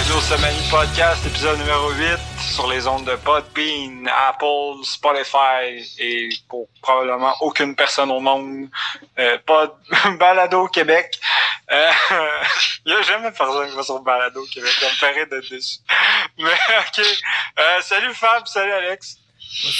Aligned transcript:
bienvenue 0.00 0.18
au 0.18 0.20
Semaine 0.22 0.56
Podcast, 0.70 1.26
épisode 1.26 1.58
numéro 1.58 1.90
8, 1.90 2.16
sur 2.54 2.68
les 2.68 2.86
ondes 2.86 3.04
de 3.04 3.16
Podbean, 3.16 4.08
Apple, 4.08 4.82
Spotify 4.82 5.84
et 5.98 6.28
pour 6.48 6.68
probablement 6.80 7.34
aucune 7.40 7.76
personne 7.76 8.10
au 8.10 8.20
monde, 8.20 8.68
euh, 9.18 9.36
Pod, 9.44 9.74
Balado 10.18 10.68
Québec. 10.68 11.20
Euh, 11.70 11.90
il 12.86 12.92
y 12.92 12.94
a 12.94 13.02
jamais 13.02 13.30
personne 13.30 13.68
qui 13.68 13.76
va 13.76 13.82
sur 13.82 14.00
Balado 14.00 14.42
Québec, 14.46 14.70
ça 14.70 14.86
me 14.86 14.92
ferait 14.92 15.26
d'être 15.26 15.50
dessus. 15.50 15.80
Mais 16.38 16.54
ok, 16.78 17.04
euh, 17.58 17.80
salut 17.82 18.14
Fab, 18.14 18.46
salut 18.46 18.72
Alex. 18.72 19.16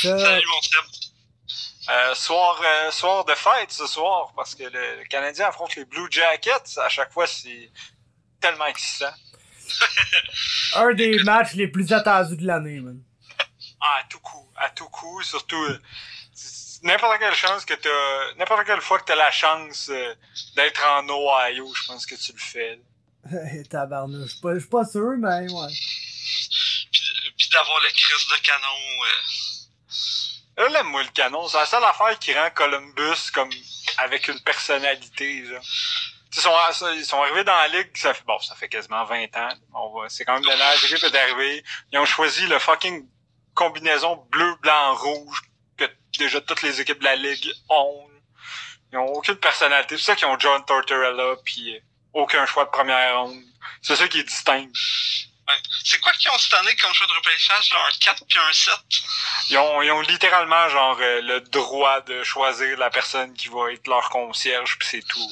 Salut 0.02 0.46
mon 0.46 0.62
Seb. 0.62 0.84
Euh, 1.89 2.14
soir, 2.14 2.61
euh, 2.63 2.91
soir 2.91 3.25
de 3.25 3.35
fête 3.35 3.71
ce 3.71 3.86
soir, 3.86 4.32
parce 4.36 4.55
que 4.55 4.64
le, 4.64 4.99
le 4.99 5.05
Canadien 5.08 5.46
affronte 5.49 5.77
les 5.77 5.85
Blue 5.86 6.08
Jackets. 6.11 6.79
À 6.79 6.91
chaque 6.91 7.13
fois, 7.13 7.27
c'est 7.27 7.71
tellement 8.41 8.66
excitant. 8.66 9.13
Un 10.76 10.94
des 10.94 11.22
matchs 11.24 11.54
les 11.54 11.68
plus 11.68 11.92
attendus 11.92 12.36
de 12.36 12.46
l'année, 12.46 12.80
man. 12.80 13.00
Ah, 13.80 14.00
à 14.00 14.04
tout 14.08 14.20
coup, 14.20 14.48
à 14.56 14.70
tout 14.70 14.88
coup, 14.88 15.22
surtout 15.22 15.62
euh, 15.64 15.79
n'importe 16.82 17.18
quelle 17.18 17.34
chance 17.34 17.64
que 17.64 17.74
t'as, 17.74 18.34
n'importe 18.38 18.64
quelle 18.66 18.80
fois 18.80 18.98
que 18.98 19.04
t'as 19.04 19.16
la 19.16 19.30
chance 19.30 19.88
euh, 19.90 20.14
d'être 20.56 20.82
en 20.86 21.08
Ohio, 21.08 21.72
je 21.74 21.86
pense 21.86 22.04
que 22.06 22.14
tu 22.14 22.32
le 22.32 22.38
fais. 22.38 22.80
Tabarnouche. 23.70 24.29
Je 24.29 24.32
suis 24.32 24.40
pas- 24.40 24.54
je 24.54 24.58
suis 24.60 24.68
pas 24.68 24.84
sûr, 24.84 25.12
mais 25.18 25.50
ouais. 25.50 25.68
Puis, 26.93 27.32
puis 27.38 27.48
d'avoir 27.52 27.80
le 27.82 27.88
crise 27.90 28.26
de 28.29 28.43
canon. 28.43 29.04
euh, 29.04 30.62
Là, 30.62 30.68
l'aime-moi 30.68 31.02
le 31.04 31.08
canon. 31.10 31.48
C'est 31.48 31.57
la 31.58 31.64
seule 31.66 31.84
affaire 31.84 32.18
qui 32.18 32.34
rend 32.34 32.50
Columbus 32.55 33.30
comme 33.32 33.50
avec 33.98 34.28
une 34.28 34.40
personnalité, 34.40 35.46
genre. 35.46 35.62
Ils 36.36 36.41
sont, 36.41 36.55
ils 36.95 37.05
sont 37.05 37.20
arrivés 37.23 37.42
dans 37.42 37.56
la 37.56 37.69
ligue, 37.69 37.91
ça 37.97 38.14
fait, 38.14 38.25
bon, 38.25 38.39
ça 38.39 38.55
fait 38.55 38.69
quasiment 38.69 39.05
20 39.05 39.36
ans. 39.36 39.48
On 39.75 40.09
c'est 40.09 40.25
quand 40.25 40.34
même 40.34 40.42
de 40.42 40.48
l'âge, 40.48 40.92
est 40.92 41.14
arrivée. 41.17 41.64
Ils 41.92 41.98
ont 41.98 42.05
choisi 42.05 42.47
le 42.47 42.59
fucking 42.59 43.09
combinaison 43.55 44.17
bleu, 44.31 44.55
blanc, 44.62 44.95
rouge 44.95 45.42
que 45.77 45.84
déjà 46.19 46.41
toutes 46.41 46.62
les 46.62 46.81
équipes 46.81 47.01
de 47.01 47.05
la 47.05 47.17
ligue 47.17 47.53
ont. 47.69 48.06
Ils 48.92 48.98
ont 48.98 49.06
aucune 49.06 49.36
personnalité. 49.36 49.97
C'est 49.97 50.05
ça 50.05 50.17
qu'ils 50.17 50.27
ont 50.27 50.39
John 50.39 50.64
Tortorella 50.64 51.36
puis 51.45 51.81
aucun 52.12 52.47
choix 52.47 52.64
de 52.64 52.70
première 52.70 53.20
ronde. 53.20 53.42
C'est 53.83 53.97
ça 53.97 54.08
qui 54.08 54.20
est 54.20 54.25
distinct. 54.25 54.67
ouais. 54.67 55.55
C'est 55.84 56.01
quoi 56.01 56.12
qu'ils 56.12 56.31
ont 56.31 56.39
cette 56.39 56.55
année 56.55 56.75
comme 56.77 56.92
choix 56.92 57.06
de 57.06 57.12
repêchage? 57.12 57.70
Là, 57.73 57.78
un 57.89 57.98
4 57.98 58.25
puis 58.28 58.39
un 58.39 58.53
7? 58.53 58.75
Ils 59.51 59.58
ont, 59.58 59.83
ils 59.83 59.91
ont 59.92 60.01
littéralement 60.01 60.69
genre 60.69 60.97
euh, 61.01 61.20
le 61.23 61.41
droit 61.41 62.01
de 62.03 62.23
choisir 62.25 62.78
la 62.78 62.91
personne 62.91 63.33
qui 63.34 63.48
va 63.48 63.73
être 63.73 63.86
leur 63.86 64.08
concierge 64.11 64.78
puis 64.78 64.89
c'est 64.89 65.06
tout. 65.06 65.31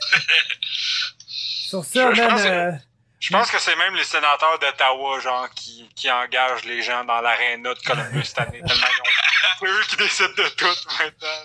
Sur 1.18 1.84
ça, 1.84 2.10
Je- 2.10 2.16
je 2.16 2.20
man, 2.22 2.30
pense 2.30 2.42
que- 2.42 2.48
euh, 2.48 2.72
Je 3.20 3.32
pense 3.32 3.50
que 3.50 3.58
c'est 3.58 3.76
même 3.76 3.94
les 3.94 4.04
sénateurs 4.04 4.58
d'Ottawa, 4.58 5.18
genre, 5.20 5.48
qui, 5.54 5.88
qui 5.96 6.10
engagent 6.10 6.64
les 6.64 6.82
gens 6.82 7.04
dans 7.04 7.20
l'aréna 7.22 7.72
de 7.74 7.80
Columbus 7.80 8.24
cette 8.24 8.38
année. 8.38 8.60
Tellement 8.66 8.86
ils 8.86 9.00
ont... 9.00 9.04
C'est 9.60 9.66
eux 9.66 9.82
qui 9.88 9.96
décident 9.96 10.28
de 10.36 10.48
tout 10.56 10.66
maintenant. 10.98 11.40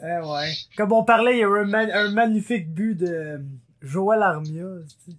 eh 0.00 0.26
ouais. 0.26 0.54
Comme 0.76 0.92
on 0.92 1.04
parlait, 1.04 1.34
il 1.36 1.40
y 1.40 1.44
a 1.44 1.48
eu 1.48 1.58
un, 1.60 1.64
ma- 1.64 1.78
un 1.94 2.10
magnifique 2.10 2.72
but 2.72 2.94
de 2.96 3.06
euh, 3.06 3.38
Joël 3.82 4.22
Armia. 4.22 4.64
c'est- 5.04 5.12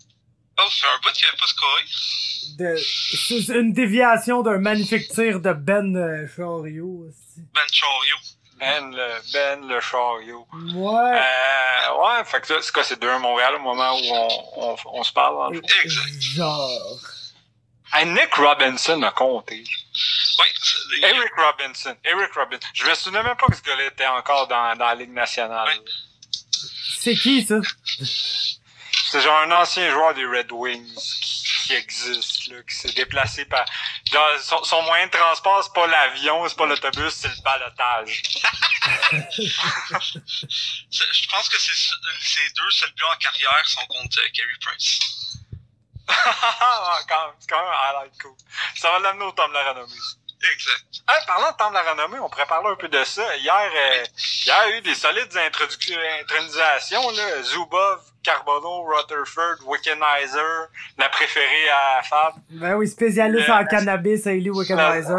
Oh, 0.62 0.68
ça 0.70 0.88
fait 0.88 0.94
un 0.94 1.00
bout 1.04 1.14
qu'il 1.14 1.26
avait 1.28 1.38
pas 1.38 1.48
scoré. 1.48 1.82
De, 2.58 2.76
c'est 2.78 3.54
une 3.60 3.72
déviation 3.72 4.42
d'un 4.42 4.58
magnifique 4.58 5.08
tir 5.10 5.40
de 5.40 5.54
Ben 5.54 5.96
euh, 5.96 6.28
Chariot. 6.36 7.06
c'est- 7.36 7.42
Ben 7.54 7.62
Chorio. 7.72 8.16
Ben 8.60 8.92
le, 8.92 9.32
ben 9.34 9.68
le 9.68 9.80
chariot. 9.80 10.48
Ouais. 10.54 11.20
Euh, 11.20 11.96
ouais, 11.98 12.24
fait 12.26 12.42
que 12.42 12.54
là, 12.54 12.60
c'est 12.62 12.72
quoi, 12.74 12.84
c'est 12.84 13.00
2 13.00 13.10
à 13.10 13.20
Montréal 13.20 13.56
au 13.56 13.60
moment 13.60 13.94
où 13.98 14.04
on, 14.04 14.28
on, 14.58 14.76
on 15.00 15.04
se 15.04 15.14
parle. 15.14 15.38
en 15.38 15.50
fait? 15.54 15.62
Exact. 15.84 16.22
Genre. 16.22 16.70
Hey, 17.94 18.06
Nick 18.06 18.34
Robinson 18.36 19.02
a 19.04 19.12
compté. 19.12 19.64
C'est- 19.94 21.08
Eric 21.08 21.32
Robinson. 21.38 21.96
Eric 22.04 22.34
Robinson. 22.36 22.68
Je 22.74 22.86
me 22.86 22.94
souvenais 22.94 23.24
même 23.24 23.36
pas 23.38 23.48
que 23.48 23.56
ce 23.56 23.62
gars-là 23.64 23.86
était 23.86 24.06
encore 24.08 24.48
dans, 24.48 24.76
dans 24.78 24.86
la 24.86 24.96
Ligue 24.96 25.14
nationale. 25.14 25.68
Ouais. 25.68 25.86
C'est 27.00 27.16
qui, 27.16 27.44
ça? 27.46 27.56
C'est 29.12 29.22
genre 29.22 29.40
un 29.40 29.52
ancien 29.52 29.90
joueur 29.90 30.14
des 30.14 30.26
Red 30.26 30.52
Wings 30.52 30.94
qui, 30.96 31.39
qui 31.70 31.76
existe, 31.76 32.48
là, 32.48 32.64
qui 32.64 32.76
s'est 32.76 32.92
déplacé 32.94 33.46
par. 33.46 33.64
Genre, 34.12 34.40
son, 34.40 34.64
son 34.64 34.82
moyen 34.84 35.06
de 35.06 35.12
transport, 35.12 35.64
c'est 35.64 35.74
pas 35.74 35.86
l'avion, 35.86 36.48
c'est 36.50 36.58
pas 36.58 36.66
l'autobus, 36.66 37.14
c'est 37.14 37.28
le 37.28 37.42
balotage. 37.44 38.24
Je 40.90 41.30
pense 41.30 41.50
que 41.50 41.60
c'est 41.60 41.76
ces 42.22 42.50
deux 42.58 42.72
seuls 42.72 42.92
buts 42.94 43.04
en 43.04 43.18
carrière 43.18 43.68
sont 43.68 43.86
contre 43.86 44.20
euh, 44.20 44.30
Carey 44.34 44.58
Price. 44.62 45.00
Ah, 46.12 47.02
quand 47.08 47.28
même, 47.28 47.36
c'est 47.40 47.50
quand 47.50 47.62
même 47.62 48.12
cool. 48.20 48.36
Ça 48.76 48.90
va 48.90 49.00
l'amener 49.00 49.26
au 49.26 49.32
de 49.32 49.54
la 49.54 49.70
renommée. 49.70 49.94
Exact. 50.42 50.86
Hey, 51.10 51.26
parlant 51.28 51.52
de 51.52 51.58
temps 51.58 51.70
de 51.70 51.74
la 51.76 51.84
renommée, 51.92 52.20
on 52.20 52.30
pourrait 52.30 52.46
parler 52.46 52.70
un 52.70 52.76
peu 52.76 52.88
de 52.88 53.04
ça. 53.04 53.36
Hier, 53.38 53.54
euh, 53.76 54.04
il 54.46 54.48
y 54.48 54.52
a 54.52 54.70
eu 54.78 54.82
des 54.82 54.96
solides 54.96 55.36
introductions, 55.38 55.98
intronisations, 56.22 57.12
là. 57.12 57.44
Zubov, 57.44 58.00
Carbonneau, 58.24 58.84
Rutherford, 58.84 59.58
Wickenheiser, 59.66 60.68
la 60.98 61.10
préférée 61.10 61.70
à 61.70 62.02
Fab. 62.04 62.34
Ben 62.50 62.76
oui, 62.76 62.88
spécialiste 62.88 63.48
Le- 63.48 63.54
en 63.54 63.66
cannabis, 63.66 64.26
Hailey 64.26 64.50
Wickenheiser. 64.50 65.16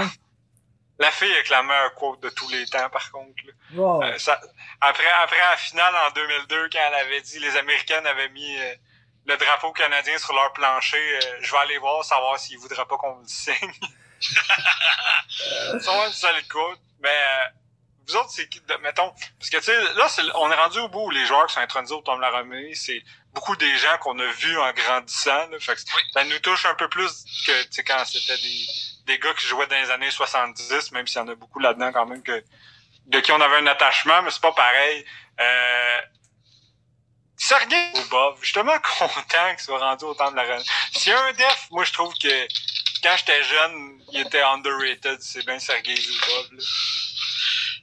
La 0.99 1.11
fille 1.11 1.33
avec 1.33 1.49
la 1.49 1.63
meilleure 1.63 1.95
quote 1.95 2.21
de 2.23 2.29
tous 2.31 2.49
les 2.51 2.65
temps, 2.67 2.89
par 2.91 3.11
contre. 3.11 3.35
là. 3.47 3.53
Wow. 3.75 4.03
Euh, 4.03 4.19
ça- 4.19 4.41
après, 4.81 5.07
après 5.23 5.39
la 5.39 5.57
finale 5.57 5.95
en 6.07 6.11
2002, 6.13 6.69
quand 6.73 6.79
elle 6.89 6.95
avait 7.07 7.21
dit 7.23 7.39
les 7.39 7.57
Américaines 7.57 8.07
avaient 8.07 8.29
mis 8.31 8.59
euh, 8.59 8.75
le 9.27 9.37
drapeau 9.37 9.73
canadien 9.73 10.17
sur 10.19 10.35
leur 10.35 10.53
plancher, 10.53 10.99
euh, 10.99 11.39
je 11.41 11.53
vais 11.53 11.59
aller 11.59 11.79
voir, 11.79 12.05
savoir 12.05 12.39
s'ils 12.39 12.59
voudraient 12.59 12.85
pas 12.87 12.97
qu'on 12.99 13.19
le 13.19 13.27
signe. 13.27 13.55
C'est 14.21 15.85
vraiment 15.85 16.07
une 16.07 16.13
solide 16.13 16.49
quote. 16.49 16.79
Mais 17.03 17.09
euh, 17.09 17.45
vous 18.07 18.17
autres, 18.17 18.31
c'est 18.31 18.49
mettons, 18.81 19.11
parce 19.39 19.51
que 19.51 19.57
tu 19.59 19.63
sais, 19.65 19.95
là, 19.95 20.09
c'est- 20.09 20.23
on 20.35 20.51
est 20.51 20.55
rendu 20.55 20.79
au 20.81 20.89
bout 20.89 21.07
où 21.07 21.11
les 21.11 21.25
joueurs 21.27 21.47
qui 21.47 21.55
sont 21.55 21.61
intronisés 21.61 21.95
au 21.95 22.03
Tom 22.03 22.21
Laramie, 22.21 22.75
c'est 22.77 23.03
beaucoup 23.33 23.57
des 23.57 23.77
gens 23.79 23.97
qu'on 23.99 24.19
a 24.19 24.27
vus 24.27 24.59
en 24.59 24.73
grandissant. 24.73 25.47
Là, 25.49 25.59
fait 25.61 25.75
que 25.77 25.81
Oui. 25.97 26.03
ça 26.13 26.25
nous 26.25 26.39
touche 26.41 26.67
un 26.67 26.75
peu 26.75 26.89
plus 26.89 27.25
que 27.47 27.63
tu 27.65 27.69
sais, 27.73 27.85
quand 27.85 28.05
c'était 28.05 28.37
des, 28.37 28.67
des 29.07 29.19
gars 29.19 29.33
qui 29.35 29.47
jouaient 29.47 29.67
dans 29.69 29.81
les 29.81 29.91
années 29.91 30.11
70, 30.11 30.93
même 30.93 31.07
s'il 31.07 31.19
y 31.19 31.23
en 31.23 31.29
a 31.29 31.35
beaucoup 31.35 31.61
là-dedans 31.61 31.93
quand 31.93 32.07
même 32.07 32.23
que 32.23 32.45
de 33.07 33.21
qui 33.21 33.33
on 33.33 33.41
avait 33.41 33.57
un 33.57 33.67
attachement, 33.67 34.23
mais 34.23 34.31
c'est 34.31 34.43
pas 34.43 34.53
pareil. 34.53 35.05
Euh, 35.41 36.01
Sergei 37.37 37.93
suis 38.43 38.53
tellement 38.53 38.79
content 38.99 39.51
qu'il 39.55 39.61
soit 39.61 39.79
rendu 39.79 40.05
au 40.05 40.15
temps 40.15 40.31
de 40.31 40.37
la 40.37 40.43
reine. 40.43 40.63
A 41.07 41.19
un 41.25 41.33
def, 41.33 41.67
moi 41.71 41.85
je 41.85 41.93
trouve 41.93 42.13
que 42.19 42.29
quand 43.03 43.17
j'étais 43.17 43.43
jeune, 43.45 44.03
il 44.13 44.21
était 44.21 44.43
underrated, 44.43 45.21
c'est 45.21 45.45
bien 45.45 45.59
Sergei 45.59 45.97
Zubov. 45.97 46.53
Là. 46.53 46.63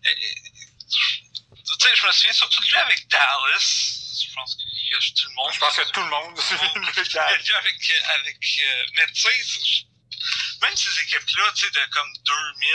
Tu 0.03 1.73
sais, 1.79 1.95
je 1.95 2.07
me 2.07 2.11
souviens 2.11 2.33
surtout 2.33 2.61
de 2.61 2.67
lui 2.67 2.77
avec 2.77 3.07
Dallas. 3.07 3.93
Je 4.29 4.33
pense 4.33 4.55
que 4.55 4.61
tout 4.61 5.27
le 5.29 5.35
monde. 5.35 5.53
Je 5.53 5.59
pense 5.59 5.75
que 5.75 5.91
tout 5.91 6.01
le 6.01 6.09
monde 6.09 6.39
suit 6.39 6.55
le 6.75 7.03
Il 7.03 7.13
gars. 7.13 7.25
a 7.25 7.37
joué 7.39 7.55
avec, 7.55 7.93
avec 8.19 8.37
euh, 8.61 8.85
mais 8.95 9.05
tu 9.13 9.21
sais, 9.21 9.85
même 10.61 10.75
ces 10.75 11.01
équipes-là, 11.01 11.51
tu 11.55 11.65
sais, 11.65 11.71
de 11.71 11.85
comme 11.91 12.11
2000, 12.25 12.69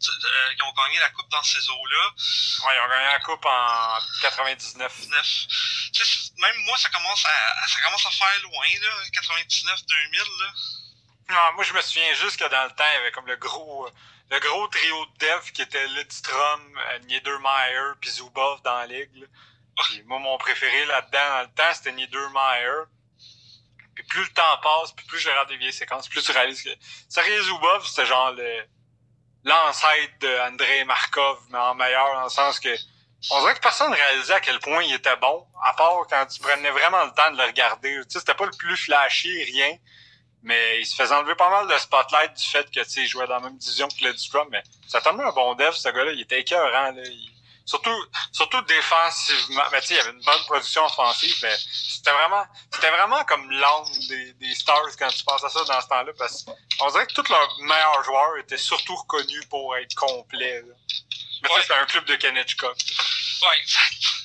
tu 0.00 0.06
sais, 0.06 0.12
euh, 0.26 0.54
ils 0.56 0.62
ont 0.62 0.72
gagné 0.72 0.98
la 1.00 1.10
coupe 1.10 1.28
dans 1.30 1.42
ces 1.42 1.68
eaux-là. 1.68 2.10
Ouais, 2.66 2.74
ils 2.76 2.80
ont 2.80 2.88
gagné 2.88 3.06
la 3.12 3.20
coupe 3.20 3.44
en 3.44 3.98
99. 4.22 4.92
19. 5.00 5.46
Tu 5.92 6.04
sais, 6.04 6.30
même 6.38 6.56
moi, 6.64 6.78
ça 6.78 6.88
commence 6.88 7.24
à, 7.26 7.66
ça 7.68 7.80
commence 7.84 8.06
à 8.06 8.10
faire 8.10 8.40
loin, 8.42 8.66
là, 8.80 9.08
99, 9.12 9.86
2000, 9.86 10.18
là. 10.18 10.52
Non, 11.30 11.54
moi 11.54 11.64
je 11.64 11.72
me 11.72 11.80
souviens 11.80 12.12
juste 12.14 12.38
que 12.38 12.48
dans 12.48 12.64
le 12.64 12.70
temps, 12.70 12.84
il 12.92 12.94
y 12.94 13.00
avait 13.00 13.12
comme 13.12 13.26
le 13.26 13.36
gros 13.36 13.88
le 14.30 14.38
gros 14.38 14.68
trio 14.68 15.06
de 15.06 15.26
dev 15.26 15.50
qui 15.52 15.62
était 15.62 15.86
Lidstrom, 15.88 16.60
euh, 16.76 16.98
Niedermeyer 17.00 17.94
puis 18.00 18.10
Zubov 18.10 18.62
dans 18.62 18.78
la 18.78 18.86
ligue. 18.86 19.14
là. 19.16 19.26
Puis 19.76 20.02
moi, 20.04 20.18
mon 20.18 20.38
préféré 20.38 20.86
là-dedans, 20.86 21.30
dans 21.30 21.42
le 21.42 21.48
temps, 21.48 21.74
c'était 21.74 21.92
Niedermeyer. 21.92 22.84
Puis 23.94 24.04
plus 24.04 24.22
le 24.22 24.28
temps 24.30 24.58
passe, 24.62 24.92
puis 24.92 25.04
plus 25.06 25.18
je 25.18 25.28
regarde 25.28 25.48
des 25.48 25.56
vieilles 25.56 25.72
séquences, 25.72 26.08
plus 26.08 26.22
tu 26.22 26.32
réalises 26.32 26.62
que 26.62 26.70
Sergei 27.08 27.42
Zubov, 27.42 27.86
c'était 27.86 28.06
genre 28.06 28.32
le 28.32 28.64
l'ancêtre 29.44 30.18
de 30.20 30.40
Andrei 30.48 30.84
Markov, 30.84 31.38
mais 31.50 31.58
en 31.58 31.74
meilleur, 31.74 32.12
dans 32.14 32.24
le 32.24 32.28
sens 32.28 32.60
que 32.60 32.74
on 33.30 33.40
dirait 33.40 33.54
que 33.54 33.60
personne 33.60 33.92
réalisait 33.92 34.34
à 34.34 34.40
quel 34.40 34.58
point 34.60 34.82
il 34.82 34.94
était 34.94 35.16
bon, 35.16 35.46
à 35.62 35.74
part 35.74 36.06
quand 36.08 36.26
tu 36.26 36.40
prenais 36.40 36.70
vraiment 36.70 37.04
le 37.04 37.12
temps 37.12 37.30
de 37.30 37.36
le 37.36 37.44
regarder. 37.44 37.94
Tu 38.04 38.10
sais, 38.10 38.20
c'était 38.20 38.34
pas 38.34 38.46
le 38.46 38.56
plus 38.56 38.76
flashy, 38.76 39.44
rien. 39.44 39.76
Mais 40.42 40.80
il 40.80 40.86
se 40.86 40.94
faisait 40.94 41.14
enlever 41.14 41.34
pas 41.34 41.50
mal 41.50 41.68
de 41.68 41.76
spotlight 41.78 42.34
du 42.34 42.48
fait 42.48 42.64
que, 42.70 42.80
tu 42.80 42.90
sais, 42.90 43.00
il 43.02 43.08
jouait 43.08 43.26
dans 43.26 43.34
la 43.34 43.40
même 43.40 43.58
division 43.58 43.88
que 43.88 44.04
le 44.04 44.14
Duprom, 44.14 44.48
mais 44.50 44.62
c'est 44.88 45.00
tellement 45.02 45.24
un 45.26 45.32
bon 45.32 45.54
dev, 45.54 45.72
ce 45.72 45.88
gars-là. 45.90 46.12
Il 46.12 46.20
était 46.22 46.40
écœurant, 46.40 46.92
là. 46.92 47.02
Il- 47.04 47.30
Surtout, 47.66 47.94
surtout 48.32 48.60
défensivement. 48.62 49.62
Mais 49.70 49.80
tu 49.82 49.88
sais, 49.88 49.94
il 49.94 49.96
y 49.98 50.00
avait 50.00 50.10
une 50.10 50.24
bonne 50.24 50.42
production 50.46 50.84
offensive, 50.86 51.36
mais 51.42 51.54
c'était 51.56 52.10
vraiment, 52.10 52.44
c'était 52.72 52.90
vraiment 52.90 53.22
comme 53.24 53.48
l'âme 53.48 53.84
des, 54.08 54.32
des 54.32 54.54
Stars 54.56 54.88
quand 54.98 55.08
tu 55.08 55.22
penses 55.22 55.44
à 55.44 55.48
ça 55.50 55.62
dans 55.64 55.80
ce 55.80 55.86
temps-là, 55.86 56.10
parce 56.18 56.42
qu'on 56.42 56.90
dirait 56.90 57.06
que 57.06 57.12
tous 57.12 57.28
leurs 57.30 57.56
meilleurs 57.60 58.02
joueurs 58.02 58.36
étaient 58.38 58.58
surtout 58.58 58.96
reconnus 58.96 59.44
pour 59.48 59.76
être 59.76 59.94
complets, 59.94 60.62
là. 60.62 60.74
Mais 61.42 61.48
Ouais. 61.48 61.60
c'était 61.62 61.74
un 61.74 61.86
club 61.86 62.04
de 62.06 62.16
Kenechkov. 62.16 62.74
Ouais, 62.74 63.58
exact. 63.62 64.19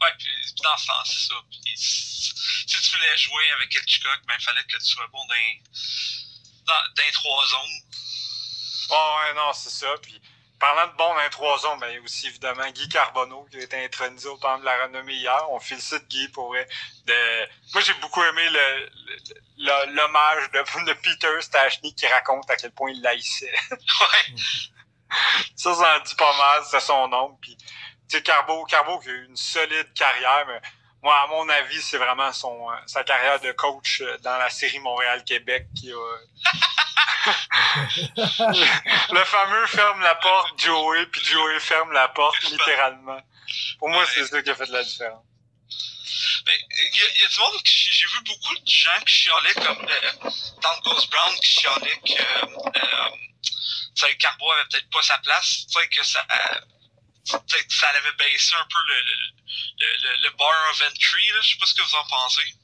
Ouais, 0.00 0.12
puis 0.18 0.28
dans 0.62 0.76
ce 0.76 1.12
c'est 1.12 1.28
ça. 1.28 1.34
Puis, 1.50 1.60
tu 1.60 1.76
sais, 1.76 2.80
tu 2.80 2.96
voulais 2.96 3.16
jouer 3.16 3.50
avec 3.52 3.74
Hitchcock, 3.74 4.20
ben, 4.26 4.34
il 4.38 4.44
fallait 4.44 4.64
que 4.64 4.76
tu 4.76 4.84
sois 4.84 5.06
bon 5.08 5.24
dans, 5.26 5.34
dans, 6.66 6.94
dans 6.94 7.02
les 7.04 7.12
trois 7.12 7.46
zones. 7.46 7.82
Oh, 8.90 9.16
ouais, 9.20 9.34
non, 9.34 9.52
c'est 9.52 9.70
ça. 9.70 9.88
Puis, 10.02 10.20
parlant 10.60 10.86
de 10.92 10.96
bon 10.96 11.14
dans 11.14 11.22
les 11.22 11.30
trois 11.30 11.58
zones, 11.58 11.80
ben, 11.80 11.88
il 11.88 11.94
y 11.94 11.98
a 11.98 12.02
aussi 12.02 12.26
évidemment 12.26 12.68
Guy 12.70 12.88
Carbonneau 12.88 13.46
qui 13.50 13.56
a 13.56 13.62
été 13.62 13.82
intronisé 13.84 14.28
au 14.28 14.36
temps 14.36 14.58
de 14.58 14.64
la 14.64 14.84
renommée 14.84 15.14
hier. 15.14 15.50
On 15.50 15.58
félicite 15.58 16.06
Guy 16.08 16.28
pour 16.28 16.54
de... 16.54 17.48
Moi, 17.72 17.82
j'ai 17.82 17.94
beaucoup 17.94 18.22
aimé 18.22 18.48
le, 18.50 19.86
l'hommage 19.94 20.50
de, 20.52 20.58
de, 20.86 20.92
Peter 20.92 21.40
Stachny 21.40 21.94
qui 21.94 22.06
raconte 22.06 22.48
à 22.50 22.56
quel 22.56 22.72
point 22.72 22.90
il 22.90 23.00
laïssait. 23.00 23.54
ouais. 23.70 24.34
ça, 25.56 25.74
ça 25.74 25.96
en 25.96 26.00
dit 26.00 26.14
pas 26.14 26.36
mal, 26.36 26.62
c'est 26.70 26.80
son 26.80 27.08
nom. 27.08 27.38
Puis, 27.40 27.56
sais, 28.10 28.22
Carbo, 28.22 28.64
Carbo 28.64 28.98
qui 28.98 29.08
a 29.08 29.12
eu 29.12 29.26
une 29.26 29.36
solide 29.36 29.92
carrière, 29.94 30.44
mais 30.46 30.60
moi, 31.02 31.18
à 31.22 31.26
mon 31.28 31.48
avis, 31.48 31.80
c'est 31.80 31.98
vraiment 31.98 32.32
son 32.32 32.68
sa 32.86 33.04
carrière 33.04 33.40
de 33.40 33.52
coach 33.52 34.02
dans 34.22 34.36
la 34.36 34.50
série 34.50 34.78
Montréal-Québec 34.80 35.66
qui 35.78 35.92
a 35.92 35.96
le 39.12 39.24
fameux 39.24 39.66
ferme 39.66 40.00
la 40.02 40.14
porte, 40.16 40.58
Joey, 40.58 41.06
puis 41.06 41.24
Joey 41.24 41.60
ferme 41.60 41.92
la 41.92 42.08
porte, 42.08 42.42
littéralement. 42.44 43.20
Pour 43.78 43.88
moi, 43.88 44.04
c'est 44.06 44.26
ça 44.26 44.42
qui 44.42 44.50
a 44.50 44.54
fait 44.54 44.68
la 44.68 44.82
différence. 44.82 45.24
Ben, 46.44 46.54
il 46.70 46.96
y, 46.96 47.20
y, 47.20 47.24
a 47.24 47.28
du 47.28 47.40
monde 47.40 47.60
j'ai 48.00 48.06
vu 48.06 48.20
beaucoup 48.24 48.54
de 48.54 48.66
gens 48.66 49.00
qui 49.06 49.14
chialaient 49.14 49.54
comme 49.54 49.86
euh, 49.88 50.80
Ghost 50.84 51.10
Brown 51.10 51.34
qui 51.42 51.60
chialait 51.60 52.00
que 52.04 52.12
euh, 52.12 52.70
euh, 54.02 54.14
Carbo 54.18 54.50
avait 54.52 54.64
peut-être 54.70 54.90
pas 54.90 55.02
sa 55.02 55.18
place, 55.18 55.66
que 55.90 56.04
ça 56.04 56.26
euh, 56.30 56.60
ça 57.30 57.88
avait 57.88 58.12
baissé 58.18 58.54
un 58.56 58.66
peu 58.70 58.78
le, 58.88 59.00
le, 59.00 59.86
le, 60.02 60.22
le 60.22 60.30
bar 60.36 60.70
of 60.70 60.82
entry, 60.88 61.28
là. 61.32 61.40
je 61.40 61.50
sais 61.50 61.58
pas 61.58 61.66
ce 61.66 61.74
que 61.74 61.82
vous 61.82 61.94
en 61.94 62.08
pensez. 62.08 62.54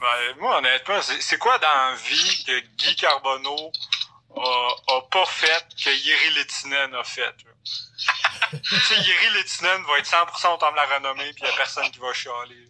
Ben, 0.00 0.36
moi, 0.38 0.58
honnêtement, 0.58 1.00
c'est 1.02 1.38
quoi 1.38 1.58
dans 1.58 1.90
la 1.90 1.94
vie 1.96 2.44
que 2.44 2.60
Guy 2.76 2.94
Carbonneau 2.96 3.72
a, 4.36 4.94
a 4.94 5.00
pas 5.10 5.26
fait 5.26 5.66
que 5.82 5.90
Yeri 5.90 6.30
Lettinen 6.34 6.94
a 6.94 7.02
fait? 7.02 7.34
tu 8.62 8.80
sais, 8.80 9.00
Yeri 9.00 9.30
Lettinen 9.34 9.82
va 9.84 9.98
être 9.98 10.08
100% 10.08 10.54
au 10.54 10.56
temps 10.58 10.70
de 10.70 10.76
la 10.76 10.86
renommée 10.86 11.32
puis 11.32 11.42
y 11.42 11.48
a 11.48 11.52
personne 11.56 11.90
qui 11.90 11.98
va 11.98 12.12
chialer. 12.12 12.68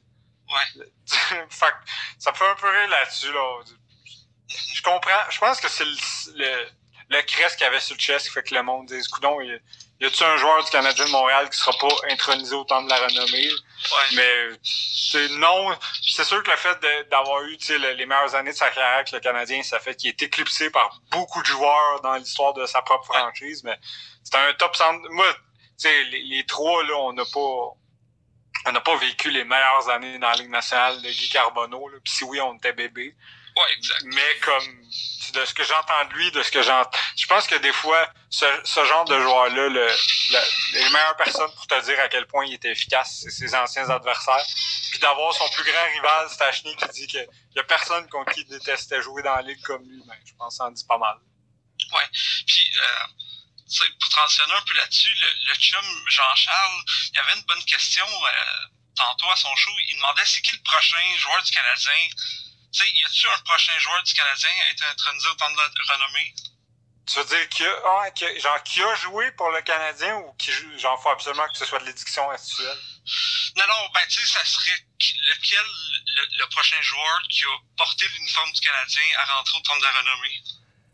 Ouais. 0.48 0.86
fait 1.50 1.74
ça 2.18 2.32
peut 2.32 2.48
un 2.48 2.54
peu 2.54 2.68
rire 2.68 2.88
là-dessus, 2.88 3.32
là. 3.32 3.60
Je 4.48 4.82
comprends. 4.82 5.30
Je 5.30 5.38
pense 5.38 5.60
que 5.60 5.68
c'est 5.68 5.84
le, 5.84 5.96
le, 6.36 6.70
le 7.10 7.22
crest 7.22 7.56
qu'il 7.56 7.66
avait 7.66 7.80
sur 7.80 7.96
le 7.96 8.00
chest 8.00 8.26
qui 8.26 8.32
fait 8.32 8.42
que 8.42 8.54
le 8.54 8.62
monde 8.62 8.86
dise, 8.86 9.08
coudon, 9.08 9.40
il, 9.40 9.60
y 10.00 10.06
a-tu 10.06 10.22
un 10.22 10.36
joueur 10.36 10.62
du 10.64 10.70
Canadien 10.70 11.06
de 11.06 11.10
Montréal 11.10 11.48
qui 11.50 11.58
sera 11.58 11.72
pas 11.78 11.94
intronisé 12.10 12.54
au 12.54 12.64
temps 12.64 12.82
de 12.82 12.88
la 12.88 12.96
renommée? 12.96 13.48
Ouais. 13.48 14.16
Mais 14.16 14.58
c'est 14.62 15.28
non, 15.30 15.76
c'est 16.06 16.24
sûr 16.24 16.42
que 16.42 16.50
le 16.50 16.56
fait 16.56 16.78
d'avoir 17.10 17.42
eu 17.42 17.56
le, 17.68 17.92
les 17.94 18.06
meilleures 18.06 18.34
années 18.34 18.52
de 18.52 18.56
sa 18.56 18.70
carrière 18.70 18.96
avec 18.96 19.10
le 19.10 19.20
Canadien, 19.20 19.62
ça 19.62 19.80
fait 19.80 19.96
qu'il 19.96 20.10
est 20.10 20.22
éclipsé 20.22 20.70
par 20.70 21.00
beaucoup 21.10 21.40
de 21.42 21.46
joueurs 21.46 22.00
dans 22.02 22.14
l'histoire 22.14 22.52
de 22.54 22.64
sa 22.66 22.82
propre 22.82 23.10
ouais. 23.10 23.18
franchise. 23.18 23.64
Mais 23.64 23.78
c'est 24.22 24.36
un 24.36 24.52
top 24.54 24.76
centre. 24.76 25.08
Moi, 25.10 25.26
les, 25.84 26.22
les 26.22 26.46
trois, 26.46 26.84
là, 26.84 26.96
on 26.98 27.12
n'a 27.12 27.24
pas. 27.24 27.74
On 28.66 28.72
n'a 28.72 28.80
pas 28.80 28.96
vécu 28.96 29.30
les 29.30 29.44
meilleures 29.44 29.88
années 29.88 30.18
dans 30.18 30.28
la 30.30 30.34
Ligue 30.34 30.50
nationale 30.50 31.00
de 31.00 31.08
Guy 31.08 31.28
Carbonneau. 31.28 31.88
Puis 32.04 32.12
si 32.12 32.24
oui, 32.24 32.40
on 32.40 32.54
était 32.56 32.72
bébé. 32.72 33.14
Ouais, 33.58 33.72
exact. 33.76 34.02
Mais 34.04 34.38
comme 34.44 34.78
de 35.32 35.44
ce 35.44 35.54
que 35.54 35.64
j'entends 35.64 36.04
de 36.06 36.14
lui, 36.14 36.30
de 36.32 36.42
ce 36.42 36.50
que 36.50 36.62
j'entends. 36.62 36.98
Je 37.16 37.26
pense 37.26 37.46
que 37.46 37.56
des 37.56 37.72
fois, 37.72 38.10
ce, 38.30 38.46
ce 38.64 38.84
genre 38.84 39.04
de 39.04 39.20
joueur-là, 39.20 39.68
le, 39.68 39.68
le, 39.68 40.40
les 40.72 40.90
meilleures 40.90 41.16
personnes 41.16 41.52
pour 41.54 41.66
te 41.66 41.80
dire 41.84 42.00
à 42.00 42.08
quel 42.08 42.26
point 42.26 42.46
il 42.46 42.54
était 42.54 42.70
efficace, 42.70 43.20
c'est 43.22 43.30
ses 43.30 43.54
anciens 43.54 43.88
adversaires. 43.90 44.44
Puis 44.90 44.98
d'avoir 45.00 45.34
son 45.34 45.48
plus 45.50 45.64
grand 45.64 45.84
rival, 45.92 46.30
Stachny, 46.30 46.74
qui 46.76 46.88
dit 46.88 47.06
qu'il 47.06 47.28
y 47.56 47.58
a 47.58 47.64
personne 47.64 48.08
contre 48.08 48.32
qui 48.32 48.40
il 48.40 48.48
détestait 48.48 49.02
jouer 49.02 49.22
dans 49.22 49.36
la 49.36 49.42
ligue 49.42 49.60
comme 49.62 49.82
lui, 49.88 50.02
ben, 50.06 50.16
je 50.24 50.32
pense 50.38 50.54
que 50.54 50.56
ça 50.56 50.64
en 50.64 50.70
dit 50.70 50.84
pas 50.86 50.98
mal. 50.98 51.16
Ouais. 51.92 52.08
Puis 52.46 52.72
euh, 52.76 53.84
pour 54.00 54.08
transitionner 54.08 54.54
un 54.54 54.62
peu 54.62 54.74
là-dessus, 54.74 55.14
le, 55.14 55.48
le 55.48 55.54
chum 55.56 55.84
Jean-Charles, 56.08 56.82
il 57.12 57.16
y 57.16 57.18
avait 57.18 57.34
une 57.34 57.44
bonne 57.44 57.64
question 57.64 58.06
euh, 58.06 58.66
tantôt 58.96 59.30
à 59.30 59.36
son 59.36 59.54
show. 59.56 59.70
Il 59.90 59.96
demandait 59.96 60.24
c'est 60.24 60.40
qui 60.40 60.56
le 60.56 60.62
prochain 60.62 61.16
joueur 61.18 61.42
du 61.42 61.50
Canadien 61.50 61.92
tu 62.72 62.84
sais, 62.84 62.90
y 62.90 63.04
a-tu 63.04 63.28
un 63.28 63.38
prochain 63.44 63.78
joueur 63.78 64.02
du 64.02 64.14
Canadien 64.14 64.50
à 64.50 64.70
être 64.70 64.84
intronisé 64.90 65.28
au 65.28 65.34
temps 65.34 65.50
de 65.50 65.56
la 65.56 65.94
renommée? 65.94 66.34
Tu 67.06 67.18
veux 67.18 67.24
dire 67.24 67.48
qui 67.48 67.64
a, 67.64 67.74
ah, 67.86 68.10
qui 68.10 68.26
a, 68.26 68.38
genre, 68.38 68.62
qui 68.62 68.82
a 68.82 68.94
joué 68.96 69.32
pour 69.32 69.50
le 69.50 69.62
Canadien 69.62 70.16
ou 70.16 70.32
qui 70.34 70.52
genre, 70.78 71.02
faut 71.02 71.08
absolument 71.08 71.48
que 71.48 71.56
ce 71.56 71.64
soit 71.64 71.78
de 71.78 71.86
l'édiction 71.86 72.28
actuelle? 72.28 72.78
Non, 73.56 73.64
non, 73.66 73.88
ben, 73.94 74.06
tu 74.08 74.20
sais, 74.20 74.38
ça 74.38 74.44
serait 74.44 74.78
lequel 75.00 75.64
le, 76.06 76.38
le, 76.38 76.46
prochain 76.48 76.80
joueur 76.82 77.22
qui 77.30 77.44
a 77.44 77.56
porté 77.78 78.06
l'uniforme 78.08 78.52
du 78.52 78.60
Canadien 78.60 79.02
à 79.16 79.36
rentrer 79.36 79.58
au 79.58 79.62
temps 79.62 79.78
de 79.78 79.84
la 79.84 79.92
renommée? 79.92 80.42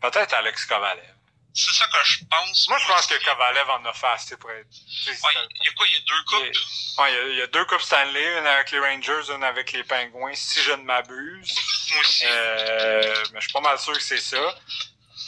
Peut-être 0.01 0.33
Alex 0.33 0.65
Kovalev. 0.65 1.14
C'est 1.57 1.71
ça 1.71 1.87
que 1.87 1.97
je 2.03 2.19
pense. 2.29 2.67
Moi, 2.67 2.77
je 2.79 2.87
pense 2.87 3.07
que 3.07 3.23
Kovalev 3.23 3.69
en 3.69 3.85
a 3.85 3.93
fait 3.93 4.07
assez 4.07 4.35
pour 4.35 4.51
être. 4.51 4.67
Ouais, 4.67 5.33
il 5.51 5.65
y 5.65 5.69
a 5.69 5.71
quoi? 5.71 5.87
Il 5.87 5.93
y 5.93 5.97
a 5.97 6.01
deux 6.01 6.23
coupes? 6.27 6.49
Il 6.51 6.53
y 6.53 6.99
a, 6.99 7.01
ouais, 7.01 7.11
il 7.11 7.15
y 7.15 7.19
a, 7.19 7.27
il 7.29 7.37
y 7.37 7.41
a 7.41 7.47
deux 7.47 7.65
coupes 7.65 7.81
Stanley, 7.81 8.39
une 8.39 8.45
avec 8.45 8.71
les 8.71 8.79
Rangers, 8.79 9.31
une 9.33 9.43
avec 9.43 9.71
les 9.71 9.85
Pingouins, 9.85 10.35
si 10.35 10.61
je 10.61 10.73
ne 10.73 10.83
m'abuse. 10.83 11.55
Moi 11.91 12.01
aussi. 12.01 12.25
Euh, 12.27 13.23
mais 13.31 13.39
je 13.39 13.45
suis 13.45 13.53
pas 13.53 13.61
mal 13.61 13.79
sûr 13.79 13.93
que 13.93 14.01
c'est 14.01 14.19
ça. 14.19 14.55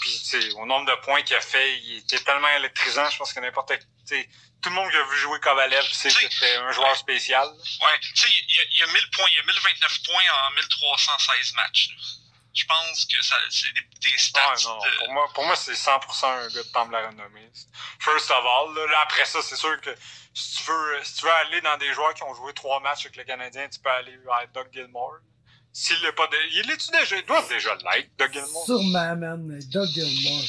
Puis, 0.02 0.52
au 0.58 0.66
nombre 0.66 0.86
de 0.86 0.96
points 1.02 1.22
qu'il 1.22 1.38
a 1.38 1.42
fait, 1.42 1.80
il 1.80 2.00
était 2.00 2.20
tellement 2.20 2.50
électrisant, 2.50 3.10
je 3.10 3.18
pense 3.18 3.32
que 3.32 3.40
n'importe. 3.40 3.74
Tout 4.10 4.70
le 4.70 4.76
monde 4.76 4.92
qui 4.92 4.98
a 4.98 5.04
vu 5.04 5.18
jouer 5.20 5.40
Kovalev 5.40 5.86
sait 5.94 6.10
que 6.10 6.16
c'était 6.30 6.56
un 6.58 6.72
joueur 6.74 6.90
ouais. 6.90 6.96
spécial. 6.96 7.48
Ouais, 7.48 8.00
tu 8.02 8.16
sais, 8.16 8.28
il 8.30 8.76
y, 8.76 8.80
y 8.80 8.84
a 8.84 8.88
1000 8.88 9.10
points, 9.12 9.28
il 9.30 9.36
y 9.36 9.40
a 9.40 9.44
1029 9.44 10.00
points 10.04 10.24
en 10.48 10.52
1316 10.56 11.54
matchs. 11.54 11.90
Je 12.58 12.66
pense 12.66 13.06
que 13.06 13.22
ça 13.24 13.36
c'est 13.52 13.72
des, 13.74 14.10
des 14.10 14.18
stats. 14.18 14.42
Ouais, 14.42 14.64
non, 14.66 14.80
de... 14.80 14.98
Pour 14.98 15.14
moi, 15.14 15.30
pour 15.36 15.46
moi 15.46 15.56
c'est 15.56 15.74
100% 15.74 16.26
un 16.26 16.48
gars 16.48 16.64
de 16.64 16.64
temps 16.64 16.88
de 16.88 16.92
la 16.92 17.08
renommée. 17.08 17.52
First 18.00 18.32
of 18.32 18.44
all, 18.44 18.74
là, 18.74 18.88
là 18.88 19.02
après 19.04 19.26
ça, 19.26 19.44
c'est 19.44 19.56
sûr 19.56 19.80
que 19.82 19.96
si 20.34 20.58
tu 20.58 20.64
veux 20.64 21.04
si 21.04 21.14
tu 21.18 21.26
veux 21.26 21.32
aller 21.32 21.62
dans 21.62 21.78
des 21.78 21.94
joueurs 21.94 22.16
qui 22.16 22.24
ont 22.24 22.34
joué 22.34 22.54
trois 22.54 22.80
matchs 22.80 23.06
avec 23.06 23.18
le 23.18 23.26
Canadien, 23.26 23.70
tu 23.70 23.80
peux 23.80 23.92
aller 23.92 24.18
à 24.34 24.48
Doug 24.48 24.70
Gilmore. 24.74 25.18
S'il 25.72 26.02
l'est 26.02 26.14
pas 26.14 26.26
de... 26.26 26.38
Il 26.54 26.72
est-tu 26.72 26.90
déjà? 26.90 27.16
Il 27.18 27.26
doit 27.26 27.44
déjà 27.44 27.76
l'être, 27.76 28.10
Doug 28.18 28.34
Gilmore. 28.34 28.66
Sûrement, 28.66 29.16
man, 29.16 29.44
mais 29.46 29.60
Doug 29.66 29.88
Gilmore. 29.90 30.44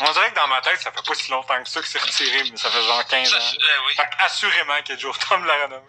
On 0.00 0.12
dirait 0.12 0.30
que 0.30 0.36
dans 0.36 0.48
ma 0.48 0.60
tête, 0.60 0.78
ça 0.80 0.92
fait 0.92 1.02
pas 1.02 1.14
si 1.14 1.30
longtemps 1.30 1.62
que 1.62 1.68
ça 1.68 1.80
que 1.80 1.88
c'est 1.88 1.98
retiré, 1.98 2.50
mais 2.50 2.56
ça 2.58 2.70
fait 2.70 2.82
genre 2.82 3.04
15 3.06 3.30
ça, 3.30 3.36
ans. 3.36 3.40
Euh, 3.40 3.86
oui. 3.86 3.94
Fait 3.96 4.08
assurément 4.18 4.82
qu'il 4.84 4.94
est 4.94 4.98
toujours 4.98 5.18
temps 5.18 5.40
de 5.40 5.46
la 5.46 5.64
renommée. 5.64 5.86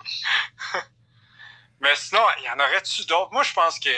mais 1.81 1.95
sinon, 1.97 2.21
il 2.37 2.45
y 2.45 2.49
en 2.49 2.59
aurait-tu 2.59 3.05
d'autres? 3.05 3.33
Moi, 3.33 3.43
je 3.43 3.53
pense 3.53 3.77
que 3.77 3.89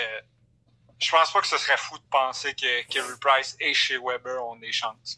je 1.01 1.10
pense 1.10 1.31
pas 1.31 1.41
que 1.41 1.48
ce 1.48 1.58
serait 1.58 1.77
fou 1.77 1.98
de 1.98 2.03
penser 2.12 2.53
que 2.53 2.84
Kerry 2.84 3.17
Price 3.20 3.55
et 3.60 3.74
chez 3.74 3.98
Weber 3.98 4.43
ont 4.46 4.55
des 4.58 4.72
chances. 4.72 5.17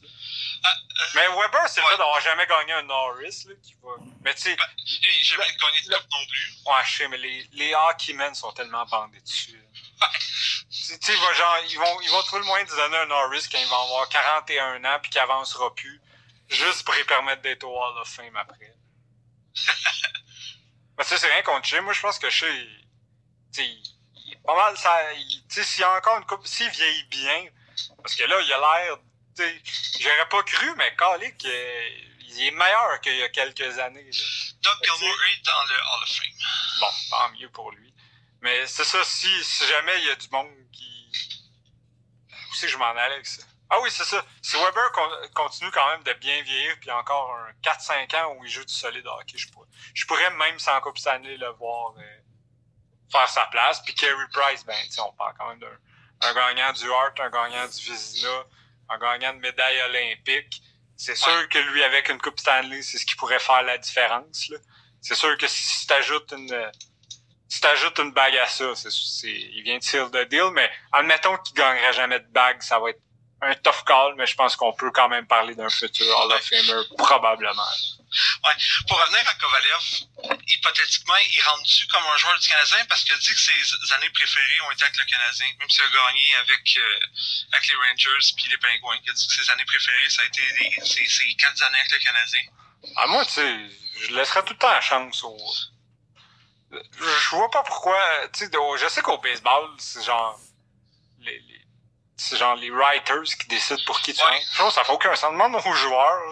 Ah, 0.63 0.69
euh, 0.69 1.03
mais 1.15 1.27
Weber, 1.27 1.67
c'est 1.67 1.81
ouais. 1.81 1.87
le 1.87 1.91
fait 1.91 1.97
d'avoir 1.97 2.21
jamais 2.21 2.47
gagné 2.47 2.71
un 2.73 2.83
Norris. 2.83 3.43
Là, 3.47 3.55
qui 3.61 3.75
va... 3.83 3.89
Mais 4.21 4.33
tu 4.33 4.43
sais. 4.43 4.55
Ben, 4.55 4.65
jamais 5.21 5.43
gagné 5.43 5.81
de 5.81 5.93
coupe 5.93 6.11
non 6.11 6.25
plus. 6.29 6.53
Ouais, 6.65 6.85
je 6.85 6.97
sais, 6.97 7.07
mais 7.09 7.17
les, 7.17 7.49
les 7.51 7.75
hockeymen 7.75 8.33
sont 8.33 8.53
tellement 8.53 8.85
bandés 8.85 9.19
dessus. 9.19 9.61
tu 10.71 10.97
sais, 11.01 11.15
genre, 11.15 11.57
ils 11.69 11.77
vont, 11.77 12.01
ils 12.01 12.09
vont 12.09 12.21
trouver 12.23 12.41
le 12.41 12.47
moyen 12.47 12.63
de 12.63 12.69
donner 12.69 12.97
un 12.97 13.05
Norris 13.07 13.45
quand 13.51 13.59
il 13.59 13.67
va 13.67 13.81
avoir 13.81 14.07
41 14.07 14.85
ans 14.85 14.99
puis 15.01 15.11
qu'il 15.11 15.19
avancera 15.19 15.75
plus. 15.75 16.01
Juste 16.47 16.85
pour 16.85 16.93
lui 16.93 17.03
permettre 17.03 17.41
d'être 17.41 17.65
au 17.65 17.75
Hall 17.75 17.97
of 17.97 18.07
Fame 18.07 18.37
après. 18.37 18.73
mais 20.97 21.03
tu 21.03 21.09
sais, 21.09 21.17
c'est 21.17 21.31
rien 21.31 21.41
contre 21.41 21.67
Shea. 21.67 21.81
Moi, 21.81 21.93
je 21.93 22.01
pense 22.01 22.19
que 22.19 22.29
Shea, 22.29 22.47
tu 23.53 23.63
sais, 23.63 23.77
pas 24.45 24.55
mal 24.55 24.77
ça 24.77 24.99
tu 25.49 25.55
sais 25.55 25.63
s'il 25.63 25.81
y 25.81 25.83
a 25.83 25.97
encore 25.97 26.17
une 26.17 26.25
coupe 26.25 26.45
s'il 26.45 26.69
vieillit 26.69 27.05
bien 27.05 27.47
parce 28.01 28.15
que 28.15 28.23
là 28.23 28.39
il 28.41 28.53
a 28.53 28.57
l'air 28.57 28.97
j'aurais 29.99 30.29
pas 30.29 30.43
cru 30.43 30.73
mais 30.77 30.95
Calic 30.95 31.45
euh, 31.45 31.89
il 32.19 32.47
est 32.47 32.51
meilleur 32.51 33.01
qu'il 33.01 33.15
y 33.15 33.23
a 33.23 33.29
quelques 33.29 33.79
années 33.79 34.09
Doug 34.63 34.77
Gilmour 34.81 35.15
est 35.25 35.45
dans 35.45 35.63
le 35.65 35.75
Hall 35.75 36.03
of 36.03 36.09
Fame. 36.09 36.79
Bon 36.79 36.87
tant 37.09 37.29
mieux 37.31 37.49
pour 37.49 37.71
lui. 37.71 37.93
Mais 38.41 38.65
c'est 38.67 38.85
ça 38.85 39.03
si, 39.03 39.43
si 39.43 39.67
jamais 39.67 39.99
il 39.99 40.07
y 40.07 40.09
a 40.09 40.15
du 40.15 40.27
monde 40.29 40.49
qui 40.71 41.11
où 42.49 42.55
c'est 42.55 42.67
que 42.67 42.71
je 42.71 42.77
m'en 42.77 42.89
allais 42.91 43.15
avec 43.15 43.25
ça? 43.25 43.43
Ah 43.69 43.79
oui 43.81 43.89
c'est 43.91 44.05
ça. 44.05 44.23
Si 44.41 44.55
Weber 44.55 44.91
con 44.93 45.09
continue 45.33 45.71
quand 45.71 45.87
même 45.89 46.03
de 46.03 46.13
bien 46.13 46.41
vieillir 46.43 46.79
puis 46.79 46.91
encore 46.91 47.35
un 47.35 47.51
4-5 47.61 48.15
ans 48.15 48.35
où 48.37 48.45
il 48.45 48.51
joue 48.51 48.63
du 48.63 48.73
solide 48.73 49.05
hockey 49.05 49.37
je 49.37 49.49
pourrais, 49.49 49.67
je 49.93 50.05
pourrais 50.05 50.29
même 50.31 50.59
sans 50.59 50.79
Coupe 50.81 50.97
Stanley 50.97 51.37
le 51.37 51.49
voir 51.49 51.93
euh, 51.97 52.17
faire 53.17 53.29
sa 53.29 53.45
place. 53.45 53.81
Puis 53.83 53.93
Carey 53.93 54.27
Price, 54.31 54.65
ben, 54.65 54.75
on 54.99 55.13
parle 55.13 55.33
quand 55.37 55.49
même 55.49 55.59
d'un 55.59 55.77
un 56.23 56.33
gagnant 56.33 56.71
du 56.73 56.89
Hart, 56.89 57.19
un 57.19 57.29
gagnant 57.29 57.67
du 57.67 57.91
Vizina, 57.91 58.45
un 58.89 58.97
gagnant 58.97 59.33
de 59.33 59.39
médaille 59.39 59.81
olympique. 59.81 60.61
C'est 60.95 61.15
sûr 61.15 61.33
ouais. 61.33 61.47
que 61.49 61.59
lui, 61.59 61.83
avec 61.83 62.09
une 62.09 62.19
Coupe 62.19 62.39
Stanley, 62.39 62.81
c'est 62.81 62.97
ce 62.97 63.05
qui 63.05 63.15
pourrait 63.15 63.39
faire 63.39 63.63
la 63.63 63.77
différence. 63.77 64.51
C'est 65.01 65.15
sûr 65.15 65.37
que 65.37 65.47
si 65.47 65.85
tu 65.85 65.93
ajoutes 65.93 66.31
une 66.31 66.71
si 67.49 67.61
t'ajoutes 67.61 67.99
une 67.99 68.13
bague 68.13 68.35
à 68.37 68.47
ça, 68.47 68.73
c'est, 68.73 69.29
il 69.29 69.61
vient 69.61 69.77
de 69.77 69.83
seal 69.83 70.09
the 70.09 70.27
deal, 70.27 70.49
mais 70.53 70.67
admettons 70.91 71.37
qu'il 71.37 71.55
gagnerait 71.55 71.93
jamais 71.93 72.19
de 72.19 72.27
bague, 72.31 72.59
ça 72.63 72.79
va 72.79 72.89
être 72.89 73.01
un 73.43 73.55
tough 73.55 73.83
call, 73.85 74.15
mais 74.15 74.25
je 74.25 74.35
pense 74.35 74.55
qu'on 74.55 74.73
peut 74.73 74.91
quand 74.91 75.09
même 75.09 75.27
parler 75.27 75.55
d'un 75.55 75.69
futur 75.69 76.05
Hall 76.19 76.31
of 76.31 76.43
Famer, 76.43 76.81
probablement. 76.97 77.67
Ouais. 78.43 78.53
Pour 78.87 79.01
revenir 79.01 79.27
à 79.27 79.33
Kovalev, 79.35 80.37
hypothétiquement, 80.47 81.15
il 81.17 81.41
rentre-tu 81.41 81.87
comme 81.87 82.03
un 82.05 82.17
joueur 82.17 82.37
du 82.37 82.47
Canadien? 82.47 82.85
Parce 82.85 83.03
qu'il 83.03 83.13
a 83.13 83.17
dit 83.17 83.33
que 83.33 83.39
ses 83.39 83.93
années 83.93 84.09
préférées 84.11 84.61
ont 84.67 84.71
été 84.71 84.83
avec 84.83 84.97
le 84.97 85.05
Canadien, 85.05 85.47
même 85.59 85.69
s'il 85.69 85.83
a 85.83 85.87
gagné 85.87 86.35
avec, 86.35 86.77
euh, 86.77 86.99
avec 87.53 87.67
les 87.67 87.75
Rangers 87.75 88.33
puis 88.35 88.45
les 88.51 88.57
Penguins. 88.57 88.99
Il 89.03 89.09
a 89.09 89.13
dit 89.13 89.27
que 89.27 89.33
ses 89.33 89.49
années 89.49 89.65
préférées, 89.65 90.09
ça 90.09 90.21
a 90.21 90.25
été 90.25 90.41
les, 90.59 90.85
ses, 90.85 91.07
ses 91.07 91.33
quatre 91.35 91.61
années 91.63 91.79
avec 91.79 91.91
le 91.91 91.99
Canadien. 91.99 92.41
À 92.97 93.07
moi, 93.07 93.25
tu 93.25 93.31
sais, 93.31 93.57
je 94.01 94.13
laisserais 94.13 94.43
tout 94.43 94.53
le 94.53 94.59
temps 94.59 94.71
la 94.71 94.81
chance 94.81 95.23
au. 95.23 95.37
Je 96.71 97.29
vois 97.35 97.49
pas 97.49 97.63
pourquoi. 97.63 97.97
Tu 98.33 98.45
sais, 98.45 98.51
je 98.79 98.87
sais 98.89 99.01
qu'au 99.01 99.17
baseball, 99.17 99.71
c'est 99.79 100.03
genre. 100.03 100.39
Les- 101.19 101.41
c'est 102.17 102.37
genre 102.37 102.55
les 102.55 102.69
writers 102.69 103.23
qui 103.23 103.47
décident 103.47 103.81
pour 103.85 103.99
qui 104.01 104.13
tu 104.13 104.21
Ouais. 104.23 104.29
rentres. 104.31 104.45
Je 104.51 104.57
trouve 104.57 104.67
que 104.69 104.73
ça 104.75 104.83
fait 104.83 104.91
aucun 104.93 105.15
sens. 105.15 105.31
Demande 105.31 105.55
aux 105.55 105.73
joueurs. 105.73 106.29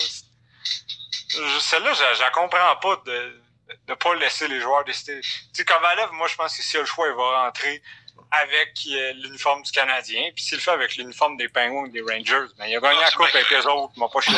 Celle-là, 1.59 1.93
je, 1.93 2.15
je 2.15 2.21
la 2.21 2.31
comprends 2.31 2.75
pas 2.77 3.01
de 3.05 3.41
de 3.87 3.93
pas 3.93 4.13
laisser 4.15 4.49
les 4.49 4.59
joueurs 4.59 4.83
décider. 4.83 5.21
Tu 5.21 5.29
sais, 5.53 5.63
Kovalev, 5.65 6.11
moi, 6.11 6.27
je 6.27 6.35
pense 6.35 6.55
que 6.57 6.61
s'il 6.61 6.77
a 6.77 6.81
le 6.81 6.85
choix, 6.85 7.07
il 7.07 7.13
va 7.15 7.43
rentrer 7.45 7.81
avec 8.31 8.77
euh, 8.89 9.13
l'uniforme 9.13 9.61
du 9.63 9.71
Canadien. 9.71 10.29
Puis 10.35 10.43
s'il 10.43 10.55
le 10.57 10.61
fait 10.61 10.71
avec 10.71 10.95
l'uniforme 10.97 11.37
des 11.37 11.47
Penguins 11.47 11.83
ou 11.83 11.87
des 11.87 12.01
Rangers, 12.01 12.51
ben, 12.57 12.65
il 12.65 12.75
a 12.75 12.79
gagné 12.81 12.99
la 12.99 13.11
coupe 13.11 13.27
avec 13.33 13.49
les 13.49 13.65
autres. 13.65 13.93
Il 13.95 13.99
m'a 14.01 14.09
pas 14.09 14.21
ça. 14.21 14.31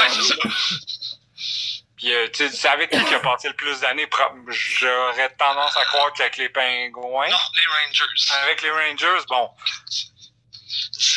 Puis, 1.97 2.13
euh, 2.13 2.27
tu 2.31 2.47
sais, 2.49 2.67
avec 2.67 2.91
qui 2.91 3.03
qui 3.05 3.13
a 3.15 3.19
passé 3.21 3.47
le 3.47 3.55
plus 3.55 3.79
d'années? 3.79 4.07
J'aurais 4.47 5.29
tendance 5.35 5.75
à 5.77 5.85
croire 5.85 6.13
qu'avec 6.13 6.37
les 6.37 6.49
Pingouins. 6.49 7.29
Non, 7.29 7.37
les 7.55 7.67
Rangers. 7.87 8.33
Avec 8.43 8.61
les 8.61 8.69
Rangers, 8.71 9.25
bon. 9.29 9.49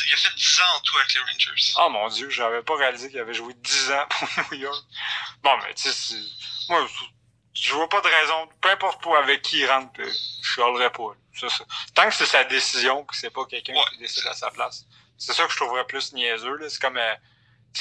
Il 0.08 0.14
a 0.14 0.16
fait 0.16 0.34
10 0.36 0.60
ans 0.60 0.76
en 0.76 0.80
tout 0.80 0.96
avec 0.98 1.14
les 1.14 1.20
Rangers. 1.20 1.72
Oh 1.78 1.88
mon 1.90 2.08
Dieu, 2.08 2.30
j'avais 2.30 2.62
pas 2.62 2.76
réalisé 2.76 3.08
qu'il 3.10 3.18
avait 3.20 3.34
joué 3.34 3.54
10 3.54 3.90
ans 3.92 4.06
pour 4.10 4.28
New 4.52 4.58
York. 4.58 4.84
Bon, 5.42 5.56
mais 5.64 5.74
tu 5.74 5.90
sais, 5.90 6.16
moi, 6.68 6.86
je 7.54 7.72
vois 7.72 7.88
pas 7.88 8.00
de 8.00 8.08
raison. 8.08 8.48
Peu 8.60 8.70
importe 8.70 9.00
pour 9.02 9.16
avec 9.16 9.42
qui 9.42 9.58
il 9.60 9.66
rentre, 9.70 10.00
euh, 10.00 10.10
je 10.42 10.48
chialerais 10.54 10.90
pas. 10.90 11.02
là. 11.10 11.16
Ça, 11.34 11.48
ça. 11.50 11.64
Tant 11.94 12.08
que 12.08 12.14
c'est 12.14 12.26
sa 12.26 12.44
décision, 12.44 13.04
que 13.04 13.14
c'est 13.16 13.30
pas 13.30 13.44
quelqu'un 13.46 13.74
Ouais. 13.74 13.80
qui 13.92 13.98
décide 13.98 14.26
à 14.26 14.34
sa 14.34 14.50
place. 14.50 14.84
C'est 15.18 15.32
ça 15.32 15.44
que 15.46 15.52
je 15.52 15.56
trouverais 15.56 15.86
plus 15.86 16.12
niaiseux. 16.12 16.58
C'est 16.68 16.80
comme, 16.80 16.96
euh, 16.98 17.14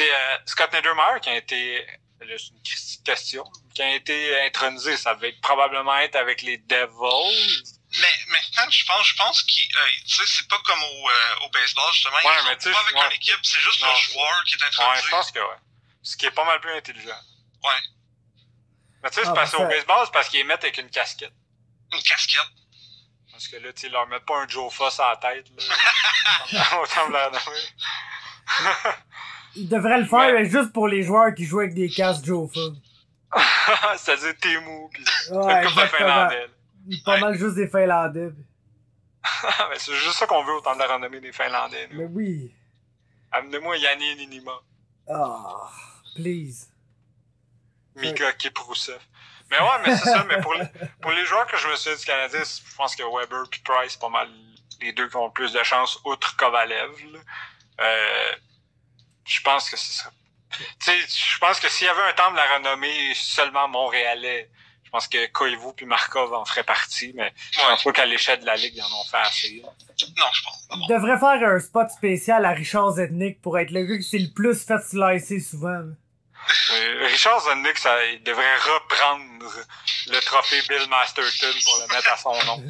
euh, 0.01 0.37
Scott 0.45 0.71
Niedermayer 0.73 1.19
qui 1.21 1.29
a 1.29 1.35
été, 1.37 1.85
là, 2.21 2.35
c'est 2.37 2.49
une 2.49 3.03
question, 3.03 3.43
qui 3.73 3.81
a 3.81 3.95
été 3.95 4.41
intronisé, 4.45 4.97
ça 4.97 5.15
devait 5.15 5.33
probablement 5.41 5.97
être 5.99 6.15
avec 6.15 6.41
les 6.41 6.57
Devils. 6.57 7.74
Mais 8.01 8.07
maintenant, 8.27 8.69
je 8.69 8.85
pense, 8.85 9.07
je 9.07 9.15
pense 9.15 9.41
qu'il, 9.43 9.75
euh, 9.75 9.79
tu 10.07 10.15
sais, 10.15 10.23
c'est 10.27 10.47
pas 10.47 10.57
comme 10.65 10.81
au, 10.83 11.09
euh, 11.09 11.45
au 11.45 11.49
baseball, 11.49 11.91
justement. 11.93 12.15
Ouais, 12.17 12.21
ils 12.41 12.45
mais 12.45 12.51
sont 12.53 12.57
tu 12.57 12.63
sais, 12.63 12.71
pas 12.73 12.79
avec 12.81 12.95
ouais. 12.95 13.05
une 13.07 13.11
équipe, 13.13 13.39
c'est 13.43 13.59
juste 13.59 13.81
Non, 13.81 13.87
le 13.91 13.95
joueur 14.13 14.43
qui 14.45 14.55
est 14.55 14.61
Ouais, 14.61 14.67
introduit. 14.67 15.01
je 15.05 15.09
pense 15.09 15.31
que 15.31 15.39
ouais. 15.39 15.57
Ce 16.03 16.17
qui 16.17 16.25
est 16.25 16.31
pas 16.31 16.45
mal 16.45 16.59
plus 16.59 16.71
intelligent. 16.73 17.19
Ouais. 17.63 17.81
Mais 19.03 19.09
tu 19.09 19.15
sais, 19.15 19.21
c'est 19.23 19.29
Ah, 19.29 19.33
parce 19.33 19.51
qu'au 19.51 19.57
parfait. 19.59 19.75
baseball, 19.77 20.01
c'est 20.05 20.11
parce 20.13 20.29
qu'ils 20.29 20.45
mettent 20.45 20.63
avec 20.63 20.77
une 20.77 20.89
casquette. 20.89 21.33
Une 21.93 22.01
casquette. 22.01 22.41
Parce 23.31 23.47
que 23.47 23.57
là, 23.57 23.71
tu 23.73 23.81
sais, 23.81 23.87
ils 23.87 23.93
leur 23.93 24.07
mettent 24.07 24.25
pas 24.25 24.37
un 24.41 24.47
Joe 24.47 24.73
Foss 24.73 24.99
à 24.99 25.09
la 25.11 25.17
tête, 25.17 25.47
là. 25.57 26.79
Autant 26.81 27.07
me 27.09 27.13
la 27.13 27.29
nommer. 27.29 27.67
Il 29.55 29.69
devrait 29.69 29.99
le 29.99 30.05
faire 30.05 30.19
Ouais. 30.19 30.33
mais 30.33 30.49
juste 30.49 30.73
pour 30.73 30.87
les 30.87 31.03
joueurs 31.03 31.33
qui 31.33 31.45
jouent 31.45 31.59
avec 31.61 31.73
des 31.73 31.89
casques 31.89 32.25
Joe 32.25 32.49
Fun. 32.53 32.75
C'est-à-dire 33.97 34.33
Temu, 34.41 34.89
pis 34.93 35.03
Ouais, 35.31 35.53
exactement. 35.63 35.87
Finlandais. 35.97 36.47
Pas 37.03 37.17
mal 37.19 37.37
juste 37.37 37.55
des 37.55 37.67
Finlandais. 37.67 38.31
Mais 39.69 39.79
c'est 39.79 39.93
juste 39.93 40.17
ça 40.17 40.27
qu'on 40.27 40.43
veut 40.43 40.53
autant 40.53 40.73
de 40.75 40.79
la 40.79 40.87
renommée 40.87 41.19
des 41.19 41.31
Finlandais. 41.31 41.87
nous. 41.91 41.97
Mais 41.97 42.05
oui. 42.05 42.53
Amenez-moi 43.31 43.77
Yanni 43.77 44.15
Ninima. 44.15 44.61
Ah, 45.09 45.69
please. 46.15 46.67
Mika 47.95 48.33
Kiprousev. 48.33 48.99
Mais 49.49 49.59
ouais, 49.59 49.67
mais 49.85 49.95
c'est 49.95 50.09
ça. 50.09 50.23
Mais 50.25 50.39
pour 50.41 50.53
les, 50.55 50.65
pour 51.01 51.11
les 51.11 51.25
joueurs 51.25 51.45
que 51.47 51.57
je 51.57 51.67
me 51.67 51.75
souviens 51.75 51.97
du 51.97 52.05
Canadien, 52.05 52.41
je 52.43 52.75
pense 52.75 52.95
que 52.95 53.03
Weber 53.03 53.43
et 53.43 53.59
Price, 53.63 53.93
c'est 53.93 53.99
pas 53.99 54.09
mal 54.09 54.29
les 54.81 54.91
deux 54.93 55.07
qui 55.07 55.15
ont 55.15 55.27
le 55.27 55.31
plus 55.31 55.53
de 55.53 55.63
chance, 55.63 55.99
outre 56.05 56.35
Kovalev. 56.37 56.91
Euh, 57.81 58.35
je 59.25 59.41
pense 59.41 59.69
que 59.69 59.77
c'est 59.77 60.03
ça. 60.03 60.11
Tu 60.51 60.85
sais, 60.85 60.99
je 60.99 61.37
pense 61.39 61.59
que 61.59 61.69
s'il 61.69 61.87
y 61.87 61.89
avait 61.89 62.03
un 62.03 62.13
temps 62.13 62.31
de 62.31 62.37
la 62.37 62.55
renommée 62.55 63.13
seulement 63.15 63.67
montréalais, 63.67 64.49
pense 64.95 65.07
que 65.09 65.27
Koivu 65.27 65.73
puis 65.75 65.85
Markov 65.85 66.33
en 66.33 66.45
feraient 66.45 66.63
partie, 66.63 67.11
mais 67.15 67.33
je 67.51 67.59
pense 67.59 67.83
pas 67.83 67.91
qu'à 67.91 68.05
l'échelle 68.05 68.39
de 68.39 68.45
la 68.45 68.55
Ligue, 68.55 68.73
ils 68.75 68.81
en 68.81 69.01
ont 69.01 69.03
fait 69.03 69.17
assez. 69.17 69.61
Non, 69.61 69.71
je 70.33 70.43
pense. 70.43 70.67
pas. 70.69 70.75
Il 70.79 70.87
devrait 70.87 71.19
faire 71.19 71.49
un 71.49 71.59
spot 71.59 71.89
spécial 71.89 72.45
à 72.45 72.51
Richard 72.51 72.91
Zetnik 72.91 73.41
pour 73.41 73.59
être 73.59 73.71
le 73.71 73.83
gars 73.83 73.97
qui 73.97 74.03
s'est 74.03 74.19
le 74.19 74.33
plus 74.33 74.65
fait 74.65 74.79
slicer 74.79 75.41
souvent. 75.41 75.83
Euh, 76.71 77.07
Richard 77.07 77.41
Zednik, 77.41 77.77
ça, 77.77 78.05
il 78.05 78.23
devrait 78.23 78.55
reprendre 78.57 79.23
le 80.07 80.19
trophée 80.21 80.61
Bill 80.69 80.87
Masterton 80.89 81.57
pour 81.65 81.79
le 81.81 81.93
mettre 81.93 82.13
à 82.13 82.17
son 82.17 82.45
nom. 82.45 82.63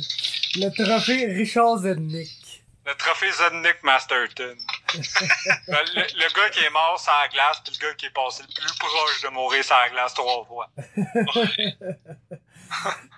Le 0.56 0.84
trophée 0.84 1.26
Richard 1.28 1.78
Zetnik. 1.80 2.30
Le 2.86 2.94
trophée 2.96 3.32
Zednik 3.32 3.84
Masterton. 3.84 4.56
le, 4.94 5.96
le- 5.96 6.36
gars 6.36 6.50
qui 6.52 6.64
est 6.64 6.70
mort 6.70 7.02
la 7.08 7.28
glace, 7.30 7.62
puis 7.66 7.76
le 7.80 7.88
gars 7.88 7.94
qui 7.96 8.06
est 8.06 8.14
passé 8.14 8.44
le 8.44 8.54
plus 8.62 8.78
proche 8.78 9.22
de 9.24 9.30
mourir 9.30 9.64
la 9.70 9.90
glace 9.90 10.14
trois 10.14 10.46
fois. 10.46 10.70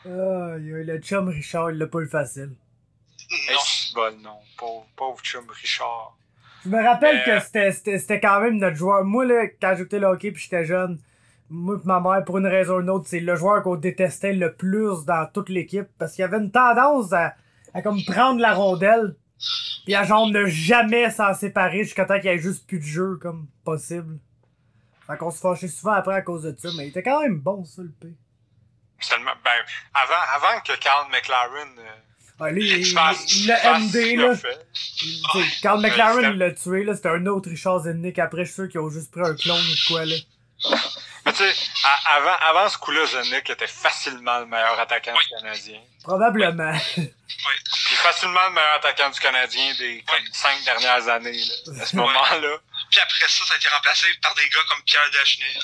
A 0.06 0.58
le 0.58 0.98
chum 1.00 1.28
Richard, 1.30 1.72
il 1.72 1.78
l'a 1.78 1.88
pas 1.88 2.00
eu 2.00 2.08
facile. 2.08 2.52
Hey, 3.50 3.56
Non. 3.56 3.62
bon, 3.96 4.22
non. 4.24 4.38
Pauvre, 4.58 4.86
pauvre 4.96 5.22
chum 5.22 5.46
Richard. 5.50 6.16
Je 6.64 6.70
me 6.70 6.84
rappelle 6.84 7.24
que 7.26 7.40
c'était- 7.40 7.72
c'était 7.72 8.00
c'était 8.00 8.20
quand 8.20 8.40
même 8.42 8.58
notre 8.58 8.76
joueur. 8.78 9.04
Moi, 9.04 9.26
là, 9.26 9.48
quand 9.62 9.76
j'écoutais 9.76 10.00
le 10.00 10.08
hockey 10.08 10.32
pis 10.32 10.42
j'étais 10.42 10.66
jeune, 10.66 11.00
moi 11.50 11.80
pis 11.80 11.88
ma 11.88 12.00
mère, 12.00 12.24
pour 12.26 12.38
une 12.38 12.48
raison 12.48 12.78
ou 12.78 12.82
une 12.82 12.90
autre, 12.90 13.06
c'est 13.08 13.20
le 13.20 13.36
joueur 13.36 13.64
qu'on 13.64 13.76
détestait 13.76 14.34
le 14.34 14.54
plus 14.54 15.06
dans 15.06 15.28
toute 15.34 15.50
l'équipe. 15.50 15.88
Parce 16.00 16.14
qu'il 16.14 16.22
y 16.22 16.26
avait 16.26 16.38
une 16.38 16.52
tendance 16.52 17.14
à, 17.14 17.36
à 17.74 17.82
comme 17.82 18.04
prendre 18.06 18.40
la 18.42 18.54
rondelle, 18.54 19.16
pis 19.86 19.96
à 19.96 20.04
genre 20.04 20.28
ne 20.28 20.46
jamais 20.48 21.10
s'en 21.12 21.34
séparer 21.34 21.84
jusqu'à 21.84 22.06
temps 22.06 22.16
qu'il 22.20 22.26
y 22.32 22.34
ait 22.34 22.40
juste 22.40 22.66
plus 22.68 22.80
de 22.80 22.86
jeu 22.86 23.18
comme 23.22 23.48
possible. 23.64 24.18
Fait 25.08 25.18
qu'on 25.18 25.32
se 25.32 25.40
fâchait 25.40 25.68
souvent 25.68 25.94
après 25.94 26.16
à 26.16 26.22
cause 26.22 26.44
de 26.44 26.56
ça, 26.58 26.70
mais 26.78 26.86
il 26.88 26.90
était 26.90 27.04
quand 27.04 27.22
même 27.22 27.40
bon, 27.40 27.64
ça, 27.64 27.82
le 27.82 27.90
P. 27.90 28.08
Seulement, 29.00 29.32
ben, 29.44 29.52
avant, 29.94 30.14
avant 30.36 30.60
que 30.62 30.78
Carl 30.80 31.08
McLaren 31.12 31.70
euh, 31.80 31.84
Ah, 32.40 32.52
lui, 32.52 32.68
il, 32.70 32.86
se 32.86 32.94
fasse- 32.94 33.26
il- 33.36 33.48
le 33.48 33.54
MD, 33.86 34.16
là. 34.18 34.36
sais, 34.36 34.48
Carl 35.62 35.82
McLaren, 35.82 36.16
c'était- 36.16 36.32
il 36.32 36.38
l'a 36.38 36.52
tué, 36.52 36.84
là. 36.84 36.96
C'était 36.96 37.10
un 37.10 37.26
autre 37.28 37.50
Richard 37.50 37.80
Zennick. 37.84 38.20
Après, 38.20 38.42
je 38.44 38.52
suis 38.52 38.56
sûr 38.56 38.70
qu'ils 38.70 38.80
ont 38.82 38.90
juste 38.90 39.12
pris 39.12 39.22
un 39.22 39.34
clone 39.36 39.58
ou 39.60 39.62
de 39.62 39.88
quoi, 39.88 40.06
là. 40.06 40.16
Mais 41.28 41.34
tu 41.34 41.44
sais, 41.44 41.54
avant, 42.06 42.38
avant 42.40 42.70
ce 42.70 42.78
coup-là, 42.78 43.06
Zednik 43.06 43.50
était 43.50 43.68
facilement 43.68 44.40
le 44.40 44.46
meilleur 44.46 44.80
attaquant 44.80 45.14
du 45.14 45.28
Canadien. 45.28 45.82
Probablement. 46.02 46.72
Puis 46.96 47.96
facilement 47.96 48.48
le 48.48 48.54
meilleur 48.54 48.76
attaquant 48.76 49.10
du 49.10 49.20
Canadien 49.20 49.74
des 49.78 50.06
comme, 50.08 50.26
cinq 50.32 50.64
dernières 50.64 51.06
années. 51.10 51.34
Là, 51.66 51.82
à 51.82 51.86
ce 51.86 51.98
moment-là. 51.98 52.58
Puis 52.90 53.02
après 53.02 53.28
ça, 53.28 53.44
ça 53.44 53.54
a 53.56 53.58
été 53.58 53.68
remplacé 53.68 54.08
par 54.22 54.34
des 54.36 54.48
gars 54.48 54.60
comme 54.70 54.82
Pierre 54.84 55.10
Dagenet. 55.12 55.60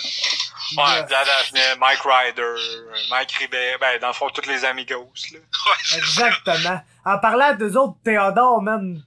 Ouais. 0.76 1.06
Vlad 1.08 1.30
Agenet, 1.30 1.76
Mike 1.78 2.02
Ryder, 2.04 2.56
Mike 3.10 3.32
Ribet, 3.32 3.78
ben, 3.80 4.00
dans 4.02 4.08
le 4.08 4.14
fond, 4.14 4.30
tous 4.32 4.50
les 4.50 4.66
amigos, 4.66 5.14
là. 5.32 5.40
Ouais, 5.40 5.76
c'est 5.82 6.02
ça. 6.02 6.28
Exactement. 6.28 6.82
En 7.06 7.20
parlant 7.20 7.54
d'eux 7.56 7.78
autres, 7.78 7.96
Théodore, 8.04 8.62
man. 8.62 9.02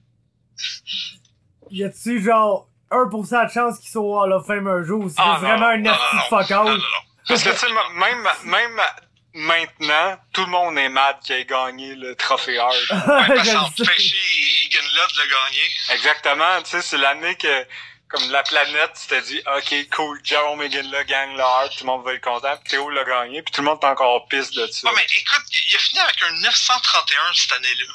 Y 1.69 1.83
a-tu 1.83 2.23
genre 2.23 2.67
1% 2.91 3.47
de 3.47 3.51
chance 3.51 3.79
qu'ils 3.79 3.89
soient 3.89 4.23
Hall 4.23 4.33
of 4.33 4.45
Fame 4.47 4.67
un 4.67 4.83
jour? 4.83 5.01
ou 5.05 5.09
C'est 5.09 5.15
Ah, 5.19 5.39
non, 5.41 5.47
vraiment 5.47 5.67
un 5.67 5.77
de 5.79 5.89
fuck 6.29 6.51
out. 6.51 6.81
Parce 7.27 7.43
que, 7.43 7.49
tu 7.49 7.57
sais, 7.57 7.67
même, 7.95 8.27
même 8.45 8.81
maintenant, 9.33 10.17
tout 10.33 10.41
le 10.45 10.47
monde 10.51 10.77
est 10.77 10.89
mad 10.89 11.19
qu'il 11.19 11.35
ait 11.35 11.45
gagné 11.45 11.95
le 11.95 12.15
trophée 12.15 12.59
le 12.89 13.57
empêcher 13.57 14.15
Egan 14.65 14.79
Love 14.95 15.11
de 15.15 15.21
le 15.21 15.27
gagner. 15.29 15.71
Exactement, 15.91 16.61
tu 16.63 16.69
sais, 16.71 16.81
c'est 16.81 16.97
l'année 16.97 17.35
que, 17.35 17.67
comme 18.09 18.29
la 18.31 18.41
planète 18.43 18.91
s'était 18.95 19.21
dit, 19.21 19.41
ok, 19.57 19.75
cool, 19.95 20.19
Jerome 20.23 20.61
Higgin 20.63 20.89
gagne 21.03 21.33
le 21.35 21.41
Hart, 21.41 21.71
tout 21.77 21.83
le 21.83 21.87
monde 21.87 22.05
va 22.05 22.13
être 22.13 22.23
content, 22.23 22.55
puis 22.63 22.71
Théo 22.71 22.89
l'a 22.89 23.03
gagné, 23.03 23.41
puis 23.43 23.51
tout 23.53 23.61
le 23.61 23.67
monde 23.67 23.79
est 23.81 23.85
encore 23.87 24.27
pisse 24.29 24.51
de 24.51 24.65
ça. 24.67 24.87
Ouais, 24.87 24.93
mais 24.95 25.05
écoute, 25.19 25.43
il 25.51 25.75
a 25.75 25.79
fini 25.79 25.99
avec 25.99 26.15
un 26.23 26.31
931 26.41 27.33
cette 27.35 27.51
année-là. 27.51 27.93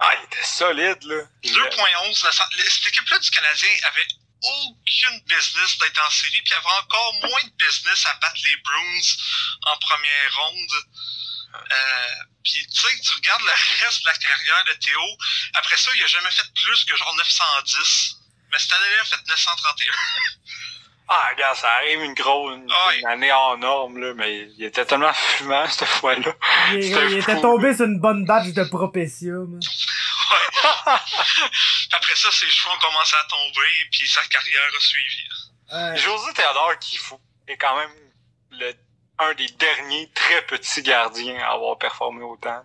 Ah, 0.00 0.10
il 0.20 0.24
était 0.24 0.44
solide, 0.44 0.98
là. 1.04 1.22
Il- 1.44 1.52
2.11. 1.54 2.24
la 2.24 2.32
cent- 2.32 2.42
le- 2.58 2.68
Cette 2.68 2.88
équipe-là 2.88 3.18
du 3.20 3.30
Canadien 3.30 3.68
avait 3.84 4.06
aucune 4.44 5.20
business 5.26 5.78
d'être 5.78 6.06
en 6.06 6.10
série, 6.10 6.42
puis 6.42 6.54
avait 6.54 6.66
encore 6.66 7.14
moins 7.14 7.44
de 7.44 7.64
business 7.64 8.06
à 8.06 8.14
battre 8.14 8.40
les 8.44 8.56
Bruins 8.58 9.16
en 9.66 9.76
première 9.78 10.36
ronde. 10.36 10.72
Euh, 11.70 12.14
puis 12.42 12.66
tu 12.66 12.80
sais, 12.80 13.00
tu 13.00 13.14
regardes 13.14 13.42
le 13.42 13.84
reste 13.84 14.02
de 14.02 14.06
la 14.06 14.16
carrière 14.16 14.64
de 14.64 14.72
Théo, 14.74 15.18
après 15.54 15.76
ça, 15.76 15.90
il 15.94 16.02
a 16.02 16.06
jamais 16.06 16.30
fait 16.30 16.52
plus 16.54 16.84
que 16.84 16.96
genre 16.96 17.14
910. 17.16 18.16
Mais 18.50 18.58
cette 18.58 18.72
année-là, 18.72 18.96
il 18.96 19.00
a 19.00 19.04
fait 19.04 19.28
931. 19.28 19.92
Ah, 21.06 21.28
regarde, 21.34 21.56
ça 21.56 21.70
arrive 21.70 22.00
une 22.02 22.14
grosse, 22.14 22.56
une, 22.56 22.66
Ah, 22.70 22.94
une 22.96 23.06
année 23.06 23.32
en 23.32 23.58
norme, 23.58 23.98
là, 23.98 24.14
mais 24.14 24.48
il 24.56 24.64
était 24.64 24.84
tellement 24.86 25.12
fumant, 25.14 25.66
cette 25.68 25.86
fois-là. 25.86 26.32
Il, 26.72 27.18
était 27.18 27.40
tombé 27.40 27.74
sur 27.74 27.84
une 27.84 28.00
bonne 28.00 28.24
batch 28.24 28.48
de 28.52 28.64
Propecia, 28.64 29.32
man. 29.32 29.60
Ouais. 29.60 30.92
Après 31.92 32.16
ça, 32.16 32.30
ses 32.30 32.46
cheveux 32.46 32.74
ont 32.74 32.78
commencé 32.80 33.14
à 33.16 33.28
tomber, 33.28 33.68
puis 33.90 34.08
sa 34.08 34.22
carrière 34.22 34.62
a 34.76 34.80
suivi. 34.80 35.24
Euh, 35.72 35.96
José 35.96 36.32
Théodore 36.34 36.78
qui 36.78 36.96
faut 36.96 37.20
est 37.48 37.56
quand 37.56 37.76
même 37.76 37.90
le, 38.52 38.72
un 39.18 39.34
des 39.34 39.48
derniers 39.48 40.10
très 40.14 40.42
petits 40.42 40.82
gardiens 40.82 41.38
à 41.40 41.52
avoir 41.52 41.78
performé 41.78 42.22
autant. 42.22 42.62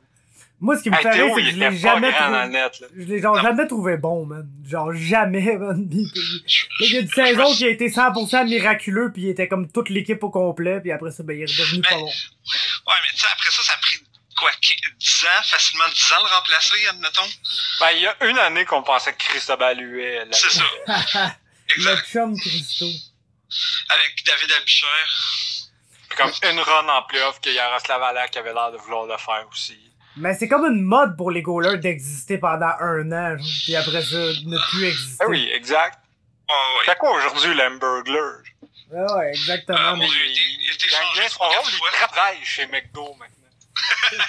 Moi, 0.61 0.77
ce 0.77 0.83
qui 0.83 0.89
me 0.89 0.95
Hey, 0.97 1.03
fait 1.03 1.09
rire, 1.11 1.31
c'est 1.35 1.41
que 1.43 1.49
je 1.51 1.55
l'ai 1.55 1.77
jamais 1.77 2.11
trouvé. 2.13 2.47
net. 2.49 2.83
Je 2.95 3.03
l'ai 3.03 3.21
genre 3.21 3.35
Non. 3.37 3.41
jamais 3.43 3.67
trouvé 3.67 3.97
bon, 3.97 4.25
man. 4.25 4.47
Genre 4.67 4.93
jamais, 4.93 5.57
man. 5.57 5.87
Il 5.91 6.91
y 6.91 6.97
a 6.97 6.99
une 7.01 7.07
saison 7.09 7.53
qui 7.55 7.65
a 7.65 7.69
été 7.69 7.87
100% 7.89 8.45
miraculeux, 8.47 9.11
puis 9.13 9.23
il 9.23 9.29
était 9.29 9.47
comme 9.47 9.71
toute 9.71 9.89
l'équipe 9.89 10.21
au 10.23 10.29
complet, 10.29 10.79
puis 10.81 10.91
après 10.91 11.11
ça, 11.11 11.23
ben, 11.23 11.37
il 11.37 11.43
est 11.43 11.45
redevenu 11.51 11.81
pas 11.81 11.89
Ben, 11.91 11.99
bon. 11.99 12.05
Ouais, 12.07 12.95
mais 13.01 13.09
tu 13.13 13.19
sais, 13.19 13.27
après 13.31 13.49
ça, 13.51 13.63
ça 13.63 13.73
a 13.73 13.77
pris 13.77 13.97
quoi, 14.37 14.51
10 14.61 15.25
ans, 15.25 15.43
facilement 15.43 15.85
10 15.93 16.13
ans 16.13 16.23
le 16.23 16.35
remplacer, 16.35 16.87
admettons? 16.89 17.29
Ben, 17.79 17.87
il 17.95 18.01
y 18.03 18.07
a 18.07 18.15
une 18.29 18.37
année 18.39 18.65
qu'on 18.65 18.83
pensait 18.83 19.13
que 19.13 19.17
Cristobal 19.17 19.79
Huet 19.79 20.27
C'est 20.31 20.49
ça. 20.51 20.63
Le 21.75 21.75
Exact. 21.75 22.07
chum 22.11 22.35
Christo. 22.39 22.85
Avec 23.89 24.23
David 24.25 24.51
Abicher. 24.59 24.85
Puis 26.09 26.17
comme 26.17 26.31
une 26.49 26.59
run 26.59 26.89
en 26.89 27.03
playoff 27.03 27.39
que 27.41 27.49
Yaroslav 27.51 28.01
Alak 28.01 28.35
avait 28.37 28.53
l'air 28.53 28.71
de 28.71 28.77
vouloir 28.77 29.05
le 29.05 29.17
faire 29.17 29.45
aussi. 29.51 29.77
Mais 30.17 30.33
c'est 30.33 30.47
comme 30.47 30.65
une 30.65 30.81
mode 30.83 31.15
pour 31.15 31.31
les 31.31 31.41
goalers 31.41 31.77
d'exister 31.79 32.37
pendant 32.37 32.73
un 32.79 33.11
an, 33.11 33.37
puis 33.63 33.75
après 33.75 34.01
ça, 34.01 34.17
ne 34.17 34.69
plus 34.71 34.85
exister. 34.87 35.23
Ah 35.23 35.27
oui, 35.29 35.49
exact. 35.53 35.99
Ouais, 36.49 36.55
ouais. 36.79 36.85
Fait 36.85 36.97
quoi 36.97 37.15
aujourd'hui, 37.15 37.53
l'Hamburglar? 37.55 38.39
Ouais, 38.91 39.13
ouais, 39.13 39.29
exactement. 39.29 39.77
Euh, 39.77 39.95
mais- 39.95 40.05
mon 40.05 40.11
Dieu, 40.11 40.25
il 40.25 40.73
était- 40.73 40.87
changé 40.89 41.29
trois, 41.29 41.49
travaille 41.93 42.43
chez 42.43 42.65
McDo 42.67 43.15
maintenant. 43.19 43.75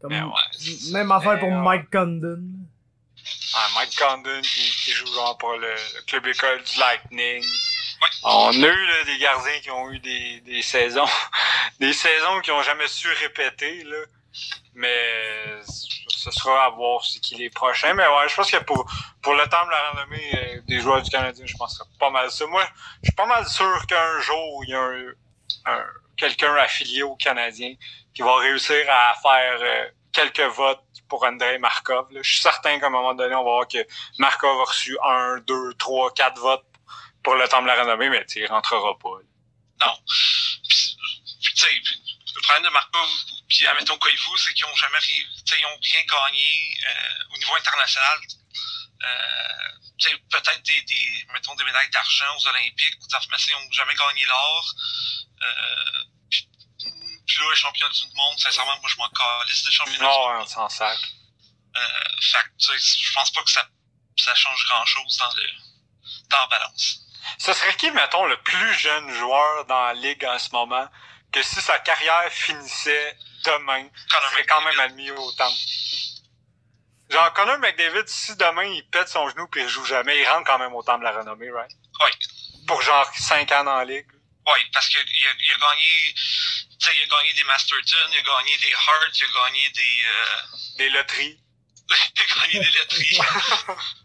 comme- 0.00 0.12
ouais, 0.12 0.92
même 0.92 1.12
affaire 1.12 1.38
pour 1.38 1.52
euh, 1.52 1.62
Mike 1.62 1.90
Condon. 1.90 2.42
Ah, 3.56 3.68
Mike 3.76 3.96
Condon 3.96 4.40
qui, 4.42 4.70
qui 4.84 4.90
joue 4.92 5.06
genre 5.14 5.38
pour 5.38 5.52
le, 5.52 5.68
le 5.70 6.02
club 6.06 6.26
école 6.26 6.60
du 6.62 6.78
Lightning. 6.80 7.44
On 8.24 8.62
a 8.62 8.66
eu 8.66 9.04
des 9.06 9.18
gardiens 9.18 9.60
qui 9.60 9.70
ont 9.70 9.90
eu 9.90 9.98
des, 9.98 10.40
des 10.40 10.62
saisons 10.62 11.06
des 11.80 11.92
saisons 11.92 12.40
qui 12.40 12.50
ont 12.50 12.62
jamais 12.62 12.86
su 12.88 13.08
répéter 13.12 13.84
là. 13.84 13.96
Mais 14.74 15.60
ce 16.08 16.30
sera 16.30 16.64
à 16.66 16.70
voir 16.70 17.04
c'est 17.04 17.20
qui 17.20 17.36
les 17.36 17.50
prochains. 17.50 17.94
Mais 17.94 18.06
ouais, 18.06 18.28
je 18.28 18.34
pense 18.34 18.50
que 18.50 18.56
pour, 18.58 18.84
pour 19.22 19.34
le 19.34 19.44
temps 19.48 19.64
de 19.66 19.70
la 19.70 19.90
renommée 19.90 20.30
euh, 20.34 20.60
des 20.66 20.80
joueurs 20.80 21.02
du 21.02 21.10
Canadien, 21.10 21.44
je 21.46 21.56
pense 21.56 21.78
que 21.78 21.84
c'est 21.90 21.98
pas 21.98 22.10
mal 22.10 22.30
ça. 22.30 22.46
Moi, 22.46 22.66
je 23.02 23.08
suis 23.08 23.14
pas 23.14 23.26
mal 23.26 23.46
sûr 23.46 23.86
qu'un 23.86 24.20
jour, 24.20 24.64
il 24.64 24.70
y 24.70 24.74
a 24.74 24.80
un, 24.80 25.12
un- 25.66 25.84
quelqu'un 26.16 26.54
affilié 26.56 27.02
au 27.02 27.14
Canadien 27.16 27.74
qui 28.14 28.22
va 28.22 28.36
réussir 28.38 28.76
à 28.88 29.14
faire 29.22 29.58
euh, 29.60 29.88
quelques 30.12 30.40
votes 30.56 30.82
pour 31.08 31.24
Andrei 31.24 31.58
Markov. 31.58 32.06
Je 32.10 32.22
suis 32.28 32.40
certain 32.42 32.78
qu'à 32.80 32.86
un 32.86 32.90
moment 32.90 33.14
donné, 33.14 33.34
on 33.34 33.44
va 33.44 33.50
voir 33.50 33.68
que 33.68 33.78
Markov 34.18 34.60
a 34.60 34.64
reçu 34.64 34.96
un, 35.04 35.36
deux, 35.46 35.74
trois, 35.74 36.12
quatre 36.12 36.40
votes 36.40 36.64
pour 37.24 37.34
le 37.34 37.48
temps 37.48 37.62
de 37.62 37.66
la 37.66 37.80
renommée, 37.80 38.10
mais 38.10 38.24
il 38.36 38.46
rentrera 38.46 38.96
pas. 38.98 39.08
là. 39.80 39.96
Puis, 40.68 40.96
puis, 41.42 41.54
tu 41.54 41.60
sais, 41.60 41.70
le 42.34 42.40
problème 42.42 42.64
de 42.64 42.68
Markov, 42.68 43.08
puis 43.48 43.66
admettons 43.66 43.98
Koivu, 43.98 44.38
c'est 44.38 44.52
qu'ils 44.54 44.66
ont 44.66 44.76
jamais 44.76 44.98
ils 45.08 45.66
ont 45.66 45.78
rien 45.82 46.04
gagné 46.04 46.76
euh, 46.88 47.34
au 47.34 47.38
niveau 47.38 47.54
international. 47.56 48.18
Euh, 49.02 50.08
peut-être 50.30 50.62
des, 50.62 50.82
des, 50.82 51.26
mettons, 51.32 51.54
des 51.54 51.64
médailles 51.64 51.90
d'argent 51.90 52.36
aux 52.36 52.48
Olympiques, 52.48 52.96
ou 53.00 53.06
mais 53.30 53.36
ils 53.46 53.52
n'ont 53.52 53.72
jamais 53.72 53.94
gagné 53.94 54.24
l'or. 54.26 54.74
Euh, 55.42 56.04
puis, 56.30 56.48
puis 57.26 57.36
là, 57.38 57.50
les 57.50 57.56
championnats 57.56 57.92
du 57.92 58.06
monde, 58.14 58.38
sincèrement, 58.38 58.78
moi, 58.80 58.90
je 58.90 58.96
m'en 58.96 59.08
calisse 59.10 59.64
des 59.64 59.70
championnats 59.70 59.98
du 59.98 60.04
Non, 60.04 60.28
monde. 60.34 60.42
on 60.42 60.46
s'en 60.46 60.68
sac. 60.68 60.98
Euh, 61.76 61.80
fait 62.20 62.38
que, 62.44 62.48
tu 62.58 62.78
sais, 62.78 62.98
je 63.02 63.12
pense 63.12 63.30
pas 63.30 63.42
que 63.42 63.50
ça, 63.50 63.66
ça 64.16 64.34
change 64.34 64.64
grand-chose 64.66 65.16
dans, 65.18 65.34
le, 65.34 65.48
dans 66.28 66.38
la 66.40 66.46
balance. 66.46 67.00
Ce 67.38 67.52
serait 67.52 67.74
qui, 67.74 67.90
mettons, 67.90 68.26
le 68.26 68.36
plus 68.38 68.74
jeune 68.74 69.10
joueur 69.10 69.64
dans 69.66 69.86
la 69.86 69.94
ligue 69.94 70.24
en 70.24 70.38
ce 70.38 70.50
moment, 70.50 70.88
que 71.32 71.42
si 71.42 71.60
sa 71.60 71.78
carrière 71.80 72.30
finissait 72.30 73.16
demain, 73.44 73.88
Conor 74.10 74.30
serait 74.30 74.46
quand 74.46 74.62
même 74.62 74.80
admis 74.80 75.10
au 75.10 75.32
temps. 75.32 75.52
Genre, 77.10 77.32
Connor 77.34 77.58
McDavid, 77.58 78.08
si 78.08 78.34
demain 78.36 78.64
il 78.64 78.82
pète 78.88 79.08
son 79.08 79.28
genou 79.28 79.46
puis 79.48 79.62
il 79.62 79.68
joue 79.68 79.84
jamais, 79.84 80.18
il 80.18 80.26
rentre 80.26 80.46
quand 80.46 80.58
même 80.58 80.74
au 80.74 80.82
temps 80.82 80.98
de 80.98 81.04
la 81.04 81.12
renommée, 81.12 81.50
right? 81.50 81.70
Oui. 82.02 82.10
Pour 82.66 82.80
genre 82.82 83.10
5 83.14 83.52
ans 83.52 83.64
dans 83.64 83.76
la 83.76 83.84
ligue. 83.84 84.06
Oui, 84.46 84.58
parce 84.72 84.88
qu'il 84.88 84.98
a, 84.98 85.02
il 85.02 85.52
a 85.52 85.58
gagné, 85.58 86.14
tu 86.14 86.86
sais, 86.86 86.96
il 86.96 87.02
a 87.02 87.16
gagné 87.16 87.32
des 87.34 87.44
Masterton, 87.44 88.10
il 88.10 88.18
a 88.18 88.22
gagné 88.22 88.58
des 88.58 88.70
Hearts, 88.70 89.12
il 89.14 89.24
a 89.24 89.44
gagné 89.44 89.70
des, 89.70 89.98
euh, 90.06 90.56
Des 90.78 90.90
loteries. 90.90 91.40
il 91.90 92.22
a 92.22 92.40
gagné 92.40 92.60
des 92.60 92.70
letteries. 92.78 93.18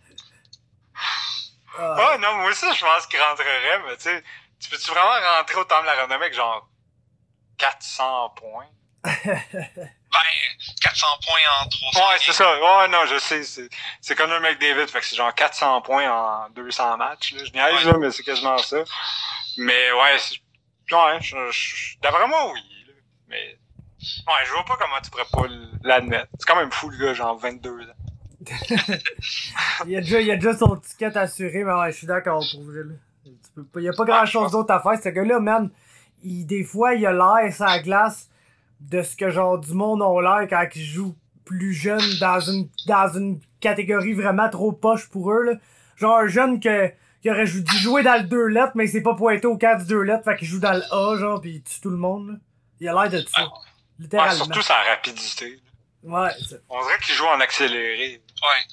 Ah, 1.79 2.17
non, 2.19 2.35
moi 2.35 2.49
aussi 2.51 2.65
je 2.75 2.85
pense 2.85 3.07
qu'il 3.07 3.19
rentrerait, 3.21 3.79
mais 3.87 3.95
tu 3.97 4.03
sais, 4.03 4.23
tu 4.59 4.69
peux-tu 4.69 4.91
vraiment 4.91 5.37
rentrer 5.37 5.55
au 5.55 5.63
temps 5.63 5.81
de 5.81 5.85
la 5.85 5.93
renommée 5.93 6.15
avec 6.25 6.33
genre 6.33 6.67
400 7.57 8.29
points? 8.35 8.67
ben, 9.03 10.19
400 10.81 11.07
points 11.25 11.39
en 11.61 11.69
300 11.69 11.99
Ouais, 12.09 12.17
c'est 12.19 12.33
ça. 12.33 12.59
Ouais, 12.59 12.87
non, 12.89 13.05
je 13.05 13.17
sais. 13.17 13.43
C'est, 13.43 13.69
c'est 14.01 14.15
Connor 14.15 14.41
McDavid. 14.41 14.87
Fait 14.89 14.99
que 14.99 15.05
c'est 15.05 15.15
genre 15.15 15.33
400 15.33 15.81
points 15.81 16.09
en 16.11 16.49
200 16.49 16.97
matchs. 16.97 17.33
Là. 17.33 17.43
Je 17.45 17.51
niaise, 17.51 17.85
Ouais. 17.85 17.91
là, 17.93 17.97
mais 17.97 18.11
c'est 18.11 18.23
quasiment 18.23 18.57
ça. 18.57 18.83
Mais 19.57 19.91
ouais, 19.93 20.17
c'est, 20.19 20.35
ouais, 20.95 21.17
je, 21.21 21.37
je, 21.51 21.97
d'après 22.01 22.27
moi, 22.27 22.51
oui. 22.51 22.59
là. 22.87 22.93
Mais, 23.27 23.57
ouais, 24.27 24.45
je 24.45 24.51
vois 24.51 24.65
pas 24.65 24.75
comment 24.77 24.99
tu 25.01 25.09
pourrais 25.11 25.25
pas 25.31 25.47
l'admettre. 25.83 26.27
C'est 26.39 26.45
quand 26.47 26.57
même 26.57 26.71
fou, 26.71 26.89
le 26.89 26.97
gars, 26.97 27.13
genre 27.13 27.37
22 27.37 27.69
ans. 27.89 27.93
il, 29.87 29.95
a 29.97 30.01
déjà, 30.01 30.21
il 30.21 30.31
a 30.31 30.35
déjà 30.35 30.57
son 30.57 30.75
ticket 30.77 31.17
assuré, 31.17 31.63
mais 31.63 31.73
ouais, 31.73 31.91
je 31.91 31.97
suis 31.97 32.07
d'accord 32.07 32.43
pour 32.51 33.63
pas- 33.73 33.79
Il 33.79 33.83
y 33.85 33.89
a 33.89 33.93
pas 33.93 34.05
grand 34.05 34.25
chose 34.25 34.51
d'autre 34.51 34.73
à 34.73 34.79
faire. 34.81 35.01
Ce 35.01 35.09
gars-là, 35.09 35.39
man, 35.39 35.69
il, 36.23 36.45
des 36.45 36.63
fois, 36.63 36.93
il 36.95 37.05
a 37.05 37.11
l'air 37.13 37.53
sur 37.53 37.65
la 37.65 37.79
glace 37.79 38.29
de 38.79 39.01
ce 39.01 39.15
que 39.15 39.29
genre 39.29 39.57
du 39.59 39.73
monde 39.73 40.01
ont 40.01 40.19
l'air 40.19 40.47
quand 40.49 40.65
ils 40.75 40.85
jouent 40.85 41.15
plus 41.45 41.73
jeune 41.73 42.01
dans 42.19 42.39
une, 42.39 42.69
dans 42.87 43.11
une 43.17 43.39
catégorie 43.59 44.13
vraiment 44.13 44.49
trop 44.49 44.71
poche 44.71 45.09
pour 45.09 45.31
eux. 45.31 45.43
Là. 45.43 45.53
Genre 45.95 46.17
un 46.17 46.27
jeune 46.27 46.59
que, 46.59 46.91
qui 47.21 47.29
aurait 47.29 47.45
dû 47.45 47.77
jouer 47.77 48.03
dans 48.03 48.21
le 48.21 48.27
2 48.27 48.45
lettres, 48.47 48.71
mais 48.75 48.85
il 48.85 48.89
s'est 48.89 49.01
pas 49.01 49.15
pointé 49.15 49.47
au 49.47 49.57
cadre 49.57 49.81
du 49.81 49.87
2 49.89 50.01
lettres, 50.01 50.23
fait 50.23 50.37
qu'il 50.37 50.47
joue 50.47 50.59
dans 50.59 50.73
le 50.73 50.83
A, 50.93 51.17
genre, 51.17 51.41
pis 51.41 51.55
il 51.55 51.63
tue 51.63 51.81
tout 51.81 51.89
le 51.89 51.97
monde. 51.97 52.29
Là. 52.29 52.33
Il 52.79 52.87
a 52.87 52.93
l'air 52.93 53.09
de 53.09 53.27
ça. 53.27 53.41
Ouais, 53.43 53.47
Littéralement. 53.99 54.45
surtout 54.45 54.61
sa 54.61 54.75
rapidité. 54.89 55.59
Ouais. 56.03 56.29
On 56.69 56.81
dirait 56.81 56.97
qu'il 57.05 57.15
joue 57.15 57.25
en 57.25 57.39
accéléré. 57.41 58.21
Ouais. 58.41 58.65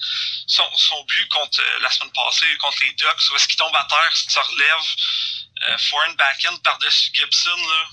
Son, 0.47 0.63
son 0.75 1.03
but 1.03 1.27
contre 1.29 1.59
euh, 1.61 1.79
la 1.81 1.89
semaine 1.89 2.11
passée, 2.13 2.45
contre 2.59 2.77
les 2.81 2.93
Ducks, 2.93 3.29
où 3.31 3.35
est-ce 3.35 3.47
qu'il 3.47 3.57
tombe 3.57 3.75
à 3.75 3.85
terre, 3.89 4.15
se 4.15 4.39
relève, 4.39 4.85
euh, 5.69 5.77
forehand 5.89 6.13
backhand 6.13 6.57
par-dessus 6.63 7.09
Gibson, 7.13 7.55
là. 7.57 7.83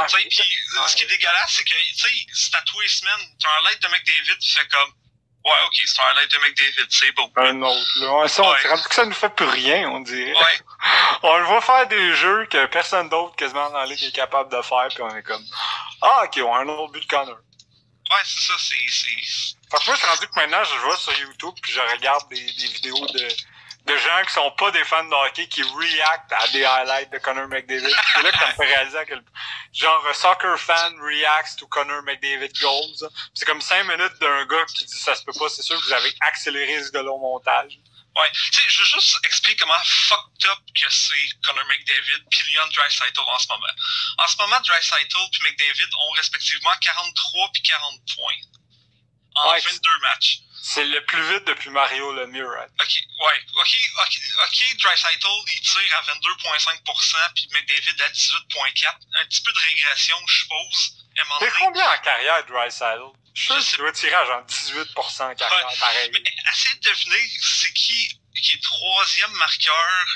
Ouais, 0.00 0.06
Tu 0.06 0.16
sais, 0.16 0.28
puis 0.28 0.38
ouais. 0.80 0.88
ce 0.88 0.96
qui 0.96 1.02
est 1.02 1.06
dégueulasse, 1.06 1.50
c'est 1.56 1.64
que, 1.64 1.70
tu 1.74 1.94
sais, 1.96 2.26
c'est 2.34 2.54
à 2.54 2.62
tous 2.62 2.80
les 2.80 2.88
semaines, 2.88 3.36
t'as 3.40 3.48
un 3.58 3.62
light 3.64 3.82
de 3.82 3.88
McDavid, 3.88 4.38
tu 4.38 4.50
fais 4.52 4.66
comme, 4.68 4.90
ouais, 5.44 5.52
ok, 5.66 5.76
c'est 5.84 6.02
un 6.02 6.14
light 6.14 6.30
de 6.30 6.38
McDavid, 6.38 6.86
c'est 6.90 7.12
beau. 7.12 7.30
un 7.36 7.62
autre. 7.62 7.92
Là. 8.00 8.12
Ouais, 8.18 8.28
ça, 8.28 8.42
on 8.42 8.68
rendu 8.68 8.82
que 8.88 8.94
ça 8.94 9.04
nous 9.06 9.12
fait 9.14 9.30
plus 9.30 9.46
rien, 9.48 9.88
on 9.90 10.00
dirait. 10.00 10.32
Ouais, 10.34 10.60
On 11.22 11.36
le 11.38 11.44
voit 11.46 11.60
faire 11.62 11.86
des 11.88 12.14
jeux 12.14 12.46
que 12.46 12.66
personne 12.66 13.08
d'autre 13.08 13.34
quasiment 13.36 13.70
dans 13.70 13.78
la 13.78 13.86
ligue 13.86 14.02
est 14.04 14.12
capable 14.14 14.50
de 14.56 14.62
faire, 14.62 14.86
puis 14.88 15.02
on 15.02 15.16
est 15.16 15.22
comme 15.22 15.44
Ah 16.02 16.22
ok, 16.24 16.38
on 16.44 16.54
a 16.54 16.58
un 16.60 16.68
autre 16.68 16.92
but 16.92 17.00
de 17.02 17.06
Connor. 17.06 17.38
Ouais, 18.10 18.22
c'est 18.24 18.40
ça, 18.40 18.54
c'est, 18.58 18.74
c'est, 18.88 19.56
Parce 19.70 19.84
que 19.84 19.90
moi, 19.90 19.96
suis 19.96 20.06
rendu 20.06 20.26
que 20.26 20.34
maintenant, 20.36 20.64
je 20.64 20.78
vois 20.80 20.96
sur 20.96 21.18
YouTube, 21.18 21.54
puis 21.62 21.72
je 21.72 21.80
regarde 21.80 22.28
des, 22.28 22.40
des 22.40 22.68
vidéos 22.68 23.06
de, 23.06 23.28
de 23.86 23.96
gens 23.96 24.22
qui 24.26 24.32
sont 24.32 24.50
pas 24.58 24.70
des 24.72 24.84
fans 24.84 25.04
de 25.04 25.14
hockey, 25.14 25.46
qui 25.46 25.62
react 25.62 26.32
à 26.32 26.48
des 26.48 26.64
highlights 26.64 27.12
de 27.12 27.18
Connor 27.18 27.46
McDavid. 27.48 27.94
C'est 28.14 28.22
là 28.22 28.32
que 28.32 28.38
ça 28.38 28.46
me 28.48 28.52
fait 28.52 28.74
réaliser 28.74 28.98
à 28.98 29.04
quel 29.04 29.22
Genre, 29.72 30.14
soccer 30.14 30.58
fan 30.58 30.98
reacts 31.00 31.56
to 31.58 31.66
Connor 31.68 32.02
McDavid 32.02 32.52
goals. 32.60 33.08
C'est 33.34 33.44
comme 33.44 33.60
cinq 33.60 33.84
minutes 33.84 34.18
d'un 34.20 34.46
gars 34.46 34.64
qui 34.74 34.84
dit 34.84 34.98
ça 34.98 35.14
se 35.14 35.22
peut 35.22 35.32
pas, 35.38 35.48
c'est 35.48 35.62
sûr 35.62 35.78
que 35.78 35.84
vous 35.84 35.92
avez 35.92 36.12
accéléré 36.20 36.82
ce 36.82 36.90
gars-là 36.90 37.12
au 37.12 37.18
montage. 37.18 37.78
Ouais, 38.16 38.32
tu 38.32 38.52
sais, 38.52 38.62
je 38.66 38.80
veux 38.80 38.86
juste 38.86 39.18
expliquer 39.24 39.56
comment 39.56 39.78
fucked 39.84 40.44
up 40.46 40.58
que 40.74 40.90
c'est 40.90 41.28
Connor 41.44 41.66
McDavid 41.66 42.24
puis 42.30 42.52
Leon 42.52 42.66
Draisaitl 42.68 43.20
en 43.20 43.38
ce 43.38 43.48
moment. 43.48 43.66
En 44.18 44.26
ce 44.26 44.36
moment, 44.38 44.60
Draisaitl 44.60 45.18
puis 45.32 45.42
McDavid 45.42 45.88
ont 45.94 46.12
respectivement 46.12 46.74
43 46.80 47.50
puis 47.52 47.62
40 47.62 48.00
points 48.14 48.34
en 49.34 49.50
Ouais, 49.50 49.60
22 49.60 49.98
matchs. 50.00 50.38
C'est 50.62 50.84
le 50.84 51.04
plus 51.04 51.22
vite 51.30 51.44
depuis 51.44 51.70
Mario 51.70 52.12
Lemieux, 52.14 52.48
right? 52.48 52.70
Ok, 52.80 52.96
ouais, 52.96 53.42
ok, 53.54 53.76
ok, 53.98 54.18
ok, 54.46 54.76
Draisaitl, 54.78 55.26
il 55.54 55.60
tire 55.60 55.98
à 55.98 56.02
22,5% 56.02 57.16
puis 57.34 57.48
McDavid 57.52 58.02
à 58.02 58.08
18,4%. 58.08 58.96
Un 59.20 59.26
petit 59.26 59.42
peu 59.42 59.52
de 59.52 59.58
régression, 59.60 60.16
je 60.26 60.38
suppose. 60.40 60.96
C'est 61.40 61.52
combien 61.58 61.90
en 61.90 61.98
carrière, 61.98 62.44
Drysaddle? 62.46 63.12
Je 63.36 63.52
suis 63.52 63.62
sûr 63.62 63.78
doit 63.78 63.92
tirer 63.92 64.14
à 64.14 64.24
genre 64.24 64.42
18% 64.46 65.30
en 65.30 65.34
carrière, 65.34 65.68
Ouais, 65.68 65.76
pareil. 65.78 66.10
Mais 66.12 66.22
essayez 66.52 66.74
de 66.76 66.88
deviner 66.88 67.30
c'est 67.40 67.72
qui 67.74 68.18
qui 68.34 68.56
est 68.56 68.62
troisième 68.62 69.32
marqueur 69.32 70.06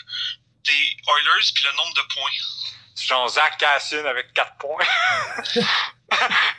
des 0.65 0.97
Oilers 1.07 1.53
puis 1.55 1.65
le 1.65 1.73
nombre 1.73 1.95
de 1.95 2.03
points. 2.15 2.31
C'est 2.95 3.07
genre 3.07 3.29
Zach 3.29 3.59
Cassian 3.59 4.07
avec 4.07 4.33
4 4.33 4.57
points. 4.59 4.87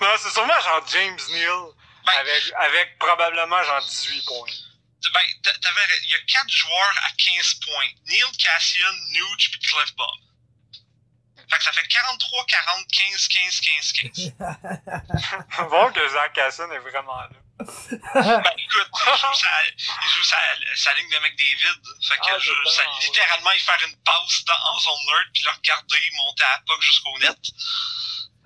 non, 0.02 0.15
c'est 0.19 0.32
sûrement 0.32 0.60
genre 0.62 0.86
James 0.91 1.19
Neal 1.30 1.74
Ben, 2.06 2.13
Avec, 2.19 2.43
avec 2.58 3.00
probablement 3.00 3.63
genre 3.63 3.84
18 3.84 4.26
points. 4.26 4.52
ben, 5.13 5.21
il 6.04 6.10
y 6.12 6.15
a 6.15 6.19
quatre 6.28 6.50
joueurs 6.50 6.95
à 7.06 7.10
15 7.17 7.54
points. 7.65 7.89
Neil 8.08 8.38
Cassian, 8.38 8.93
Nuge 9.10 9.52
puis 9.52 9.60
Cliff 9.62 9.95
Bob. 9.95 10.31
Fait 11.52 11.58
que 11.58 11.64
ça 11.64 11.72
fait 11.74 11.86
43, 11.88 12.46
40, 12.46 12.88
15, 12.88 13.28
15, 13.28 13.62
15, 13.62 13.94
15. 15.60 15.68
Voir 15.70 15.92
que 15.92 16.08
Zach 16.08 16.32
Casson 16.34 16.70
est 16.72 16.80
vraiment 16.80 17.18
là. 17.18 17.30
Ben 17.60 18.54
écoute, 18.58 18.90
il 18.94 19.12
joue 19.12 19.34
sa, 19.36 19.50
il 19.68 20.10
joue 20.10 20.24
sa, 20.24 20.38
sa 20.76 20.94
ligne 20.96 21.10
de 21.10 21.18
McDavid. 21.22 21.82
Fait 22.08 22.16
que 22.16 22.22
Ah, 22.32 22.40
je, 22.40 22.52
ça, 22.72 22.84
bon, 22.84 22.90
ouais. 22.92 23.06
littéralement, 23.06 23.52
il 23.52 23.60
faire 23.60 23.78
une 23.88 23.96
passe 24.04 24.46
dans, 24.46 24.54
en 24.74 24.80
zone 24.80 25.06
nerd 25.08 25.28
puis 25.34 25.44
le 25.46 25.52
regarder 25.52 25.98
monter 26.26 26.44
à 26.44 26.50
la 26.52 26.58
puck 26.66 26.82
jusqu'au 26.82 27.18
net. 27.20 27.38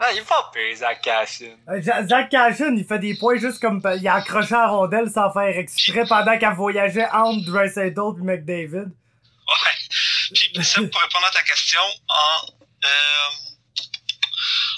Non, 0.01 0.07
il 0.11 0.17
est 0.17 0.27
pas 0.27 0.51
pire, 0.53 0.75
Zach 0.75 1.01
Casson. 1.01 1.57
Euh, 1.69 1.81
Zach 1.81 2.29
Cashin, 2.29 2.75
il 2.75 2.85
fait 2.85 2.99
des 2.99 3.15
points 3.15 3.37
juste 3.37 3.61
comme 3.61 3.81
euh, 3.85 3.95
il 3.95 4.05
a 4.07 4.15
accroché 4.15 4.53
à 4.55 4.61
la 4.63 4.67
rondelle 4.67 5.09
sans 5.09 5.31
faire 5.31 5.57
exprès 5.57 6.05
pendant 6.05 6.37
qu'elle 6.37 6.53
voyageait 6.55 7.07
entre 7.13 7.45
Dreisaitl 7.45 8.01
et 8.19 8.23
McDavid. 8.23 8.89
Ouais. 9.47 9.75
Puis 10.53 10.65
ça, 10.65 10.81
pour 10.81 11.01
répondre 11.01 11.25
à 11.27 11.31
ta 11.31 11.43
question, 11.43 11.79
en, 12.09 12.64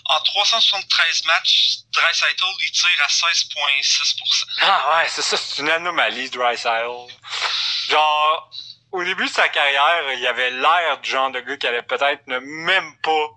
en 0.09 0.21
373 0.23 1.25
matchs, 1.25 1.77
Dreisaitl, 1.91 2.43
il 2.65 2.71
tire 2.71 3.03
à 3.03 3.07
16,6%. 3.07 4.45
Ah 4.61 4.97
ouais, 4.99 5.09
c'est 5.09 5.21
ça, 5.21 5.35
c'est 5.37 5.61
une 5.61 5.69
anomalie, 5.69 6.29
Drysdale. 6.29 6.87
Genre, 7.89 8.49
au 8.91 9.03
début 9.03 9.25
de 9.25 9.29
sa 9.31 9.49
carrière, 9.49 10.13
il 10.13 10.25
avait 10.27 10.51
l'air 10.51 10.99
du 11.01 11.09
genre 11.09 11.31
de 11.31 11.39
gars 11.41 11.57
qui 11.57 11.67
allait 11.67 11.81
peut-être 11.83 12.25
ne 12.27 12.39
même 12.39 12.95
pas 13.01 13.27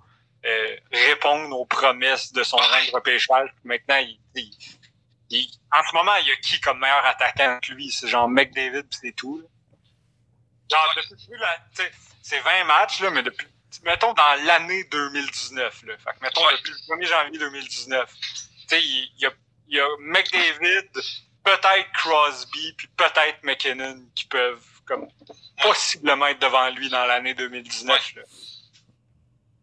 euh, 0.46 0.76
répondre 0.92 1.54
aux 1.58 1.66
promesses 1.66 2.32
de 2.32 2.42
son 2.44 2.56
rang 2.56 2.84
de 2.86 2.92
repêchage. 2.92 3.50
Maintenant, 3.64 3.96
il, 3.98 4.18
il- 4.36 4.56
il- 5.30 5.50
en 5.72 5.82
ce 5.88 5.94
moment, 5.94 6.14
il 6.16 6.28
y 6.28 6.32
a 6.32 6.36
qui 6.36 6.60
comme 6.60 6.78
meilleur 6.78 7.04
attaquant 7.04 7.58
que 7.60 7.72
lui? 7.72 7.90
C'est 7.90 8.08
genre 8.08 8.28
McDavid 8.28 8.84
pis 8.84 8.98
c'est 9.02 9.12
tout. 9.16 9.38
là. 9.40 9.48
Genre, 10.70 10.94
depuis 11.10 11.38
là, 11.38 11.58
tu 11.76 11.82
sais, 11.82 11.92
c'est 12.22 12.40
20 12.40 12.64
matchs, 12.64 13.00
là, 13.00 13.10
mais 13.10 13.22
depuis, 13.22 13.46
mettons, 13.84 14.12
dans 14.12 14.44
l'année 14.44 14.84
2019, 14.84 15.82
là. 15.86 15.98
Fait 15.98 16.10
que, 16.12 16.22
mettons, 16.22 16.44
Ouais. 16.46 16.56
depuis 16.56 16.72
le 16.72 16.96
1er 16.96 17.06
janvier 17.06 17.38
2019. 17.38 18.10
Tu 18.12 18.26
sais, 18.68 18.82
il, 18.82 19.12
y 19.18 19.26
a, 19.26 19.32
il 19.68 19.76
y 19.76 19.80
a 19.80 19.86
McDavid, 20.00 20.88
peut-être 21.44 21.92
Crosby, 21.94 22.72
puis 22.76 22.88
peut-être 22.96 23.42
McKinnon 23.42 24.06
qui 24.14 24.26
peuvent, 24.26 24.64
comme, 24.86 25.08
possiblement 25.62 26.26
être 26.26 26.40
devant 26.40 26.68
lui 26.70 26.88
dans 26.88 27.04
l'année 27.04 27.34
2019, 27.34 28.14
là. 28.16 28.22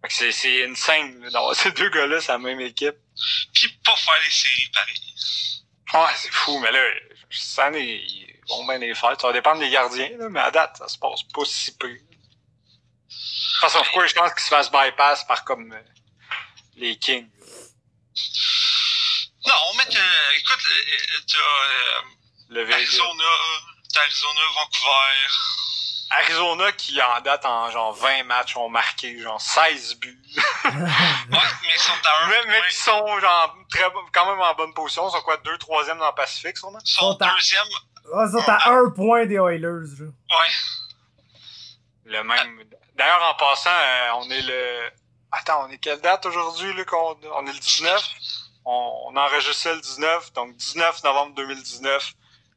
Fait 0.01 0.07
que 0.09 0.13
c'est, 0.13 0.31
c'est 0.31 0.65
insane, 0.69 1.27
d'avoir 1.31 1.55
ces 1.55 1.71
deux 1.71 1.89
gars-là, 1.89 2.21
c'est 2.21 2.31
la 2.31 2.37
même 2.37 2.61
équipe. 2.61 2.95
Puis 3.53 3.67
pas 3.83 3.95
faire 3.95 4.13
les 4.23 4.31
séries 4.31 4.71
pareil. 4.73 5.01
Ouais, 5.93 6.13
c'est 6.15 6.31
fou, 6.31 6.59
mais 6.59 6.71
là, 6.71 6.83
année, 7.57 8.03
ils 8.05 8.39
vont 8.47 8.65
bien 8.65 8.77
les 8.77 8.93
faire. 8.93 9.19
Ça 9.19 9.27
va 9.27 9.33
dépendre 9.33 9.59
des 9.59 9.69
gardiens, 9.69 10.09
là, 10.17 10.29
mais 10.29 10.39
à 10.39 10.51
date, 10.51 10.77
ça 10.77 10.87
se 10.87 10.97
passe 10.97 11.23
pas 11.23 11.45
si 11.45 11.75
peu. 11.77 11.97
De 13.57 13.61
toute 13.61 13.71
façon, 13.71 13.83
pourquoi 13.85 14.05
je 14.07 14.13
pense 14.13 14.31
qu'ils 14.33 14.43
se 14.43 14.49
fassent 14.49 14.71
bypass 14.71 15.23
par 15.25 15.43
comme 15.43 15.71
euh, 15.73 15.81
les 16.75 16.97
Kings? 16.99 17.27
Non, 19.47 19.53
mais 19.77 19.85
t'as- 19.85 20.33
écoute, 20.37 20.59
euh, 20.65 21.19
t'as 21.27 21.37
euh, 21.37 22.01
Le 22.49 22.63
Vegas. 22.63 22.75
Arizona, 22.75 23.23
t'as 23.93 24.01
Arizona, 24.01 24.41
Vancouver. 24.53 25.27
Arizona 26.09 26.71
qui, 26.73 27.01
en 27.01 27.19
date, 27.21 27.45
en 27.45 27.69
genre 27.71 27.93
20 27.93 28.23
matchs, 28.25 28.55
ont 28.57 28.69
marqué 28.69 29.19
genre 29.19 29.41
16 29.41 29.95
buts. 29.95 30.21
Ouais, 30.65 30.71
mais 30.71 31.73
ils 31.73 31.79
sont 31.79 31.91
à 31.93 32.23
un 32.23 32.27
Mais, 32.29 32.41
mais 32.45 32.59
point. 32.59 32.67
qui 32.69 32.75
sont 32.75 33.19
genre 33.19 33.57
très, 33.69 33.89
bon- 33.89 34.05
quand 34.13 34.29
même 34.29 34.39
en 34.41 34.53
bonne 34.53 34.73
position. 34.73 35.07
Ils 35.09 35.11
sont 35.11 35.21
quoi, 35.21 35.37
2 35.37 35.57
3 35.57 35.85
dans 35.95 36.07
le 36.07 36.15
Pacifique, 36.15 36.57
sûrement? 36.57 36.79
Ils 36.85 36.89
sont 36.91 37.13
Sont 37.13 37.21
à- 37.21 37.33
deuxième. 37.33 37.67
Ah, 38.13 38.27
ça, 38.31 38.43
t'as 38.45 38.69
un 38.71 38.89
point 38.91 39.25
des 39.25 39.35
Oilers, 39.35 39.61
là. 39.99 40.05
Ouais. 40.05 40.53
Le 42.05 42.23
même. 42.23 42.63
D'ailleurs, 42.97 43.23
en 43.23 43.35
passant, 43.35 43.69
euh, 43.69 44.09
on 44.15 44.29
est 44.31 44.41
le. 44.41 44.89
Attends, 45.31 45.65
on 45.67 45.71
est 45.71 45.77
quelle 45.77 46.01
date 46.01 46.25
aujourd'hui, 46.25 46.73
là, 46.73 46.83
qu'on 46.85 47.17
on 47.33 47.45
est 47.45 47.53
le 47.53 47.59
19? 47.59 48.01
On, 48.65 48.93
on 49.07 49.15
enregistre 49.15 49.55
ça 49.63 49.73
le 49.73 49.81
19, 49.81 50.33
donc 50.33 50.55
19 50.55 51.03
novembre 51.03 51.35
2019. 51.35 52.13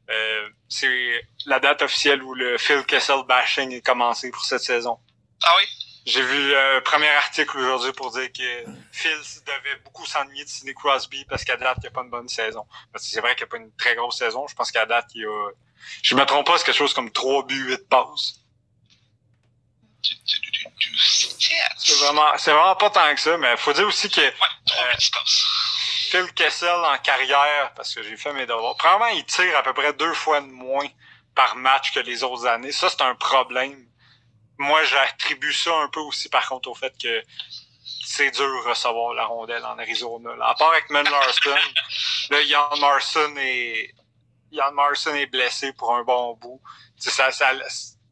Euh, 0.09 0.49
c'est 0.67 1.25
la 1.45 1.59
date 1.59 1.81
officielle 1.83 2.21
où 2.23 2.33
le 2.33 2.57
Phil 2.57 2.83
Kessel 2.85 3.23
bashing 3.27 3.71
est 3.71 3.81
commencé 3.85 4.29
pour 4.31 4.43
cette 4.43 4.63
saison. 4.63 4.99
Ah 5.43 5.53
oui? 5.57 5.63
J'ai 6.05 6.23
vu 6.23 6.47
le 6.49 6.79
premier 6.81 7.09
article 7.09 7.57
aujourd'hui 7.59 7.93
pour 7.93 8.11
dire 8.11 8.31
que 8.33 8.65
Phil 8.91 9.15
devait 9.45 9.75
beaucoup 9.85 10.05
s'ennuyer 10.05 10.43
de 10.43 10.49
Sidney 10.49 10.73
Crosby 10.73 11.23
parce 11.25 11.43
qu'à 11.43 11.55
date, 11.57 11.77
il 11.77 11.81
n'y 11.81 11.87
a 11.87 11.91
pas 11.91 12.01
une 12.01 12.09
bonne 12.09 12.27
saison. 12.27 12.65
Parce 12.91 13.05
que 13.05 13.11
c'est 13.11 13.21
vrai 13.21 13.35
qu'il 13.35 13.45
n'y 13.45 13.49
a 13.49 13.51
pas 13.51 13.57
une 13.57 13.71
très 13.75 13.95
grosse 13.95 14.17
saison. 14.17 14.47
Je 14.47 14.55
pense 14.55 14.71
qu'à 14.71 14.85
date, 14.87 15.05
il 15.13 15.21
y 15.21 15.25
a... 15.25 15.49
Je 16.01 16.15
me 16.15 16.25
trompe 16.25 16.47
pas, 16.47 16.57
c'est 16.57 16.65
quelque 16.65 16.75
chose 16.75 16.93
comme 16.95 17.11
3 17.11 17.45
buts, 17.45 17.67
8 17.69 17.87
passes. 17.87 18.39
Du- 20.01 20.15
du- 20.15 20.39
du- 20.39 20.51
du- 20.51 20.67
du- 20.77 20.97
Yes. 20.97 21.37
C'est 21.77 21.95
vraiment, 22.05 22.37
c'est 22.37 22.51
vraiment 22.51 22.75
pas 22.75 22.89
tant 22.89 23.13
que 23.13 23.19
ça, 23.21 23.37
mais 23.37 23.55
faut 23.57 23.73
dire 23.73 23.87
aussi 23.87 24.09
que 24.09 24.21
Ouais, 24.21 24.31
Euh. 24.77 24.93
Phil 26.11 26.33
Kessel 26.33 26.69
en 26.69 26.97
carrière, 26.97 27.71
parce 27.73 27.95
que 27.95 28.03
j'ai 28.03 28.17
fait 28.17 28.33
mes 28.33 28.45
devoirs, 28.45 28.75
probablement 28.75 29.11
il 29.11 29.23
tire 29.23 29.55
à 29.57 29.63
peu 29.63 29.73
près 29.73 29.93
deux 29.93 30.13
fois 30.13 30.41
de 30.41 30.47
moins 30.47 30.87
par 31.35 31.55
match 31.55 31.93
que 31.93 32.01
les 32.01 32.23
autres 32.23 32.45
années. 32.45 32.73
Ça, 32.73 32.89
c'est 32.89 33.01
un 33.01 33.15
problème. 33.15 33.87
Moi, 34.57 34.83
j'attribue 34.83 35.53
ça 35.53 35.73
un 35.73 35.87
peu 35.87 36.01
aussi, 36.01 36.27
par 36.27 36.47
contre, 36.49 36.69
au 36.69 36.75
fait 36.75 36.93
que 37.01 37.23
c'est 38.05 38.29
dur 38.31 38.45
de 38.45 38.67
recevoir 38.69 39.13
la 39.13 39.25
rondelle 39.25 39.63
en 39.65 39.79
Arizona. 39.79 40.35
Là. 40.35 40.49
À 40.49 40.55
part 40.55 40.71
avec 40.71 40.89
Man 40.89 41.05
Larson, 41.09 41.55
là, 42.29 42.41
Yann 42.41 42.79
Marson 42.79 43.33
est, 43.37 43.93
Yann 44.51 44.73
Marson 44.73 45.15
est 45.15 45.27
blessé 45.27 45.71
pour 45.73 45.95
un 45.95 46.03
bon 46.03 46.33
bout. 46.33 46.61
Ça, 46.97 47.31
ça, 47.31 47.53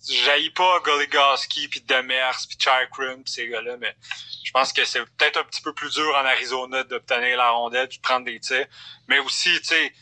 j'haïs 0.08 0.50
pas 0.52 0.80
Goligoski 0.80 1.68
puis 1.68 1.82
Demers 1.82 2.38
puis 2.48 2.58
Chikrin 2.58 3.22
pis 3.24 3.32
ces 3.32 3.48
gars-là, 3.48 3.78
mais 3.78 3.96
je 4.44 4.52
pense 4.52 4.72
que 4.74 4.86
c'est 4.86 5.04
peut-être 5.18 5.38
un 5.38 5.44
petit 5.44 5.62
peu 5.62 5.74
plus 5.74 5.92
dur 5.92 6.10
en 6.16 6.26
Arizona 6.26 6.84
d'obtenir 6.84 7.38
la 7.38 7.50
rondelle 7.52 7.88
puis 7.88 7.98
de 7.98 8.04
prendre 8.04 8.26
des 8.26 8.40
tirs. 8.40 8.68
Mais 9.08 9.20
aussi, 9.20 9.60
tu 9.60 9.66
sais, 9.66 9.94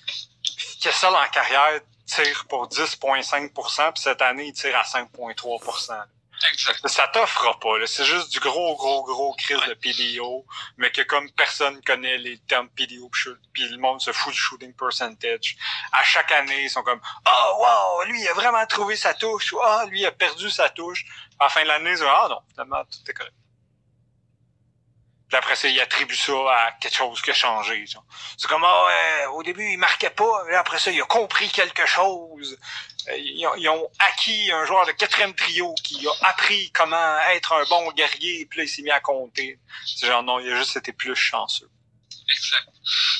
Kessel 0.82 1.10
en 1.10 1.28
carrière 1.30 1.82
tire 2.06 2.46
pour 2.48 2.68
10,5% 2.70 3.94
puis 3.94 4.02
cette 4.02 4.22
année, 4.22 4.48
il 4.48 4.54
tire 4.54 4.76
à 4.78 4.84
5,3 4.84 6.08
Ça 6.86 7.08
t'offre 7.08 7.58
pas, 7.60 7.78
là. 7.78 7.88
C'est 7.88 8.06
juste 8.06 8.32
du 8.32 8.40
gros, 8.40 8.76
gros, 8.76 9.04
gros 9.04 9.34
crise 9.34 9.60
de 9.68 9.74
PDO, 9.74 10.46
mais 10.78 10.92
que 10.92 11.02
comme 11.02 11.30
personne 11.32 11.82
connaît 11.84 12.18
les 12.18 12.38
termes 12.40 12.70
PDO 12.70 13.10
puis 13.54 13.68
le 13.70 13.78
monde 13.78 14.02
se 14.02 14.12
fout 14.12 14.34
du 14.34 14.40
shooting 14.40 14.74
percentage. 14.74 15.58
À 15.92 16.04
chaque 16.04 16.32
année, 16.32 16.64
ils 16.64 16.70
sont 16.70 16.84
comme, 16.84 17.02
oh, 17.28 17.58
wow, 17.60 18.04
lui, 18.06 18.22
il 18.22 18.28
a 18.28 18.34
vraiment 18.34 18.66
trouvé 18.66 18.96
sa 18.96 19.14
touche, 19.14 19.54
ou 19.54 19.60
ah, 19.62 19.86
lui, 19.90 20.02
il 20.02 20.06
a 20.06 20.12
perdu 20.12 20.50
sa 20.50 20.70
touche. 20.70 21.06
À 21.40 21.46
la 21.46 21.50
fin 21.50 21.64
de 21.64 21.68
l'année, 21.68 21.92
ils 21.92 21.96
disent, 21.96 22.06
ah 22.08 22.28
non, 22.30 22.40
finalement, 22.52 22.84
tout 22.86 23.10
est 23.10 23.14
correct. 23.14 23.34
Puis 25.28 25.38
après 25.38 25.58
ça, 25.58 25.68
il 25.68 25.80
attribue 25.82 26.16
ça 26.16 26.32
à 26.32 26.72
quelque 26.80 26.96
chose 26.96 27.22
qui 27.22 27.32
a 27.32 27.34
changé. 27.34 27.84
C'est 28.38 28.48
comme, 28.48 28.64
ah 28.64 29.30
au 29.34 29.44
début, 29.44 29.70
il 29.72 29.78
marquait 29.78 30.10
pas, 30.10 30.44
mais 30.48 30.56
après 30.56 30.80
ça, 30.80 30.90
il 30.90 31.02
a 31.02 31.06
compris 31.06 31.50
quelque 31.50 31.86
chose. 31.86 32.58
Euh, 33.10 33.18
Ils 33.18 33.46
ont, 33.46 33.56
ils 33.56 33.68
ont 33.68 33.90
acquis 34.00 34.50
un 34.52 34.66
joueur 34.66 34.86
de 34.86 34.94
quatrième 34.94 35.34
trio 35.36 35.76
qui 35.84 36.08
a 36.08 36.28
appris 36.30 36.72
comment 36.72 37.20
être 37.32 37.52
un 37.54 37.66
bon 37.66 37.92
guerrier, 37.92 38.46
puis 38.46 38.60
là, 38.60 38.64
il 38.64 38.70
s'est 38.70 38.82
mis 38.82 38.92
à 38.92 39.02
compter. 39.02 39.60
C'est 39.86 40.08
genre, 40.08 40.24
non, 40.24 40.40
il 40.40 40.50
a 40.52 40.56
juste 40.56 40.78
été 40.78 40.94
plus 40.94 41.16
chanceux. 41.16 41.70
Exact. 42.30 42.70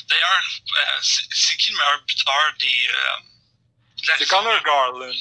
D'ailleurs, 0.08 0.42
euh, 0.78 0.98
c'est 1.02 1.56
qui 1.58 1.72
le 1.72 1.76
meilleur 1.78 2.02
buteur 2.06 2.52
des. 2.58 2.88
Euh, 2.88 4.14
C'est 4.18 4.28
Connor 4.28 4.62
Garland. 4.62 5.12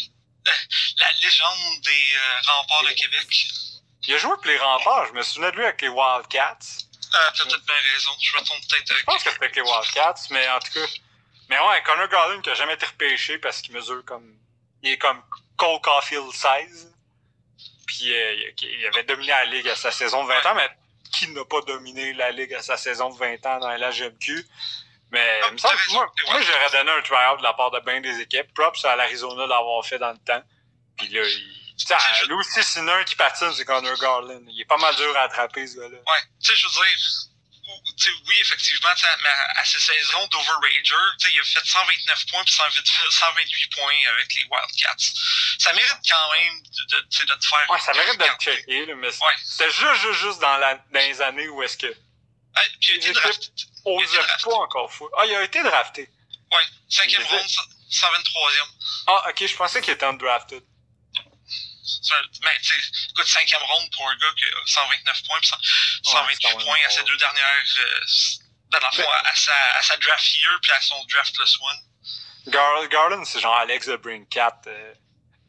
La 1.00 1.12
légende 1.22 1.82
des 1.84 2.16
remparts 2.48 2.84
de 2.84 2.94
Québec? 2.94 3.28
Il 4.08 4.14
a 4.14 4.18
joué 4.18 4.32
pour 4.36 4.46
les 4.46 4.58
remparts, 4.58 5.08
je 5.08 5.14
me 5.14 5.22
souvenais 5.22 5.52
de 5.52 5.58
lui 5.58 5.64
avec 5.66 5.82
les 5.82 5.90
Wildcats. 5.90 6.58
Euh, 6.60 7.18
t'as 7.38 7.44
peut-être 7.46 7.66
bien 7.66 7.76
raison. 7.94 8.12
Je 8.22 8.38
me 8.38 8.44
trompe 8.46 8.60
peut-être 8.70 8.92
avec. 8.92 9.00
Je 9.00 9.06
pense 9.06 9.24
que 9.24 9.30
c'était 9.30 9.44
avec 9.46 9.56
les 9.56 9.62
Wildcats, 9.62 10.16
mais 10.32 10.48
en 10.50 10.60
tout 10.60 10.72
cas. 10.74 10.86
Mais 11.50 11.58
ouais, 11.60 11.82
Connor 11.84 12.08
Garland 12.10 12.42
qui 12.42 12.50
a 12.50 12.54
jamais 12.54 12.74
été 12.74 12.86
repêché 12.86 13.38
parce 13.38 13.62
qu'il 13.62 13.74
mesure 13.74 14.04
comme. 14.06 14.36
Il 14.84 14.92
est 14.92 14.98
comme 14.98 15.22
Cole 15.58 15.80
Caulfield 15.82 16.32
16. 16.32 16.94
Puis 17.88 18.14
euh, 18.14 18.52
il- 18.62 18.88
avait 18.88 19.04
dominé 19.04 19.30
la 19.30 19.46
Ligue 19.46 19.70
à 19.70 19.76
sa 19.76 19.92
saison 19.92 20.24
de 20.24 20.28
20 20.30 20.46
ans, 20.46 20.56
mais 20.56 20.70
qui 21.12 21.30
n'a 21.30 21.46
pas 21.46 21.62
dominé 21.62 22.14
la 22.14 22.32
Ligue 22.32 22.54
à 22.54 22.62
sa 22.62 22.76
saison 22.78 23.10
de 23.10 23.18
20 23.18 23.46
ans 23.46 23.60
dans 23.60 23.70
la 23.70 23.92
GMQ? 23.92 24.46
Mais 25.12 25.40
Ah, 25.44 25.48
il 25.48 25.54
me 25.54 25.58
semble 25.58 25.74
t'as 25.74 25.80
que 25.80 25.88
raison. 25.88 25.94
moi, 26.00 26.12
moi 26.28 26.42
j'aurais 26.42 26.70
donné 26.72 26.92
un 26.92 27.02
try-out 27.02 27.38
de 27.40 27.44
la 27.44 27.54
part 27.54 27.72
de 27.72 27.80
bien 27.80 28.02
des 28.02 28.20
équipes. 28.20 28.54
Props 28.54 28.84
à 28.84 28.96
l'Arizona 28.98 29.48
d'avoir 29.48 29.86
fait 29.86 30.00
dans 30.00 30.12
le 30.12 30.18
temps. 30.18 30.44
Puis 30.98 31.08
là, 31.08 31.22
il... 31.26 31.67
C'est 31.78 32.26
lui 32.26 32.34
aussi, 32.34 32.64
c'est 32.64 32.80
un 32.80 33.04
qui 33.04 33.16
patine, 33.16 33.54
c'est 33.54 33.66
Connor 33.66 33.98
Garland. 34.00 34.42
Il 34.50 34.60
est 34.62 34.66
pas 34.66 34.78
mal 34.78 34.96
dur 34.96 35.16
à 35.16 35.22
attraper, 35.24 35.68
ce 35.68 35.76
gars-là. 35.78 35.98
Ouais, 36.08 36.22
tu 36.44 36.48
sais, 36.50 36.56
je 36.56 36.66
veux 36.68 36.74
dire, 36.74 38.14
oui, 38.28 38.36
effectivement, 38.40 38.90
à, 38.90 39.60
à 39.60 39.66
ses 39.66 39.80
saisons 39.80 40.26
d'Overrager, 40.28 40.82
tu 41.20 41.28
sais, 41.28 41.34
il 41.34 41.40
a 41.40 41.44
fait 41.44 41.66
129 41.66 42.26
points 42.32 42.44
puis 42.46 42.54
128 42.54 43.12
128 43.12 43.68
points 43.76 43.94
avec 44.14 44.34
les 44.36 44.44
Wildcats. 44.50 44.96
Ça 45.60 45.74
mérite 45.74 45.98
quand 46.10 46.32
même 46.32 46.62
de, 46.64 47.00
de, 47.00 47.26
de 47.26 47.36
te 47.36 47.46
faire. 47.46 47.70
Ouais, 47.70 47.80
ça 47.80 47.94
mérite 47.94 48.18
de 48.20 48.26
le 48.26 48.38
checker, 48.40 48.86
là, 48.86 48.96
mais 48.96 49.08
Ouais. 49.08 49.34
c'était 49.44 49.72
juste, 49.72 49.96
juste, 50.02 50.20
juste 50.20 50.40
dans, 50.40 50.58
la, 50.58 50.76
dans 50.76 51.00
les 51.00 51.22
années 51.22 51.48
où 51.50 51.62
est-ce 51.64 51.78
que 51.78 51.94
puis 52.82 52.90
il 52.90 52.94
a 52.94 52.96
été 52.98 53.12
drafté. 53.14 53.52
pas 54.44 54.56
encore 54.56 54.92
fou. 54.92 55.08
Ah, 55.18 55.26
il 55.28 55.36
a 55.36 55.44
été 55.44 55.62
drafté. 55.62 56.10
Ouais, 56.52 56.64
cinquième 56.90 57.24
ronde, 57.26 57.46
123e. 57.92 58.68
Ah, 59.08 59.30
ok, 59.30 59.46
je 59.46 59.56
pensais 59.56 59.82
qu'il 59.82 59.94
était 59.94 60.06
undrafted. 60.06 60.64
Mais, 62.44 62.52
tu 62.62 62.68
sais, 62.68 62.90
écoute, 63.12 63.28
cinquième 63.28 63.62
ronde 63.62 63.90
pour 63.96 64.10
un 64.10 64.16
gars 64.18 64.34
qui 64.38 64.46
a 64.46 64.66
129 64.66 65.24
points, 65.28 65.40
puis 65.40 65.50
128 66.04 66.46
ouais, 66.58 66.64
points 66.66 66.78
à 66.86 66.90
ses 66.90 67.04
deux 67.04 67.18
dernières. 67.18 67.64
Euh, 67.80 68.02
dans 68.72 68.80
le 68.80 68.96
fond, 69.04 69.10
à, 69.24 69.36
sa, 69.36 69.54
à 69.78 69.82
sa 69.82 69.96
draft 69.98 70.36
year, 70.38 70.60
puis 70.62 70.72
à 70.72 70.82
son 70.82 71.04
draft 71.06 71.34
plus 71.36 71.58
one. 71.62 72.52
Gar 72.54 72.88
Garland, 72.88 73.24
c'est 73.26 73.40
genre 73.40 73.56
Alex 73.56 73.88
de 73.88 73.96
Brinkat. 73.98 74.62
Euh, 74.68 74.94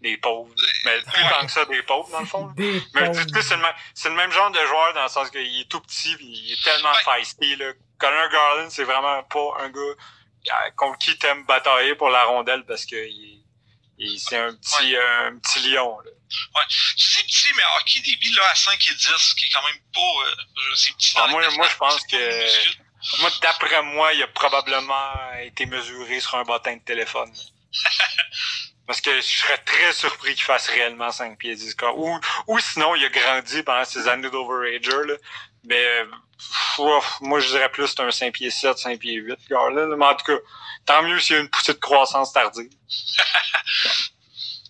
des 0.01 0.17
pauvres. 0.17 0.55
Mais 0.85 1.01
plus 1.03 1.23
Ouais. 1.25 1.29
tant 1.29 1.45
que 1.45 1.51
ça, 1.51 1.65
des 1.65 1.83
pauvres, 1.83 2.09
dans 2.11 2.21
le 2.21 2.27
fond. 2.27 2.47
Des 2.57 2.81
Mais 2.95 3.07
pauvres. 3.07 3.27
tu 3.27 3.35
sais, 3.35 3.43
c'est 3.43 3.57
le, 3.57 3.63
même- 3.63 3.75
c'est 3.95 4.09
le 4.09 4.15
même 4.15 4.31
genre 4.31 4.53
de 4.53 4.65
joueur 4.65 4.95
dans 4.95 5.03
le 5.03 5.09
sens 5.09 5.29
qu'il 5.29 5.61
est 5.61 5.69
tout 5.69 5.81
petit 5.81 6.15
pis 6.17 6.25
il 6.25 6.53
est 6.53 6.63
tellement 6.63 6.93
Ouais. 6.93 7.17
feisty. 7.19 7.57
Là. 7.57 7.73
Connor 7.99 8.29
Garland, 8.31 8.71
c'est 8.71 8.85
vraiment 8.85 9.25
pas 9.25 9.55
un 9.59 9.71
gars 9.71 10.61
contre 10.77 10.99
qui 10.99 11.19
t'aimes 11.19 11.45
batailler 11.47 11.97
pour 11.97 12.11
la 12.11 12.23
rondelle 12.27 12.65
parce 12.65 12.87
que 12.87 12.95
il 12.95 13.25
est- 13.35 13.45
c'est 14.19 14.37
un 14.39 14.55
petit, 14.55 14.97
un 14.97 15.39
petit 15.39 15.71
lion. 15.71 15.99
Là. 16.01 16.11
Tu 16.97 17.09
dis 17.09 17.23
petit, 17.25 17.53
mais 17.57 17.63
hockey 17.81 18.01
débit 18.01 18.33
là, 18.35 18.43
à 18.51 18.55
5 18.55 18.75
et 18.89 18.95
10, 18.95 19.35
qui 19.35 19.47
est 19.47 19.51
quand 19.51 19.63
même 19.63 19.81
pas. 19.95 20.01
Euh, 20.01 20.35
petit 20.75 21.15
Ah, 21.17 21.21
dans 21.23 21.29
moi- 21.29 21.51
moi, 21.57 21.69
je 21.71 21.77
pense 21.77 22.01
que-. 22.07 23.21
Moi, 23.21 23.31
d'après 23.43 23.83
moi, 23.83 24.13
il 24.13 24.23
a 24.23 24.27
probablement 24.29 25.13
été 25.41 25.67
mesuré 25.67 26.21
sur 26.21 26.35
un 26.37 26.43
bottin 26.43 26.77
de 26.77 26.83
téléphone. 26.83 27.33
Parce 28.87 29.01
que 29.03 29.15
je 29.17 29.21
serais 29.21 29.59
très 29.59 29.93
surpris 29.93 30.35
qu'il 30.35 30.45
fasse 30.45 30.69
réellement 30.69 31.13
5 31.13 31.39
pieds 31.39 31.55
10 31.55 31.75
corps. 31.75 31.99
Ou, 31.99 32.19
ou 32.47 32.59
sinon, 32.59 32.95
il 32.95 33.05
a 33.05 33.09
grandi 33.11 33.63
pendant 33.63 33.85
ses 33.85 34.09
années 34.09 34.31
d'overager. 34.31 34.81
Mais 35.65 35.85
euh, 35.85 36.05
pff, 36.39 37.21
moi, 37.21 37.39
je 37.41 37.49
dirais 37.49 37.71
plus 37.71 37.85
que 37.85 37.91
c'est 37.91 38.01
un 38.01 38.11
5 38.11 38.33
pieds 38.33 38.51
7, 38.51 38.79
5 38.79 38.99
pieds 38.99 39.15
8. 39.15 39.39
Gars, 39.51 39.71
là. 39.71 39.87
Mais 39.97 40.07
en 40.07 40.15
tout 40.15 40.25
cas, 40.25 40.39
tant 40.89 41.03
mieux 41.03 41.21
s'il 41.21 41.37
y 41.37 41.39
a 41.39 41.43
une 41.43 41.51
poussée 41.51 41.75
de 41.75 41.79
croissance 41.79 42.33
tardive. 42.33 42.71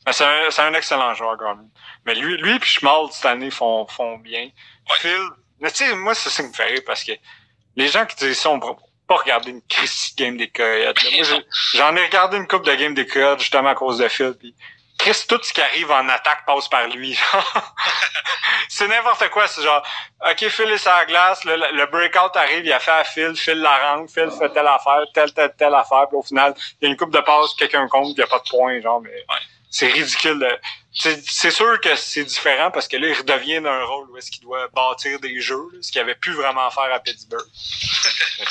Mais 0.06 0.12
c'est 0.12 0.62
un, 0.62 0.74
excellent 0.74 1.14
joueur, 1.14 1.36
Garland. 1.36 1.68
Mais 2.06 2.14
lui, 2.14 2.36
lui 2.38 2.58
puis 2.58 2.70
Schmaltz, 2.70 3.16
cette 3.16 3.26
année, 3.26 3.50
font, 3.50 3.86
font 3.86 4.16
bien. 4.16 4.44
Ouais. 4.44 4.96
Phil, 5.00 5.20
mais 5.60 5.70
tu 5.70 5.84
sais, 5.84 5.94
moi, 5.94 6.14
c'est 6.14 6.30
ça 6.30 6.42
qui 6.42 6.48
me 6.48 6.54
fait 6.54 6.64
rire 6.64 6.80
parce 6.86 7.04
que 7.04 7.12
les 7.76 7.88
gens 7.88 8.06
qui 8.06 8.16
disent 8.16 8.38
ça, 8.38 8.48
on 8.48 8.58
va 8.58 8.74
pas 9.06 9.16
regarder 9.16 9.50
une 9.50 9.60
Christy 9.68 10.14
game 10.16 10.38
des 10.38 10.48
Coyotes. 10.48 11.02
là. 11.02 11.10
Moi, 11.12 11.22
j'ai- 11.24 11.78
j'en 11.78 11.94
ai 11.94 12.06
regardé 12.06 12.38
une 12.38 12.46
coupe 12.46 12.64
de 12.64 12.74
game 12.74 12.94
des 12.94 13.06
Coyotes 13.06 13.40
justement 13.40 13.68
à 13.68 13.74
cause 13.74 13.98
de 13.98 14.08
Phil. 14.08 14.34
Puis 14.38 14.54
Chris, 14.98 15.24
tout 15.28 15.38
ce 15.42 15.52
qui 15.52 15.60
arrive 15.60 15.90
en 15.90 16.08
attaque 16.08 16.44
passe 16.44 16.68
par 16.68 16.86
lui. 16.88 17.18
c'est 18.68 18.88
n'importe 18.88 19.28
quoi. 19.30 19.46
C'est 19.46 19.62
genre, 19.62 19.82
OK, 20.28 20.48
Phil 20.48 20.70
est 20.70 20.78
sur 20.78 20.90
la 20.90 21.06
glace, 21.06 21.44
le, 21.44 21.56
le 21.56 21.86
breakout 21.86 22.36
arrive, 22.36 22.66
il 22.66 22.72
a 22.72 22.80
fait 22.80 22.90
à 22.90 23.04
Phil, 23.04 23.34
Phil 23.36 23.60
la 23.60 23.76
range, 23.76 24.10
Phil 24.10 24.30
fait 24.30 24.50
telle 24.50 24.66
affaire, 24.66 25.04
telle, 25.14 25.32
telle, 25.32 25.54
telle 25.56 25.74
affaire. 25.74 26.06
Puis 26.08 26.16
au 26.18 26.22
final, 26.22 26.54
il 26.80 26.84
y 26.84 26.86
a 26.88 26.90
une 26.90 26.96
coupe 26.96 27.12
de 27.12 27.20
passe, 27.20 27.54
quelqu'un 27.54 27.86
compte, 27.88 28.08
il 28.08 28.14
n'y 28.16 28.22
a 28.24 28.26
pas 28.26 28.38
de 28.40 28.48
point, 28.50 28.80
genre, 28.80 29.00
mais 29.00 29.10
Ouais. 29.10 29.36
C'est 29.70 29.88
ridicule. 29.88 30.38
de- 30.40 30.58
C'est 30.92 31.50
sûr 31.52 31.80
que 31.80 31.94
c'est 31.94 32.24
différent 32.24 32.70
parce 32.72 32.88
que 32.88 32.96
là, 32.96 33.08
il 33.08 33.14
redevient 33.14 33.60
d'un 33.60 33.84
rôle 33.84 34.10
où 34.10 34.16
est-ce 34.16 34.30
qu'il 34.32 34.42
doit 34.42 34.66
bâtir 34.68 35.20
des 35.20 35.40
jeux, 35.40 35.68
là, 35.72 35.78
ce 35.80 35.92
qu'il 35.92 36.00
avait 36.00 36.16
plus 36.16 36.32
vraiment 36.32 36.66
à 36.66 36.70
faire 36.70 36.92
à 36.92 36.98
Pittsburgh. 36.98 37.46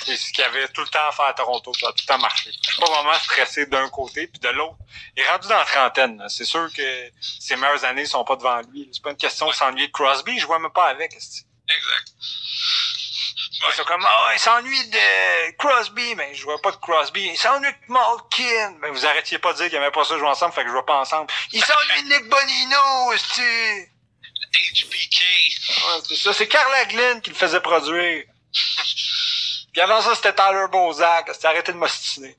C'est 0.06 0.16
ce 0.18 0.32
qu'il 0.32 0.44
avait 0.44 0.68
tout 0.70 0.82
le 0.82 0.88
temps 0.88 1.08
à 1.10 1.12
faire 1.12 1.26
à 1.26 1.34
Toronto, 1.34 1.74
ça 1.74 1.88
a 1.90 1.92
tout 1.92 2.04
le 2.04 2.08
temps 2.08 2.18
marché. 2.20 2.50
Je 2.66 2.72
suis 2.72 2.80
pas 2.82 2.90
vraiment 2.92 3.14
stressé 3.16 3.66
d'un 3.66 3.88
côté, 3.90 4.28
puis 4.28 4.40
de 4.40 4.50
l'autre. 4.50 4.76
Il 5.16 5.24
est 5.24 5.30
rendu 5.30 5.48
dans 5.48 5.58
la 5.58 5.66
trentaine. 5.66 6.24
C'est 6.30 6.46
sûr 6.46 6.70
que 6.74 7.10
ses 7.22 7.56
meilleures 7.58 7.84
années 7.86 8.06
sont 8.06 8.24
pas 8.24 8.36
devant 8.36 8.62
lui. 8.72 8.90
C'est 8.94 9.02
pas 9.04 9.12
une 9.12 9.18
question 9.18 9.48
de 9.48 9.54
s'ennuyer 9.54 9.88
de 9.88 9.92
Crosby, 9.94 10.40
je 10.40 10.46
vois 10.46 10.60
même 10.60 10.72
pas 10.72 10.88
avec. 10.88 11.14
Exact. 11.14 12.14
Ouais. 13.62 13.74
C'est 13.76 13.86
comme, 13.86 14.06
ah, 14.06 14.30
il 14.34 14.40
s'ennuie 14.40 14.88
de 14.90 15.52
Crosby, 15.58 16.16
mais 16.16 16.34
je 16.36 16.44
vois 16.44 16.62
pas 16.62 16.72
de 16.72 16.78
Crosby. 16.78 17.26
Il 17.26 17.38
s'ennuie 17.38 17.72
de 17.72 17.92
Malkin. 17.94 18.76
Mais 18.82 18.90
vous 18.90 19.06
arrêtiez 19.06 19.40
pas 19.40 19.54
de 19.54 19.58
dire 19.58 19.70
qu'il 19.70 19.78
aimait 19.78 19.92
pas 19.92 20.04
ça 20.04 20.18
jouer 20.18 20.28
ensemble, 20.28 20.54
fait 20.54 20.62
que 20.62 20.68
je 20.68 20.74
vois 20.74 20.86
pas 20.86 21.00
ensemble. 21.00 21.32
Il 21.52 21.64
s'ennuie 21.64 22.04
de 22.04 22.08
Nick 22.10 22.30
Bonino, 22.30 23.14
esti. 23.14 23.42
HBK. 24.54 25.20
Ouais, 25.22 26.02
c'est 26.08 26.16
ça. 26.16 26.34
C'est 26.34 26.48
Carla 26.48 26.86
Glynn 26.86 27.22
qui 27.22 27.32
le 27.32 27.36
faisait 27.36 27.62
produire. 27.62 28.24
Puis 29.74 29.82
avant 29.82 30.02
ça, 30.02 30.16
c'était 30.16 30.34
Tyler 30.34 30.66
Bozak. 30.72 31.30
C'était 31.34 31.48
arrêté 31.48 31.72
de 31.72 31.78
m'ostiner. 31.78 32.38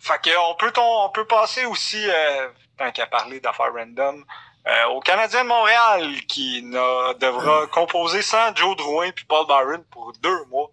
Fait 0.00 0.20
que 0.20 0.36
on 0.36 0.54
peut, 0.56 0.72
on 0.76 1.10
peut 1.10 1.26
passer 1.26 1.64
aussi, 1.64 2.02
euh, 2.08 2.48
tant 2.76 2.90
qu'à 2.90 3.06
parler 3.06 3.40
d'affaires 3.40 3.72
random, 3.72 4.24
euh, 4.66 4.84
au 4.86 5.00
Canadien 5.00 5.42
de 5.44 5.48
Montréal 5.48 6.20
qui 6.26 6.62
devra 6.62 7.66
composer 7.68 8.22
sans 8.22 8.54
Joe 8.54 8.76
Drouin 8.76 9.10
puis 9.12 9.24
Paul 9.24 9.46
Byron 9.46 9.84
pour 9.90 10.12
deux 10.20 10.44
mois. 10.46 10.70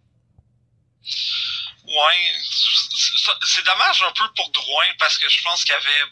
Ouais, 1.88 2.32
c'est- 3.46 3.64
dommage 3.66 4.04
un 4.04 4.12
peu 4.12 4.26
pour 4.36 4.50
Drouin 4.52 4.86
parce 5.00 5.18
que 5.18 5.28
je 5.30 5.42
pense 5.44 5.64
qu'il 5.64 5.74
y 5.74 5.76
avait. 5.76 6.12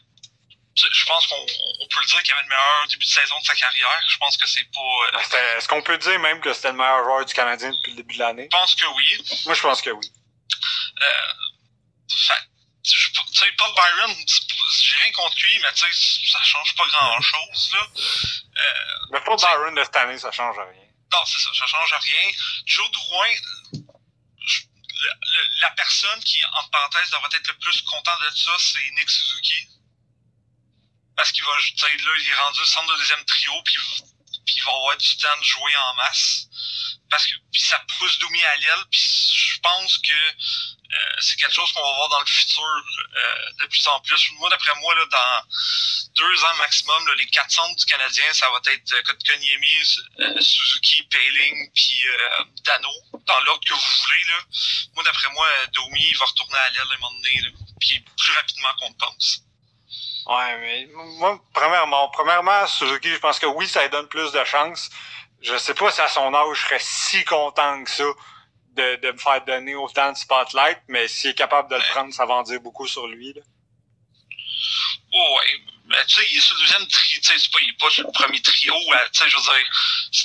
Je 0.76 1.06
pense 1.06 1.26
qu'on 1.26 1.36
on 1.36 1.88
peut 1.88 2.00
le 2.02 2.06
dire 2.06 2.20
qu'il 2.22 2.30
y 2.30 2.32
avait 2.34 2.44
le 2.44 2.50
meilleur 2.50 2.88
début 2.90 3.06
de 3.06 3.10
saison 3.10 3.36
de 3.40 3.46
sa 3.46 3.56
carrière. 3.56 4.02
Je 4.10 4.18
pense 4.18 4.38
que 4.38 4.48
c'est 4.48 4.64
pas. 4.72 5.18
euh, 5.40 5.58
Est-ce 5.58 5.68
qu'on 5.68 5.82
peut 5.82 5.98
dire 5.98 6.20
même 6.20 6.40
que 6.40 6.54
c'était 6.54 6.72
le 6.72 6.78
meilleur 6.78 7.04
joueur 7.04 7.26
du 7.26 7.34
Canadien 7.34 7.72
depuis 7.72 7.92
le 7.92 7.98
début 7.98 8.14
de 8.16 8.20
l'année? 8.20 8.48
Je 8.52 8.58
pense 8.58 8.76
que 8.76 8.86
oui. 8.96 9.26
Moi, 9.46 9.56
je 9.56 9.62
pense 9.62 9.82
que 9.82 9.90
oui. 9.90 10.12
Euh, 11.02 11.34
fait, 12.28 12.34
tu 12.88 13.40
sais, 13.40 13.52
Paul 13.58 13.74
Byron, 13.76 14.16
j'ai 14.82 14.96
rien 14.98 15.12
contre 15.12 15.36
lui, 15.44 15.60
mais 15.60 15.74
tu 15.74 15.92
sais, 15.92 16.32
ça 16.32 16.42
change 16.44 16.76
pas 16.76 16.86
grand 16.88 17.22
chose, 17.22 17.72
là. 17.74 17.88
Mais 19.12 19.22
Paul 19.22 19.38
Byron 19.38 19.76
de 19.76 19.84
cette 19.84 19.96
année, 19.96 20.18
ça 20.18 20.32
change 20.32 20.56
rien. 20.58 20.88
Non, 21.12 21.26
c'est 21.26 21.40
ça, 21.40 21.50
ça 21.54 21.68
change 21.68 21.94
rien. 21.94 22.32
Joe 22.66 22.90
Drouin, 22.92 23.30
je- 24.46 24.62
le- 24.64 25.20
le- 25.34 25.62
la 25.62 25.72
personne 25.72 26.22
qui, 26.24 26.44
en 26.46 26.68
parenthèse, 26.70 27.10
devrait 27.12 27.30
être 27.34 27.48
le 27.48 27.58
plus 27.60 27.82
content 27.84 28.18
de 28.20 28.30
ça, 28.36 28.52
c'est 28.60 28.90
Nick 28.92 29.10
Suzuki. 29.10 29.68
Parce 31.16 31.32
qu'il 31.32 31.44
va, 31.44 31.52
tu 31.60 31.78
sais, 31.78 31.98
là, 31.98 32.12
il 32.20 32.30
est 32.30 32.36
rendu 32.36 32.62
au 32.62 32.66
centre 32.66 32.94
de 32.94 33.00
deuxième 33.00 33.26
trio, 33.26 33.54
puis, 33.64 33.76
puis 34.46 34.56
il 34.56 34.64
va 34.64 34.72
avoir 34.72 34.98
du 34.98 35.18
temps 35.18 35.38
de 35.38 35.44
jouer 35.44 35.76
en 35.76 35.94
masse. 35.96 36.46
Parce 37.10 37.26
que, 37.26 37.36
puis 37.52 37.62
ça 37.62 37.80
pousse 37.98 38.20
Doumi 38.20 38.44
à 38.44 38.56
l'aile, 38.58 38.84
puis 38.92 39.00
je 39.02 39.47
pense 39.68 39.98
que 39.98 40.14
euh, 40.14 41.16
c'est 41.20 41.36
quelque 41.36 41.54
chose 41.54 41.72
qu'on 41.74 41.82
va 41.82 41.96
voir 41.96 42.10
dans 42.10 42.20
le 42.20 42.26
futur 42.26 42.64
euh, 42.64 43.52
de 43.60 43.66
plus 43.68 43.88
en 43.88 44.00
plus. 44.00 44.32
Moi, 44.40 44.50
d'après 44.50 44.72
moi, 44.80 44.96
là, 44.96 45.06
dans 45.12 45.50
deux 46.16 46.44
ans 46.46 46.56
maximum, 46.60 47.04
les 47.18 47.26
quatre 47.28 47.52
centres 47.52 47.76
du 47.76 47.86
Canadien, 47.86 48.26
ça 48.32 48.50
va 48.50 48.60
être 48.72 48.94
euh, 48.94 49.02
Kotkaniemi, 49.04 50.00
euh, 50.20 50.40
Suzuki, 50.40 51.04
Payling, 51.04 51.72
puis 51.74 52.06
Dano, 52.64 52.90
dans 53.26 53.40
l'ordre 53.42 53.64
que 53.68 53.74
vous 53.74 53.80
voulez. 54.06 54.24
Là. 54.30 54.40
Moi, 54.96 55.04
d'après 55.04 55.30
moi, 55.34 55.48
Domi, 55.74 56.14
va 56.14 56.26
retourner 56.26 56.58
à 56.58 56.70
l'aile 56.70 56.82
à 56.90 56.96
un 56.96 56.98
moment 57.00 57.14
donné, 57.16 57.42
puis 57.82 58.00
plus 58.00 58.32
rapidement 58.34 58.74
qu'on 58.80 58.90
le 58.90 58.96
pense. 58.98 59.42
Ouais, 60.28 60.58
mais 60.60 60.88
moi, 60.94 61.42
premièrement, 61.54 62.10
premièrement, 62.10 62.68
Suzuki, 62.68 63.10
je 63.10 63.20
pense 63.20 63.40
que 63.40 63.46
oui, 63.46 63.68
ça 63.68 63.84
lui 63.84 63.90
donne 63.90 64.08
plus 64.08 64.32
de 64.32 64.44
chance. 64.46 64.90
Je 65.42 65.56
sais 65.58 65.74
pas 65.74 65.92
si 65.92 66.02
à 66.02 66.08
son 66.08 66.34
âge, 66.34 66.58
je 66.58 66.62
serais 66.64 66.80
si 66.82 67.24
content 67.24 67.84
que 67.84 67.90
ça 67.92 68.04
de, 68.78 68.96
de 69.02 69.12
me 69.12 69.18
faire 69.18 69.44
donner 69.46 69.76
autant 69.76 70.12
de 70.12 70.18
spotlight, 70.18 70.80
mais 70.88 71.08
s'il 71.08 71.32
est 71.32 71.36
capable 71.36 71.70
de 71.70 71.76
le 71.76 71.82
prendre, 71.92 72.14
ça 72.14 72.26
va 72.26 72.36
en 72.36 72.44
dire 72.44 72.62
beaucoup 72.62 72.88
sur 72.88 73.08
lui. 73.08 73.34
Là. 73.34 73.42
Oh, 75.14 75.38
ouais, 75.38 75.62
mais 75.88 76.06
tu 76.06 76.16
sais, 76.16 76.28
il 76.32 76.38
est 76.38 76.42
sur 76.42 76.56
le 76.56 76.62
deuxième 76.62 76.88
trio, 76.88 77.20
tu 77.22 77.28
sais, 77.28 77.34
c'est 77.38 77.52
pas, 77.52 77.60
il 77.62 77.70
est 77.70 77.80
pas 77.80 77.90
sur 77.90 78.06
le 78.06 78.12
premier 78.12 78.42
trio, 78.42 78.74
tu 78.74 79.20
sais, 79.20 79.30
je 79.30 79.38
veux 79.38 79.44
dire. 79.44 80.24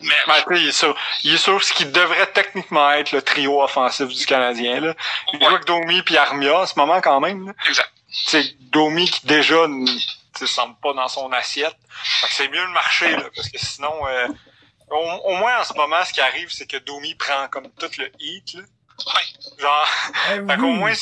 Mais, 0.00 0.14
Ben, 0.26 0.42
tu 0.46 0.56
sais, 0.56 0.62
il, 0.62 0.68
est 0.68 0.72
sur, 0.72 0.96
il 1.22 1.34
est 1.34 1.38
sur 1.38 1.62
ce 1.62 1.72
qui 1.72 1.86
devrait 1.86 2.26
techniquement 2.32 2.90
être 2.92 3.12
le 3.12 3.22
trio 3.22 3.62
offensif 3.62 4.08
du 4.08 4.26
Canadien. 4.26 4.80
Là. 4.80 4.94
Il 5.32 5.38
joue 5.38 5.46
ouais, 5.46 5.54
avec 5.54 5.66
Domi 5.66 6.02
puis 6.02 6.16
Armia 6.16 6.60
en 6.60 6.66
ce 6.66 6.74
moment 6.76 7.00
quand 7.00 7.20
même. 7.20 7.46
Là. 7.46 7.52
exact. 7.68 7.92
c'est 8.10 8.56
Domi 8.70 9.08
qui 9.08 9.26
déjà 9.26 9.66
ne 9.68 10.46
semble 10.46 10.76
pas 10.82 10.92
dans 10.92 11.08
son 11.08 11.30
assiette. 11.32 11.76
Fait 12.20 12.26
que 12.26 12.32
c'est 12.34 12.48
mieux 12.48 12.66
de 12.66 12.72
marcher, 12.72 13.12
là, 13.12 13.24
parce 13.34 13.48
que 13.48 13.58
sinon, 13.58 13.94
euh, 14.08 14.28
au, 14.98 15.28
au 15.30 15.36
moins 15.36 15.60
en 15.60 15.64
ce 15.64 15.74
moment, 15.74 16.04
ce 16.04 16.12
qui 16.12 16.20
arrive, 16.20 16.50
c'est 16.50 16.66
que 16.66 16.76
Domi 16.78 17.14
prend 17.14 17.48
comme 17.48 17.70
tout 17.72 17.90
le 17.98 18.10
heat. 18.20 18.54
Là. 18.54 18.60
Ouais, 19.06 19.60
Genre, 19.60 19.88
Eh 20.32 20.46
fait 20.48 20.56
qu'au 20.56 20.66
oui. 20.66 20.74
moins. 20.78 20.92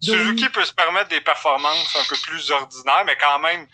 Suzuki 0.00 0.48
peut 0.50 0.64
se 0.64 0.74
permettre 0.74 1.08
des 1.08 1.22
performances 1.22 1.96
un 1.96 2.04
peu 2.08 2.16
plus 2.22 2.50
ordinaires, 2.50 3.04
mais 3.06 3.16
quand 3.16 3.38
même, 3.38 3.66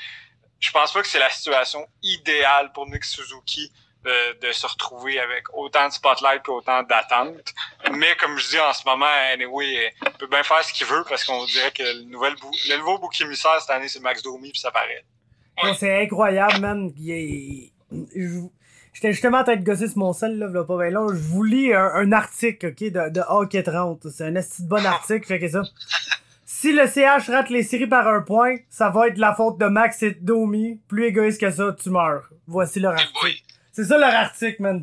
je 0.61 0.71
pense 0.71 0.93
pas 0.93 1.03
que 1.03 1.09
c'est 1.09 1.19
la 1.19 1.31
situation 1.31 1.85
idéale 2.03 2.71
pour 2.73 2.87
Nick 2.87 3.05
Suzuki 3.05 3.73
de, 4.05 4.39
de 4.47 4.53
se 4.53 4.65
retrouver 4.67 5.19
avec 5.19 5.53
autant 5.53 5.89
de 5.89 5.93
spotlight 5.93 6.43
et 6.47 6.51
autant 6.51 6.85
d'attente. 6.85 7.53
Mais 7.93 8.15
comme 8.17 8.39
je 8.39 8.49
dis 8.49 8.61
en 8.61 8.73
ce 8.73 8.85
moment, 8.87 9.07
anyway, 9.33 9.93
il 10.07 10.13
peut 10.13 10.29
bien 10.29 10.45
faire 10.45 10.63
ce 10.63 10.73
qu'il 10.73 10.87
veut 10.87 11.05
parce 11.09 11.25
qu'on 11.25 11.45
dirait 11.47 11.73
que 11.73 11.83
le, 11.83 12.03
nouvel 12.05 12.35
bou- 12.37 12.55
le 12.69 12.77
nouveau 12.77 12.99
bouc 12.99 13.21
émissaire 13.21 13.61
cette 13.61 13.71
année, 13.71 13.89
c'est 13.89 14.01
Max 14.01 14.23
Domi 14.23 14.53
puis 14.53 14.61
ça 14.61 14.71
paraît. 14.71 15.05
C'est 15.77 16.03
incroyable, 16.05 16.61
man. 16.61 16.93
Il 16.97 17.11
est- 17.11 17.73
je- 18.15 18.47
J'étais 19.01 19.15
justement 19.15 19.39
en 19.39 19.45
train 19.45 19.57
de 19.57 19.65
gosser 19.65 19.89
sur 19.89 19.97
mon 19.97 20.13
sel, 20.13 20.39
là, 20.39 20.47
v'là 20.47 20.63
pas 20.63 20.77
bien 20.77 20.91
long. 20.91 21.09
Je 21.09 21.15
vous 21.15 21.43
lis 21.43 21.73
un, 21.73 21.91
un 21.95 22.13
article, 22.13 22.67
ok, 22.67 22.81
de, 22.93 23.09
de 23.09 23.23
Hockey 23.27 23.63
30. 23.63 24.07
C'est 24.11 24.25
un 24.27 24.33
de 24.33 24.43
bon 24.69 24.85
article, 24.87 25.27
checkez 25.27 25.49
ça. 25.49 25.63
Si 26.45 26.75
le 26.75 26.87
CH 26.87 27.31
rate 27.31 27.49
les 27.49 27.63
séries 27.63 27.87
par 27.87 28.07
un 28.09 28.21
point, 28.21 28.57
ça 28.69 28.91
va 28.91 29.09
être 29.09 29.17
la 29.17 29.35
faute 29.35 29.57
de 29.59 29.65
Max 29.65 30.03
et 30.03 30.19
Domi. 30.21 30.83
Plus 30.87 31.07
égoïste 31.07 31.41
que 31.41 31.51
ça, 31.51 31.75
tu 31.83 31.89
meurs. 31.89 32.29
Voici 32.47 32.79
leur 32.79 32.93
article. 32.93 33.13
boy. 33.23 33.43
C'est 33.73 33.85
ça 33.85 33.97
leur 33.97 34.15
article, 34.15 34.61
man. 34.61 34.83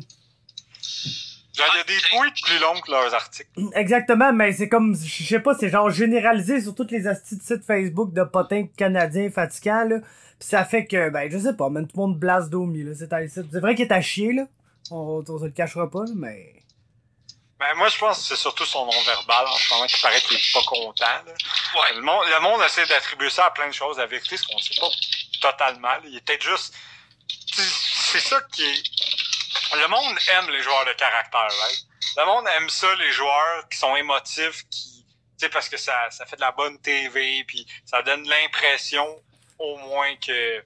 Genre, 1.54 1.66
il 1.74 1.78
y 1.78 1.80
a 1.80 1.84
des 1.84 2.02
tweets 2.10 2.44
plus 2.44 2.58
longs 2.58 2.80
que 2.80 2.90
leurs 2.90 3.14
articles. 3.14 3.48
Exactement, 3.76 4.32
mais 4.32 4.50
c'est 4.52 4.68
comme, 4.68 4.96
je 4.96 5.22
sais 5.22 5.38
pas, 5.38 5.54
c'est 5.54 5.68
genre 5.68 5.90
généralisé 5.90 6.60
sur 6.60 6.74
toutes 6.74 6.90
les 6.90 7.06
astuces 7.06 7.38
de 7.38 7.42
sites 7.44 7.64
Facebook 7.64 8.12
de 8.12 8.24
potins 8.24 8.66
canadiens 8.76 9.30
fatigants, 9.30 9.84
là. 9.84 9.98
Pis 10.38 10.46
ça 10.46 10.64
fait 10.64 10.86
que, 10.86 11.10
ben, 11.10 11.30
je 11.30 11.38
sais 11.38 11.54
pas, 11.54 11.68
même 11.68 11.86
tout 11.86 11.96
le 11.96 12.02
monde 12.02 12.18
blase 12.18 12.48
Domi, 12.48 12.84
là. 12.84 12.92
C'est 12.96 13.08
c'est 13.28 13.60
vrai 13.60 13.74
qu'il 13.74 13.86
est 13.86 13.92
à 13.92 14.00
chier, 14.00 14.32
là. 14.32 14.44
On, 14.90 15.22
on 15.26 15.38
se 15.38 15.44
le 15.44 15.50
cachera 15.50 15.90
pas, 15.90 16.00
là, 16.00 16.12
mais... 16.14 16.54
Ben, 17.58 17.74
moi, 17.74 17.88
je 17.88 17.98
pense 17.98 18.18
que 18.18 18.24
c'est 18.24 18.40
surtout 18.40 18.64
son 18.64 18.86
non-verbal 18.86 19.46
en 19.46 19.56
ce 19.56 19.74
moment 19.74 19.86
qui 19.86 20.00
paraît 20.00 20.20
qu'il 20.20 20.36
est 20.36 20.52
pas 20.52 20.62
content, 20.62 21.04
là. 21.04 21.32
Ouais. 21.74 21.96
Le 21.96 22.02
monde, 22.02 22.24
le 22.28 22.40
monde 22.40 22.62
essaie 22.64 22.86
d'attribuer 22.86 23.30
ça 23.30 23.46
à 23.46 23.50
plein 23.50 23.66
de 23.66 23.72
choses. 23.72 23.98
La 23.98 24.06
vérité, 24.06 24.36
c'est 24.36 24.46
qu'on 24.46 24.58
sait 24.58 24.80
pas 24.80 24.88
totalement, 25.40 25.88
là. 25.88 26.02
Il 26.04 26.16
est 26.16 26.24
peut-être 26.24 26.44
juste... 26.44 26.74
C'est 27.50 28.20
ça 28.20 28.40
qui 28.52 28.62
est 28.62 28.82
le 29.76 29.88
monde 29.88 30.18
aime 30.32 30.50
les 30.50 30.62
joueurs 30.62 30.84
de 30.86 30.92
caractère, 30.92 31.40
right? 31.40 31.86
Le 32.16 32.24
monde 32.24 32.46
aime 32.56 32.68
ça, 32.68 32.94
les 32.96 33.12
joueurs 33.12 33.68
qui 33.68 33.78
sont 33.78 33.94
émotifs, 33.96 34.64
qui, 34.70 35.04
tu 35.04 35.44
sais, 35.44 35.48
parce 35.50 35.68
que 35.68 35.76
ça, 35.76 36.10
ça 36.10 36.24
fait 36.26 36.36
de 36.36 36.40
la 36.40 36.52
bonne 36.52 36.78
TV, 36.80 37.44
puis 37.44 37.66
ça 37.84 38.02
donne 38.02 38.26
l'impression, 38.26 39.22
au 39.58 39.76
moins, 39.76 40.14
que, 40.16 40.60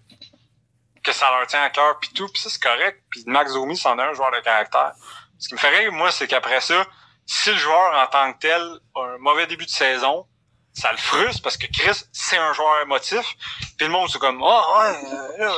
que 1.02 1.12
ça 1.12 1.30
leur 1.30 1.46
tient 1.46 1.62
à 1.62 1.70
cœur, 1.70 1.98
puis 2.00 2.10
tout, 2.14 2.28
puis 2.28 2.40
ça, 2.40 2.50
c'est 2.50 2.62
correct. 2.62 3.02
Puis 3.10 3.24
Max 3.26 3.52
Domi, 3.52 3.76
c'en 3.76 3.98
est 3.98 4.02
un 4.02 4.12
joueur 4.12 4.30
de 4.32 4.40
caractère. 4.40 4.92
Ce 5.38 5.48
qui 5.48 5.54
me 5.54 5.58
ferait, 5.58 5.90
moi, 5.90 6.10
c'est 6.10 6.26
qu'après 6.28 6.60
ça, 6.60 6.86
si 7.26 7.50
le 7.50 7.56
joueur, 7.56 7.94
en 7.94 8.06
tant 8.06 8.32
que 8.32 8.38
tel, 8.38 8.62
a 8.94 9.00
un 9.00 9.18
mauvais 9.18 9.46
début 9.46 9.64
de 9.64 9.70
saison, 9.70 10.26
ça 10.74 10.90
le 10.90 10.98
frustre 10.98 11.42
parce 11.42 11.56
que 11.56 11.66
Chris, 11.66 12.04
c'est 12.12 12.38
un 12.38 12.52
joueur 12.54 12.82
émotif. 12.82 13.36
Puis 13.76 13.86
le 13.86 13.92
monde, 13.92 14.08
c'est 14.10 14.18
comme, 14.18 14.40
oh, 14.42 14.60
ouais, 14.78 15.08
euh, 15.12 15.44
là, 15.44 15.52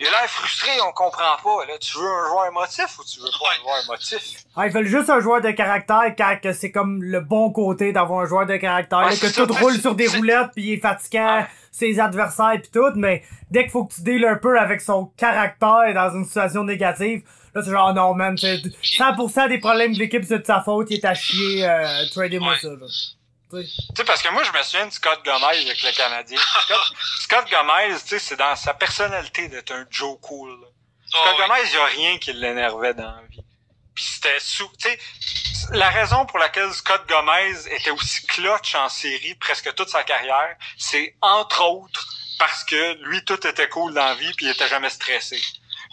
il 0.00 0.06
a 0.06 0.10
l'air 0.10 0.28
frustré, 0.28 0.70
on 0.86 0.92
comprend 0.92 1.36
pas. 1.42 1.66
Là, 1.66 1.78
tu 1.78 1.98
veux 1.98 2.08
un 2.08 2.28
joueur 2.28 2.46
émotif 2.46 2.98
ou 2.98 3.04
tu 3.04 3.20
veux 3.20 3.26
pas 3.26 3.50
un 3.54 3.62
joueur 3.62 3.84
émotif? 3.84 4.22
Ah, 4.56 4.66
ils 4.66 4.72
veulent 4.72 4.86
juste 4.86 5.10
un 5.10 5.20
joueur 5.20 5.42
de 5.42 5.50
caractère 5.50 6.14
car 6.16 6.40
que 6.40 6.52
c'est 6.52 6.70
comme 6.70 7.02
le 7.02 7.20
bon 7.20 7.50
côté 7.50 7.92
d'avoir 7.92 8.20
un 8.20 8.26
joueur 8.26 8.46
de 8.46 8.56
caractère. 8.56 9.08
que 9.10 9.34
tout 9.34 9.52
roule 9.52 9.78
sur 9.78 9.94
des 9.94 10.08
roulettes 10.08 10.52
puis 10.54 10.64
il 10.64 10.72
est 10.74 10.80
fatiguant, 10.80 11.46
ses 11.70 12.00
adversaires 12.00 12.58
puis 12.60 12.70
tout, 12.72 12.92
mais 12.94 13.22
dès 13.50 13.62
qu'il 13.62 13.72
faut 13.72 13.84
que 13.84 13.94
tu 13.94 14.00
deals 14.02 14.24
un 14.24 14.36
peu 14.36 14.58
avec 14.58 14.80
son 14.80 15.06
caractère 15.16 15.92
dans 15.94 16.14
une 16.14 16.24
situation 16.24 16.64
négative, 16.64 17.22
Là, 17.54 17.62
c'est 17.62 17.70
genre, 17.70 17.94
non, 17.94 18.12
man, 18.12 18.34
100% 18.34 19.48
des 19.48 19.56
problèmes 19.56 19.94
de 19.94 19.98
l'équipe, 19.98 20.22
c'est 20.24 20.40
de 20.40 20.44
sa 20.44 20.60
faute, 20.60 20.88
il 20.90 20.98
est 20.98 21.04
à 21.06 21.14
chier, 21.14 21.66
euh, 21.66 22.04
tradez-moi 22.12 22.54
ça, 22.60 22.68
là. 22.68 22.86
Tu 23.50 23.64
sais, 23.96 24.04
parce 24.04 24.22
que 24.22 24.28
moi, 24.30 24.42
je 24.42 24.50
me 24.50 24.62
souviens 24.62 24.86
de 24.86 24.92
Scott 24.92 25.24
Gomez 25.24 25.44
avec 25.44 25.82
le 25.82 25.92
Canadien. 25.92 26.40
Scott, 27.20 27.48
Gomez, 27.50 27.94
tu 28.00 28.08
sais, 28.08 28.18
c'est 28.18 28.36
dans 28.36 28.56
sa 28.56 28.74
personnalité 28.74 29.48
d'être 29.48 29.72
un 29.72 29.86
Joe 29.88 30.18
cool. 30.20 30.58
Scott 31.06 31.34
oh, 31.34 31.36
Gomez, 31.38 31.60
il 31.64 31.72
y 31.72 31.76
a 31.76 31.84
rien 31.84 32.18
qui 32.18 32.32
l'énervait 32.32 32.94
dans 32.94 33.10
la 33.10 33.22
vie. 33.30 33.44
Puis 33.94 34.04
c'était 34.04 34.40
sous... 34.40 34.68
Tu 34.78 34.88
sais, 34.88 34.98
la 35.72 35.90
raison 35.90 36.26
pour 36.26 36.38
laquelle 36.38 36.72
Scott 36.72 37.08
Gomez 37.08 37.54
était 37.70 37.90
aussi 37.90 38.26
clutch 38.26 38.74
en 38.74 38.88
série 38.88 39.34
presque 39.36 39.74
toute 39.74 39.88
sa 39.88 40.02
carrière, 40.02 40.56
c'est 40.76 41.16
entre 41.20 41.64
autres 41.64 42.06
parce 42.38 42.64
que 42.64 42.94
lui, 43.04 43.24
tout 43.24 43.46
était 43.46 43.68
cool 43.68 43.94
dans 43.94 44.04
la 44.04 44.14
vie 44.14 44.32
puis 44.34 44.46
il 44.46 44.50
était 44.50 44.68
jamais 44.68 44.90
stressé. 44.90 45.40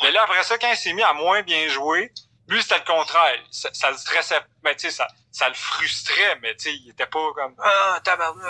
Mais 0.01 0.11
là, 0.11 0.23
après 0.23 0.43
ça, 0.43 0.57
quand 0.57 0.69
il 0.69 0.77
s'est 0.77 0.93
mis 0.93 1.03
à 1.03 1.13
moins 1.13 1.41
bien 1.43 1.67
jouer, 1.69 2.11
lui, 2.47 2.61
c'était 2.61 2.79
le 2.79 2.85
contraire. 2.85 3.39
Ça, 3.51 3.69
ça 3.73 3.91
le 3.91 3.97
stressait. 3.97 4.41
Ben, 4.63 4.75
tu 4.75 4.81
sais, 4.81 4.91
ça, 4.91 5.07
ça 5.31 5.47
le 5.47 5.55
frustrait, 5.55 6.39
mais 6.41 6.55
tu 6.55 6.65
sais, 6.65 6.75
il 6.75 6.89
était 6.89 7.05
pas 7.05 7.31
comme 7.33 7.55
Ah, 7.59 7.99
tabarnak, 8.03 8.43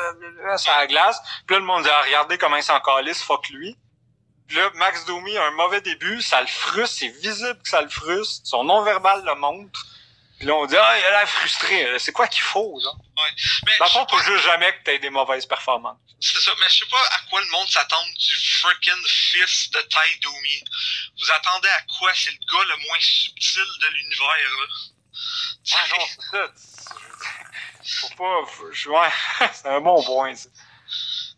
ça 0.58 0.78
la 0.78 0.88
glace. 0.88 1.20
Puis 1.46 1.56
là, 1.56 1.60
le 1.60 1.66
monde 1.66 1.84
dit 1.84 1.90
ah, 1.92 2.02
regardez 2.04 2.38
comment 2.38 2.58
il 2.58 2.64
s'en 2.64 2.80
calisse, 2.80 3.22
fuck 3.22 3.50
lui. 3.50 3.78
Puis 4.48 4.58
là, 4.58 4.70
Max 4.76 5.06
Domi 5.06 5.38
a 5.38 5.46
un 5.46 5.52
mauvais 5.52 5.82
début, 5.82 6.22
ça 6.22 6.42
le 6.42 6.48
frustre, 6.48 6.98
c'est 7.00 7.08
visible 7.08 7.60
que 7.62 7.70
ça 7.70 7.82
le 7.82 7.90
frustre, 7.90 8.46
son 8.46 8.64
non-verbal 8.64 9.24
le 9.26 9.36
montre. 9.36 9.86
Puis 10.44 10.50
là, 10.50 10.56
on 10.56 10.66
dit 10.66 10.76
Ah, 10.76 11.00
il 11.00 11.06
a 11.06 11.12
l'air 11.12 11.30
frustré. 11.30 11.98
C'est 12.00 12.12
quoi 12.12 12.28
qu'il 12.28 12.42
faut, 12.42 12.78
là? 12.84 12.92
Ouais. 12.92 13.32
Mais 13.66 13.78
Dans 13.80 13.86
le 13.86 13.92
fond, 13.92 14.38
jamais 14.40 14.74
que 14.74 14.84
t'aies 14.84 15.00
des 15.00 15.10
mauvaises 15.10 15.46
performances. 15.46 15.98
C'est 16.20 16.42
ça, 16.42 16.52
mais 16.60 16.66
je 16.68 16.80
sais 16.80 16.86
pas 16.92 17.02
à 17.02 17.20
quoi 17.30 17.40
le 17.40 17.48
monde 17.48 17.70
s'attend 17.70 18.04
du 18.18 18.38
freaking 18.60 19.08
fils 19.08 19.72
de 19.72 19.80
Ty 19.84 20.20
Domi. 20.22 20.64
Vous 21.18 21.32
attendez 21.32 21.70
à 21.70 21.82
quoi? 21.98 22.12
C'est 22.14 22.32
le 22.32 22.38
gars 22.40 22.66
le 22.76 22.76
moins 22.76 23.00
subtil 23.00 23.64
de 23.84 23.88
l'univers, 23.88 24.28
là. 24.28 24.66
Ah 25.76 25.86
non, 25.92 26.06
c'est 26.08 26.38
ça 26.38 26.48
faut 28.02 28.16
pas. 28.16 28.46
Faut, 28.46 28.90
ouais, 28.90 29.10
c'est 29.54 29.68
un 29.68 29.80
bon 29.80 30.04
point, 30.04 30.36
ça. 30.36 30.50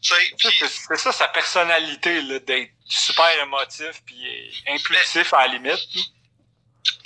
C'est 0.02 0.98
ça 0.98 1.12
sa 1.12 1.28
personnalité, 1.28 2.24
là, 2.24 2.40
d'être 2.40 2.72
super 2.88 3.40
émotif 3.44 4.02
puis 4.04 4.64
impulsif 4.68 5.32
à 5.32 5.46
la 5.46 5.54
limite. 5.54 5.88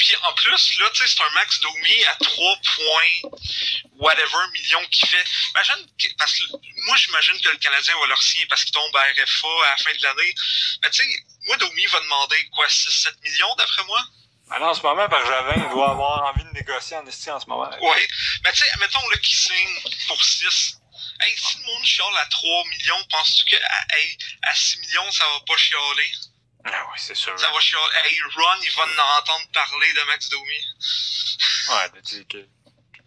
Puis 0.09 0.17
en 0.23 0.33
plus, 0.33 0.79
là, 0.79 0.89
tu 0.91 1.05
sais, 1.05 1.15
c'est 1.15 1.21
un 1.21 1.29
max 1.35 1.59
Domi 1.59 2.05
à 2.05 2.15
3 2.15 2.55
points, 2.65 3.29
whatever, 3.99 4.47
millions 4.53 4.83
qu'il 4.87 5.07
fait. 5.07 5.23
Imagine, 5.51 5.85
parce 6.17 6.33
que 6.33 6.45
moi, 6.87 6.97
j'imagine 6.97 7.39
que 7.39 7.49
le 7.49 7.57
Canadien 7.57 7.93
va 7.99 8.07
leur 8.07 8.19
signer 8.19 8.47
parce 8.47 8.63
qu'il 8.63 8.73
tombe 8.73 8.95
à 8.95 9.03
RFA 9.03 9.47
à 9.67 9.69
la 9.69 9.77
fin 9.77 9.93
de 9.93 10.01
l'année. 10.01 10.33
Mais 10.81 10.89
tu 10.89 11.03
sais, 11.03 11.25
moi, 11.45 11.57
Domi 11.57 11.85
va 11.85 11.99
demander 11.99 12.43
quoi, 12.55 12.65
6-7 12.65 13.21
millions 13.21 13.53
d'après 13.59 13.83
moi? 13.83 14.03
Ah 14.49 14.59
non, 14.59 14.69
en 14.69 14.73
ce 14.73 14.81
moment, 14.81 15.07
Bergevin, 15.07 15.63
il 15.63 15.69
doit 15.69 15.91
avoir 15.91 16.23
envie 16.33 16.43
de 16.43 16.53
négocier 16.53 16.97
en 16.97 17.05
esti 17.05 17.29
en 17.29 17.39
ce 17.39 17.45
moment. 17.45 17.69
Oui. 17.79 18.07
Mais 18.43 18.51
tu 18.51 18.65
sais, 18.65 18.79
mettons 18.79 19.07
là 19.09 19.17
qu'il 19.17 19.37
signe 19.37 19.79
pour 20.07 20.23
6. 20.23 20.79
Hey, 21.19 21.37
si 21.37 21.59
le 21.59 21.65
monde 21.65 21.85
chiale 21.85 22.17
à 22.17 22.25
3 22.25 22.65
millions, 22.65 23.03
penses-tu 23.11 23.55
à 24.41 24.55
6 24.55 24.79
millions, 24.79 25.11
ça 25.11 25.25
va 25.33 25.39
pas 25.45 25.55
chialer? 25.55 26.11
Ah 26.65 26.85
oui, 26.91 26.97
c'est 26.97 27.15
sûr. 27.15 27.37
Ça 27.39 27.51
va 27.51 27.59
chialer. 27.59 27.83
Hey, 28.05 28.19
Ron, 28.35 28.61
il 28.61 28.71
va 28.75 28.83
en 28.83 29.19
entendre 29.19 29.45
parler 29.53 29.93
de 29.93 30.07
Max 30.07 30.29
Domi. 30.29 30.65
Ouais, 31.69 32.01
tu 32.05 32.25
que. 32.25 32.37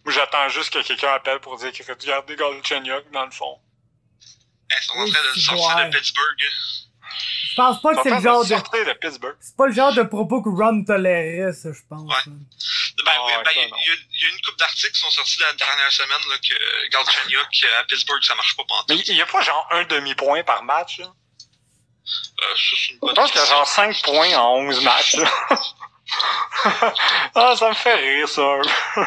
Moi, 0.05 0.13
j'attends 0.13 0.49
juste 0.49 0.73
que 0.73 0.83
quelqu'un 0.83 1.13
appelle 1.13 1.39
pour 1.41 1.57
dire 1.59 1.71
qu'il 1.71 1.85
faut 1.85 1.95
garder 1.95 2.35
Galchenyuk, 2.35 3.11
dans 3.13 3.25
le 3.25 3.31
fond. 3.31 3.61
Ils 4.71 4.83
sont 4.83 4.93
en 4.95 5.07
train 5.07 5.33
de 5.35 5.39
sortir 5.39 5.91
de 5.91 5.97
Pittsburgh. 5.97 6.39
Je 7.51 7.57
pense 7.57 7.83
pas 7.83 7.95
que 7.95 8.03
c'est 8.03 8.11
le 8.11 8.21
genre 8.23 8.45
de. 8.45 8.55
de 8.55 9.37
c'est 9.41 9.57
pas 9.57 9.67
le 9.67 9.73
genre 9.75 9.93
de 9.93 10.03
propos 10.03 10.43
que 10.43 10.49
Ron 10.49 10.85
tolérait, 10.85 11.53
ça, 11.53 11.69
je 11.73 11.81
pense. 11.89 12.09
Ouais. 12.09 12.33
Ben, 13.05 13.13
oui, 13.27 13.33
ben, 13.45 13.51
il 13.55 14.23
y, 14.23 14.27
a 14.27 14.29
une 14.29 14.41
couple 14.41 14.59
d'articles 14.59 14.93
qui 14.93 15.01
sont 15.01 15.11
sortis 15.11 15.41
la 15.41 15.53
dernière 15.53 15.93
semaine, 15.93 16.21
là, 16.31 16.37
que 16.39 16.89
Galchenyuk, 16.89 17.67
à 17.79 17.85
Pittsburgh, 17.85 18.23
ça 18.23 18.35
marche 18.35 18.57
pas 18.57 18.65
pendant 18.67 18.85
Mais 18.89 18.97
il 18.97 19.17
y 19.17 19.23
a 19.23 19.27
pas 19.27 19.43
genre 19.43 19.69
un 19.71 19.85
demi-point 19.85 20.43
par 20.45 20.63
match, 20.63 20.99
là? 20.99 21.13
Euh, 22.05 22.55
Je 22.57 23.15
pense 23.15 23.31
qu'il 23.31 23.41
y 23.41 23.45
a 23.45 23.47
genre 23.47 23.67
5 23.67 24.03
points 24.03 24.37
en 24.37 24.57
11 24.59 24.85
matchs, 24.85 25.15
là. 25.17 25.31
ah, 27.35 27.55
ça 27.57 27.69
me 27.69 27.75
fait 27.75 27.95
rire, 27.95 28.29
ça. 28.29 28.59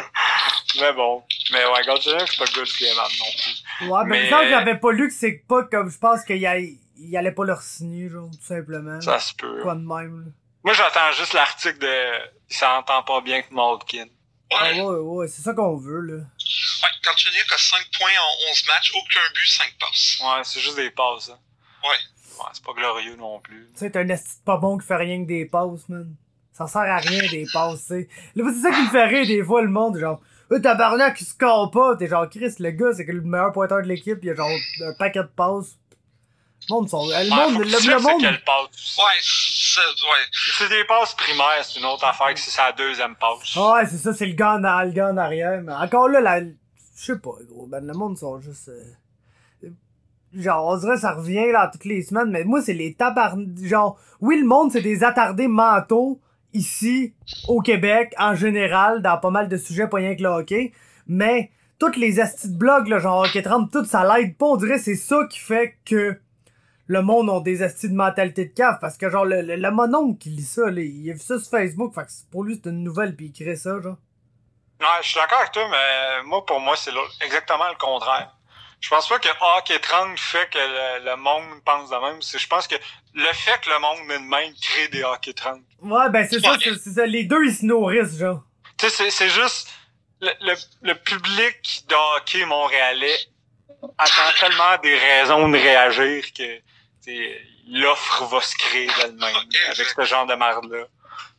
mais 0.80 0.92
bon. 0.92 1.22
Mais 1.52 1.64
ouais, 1.64 1.82
Galchenyuk, 1.84 2.28
c'est 2.28 2.38
pas 2.38 2.52
good 2.52 2.68
game 2.80 2.96
non 2.96 3.08
plus. 3.08 3.88
Ouais, 3.88 4.04
mais, 4.06 4.30
mais... 4.30 4.48
j'avais 4.50 4.78
pas 4.78 4.92
lu 4.92 5.08
que 5.08 5.14
c'est 5.14 5.44
pas 5.46 5.62
comme, 5.64 5.90
je 5.90 5.98
pense 5.98 6.24
qu'il 6.24 6.38
y 6.38 6.46
a 6.46 6.56
il 6.98 7.16
allait 7.16 7.32
pas 7.32 7.44
leur 7.44 7.62
signer, 7.62 8.08
genre, 8.08 8.30
tout 8.30 8.46
simplement. 8.46 9.00
Ça 9.00 9.20
se 9.20 9.34
peut. 9.34 9.60
Quoi 9.62 9.74
de 9.74 9.80
même, 9.80 10.32
Moi, 10.64 10.74
j'attends 10.74 11.12
juste 11.12 11.32
l'article 11.32 11.78
de 11.78 12.36
il 12.48 12.56
s'entend 12.56 13.02
pas 13.02 13.20
bien 13.20 13.42
que 13.42 13.52
Malkin. 13.52 14.06
Ah 14.54 14.72
ouais, 14.72 14.80
ouais, 14.80 15.28
c'est 15.28 15.42
ça 15.42 15.52
qu'on 15.52 15.76
veut, 15.76 16.00
là. 16.00 16.14
Ouais, 16.14 16.88
quand 17.04 17.14
tu 17.16 17.28
dis 17.30 17.44
que 17.48 17.60
5 17.60 17.78
points 17.98 18.08
en 18.08 18.50
11 18.50 18.66
matchs, 18.68 18.92
aucun 18.94 19.20
but, 19.34 19.46
5 19.46 19.74
passes. 19.80 20.18
Ouais, 20.20 20.44
c'est 20.44 20.60
juste 20.60 20.76
des 20.76 20.90
passes, 20.90 21.30
hein. 21.30 21.38
Ouais. 21.82 21.98
Ouais, 22.38 22.50
c'est 22.52 22.64
pas 22.64 22.72
glorieux 22.72 23.16
non 23.16 23.40
plus. 23.40 23.68
Tu 23.72 23.78
sais, 23.78 23.90
t'es 23.90 23.98
un 23.98 24.08
esti 24.08 24.40
pas 24.44 24.56
bon 24.56 24.78
qui 24.78 24.86
fait 24.86 24.96
rien 24.96 25.22
que 25.22 25.28
des 25.28 25.46
passes, 25.46 25.88
man. 25.88 26.14
Ça 26.52 26.66
sert 26.66 26.82
à 26.82 26.98
rien 26.98 27.22
des 27.30 27.46
passes, 27.52 27.80
tu 27.80 27.86
sais. 27.86 28.08
Là, 28.34 28.44
c'est 28.52 28.62
ça 28.62 28.70
qui 28.70 28.82
me 28.82 28.88
fait 28.88 29.06
rire 29.06 29.26
des 29.26 29.42
fois, 29.42 29.62
le 29.62 29.68
monde, 29.68 29.98
genre. 29.98 30.20
Euh, 30.52 30.60
tabarnak, 30.60 31.20
il 31.20 31.24
score 31.24 31.70
pas. 31.70 31.96
T'es 31.96 32.06
genre, 32.06 32.28
Chris, 32.30 32.54
le 32.58 32.70
gars, 32.70 32.92
c'est 32.94 33.04
que 33.04 33.12
le 33.12 33.20
meilleur 33.20 33.52
pointeur 33.52 33.82
de 33.82 33.88
l'équipe, 33.88 34.18
il 34.22 34.30
a 34.30 34.34
genre 34.34 34.48
un 34.82 34.92
paquet 34.94 35.22
de 35.22 35.28
passes. 35.28 35.76
Le 36.68 36.74
monde, 36.74 36.88
sont... 36.88 37.06
le 37.06 37.28
monde, 37.28 37.58
le, 37.58 37.64
le 37.64 38.00
monde. 38.00 38.22
Ouais, 38.22 39.18
c'est, 39.20 39.80
ouais. 39.80 40.24
c'est 40.58 40.68
des 40.68 40.84
passes 40.84 41.14
primaires, 41.14 41.62
c'est 41.62 41.78
une 41.78 41.84
autre 41.84 42.04
affaire 42.04 42.32
que 42.32 42.40
c'est 42.40 42.50
sa 42.50 42.72
deuxième 42.72 43.14
passe. 43.16 43.54
Ouais, 43.54 43.86
c'est 43.86 43.98
ça, 43.98 44.12
c'est 44.14 44.26
le 44.26 44.34
gars, 44.34 44.54
en, 44.54 44.82
le 44.82 44.92
gars 44.92 45.10
en 45.10 45.16
arrière. 45.16 45.60
Mais 45.62 45.72
encore 45.72 46.08
là, 46.08 46.20
la... 46.20 46.40
je 46.40 46.50
sais 46.94 47.18
pas, 47.18 47.34
gros. 47.48 47.66
Ben, 47.66 47.84
le 47.86 47.92
monde 47.92 48.16
sont 48.16 48.40
juste. 48.40 48.68
Euh... 48.68 48.82
Genre, 50.36 50.66
on 50.66 50.76
dirait 50.76 50.98
ça 50.98 51.14
revient 51.14 51.50
là 51.50 51.68
toutes 51.72 51.84
les 51.84 52.02
semaines, 52.02 52.30
mais 52.30 52.44
moi, 52.44 52.60
c'est 52.60 52.74
les 52.74 52.94
tabarn... 52.94 53.54
Genre, 53.62 53.98
oui, 54.20 54.38
le 54.40 54.46
monde, 54.46 54.70
c'est 54.70 54.82
des 54.82 55.02
attardés 55.02 55.48
mentaux 55.48 56.20
ici, 56.52 57.14
au 57.48 57.60
Québec, 57.60 58.14
en 58.18 58.34
général, 58.34 59.02
dans 59.02 59.18
pas 59.18 59.30
mal 59.30 59.48
de 59.48 59.56
sujets, 59.56 59.88
pas 59.88 59.98
rien 59.98 60.16
que 60.16 60.22
le 60.22 60.28
hockey. 60.28 60.72
Mais 61.06 61.50
toutes 61.78 61.96
les 61.96 62.20
astis 62.20 62.50
de 62.50 62.56
blogs, 62.56 62.88
là, 62.88 62.98
genre 62.98 63.24
Hockey 63.24 63.42
30, 63.42 63.70
tout 63.70 63.84
ça 63.84 64.04
l'aide 64.04 64.36
pas. 64.36 64.46
On 64.46 64.56
dirait 64.56 64.78
c'est 64.78 64.94
ça 64.96 65.26
qui 65.30 65.38
fait 65.38 65.76
que 65.84 66.18
le 66.86 67.02
monde 67.02 67.28
ont 67.28 67.40
des 67.40 67.62
astuces 67.62 67.90
de 67.90 67.96
mentalité 67.96 68.46
de 68.46 68.54
cave 68.54 68.78
parce 68.80 68.96
que 68.96 69.10
genre 69.10 69.24
le, 69.24 69.42
le, 69.42 69.56
le 69.56 70.14
qui 70.14 70.30
lit 70.30 70.42
ça, 70.42 70.70
il 70.70 71.10
a 71.10 71.14
vu 71.14 71.18
ça 71.20 71.38
sur 71.38 71.50
Facebook, 71.50 71.94
fait 71.94 72.02
que 72.02 72.30
pour 72.30 72.44
lui 72.44 72.60
c'est 72.62 72.70
une 72.70 72.82
nouvelle 72.82 73.16
puis 73.16 73.26
il 73.26 73.32
crée 73.32 73.56
ça, 73.56 73.80
genre. 73.80 73.96
Ouais, 74.80 74.86
je 75.02 75.08
suis 75.08 75.20
d'accord 75.20 75.38
avec 75.38 75.52
toi, 75.52 75.64
mais 75.70 76.22
moi 76.24 76.44
pour 76.46 76.60
moi 76.60 76.74
c'est 76.76 76.92
exactement 77.24 77.68
le 77.68 77.76
contraire. 77.78 78.35
Je 78.80 78.90
pense 78.90 79.08
pas 79.08 79.18
que 79.18 79.28
Hockey 79.58 79.78
30 79.78 80.18
fait 80.18 80.48
que 80.50 80.58
le, 81.04 81.16
monde 81.16 81.62
pense 81.64 81.90
de 81.90 81.96
même. 81.96 82.20
Je 82.22 82.46
pense 82.46 82.68
que 82.68 82.76
le 83.14 83.32
fait 83.32 83.60
que 83.62 83.70
le 83.70 83.78
monde 83.78 84.06
met 84.06 84.18
de 84.18 84.24
même 84.24 84.54
crée 84.60 84.88
des 84.88 85.02
Hockey 85.02 85.32
30. 85.32 85.60
Ouais, 85.82 86.10
ben 86.10 86.26
c'est 86.28 86.40
ça, 86.40 86.56
c'est 86.60 86.90
ça. 86.90 87.06
Les 87.06 87.24
deux 87.24 87.44
ils 87.44 87.54
se 87.54 87.64
nourrissent, 87.64 88.18
genre. 88.18 88.42
Tu 88.78 88.88
sais, 88.90 89.10
c'est 89.10 89.30
juste 89.30 89.70
le, 90.20 90.30
le, 90.40 90.54
le 90.82 90.94
public 90.94 91.84
de 91.88 91.94
hockey 92.16 92.44
montréalais 92.44 93.16
attend 93.98 94.38
tellement 94.40 94.78
des 94.82 94.96
raisons 94.98 95.48
de 95.48 95.58
réagir 95.58 96.24
que 96.32 96.60
l'offre 97.68 98.24
va 98.24 98.40
se 98.40 98.56
créer 98.56 98.88
d'elle-même 98.98 99.34
avec 99.70 99.86
ce 99.86 100.04
genre 100.04 100.26
de 100.26 100.34
marde-là. 100.34 100.86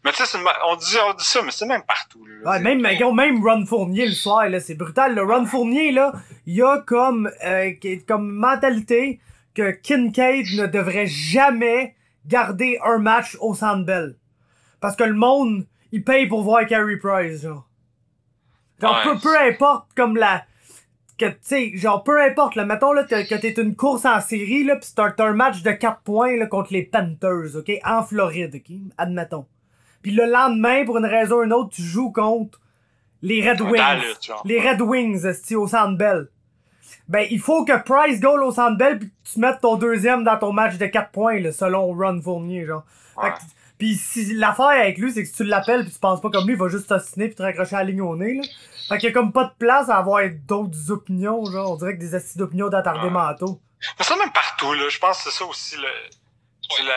Mais 0.03 0.11
tu 0.11 0.23
sais, 0.23 0.37
on 0.67 0.75
dit, 0.75 0.95
on 1.05 1.13
dit 1.13 1.25
ça, 1.25 1.41
mais 1.43 1.51
c'est 1.51 1.65
même 1.65 1.83
partout. 1.83 2.25
Là. 2.25 2.51
Ouais, 2.51 2.59
même, 2.59 2.81
même 2.81 3.43
Ron 3.45 3.65
Fournier 3.65 4.05
le 4.05 4.13
soir, 4.13 4.47
là, 4.47 4.59
c'est 4.59 4.75
brutal. 4.75 5.15
Le 5.15 5.23
Ron 5.23 5.45
Fournier, 5.45 5.91
là, 5.91 6.13
il 6.45 6.55
y 6.55 6.61
a 6.61 6.79
comme, 6.85 7.29
euh, 7.45 7.71
comme 8.07 8.29
mentalité 8.31 9.19
que 9.53 9.71
Kincaid 9.71 10.45
ne 10.55 10.67
devrait 10.67 11.07
jamais 11.07 11.95
garder 12.25 12.79
un 12.85 12.99
match 12.99 13.37
au 13.41 13.53
Sandbell. 13.53 14.15
Parce 14.79 14.95
que 14.95 15.03
le 15.03 15.15
monde, 15.15 15.65
il 15.91 16.03
paye 16.03 16.27
pour 16.27 16.43
voir 16.43 16.65
Carey 16.67 16.97
Price, 16.97 17.41
genre. 17.41 17.67
Genre, 18.79 19.01
peu, 19.03 19.17
peu 19.17 19.39
importe 19.39 19.87
comme 19.95 20.15
la, 20.15 20.45
que 21.17 21.25
tu 21.25 21.37
sais 21.41 21.71
genre 21.75 22.03
peu 22.03 22.21
importe 22.21 22.55
là 22.55 22.63
mettons 22.63 22.93
là 22.93 23.03
que 23.03 23.35
t'es 23.35 23.59
une 23.59 23.75
course 23.75 24.05
en 24.05 24.21
série 24.21 24.63
là 24.63 24.75
pis 24.75 24.87
c'est 24.87 24.99
un, 24.99 25.33
match 25.33 25.63
de 25.63 25.71
4 25.71 26.01
points 26.01 26.37
là 26.37 26.45
contre 26.45 26.73
les 26.73 26.83
Panthers 26.83 27.55
ok? 27.55 27.71
En 27.83 28.03
Floride 28.03 28.55
ok? 28.55 28.75
Admettons 28.97 29.47
puis 30.07 30.15
le 30.15 30.25
lendemain 30.25 30.85
pour 30.85 30.97
une 30.97 31.05
raison 31.05 31.39
ou 31.39 31.43
une 31.43 31.51
autre 31.51 31.75
tu 31.75 31.81
joues 31.81 32.13
contre 32.13 32.61
les 33.21 33.47
Red 33.47 33.59
Wings. 33.59 34.41
les 34.45 34.69
Red 34.69 34.81
Wings 34.81 35.25
au 35.55 35.67
Sandbell 35.67 36.29
ben 37.09 37.27
il 37.29 37.41
faut 37.41 37.65
que 37.65 37.77
Price 37.83 38.21
goal 38.21 38.41
au 38.41 38.53
Sandbell 38.53 38.99
puis 38.99 39.11
tu 39.29 39.39
mettes 39.41 39.59
ton 39.59 39.75
deuxième 39.75 40.23
dans 40.23 40.37
ton 40.37 40.53
match 40.53 40.77
de 40.77 40.85
4 40.85 41.11
points 41.11 41.39
là, 41.41 41.51
selon 41.51 41.87
Ron 41.87 42.21
Fournier 42.21 42.65
genre. 42.65 42.85
Puis 43.77 43.95
si 43.95 44.33
l'affaire 44.33 44.67
avec 44.67 44.97
lui 44.97 45.11
c'est 45.11 45.23
que 45.23 45.27
si 45.27 45.35
tu 45.35 45.43
l'appelles 45.43 45.83
puis 45.83 45.91
tu 45.91 45.99
penses 45.99 46.21
pas 46.21 46.29
comme 46.29 46.45
lui 46.45 46.53
il 46.53 46.59
va 46.59 46.69
juste 46.69 46.87
t'assiner 46.87 47.27
puis 47.27 47.35
te 47.35 47.43
raccrocher 47.43 47.75
à 47.75 47.79
la 47.79 47.89
ligne 47.91 48.01
au 48.01 48.15
nez 48.15 48.35
là. 48.35 48.43
Fait 48.87 48.97
qu'il 48.99 49.09
y 49.09 49.11
a 49.11 49.13
comme 49.13 49.33
pas 49.33 49.43
de 49.43 49.53
place 49.59 49.89
à 49.89 49.97
avoir 49.97 50.21
d'autres 50.47 50.91
opinions, 50.91 51.43
genre, 51.43 51.73
on 51.73 51.75
dirait 51.75 51.95
que 51.95 51.99
des 51.99 52.15
astuces 52.15 52.37
d'opinion 52.37 52.69
d'attardés 52.69 53.09
mentaux. 53.09 53.59
Mais 53.99 54.05
ça, 54.05 54.15
même 54.15 54.31
partout, 54.31 54.71
là. 54.71 54.87
Je 54.87 54.97
pense 54.97 55.17
que 55.17 55.29
c'est 55.29 55.37
ça 55.37 55.45
aussi, 55.45 55.75
le, 55.75 55.89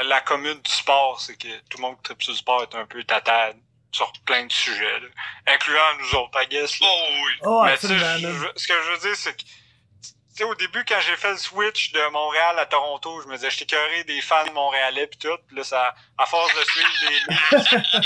la, 0.05 0.21
commune 0.21 0.61
du 0.61 0.71
sport, 0.71 1.21
c'est 1.21 1.37
que 1.37 1.49
tout 1.69 1.79
le 1.79 1.83
monde 1.83 1.97
qui 1.97 2.03
tripe 2.05 2.23
sur 2.23 2.33
le 2.33 2.39
sport 2.39 2.63
est 2.63 2.75
un 2.75 2.87
peu 2.87 3.03
tatade 3.05 3.57
sur 3.93 4.13
plein 4.25 4.47
de 4.47 4.53
sujets, 4.53 5.01
là. 5.01 5.09
incluant 5.55 5.81
nous 5.99 6.19
autres, 6.19 6.41
I 6.41 6.47
guess. 6.47 6.79
Oh 6.81 6.87
oui. 7.25 7.33
Oh, 7.43 7.63
Mais 7.65 7.77
ce 7.77 7.89
que 7.89 7.95
je 7.95 8.91
veux 8.93 8.99
dire, 8.99 9.17
c'est 9.17 9.37
que 9.37 9.43
sais, 10.41 10.51
au 10.51 10.55
début, 10.55 10.85
quand 10.85 11.01
j'ai 11.01 11.17
fait 11.17 11.31
le 11.31 11.37
switch 11.37 11.93
de 11.93 12.11
Montréal 12.11 12.59
à 12.59 12.67
Toronto, 12.67 13.21
je 13.23 13.29
me 13.29 13.35
disais, 13.35 13.51
j'étais 13.51 13.77
curé 13.77 14.05
des 14.05 14.21
fans 14.21 14.51
montréalais 14.53 15.07
pis 15.07 15.19
tout. 15.19 15.37
Pis 15.49 15.55
là, 15.55 15.65
ça, 15.65 15.95
à 16.19 16.27
force 16.27 16.53
de 16.55 16.65
suivre 16.65 16.91
les 17.03 17.11
livres, 17.11 18.03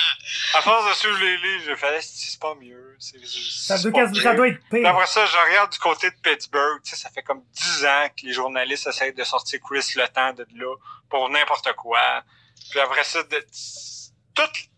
à 0.54 0.62
force 0.62 0.88
de 0.88 0.94
suivre 0.94 1.18
les 1.18 1.36
livres, 1.36 1.64
j'ai 1.66 1.76
fait, 1.76 2.00
c'est 2.02 2.40
pas 2.40 2.54
mieux. 2.56 2.96
ça, 2.98 3.78
doit, 3.78 4.14
ça 4.14 4.34
doit 4.34 4.48
être 4.48 4.60
pire. 4.70 4.88
Après 4.88 5.06
ça, 5.06 5.26
je 5.26 5.36
regarde 5.36 5.72
du 5.72 5.78
côté 5.78 6.10
de 6.10 6.16
Pittsburgh. 6.22 6.80
Tu 6.82 6.90
sais, 6.90 6.96
ça 6.96 7.10
fait 7.10 7.22
comme 7.22 7.42
dix 7.52 7.84
ans 7.84 8.08
que 8.08 8.26
les 8.26 8.32
journalistes 8.32 8.86
essayent 8.86 9.14
de 9.14 9.24
sortir 9.24 9.60
Chris 9.60 9.92
le 9.96 10.08
temps 10.08 10.32
de 10.32 10.46
là 10.56 10.74
pour 11.08 11.28
n'importe 11.30 11.72
quoi. 11.74 12.22
Puis 12.70 12.80
après 12.80 13.04
ça, 13.04 13.22
de, 13.22 13.46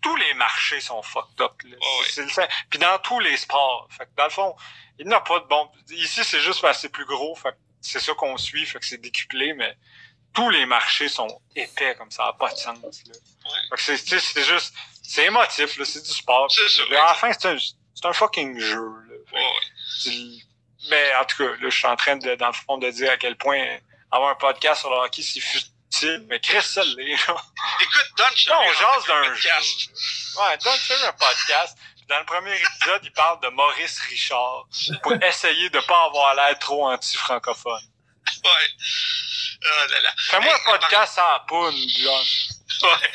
tous 0.03 0.17
les 0.17 0.35
marchés 0.35 0.81
sont 0.81 1.03
fucked 1.03 1.41
up. 1.41 1.53
Là. 1.65 1.77
Oh, 1.81 2.43
Puis 2.71 2.79
dans 2.79 2.99
tous 2.99 3.21
les 3.21 3.37
sports. 3.37 3.89
Fait 3.91 4.05
que 4.05 4.11
dans 4.17 4.25
le 4.25 4.31
fond, 4.31 4.57
il 4.99 5.07
n'y 5.07 5.15
a 5.15 5.21
pas 5.21 5.41
de 5.41 5.47
bon. 5.47 5.69
Ici, 5.91 6.25
c'est 6.25 6.41
juste 6.41 6.61
parce 6.61 6.79
que 6.79 6.83
c'est 6.83 6.89
plus 6.89 7.07
gros. 7.07 7.35
Fait 7.35 7.55
c'est 7.81 8.01
ça 8.01 8.15
qu'on 8.15 8.37
suit, 8.37 8.67
fait 8.67 8.79
que 8.79 8.87
c'est 8.87 9.01
décuplé, 9.01 9.53
mais 9.53 9.77
tous 10.33 10.51
les 10.51 10.67
marchés 10.67 11.09
sont 11.09 11.41
épais 11.55 11.95
comme 11.97 12.11
ça, 12.11 12.25
n'a 12.25 12.33
pas 12.33 12.53
de 12.53 12.57
sens. 12.57 12.83
Là. 12.83 13.15
Fait 13.71 13.77
que 13.77 13.97
c'est, 14.19 14.45
juste. 14.45 14.75
C'est 15.03 15.27
émotif, 15.27 15.77
là, 15.79 15.85
c'est 15.85 16.03
du 16.03 16.11
sport. 16.11 16.51
C'est 16.51 16.99
enfin, 16.99 17.33
c'est 17.33 17.49
un, 17.49 17.57
c'est 17.59 18.07
un 18.07 18.13
fucking 18.13 18.59
jeu. 18.59 18.89
Là. 19.09 20.13
mais 20.91 21.15
en 21.17 21.25
tout 21.25 21.37
cas, 21.39 21.51
là, 21.51 21.71
je 21.71 21.77
suis 21.77 21.87
en 21.87 21.97
train 21.97 22.17
de, 22.17 22.35
dans 22.35 22.49
le 22.49 22.53
fond, 22.53 22.77
de 22.79 22.91
dire 22.91 23.13
à 23.13 23.17
quel 23.17 23.37
point 23.37 23.79
avoir 24.11 24.31
un 24.31 24.35
podcast 24.35 24.81
sur 24.81 24.91
le 24.91 24.97
hockey, 24.97 25.23
c'est 25.23 25.41
Mais 26.29 26.41
Chris, 26.41 26.63
ça 26.63 26.83
l'est, 26.85 27.13
Écoute, 27.81 28.11
Don 28.17 28.25
on 28.55 28.73
jase 28.73 29.07
d'un 29.07 29.35
jeu. 29.35 29.51
Ouais, 30.39 30.59
Don 30.59 30.71
un 30.71 31.13
podcast. 31.13 31.77
Dans 32.09 32.19
le 32.21 32.25
premier 32.25 32.55
épisode, 32.55 33.01
il 33.03 33.13
parle 33.13 33.41
de 33.41 33.49
Maurice 33.49 33.99
Richard 34.01 34.67
pour 35.03 35.15
essayer 35.23 35.71
de 35.71 35.81
pas 35.81 36.05
avoir 36.05 36.35
l'air 36.35 36.57
trop 36.59 36.89
anti-francophone. 36.89 37.83
Ouais. 38.45 38.69
Oh 39.63 39.91
là 39.91 40.01
là. 40.01 40.15
Fais-moi 40.31 40.55
un 40.55 40.79
podcast 40.79 41.15
sans 41.15 41.41
poune, 41.49 41.89
John. 41.99 42.25
Ouais. 42.83 43.11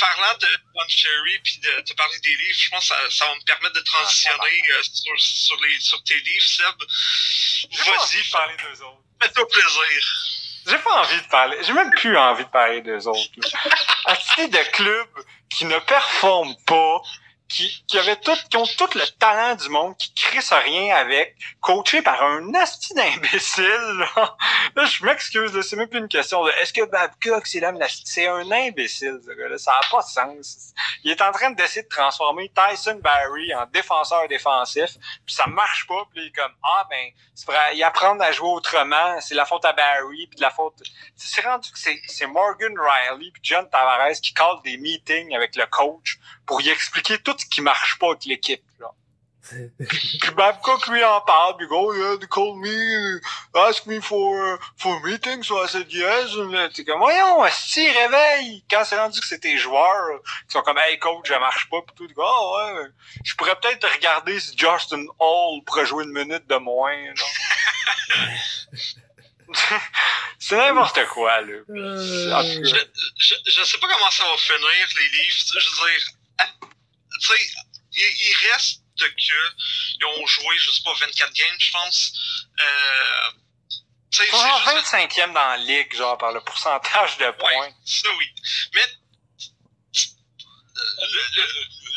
Parlant 0.00 0.38
de 0.38 0.48
Bon 0.74 0.88
Cherry 0.88 1.38
puis 1.44 1.58
de 1.58 1.80
te 1.82 1.92
parler 1.92 2.18
des 2.20 2.34
livres, 2.34 2.58
je 2.58 2.70
pense 2.70 2.88
que 2.88 2.94
ça, 2.94 3.10
ça 3.10 3.26
va 3.26 3.34
me 3.34 3.44
permettre 3.44 3.74
de 3.74 3.80
transitionner 3.80 4.38
ah, 4.42 4.72
euh, 4.72 4.82
sur, 4.82 5.20
sur, 5.20 5.60
les, 5.62 5.78
sur 5.80 6.02
tes 6.02 6.18
livres, 6.18 6.46
Seb. 6.48 6.76
De 6.78 8.32
parler 8.32 8.56
d'eux 8.56 8.82
autres. 8.82 9.02
Fais-toi 9.22 9.48
plaisir. 9.48 10.45
J'ai 10.66 10.78
pas 10.78 11.00
envie 11.00 11.20
de 11.20 11.28
parler. 11.28 11.56
J'ai 11.62 11.72
même 11.72 11.90
plus 11.90 12.16
envie 12.16 12.44
de 12.44 12.48
parler 12.50 12.80
d'eux 12.82 13.06
autres. 13.06 13.30
Assez 14.04 14.48
de 14.48 14.58
clubs 14.72 15.24
qui 15.48 15.64
ne 15.64 15.78
performent 15.78 16.56
pas, 16.66 17.00
qui, 17.48 17.84
qui 17.86 17.98
avait 17.98 18.16
tout, 18.16 18.36
qui 18.50 18.56
ont 18.56 18.66
tout 18.66 18.88
le 18.94 19.06
talent 19.18 19.54
du 19.54 19.68
monde, 19.68 19.96
qui 19.96 20.12
crissent 20.14 20.52
rien 20.52 20.96
avec, 20.96 21.36
coaché 21.60 22.02
par 22.02 22.22
un 22.22 22.54
asti 22.54 22.94
d'imbécile, 22.94 23.64
là. 24.16 24.36
je 24.84 25.04
m'excuse, 25.04 25.60
c'est 25.60 25.76
même 25.76 25.88
plus 25.88 26.00
une 26.00 26.08
question 26.08 26.44
de 26.44 26.50
est-ce 26.60 26.72
que 26.72 26.84
Babcock, 26.84 27.46
c'est 27.46 27.60
l'homme 27.60 27.78
c'est 28.04 28.26
un 28.26 28.50
imbécile, 28.50 29.20
ce 29.24 29.32
gars-là? 29.32 29.58
Ça 29.58 29.72
n'a 29.72 29.88
pas 29.90 30.02
de 30.02 30.08
sens. 30.08 30.72
Il 31.04 31.10
est 31.10 31.22
en 31.22 31.30
train 31.32 31.50
d'essayer 31.50 31.82
de 31.82 31.88
transformer 31.88 32.50
Tyson 32.50 32.98
Barry 33.02 33.54
en 33.54 33.66
défenseur 33.66 34.26
défensif, 34.28 34.96
puis 35.24 35.34
ça 35.34 35.46
marche 35.46 35.86
pas, 35.86 36.04
puis 36.12 36.22
il 36.22 36.26
est 36.28 36.32
comme, 36.32 36.52
ah, 36.62 36.86
ben, 36.90 37.10
c'est 37.34 37.46
y 37.74 37.82
apprendre 37.82 38.22
à 38.22 38.32
jouer 38.32 38.48
autrement, 38.48 39.20
c'est 39.20 39.34
la 39.34 39.44
faute 39.44 39.64
à 39.64 39.72
Barry, 39.72 40.26
puis 40.26 40.40
la 40.40 40.50
faute, 40.50 40.82
c'est 41.14 41.42
rendu 41.42 41.70
que 41.70 41.78
c'est 41.78 42.26
Morgan 42.26 42.74
Riley 42.78 43.30
puis 43.32 43.42
John 43.42 43.68
Tavares 43.68 44.20
qui 44.22 44.34
callent 44.34 44.62
des 44.64 44.76
meetings 44.76 45.34
avec 45.34 45.56
le 45.56 45.66
coach 45.66 46.18
pour 46.46 46.60
y 46.60 46.68
expliquer 46.68 47.18
tout 47.18 47.34
ce 47.38 47.46
qui 47.46 47.60
marche 47.60 47.98
pas 47.98 48.10
avec 48.10 48.24
l'équipe, 48.24 48.64
là. 48.78 48.92
puis 49.78 50.30
Babcock 50.36 50.88
lui 50.88 51.04
en 51.04 51.20
parle, 51.20 51.56
puis 51.56 51.66
go, 51.68 51.94
yeah, 51.94 52.16
they 52.18 52.26
call 52.26 52.56
me, 52.56 53.20
ask 53.54 53.86
me 53.86 54.00
for, 54.00 54.58
for 54.76 55.00
meeting, 55.02 55.42
so 55.42 55.62
I 55.62 55.68
said 55.68 55.92
yes. 55.92 56.32
T'es 56.74 56.84
comme, 56.84 56.98
voyons, 56.98 57.46
si 57.50 57.88
réveille! 57.88 58.64
Quand 58.68 58.84
c'est 58.84 58.98
rendu 58.98 59.20
que 59.20 59.26
c'est 59.26 59.38
tes 59.38 59.56
joueurs, 59.56 60.20
qui 60.48 60.52
sont 60.52 60.62
comme, 60.62 60.78
hey 60.78 60.98
coach, 60.98 61.28
ça 61.28 61.38
marche 61.38 61.68
pas, 61.70 61.80
pis 61.82 61.94
tout, 61.94 62.08
go, 62.14 62.24
oh, 62.24 62.58
ouais, 62.58 62.88
je 63.24 63.34
pourrais 63.36 63.54
peut-être 63.60 63.88
regarder 63.92 64.40
si 64.40 64.56
Justin 64.56 65.04
Hall 65.18 65.62
pourrait 65.64 65.86
jouer 65.86 66.04
une 66.04 66.12
minute 66.12 66.46
de 66.48 66.56
moins, 66.56 66.96
là. 66.96 67.24
c'est 70.38 70.56
n'importe 70.56 71.06
quoi, 71.06 71.40
là. 71.40 71.54
Euh... 71.70 72.42
Je, 72.64 72.76
je, 73.16 73.34
je 73.46 73.64
sais 73.64 73.78
pas 73.78 73.86
comment 73.86 74.10
ça 74.10 74.24
va 74.24 74.36
finir, 74.36 74.88
les 74.98 75.18
livres. 75.18 75.36
Je 75.38 75.54
veux 75.54 75.88
dire, 75.88 76.16
tu 76.38 77.26
sais, 77.26 77.50
il, 77.92 78.02
il, 78.02 78.50
reste 78.50 78.82
que 78.98 79.04
ils 80.00 80.04
ont 80.04 80.26
joué, 80.26 80.58
je 80.58 80.70
sais 80.70 80.82
pas, 80.82 80.94
24 80.94 81.32
games, 81.32 81.56
je 81.58 81.72
pense. 81.72 82.12
Euh, 82.60 83.30
ils 84.18 84.30
sont 84.30 84.36
25e 84.36 85.32
dans 85.32 85.48
la 85.48 85.56
ligue, 85.58 85.94
genre, 85.94 86.16
par 86.16 86.32
le 86.32 86.40
pourcentage 86.40 87.18
de 87.18 87.30
points. 87.32 87.60
Ouais, 87.60 87.74
ça 87.84 88.08
oui. 88.16 88.26
Mais 88.74 88.86
le, 90.76 91.36
le, 91.36 91.46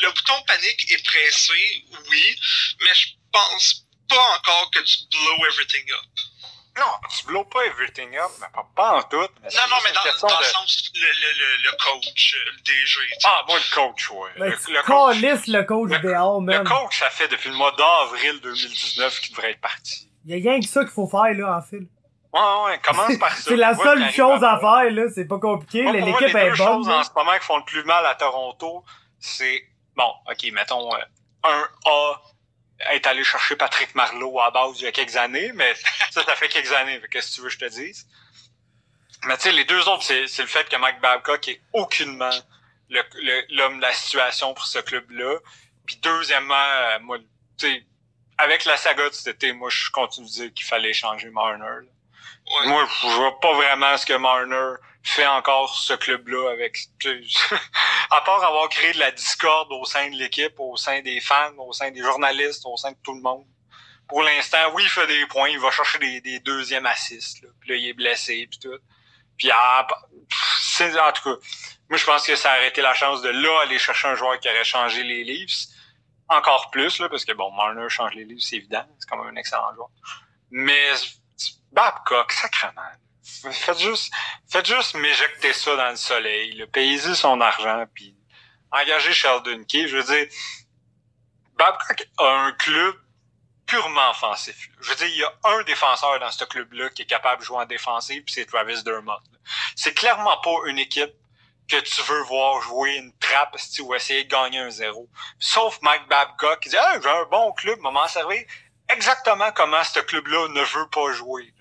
le, 0.01 0.11
bouton 0.11 0.41
panique 0.47 0.91
est 0.91 1.05
pressé, 1.05 1.85
oui, 2.09 2.39
mais 2.81 2.93
je 2.93 3.07
pense 3.31 3.85
pas 4.09 4.35
encore 4.35 4.71
que 4.71 4.79
tu 4.79 4.97
blow 5.11 5.45
everything 5.45 5.91
up. 5.91 6.05
Non, 6.79 7.09
tu 7.09 7.25
blows 7.25 7.43
pas 7.45 7.65
everything 7.65 8.15
up, 8.17 8.31
mais 8.39 8.47
pas, 8.53 8.67
pas 8.75 8.97
en 8.97 9.03
tout. 9.03 9.17
Mais 9.17 9.49
non, 9.49 9.61
non, 9.69 9.75
mais 9.83 9.91
dans, 9.91 10.27
dans 10.27 10.39
le 10.39 10.45
sens, 10.45 10.91
le, 10.95 11.01
le, 11.01 11.63
le, 11.63 11.71
coach, 11.77 12.37
le 12.45 12.61
DG. 12.61 12.99
Ah, 13.25 13.43
moi, 13.47 13.57
le 13.57 13.75
coach, 13.75 14.09
ouais. 14.11 14.29
le, 14.37 14.45
le 14.45 14.83
coach, 14.83 15.47
le 15.47 15.63
coach 15.63 15.91
idéal, 15.91 16.41
man. 16.41 16.59
Le 16.59 16.63
coach, 16.63 16.99
ça 16.99 17.09
fait 17.09 17.27
depuis 17.27 17.49
le 17.49 17.55
mois 17.55 17.71
d'avril 17.71 18.39
2019 18.41 19.19
qu'il 19.19 19.35
devrait 19.35 19.51
être 19.51 19.61
parti. 19.61 20.09
Il 20.25 20.37
y 20.37 20.47
a 20.47 20.51
rien 20.51 20.61
que 20.61 20.67
ça 20.67 20.81
qu'il 20.81 20.93
faut 20.93 21.07
faire, 21.07 21.33
là, 21.33 21.57
en 21.57 21.61
fil. 21.61 21.87
Ouais, 22.31 22.39
ouais, 22.65 22.79
commence 22.79 23.17
par 23.17 23.31
ça. 23.35 23.41
c'est 23.41 23.55
la 23.55 23.75
seule 23.75 24.11
chose 24.11 24.43
à 24.43 24.59
faire, 24.59 24.91
là. 24.91 25.03
C'est 25.13 25.27
pas 25.27 25.39
compliqué. 25.39 25.83
L'équipe 25.91 26.21
est 26.21 26.31
bonne. 26.31 26.43
Les 26.43 26.49
deux 26.49 26.55
choses 26.55 26.89
en 26.89 27.03
ce 27.03 27.09
moment 27.15 27.33
qui 27.33 27.45
font 27.45 27.57
le 27.57 27.65
plus 27.65 27.83
mal 27.83 28.05
à 28.05 28.15
Toronto, 28.15 28.85
c'est, 29.19 29.63
bon, 29.95 30.13
ok, 30.29 30.51
mettons, 30.53 30.93
euh, 30.95 30.99
un 31.43 31.67
A 31.85 32.21
être 32.91 33.07
allé 33.07 33.23
chercher 33.23 33.55
Patrick 33.55 33.93
Marleau 33.95 34.39
à 34.39 34.51
base 34.51 34.79
il 34.79 34.83
y 34.83 34.87
a 34.87 34.91
quelques 34.91 35.15
années, 35.17 35.51
mais 35.53 35.73
ça, 36.11 36.23
ça 36.23 36.35
fait 36.35 36.49
quelques 36.49 36.71
années. 36.71 37.01
Qu'est-ce 37.11 37.31
que 37.31 37.35
tu 37.35 37.41
veux 37.41 37.47
que 37.47 37.53
je 37.53 37.59
te 37.59 37.65
dise? 37.65 38.07
Mais 39.25 39.35
tu 39.37 39.43
sais, 39.43 39.51
les 39.51 39.65
deux 39.65 39.87
autres, 39.87 40.03
c'est, 40.03 40.21
le 40.21 40.47
fait 40.47 40.67
que 40.69 40.77
Mike 40.77 41.01
Babcock 41.01 41.47
est 41.47 41.61
aucunement 41.73 42.29
l'homme 42.89 43.77
de 43.77 43.81
la 43.81 43.93
situation 43.93 44.53
pour 44.53 44.65
ce 44.65 44.79
club-là. 44.79 45.39
Puis 45.85 45.97
deuxièmement, 45.97 46.55
euh, 46.55 46.99
moi, 47.01 47.17
tu 47.57 47.67
sais, 47.67 47.85
avec 48.37 48.65
la 48.65 48.77
saga 48.77 49.09
de 49.09 49.13
cet 49.13 49.35
été, 49.35 49.53
moi, 49.53 49.69
je 49.69 49.89
continue 49.91 50.27
de 50.27 50.31
dire 50.31 50.53
qu'il 50.53 50.65
fallait 50.65 50.93
changer 50.93 51.29
Marner. 51.29 51.87
Moi, 52.65 52.87
je 53.01 53.07
vois 53.07 53.39
pas 53.39 53.53
vraiment 53.53 53.97
ce 53.97 54.05
que 54.05 54.13
Marner 54.13 54.75
fait 55.03 55.27
encore 55.27 55.73
ce 55.75 55.93
club-là 55.93 56.51
avec 56.51 56.77
à 58.11 58.21
part 58.21 58.43
avoir 58.43 58.69
créé 58.69 58.93
de 58.93 58.99
la 58.99 59.11
discorde 59.11 59.71
au 59.71 59.85
sein 59.85 60.09
de 60.09 60.15
l'équipe, 60.15 60.53
au 60.57 60.75
sein 60.77 61.01
des 61.01 61.19
fans, 61.19 61.53
au 61.57 61.73
sein 61.73 61.91
des 61.91 62.01
journalistes, 62.01 62.63
au 62.65 62.77
sein 62.77 62.91
de 62.91 62.97
tout 63.03 63.13
le 63.13 63.21
monde. 63.21 63.45
Pour 64.09 64.23
l'instant, 64.23 64.71
oui, 64.73 64.83
il 64.83 64.89
fait 64.89 65.07
des 65.07 65.25
points, 65.27 65.49
il 65.49 65.59
va 65.59 65.71
chercher 65.71 65.99
des, 65.99 66.19
des 66.21 66.39
deuxièmes 66.39 66.87
assists, 66.87 67.43
là. 67.43 67.49
puis 67.61 67.69
là, 67.69 67.75
il 67.75 67.87
est 67.89 67.93
blessé, 67.93 68.47
puis 68.49 68.59
tout. 68.59 68.77
Puis 69.37 69.49
ah, 69.51 69.87
en 70.81 71.11
tout 71.13 71.23
cas, 71.23 71.35
moi 71.89 71.97
je 71.97 72.05
pense 72.05 72.25
que 72.25 72.35
ça 72.35 72.51
a 72.51 72.55
arrêté 72.55 72.81
la 72.81 72.93
chance 72.93 73.21
de 73.21 73.29
là 73.29 73.61
aller 73.61 73.79
chercher 73.79 74.09
un 74.09 74.15
joueur 74.15 74.39
qui 74.39 74.49
aurait 74.49 74.63
changé 74.63 75.03
les 75.03 75.23
Leafs 75.23 75.67
encore 76.27 76.69
plus, 76.71 76.99
là, 76.99 77.09
parce 77.09 77.25
que 77.25 77.33
bon, 77.33 77.51
Marner 77.51 77.89
change 77.89 78.13
les 78.13 78.25
Leafs, 78.25 78.41
c'est 78.41 78.57
évident, 78.57 78.85
c'est 78.99 79.09
quand 79.09 79.17
même 79.17 79.35
un 79.35 79.39
excellent 79.39 79.73
joueur. 79.73 79.89
Mais 80.51 80.91
Babcock, 81.71 82.31
sacrément. 82.31 82.81
Faites 83.23 83.79
juste, 83.79 84.11
faites 84.49 84.65
juste 84.65 84.95
m'éjecter 84.95 85.53
ça 85.53 85.75
dans 85.75 85.89
le 85.89 85.95
soleil, 85.95 86.53
le 86.53 86.67
payer 86.67 86.97
son 86.97 87.39
argent, 87.41 87.85
puis 87.93 88.15
engager 88.71 89.13
Sheldon 89.13 89.63
Key. 89.65 89.87
Je 89.87 89.97
veux 89.97 90.03
dire, 90.03 90.27
Babcock 91.57 92.07
a 92.17 92.27
un 92.27 92.51
club 92.53 92.95
purement 93.69 94.09
offensif. 94.09 94.69
Je 94.81 94.89
veux 94.89 94.95
dire, 94.95 95.07
il 95.07 95.17
y 95.17 95.23
a 95.23 95.33
un 95.43 95.63
défenseur 95.63 96.19
dans 96.19 96.31
ce 96.31 96.43
club-là 96.43 96.89
qui 96.89 97.03
est 97.03 97.05
capable 97.05 97.41
de 97.41 97.45
jouer 97.45 97.57
en 97.57 97.65
défensive, 97.65 98.23
puis 98.23 98.33
c'est 98.33 98.45
Travis 98.45 98.83
Dermott. 98.83 99.21
C'est 99.75 99.93
clairement 99.93 100.37
pas 100.41 100.55
une 100.65 100.79
équipe 100.79 101.13
que 101.67 101.79
tu 101.79 102.01
veux 102.01 102.23
voir 102.23 102.61
jouer 102.61 102.95
une 102.95 103.13
trappe 103.19 103.55
ou 103.81 103.93
essayer 103.93 104.23
de 104.23 104.29
gagner 104.29 104.59
un 104.59 104.71
zéro. 104.71 105.07
Sauf 105.37 105.79
Mike 105.83 106.07
Babcock 106.09 106.59
qui 106.61 106.69
dit 106.69 106.77
ah, 106.77 106.99
j'ai 107.01 107.09
un 107.09 107.25
bon 107.25 107.53
club, 107.53 107.79
m'en 107.79 108.07
servir 108.07 108.43
exactement 108.89 109.51
comment 109.51 109.83
ce 109.83 109.99
club-là 109.99 110.47
ne 110.49 110.61
veut 110.61 110.89
pas 110.89 111.11
jouer 111.13 111.53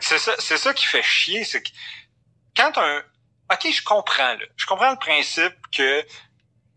c'est 0.00 0.18
ça, 0.18 0.34
c'est 0.38 0.58
ça 0.58 0.72
qui 0.72 0.86
fait 0.86 1.02
chier, 1.02 1.44
c'est 1.44 1.62
que 1.62 1.70
quand 2.56 2.78
un, 2.78 3.02
ok, 3.52 3.72
je 3.72 3.82
comprends 3.82 4.34
là, 4.34 4.44
je 4.56 4.66
comprends 4.66 4.90
le 4.90 4.98
principe 4.98 5.54
que, 5.72 6.04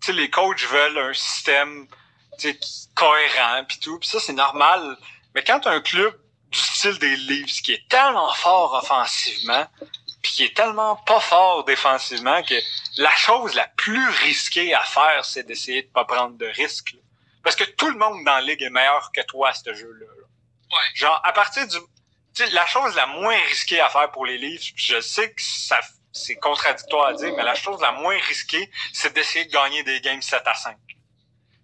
les 0.10 0.30
coachs 0.30 0.66
veulent 0.66 0.98
un 0.98 1.14
système, 1.14 1.88
cohérent 2.94 3.64
puis 3.68 3.80
tout, 3.80 4.00
puis 4.00 4.10
ça 4.10 4.20
c'est 4.20 4.34
normal. 4.34 4.98
Mais 5.36 5.44
quand 5.44 5.66
un 5.68 5.82
club 5.82 6.18
du 6.52 6.60
style 6.60 7.00
des 7.00 7.16
Leafs 7.16 7.62
qui 7.62 7.74
est 7.74 7.88
tellement 7.90 8.34
fort 8.34 8.74
offensivement, 8.76 9.66
puis 10.22 10.32
qui 10.32 10.44
est 10.44 10.56
tellement 10.56 10.96
pas 10.96 11.20
fort 11.20 11.66
défensivement 11.66 12.42
que 12.44 12.56
la 12.98 13.14
chose 13.16 13.56
la 13.56 13.68
plus 13.68 14.08
risquée 14.24 14.74
à 14.74 14.84
faire, 14.84 15.26
c'est 15.26 15.44
d'essayer 15.44 15.84
de 15.84 15.88
pas 15.90 16.06
prendre 16.06 16.38
de 16.38 16.46
risques. 16.46 16.96
Parce 17.44 17.56
que 17.56 17.66
tout 17.66 17.90
le 17.90 17.98
monde 17.98 18.24
dans 18.24 18.36
la 18.36 18.42
ligue 18.42 18.62
est 18.62 18.70
meilleur 18.70 19.12
que 19.12 19.22
toi 19.22 19.50
à 19.50 19.54
ce 19.54 19.74
jeu-là. 19.74 20.06
Ouais. 20.06 20.96
Genre, 20.96 21.20
à 21.24 21.34
partir 21.34 21.68
du 21.68 21.78
la 22.52 22.66
chose 22.66 22.96
la 22.96 23.06
moins 23.06 23.38
risquée 23.50 23.80
à 23.80 23.90
faire 23.90 24.10
pour 24.12 24.26
les 24.26 24.38
livres, 24.38 24.64
je 24.76 25.00
sais 25.02 25.32
que 25.32 25.42
ça 25.42 25.80
c'est 26.14 26.36
contradictoire 26.36 27.08
à 27.08 27.14
dire, 27.14 27.34
mais 27.36 27.44
la 27.44 27.56
chose 27.56 27.82
la 27.82 27.92
moins 27.92 28.18
risquée, 28.28 28.70
c'est 28.94 29.14
d'essayer 29.14 29.46
de 29.46 29.52
gagner 29.52 29.84
des 29.84 30.00
games 30.00 30.22
7 30.22 30.44
à 30.46 30.54
5. 30.54 30.78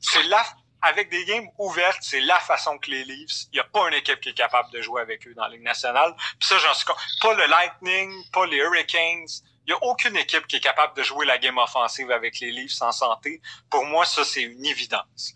C'est 0.02 0.24
là, 0.24 0.44
avec 0.82 1.10
des 1.10 1.26
games 1.26 1.48
ouvertes, 1.58 2.00
c'est 2.02 2.22
la 2.22 2.40
façon 2.40 2.78
que 2.78 2.92
les 2.92 3.04
Leafs, 3.04 3.46
il 3.52 3.56
n'y 3.56 3.60
a 3.60 3.64
pas 3.66 3.88
une 3.88 3.94
équipe 3.96 4.22
qui 4.22 4.30
est 4.30 4.38
capable 4.38 4.72
de 4.72 4.82
jouer 4.82 5.02
avec 5.02 5.28
eux 5.28 5.34
dans 5.34 5.44
la 5.44 5.50
Ligue 5.50 5.64
nationale. 5.64 6.16
Puis 6.40 6.48
ça, 6.48 6.58
j'en 6.58 6.74
suis 6.74 6.86
Pas 7.22 7.34
le 7.34 7.46
Lightning, 7.48 8.12
pas 8.32 8.46
les 8.46 8.58
Hurricanes. 8.58 9.28
Il 9.66 9.74
n'y 9.74 9.74
a 9.74 9.84
aucune 9.84 10.16
équipe 10.16 10.48
qui 10.48 10.56
est 10.56 10.62
capable 10.62 10.96
de 10.96 11.04
jouer 11.04 11.26
la 11.26 11.38
game 11.38 11.58
offensive 11.58 12.12
avec 12.12 12.40
les 12.40 12.52
Leafs 12.52 12.82
en 12.82 12.92
santé. 12.92 13.42
Pour 13.70 13.86
moi, 13.86 14.06
ça, 14.06 14.24
c'est 14.24 14.42
une 14.42 14.66
évidence. 14.66 15.36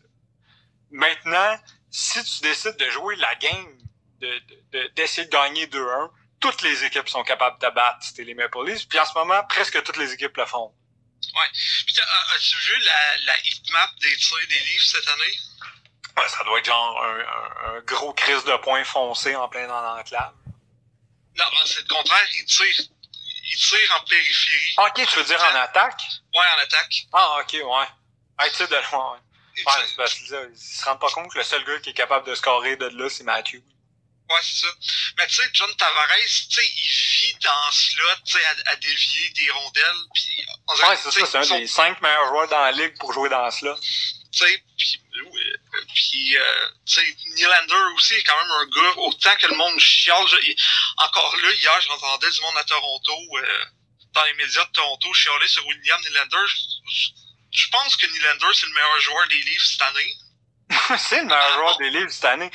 Maintenant, 0.90 1.58
si 1.92 2.24
tu 2.24 2.42
décides 2.42 2.78
de 2.78 2.90
jouer 2.90 3.16
la 3.18 3.36
game 3.36 3.84
d'essayer 4.96 5.28
de, 5.28 5.30
de, 5.30 5.36
gagner 5.36 5.66
2-1. 5.68 6.10
Toutes 6.40 6.62
les 6.62 6.84
équipes 6.84 7.08
sont 7.08 7.24
capables 7.24 7.60
de 7.60 7.70
battre, 7.70 8.00
c'était 8.02 8.24
les 8.24 8.34
Maple 8.34 8.66
Leafs. 8.66 8.88
Puis 8.88 9.00
en 9.00 9.06
ce 9.06 9.18
moment, 9.18 9.42
presque 9.48 9.82
toutes 9.84 9.98
les 9.98 10.12
équipes 10.14 10.36
le 10.38 10.46
font. 10.46 10.74
Ouais. 11.36 11.50
Puis 11.86 11.96
as-tu 12.36 12.58
vu 12.58 12.80
la, 12.80 13.18
la 13.18 13.40
heatmap 13.40 13.96
des 14.00 14.16
tirs 14.18 14.48
des 14.50 14.60
Leafs 14.60 14.86
cette 14.86 15.08
année? 15.08 15.38
Ouais, 16.18 16.28
ça 16.28 16.44
doit 16.44 16.60
être 16.60 16.66
genre 16.66 17.04
un, 17.04 17.76
un, 17.76 17.80
gros 17.82 18.14
crise 18.14 18.44
de 18.44 18.56
points 18.58 18.84
foncé 18.84 19.36
en 19.36 19.48
plein 19.50 19.68
dans 19.68 19.82
l'enclave. 19.82 20.34
Non, 21.36 21.46
c'est 21.66 21.82
le 21.82 21.88
contraire, 21.88 22.28
ils 22.36 22.46
tirent, 22.46 22.86
ils 23.46 23.58
tirent 23.58 24.00
en 24.00 24.06
périphérie. 24.06 24.74
Ah, 24.78 24.88
ok, 24.88 25.08
tu 25.08 25.18
veux 25.18 25.24
dire 25.24 25.44
en 25.44 25.56
attaque? 25.56 26.04
Ouais, 26.36 26.46
en 26.56 26.62
attaque. 26.62 27.08
Ah, 27.12 27.40
ok, 27.42 27.54
ouais. 27.54 27.88
Ah, 28.38 28.50
tu 28.50 28.56
sais, 28.56 28.68
de 28.68 28.76
loin, 28.92 29.14
ouais. 29.14 29.20
Ouais, 29.66 29.86
parce 29.98 30.14
qu'ils 30.16 30.28
se 30.28 30.86
rendent 30.86 31.00
pas 31.00 31.10
compte 31.10 31.32
que 31.32 31.38
le 31.38 31.44
seul 31.44 31.64
gars 31.64 31.80
qui 31.80 31.90
est 31.90 31.94
capable 31.94 32.28
de 32.28 32.36
scorer 32.36 32.76
de 32.76 32.88
là, 32.88 33.10
c'est 33.10 33.24
Matthew. 33.24 33.62
Ouais, 34.34 34.40
c'est 34.42 34.66
ça. 34.66 34.74
Mais 35.18 35.28
tu 35.28 35.36
sais, 35.36 35.50
John 35.54 35.70
Tavares, 35.76 36.08
tu 36.18 36.56
sais, 36.56 36.66
il 36.66 36.90
vit 36.90 37.36
dans 37.44 37.72
ce 37.72 37.98
lot, 37.98 38.16
tu 38.26 38.34
sais, 38.34 38.46
à, 38.46 38.72
à, 38.72 38.76
dévier 38.78 39.30
des 39.30 39.52
rondelles. 39.52 40.04
Puis, 40.16 40.46
ouais, 40.70 40.98
c'est 40.98 41.12
ça, 41.12 41.26
c'est 41.44 41.54
un 41.54 41.60
des 41.60 41.68
cinq 41.68 42.02
meilleurs 42.02 42.30
joueurs 42.30 42.48
dans 42.48 42.62
la 42.62 42.72
ligue 42.72 42.98
pour 42.98 43.14
jouer 43.14 43.30
dans 43.30 43.52
ce 43.52 43.66
lot. 43.66 43.76
Tu 43.80 44.40
sais, 44.40 44.64
puis, 44.76 45.00
puis 45.94 46.38
euh, 46.38 46.70
tu 46.88 46.94
sais, 46.96 47.18
Nylander 47.36 47.94
aussi 47.96 48.16
est 48.16 48.24
quand 48.24 48.42
même 48.42 48.52
un 48.52 48.66
gars, 48.66 48.98
autant 49.02 49.36
que 49.36 49.48
le 49.48 49.56
monde 49.56 49.80
chiale. 49.80 50.26
encore 50.98 51.36
là, 51.38 51.52
hier, 51.52 51.82
j'entendais 51.82 52.32
du 52.32 52.42
monde 52.42 52.58
à 52.58 52.64
Toronto, 52.64 53.38
euh, 53.38 53.66
dans 54.14 54.24
les 54.24 54.34
médias 54.34 54.66
de 54.66 54.72
Toronto, 54.72 55.14
chialer 55.14 55.48
sur 55.48 55.64
William 55.68 56.02
Nylander. 56.02 56.46
Je 57.52 57.70
pense 57.70 57.96
que 57.98 58.08
Nylander, 58.08 58.48
c'est 58.56 58.66
le 58.66 58.74
meilleur 58.74 59.00
joueur 59.00 59.28
des 59.28 59.42
livres 59.42 59.66
cette 59.66 59.82
année. 59.84 60.18
c'est 60.98 61.22
le 61.22 61.26
meilleur 61.26 61.54
joueur 61.54 61.78
des 61.78 61.90
livres 61.90 62.12
cette 62.12 62.26
année. 62.26 62.52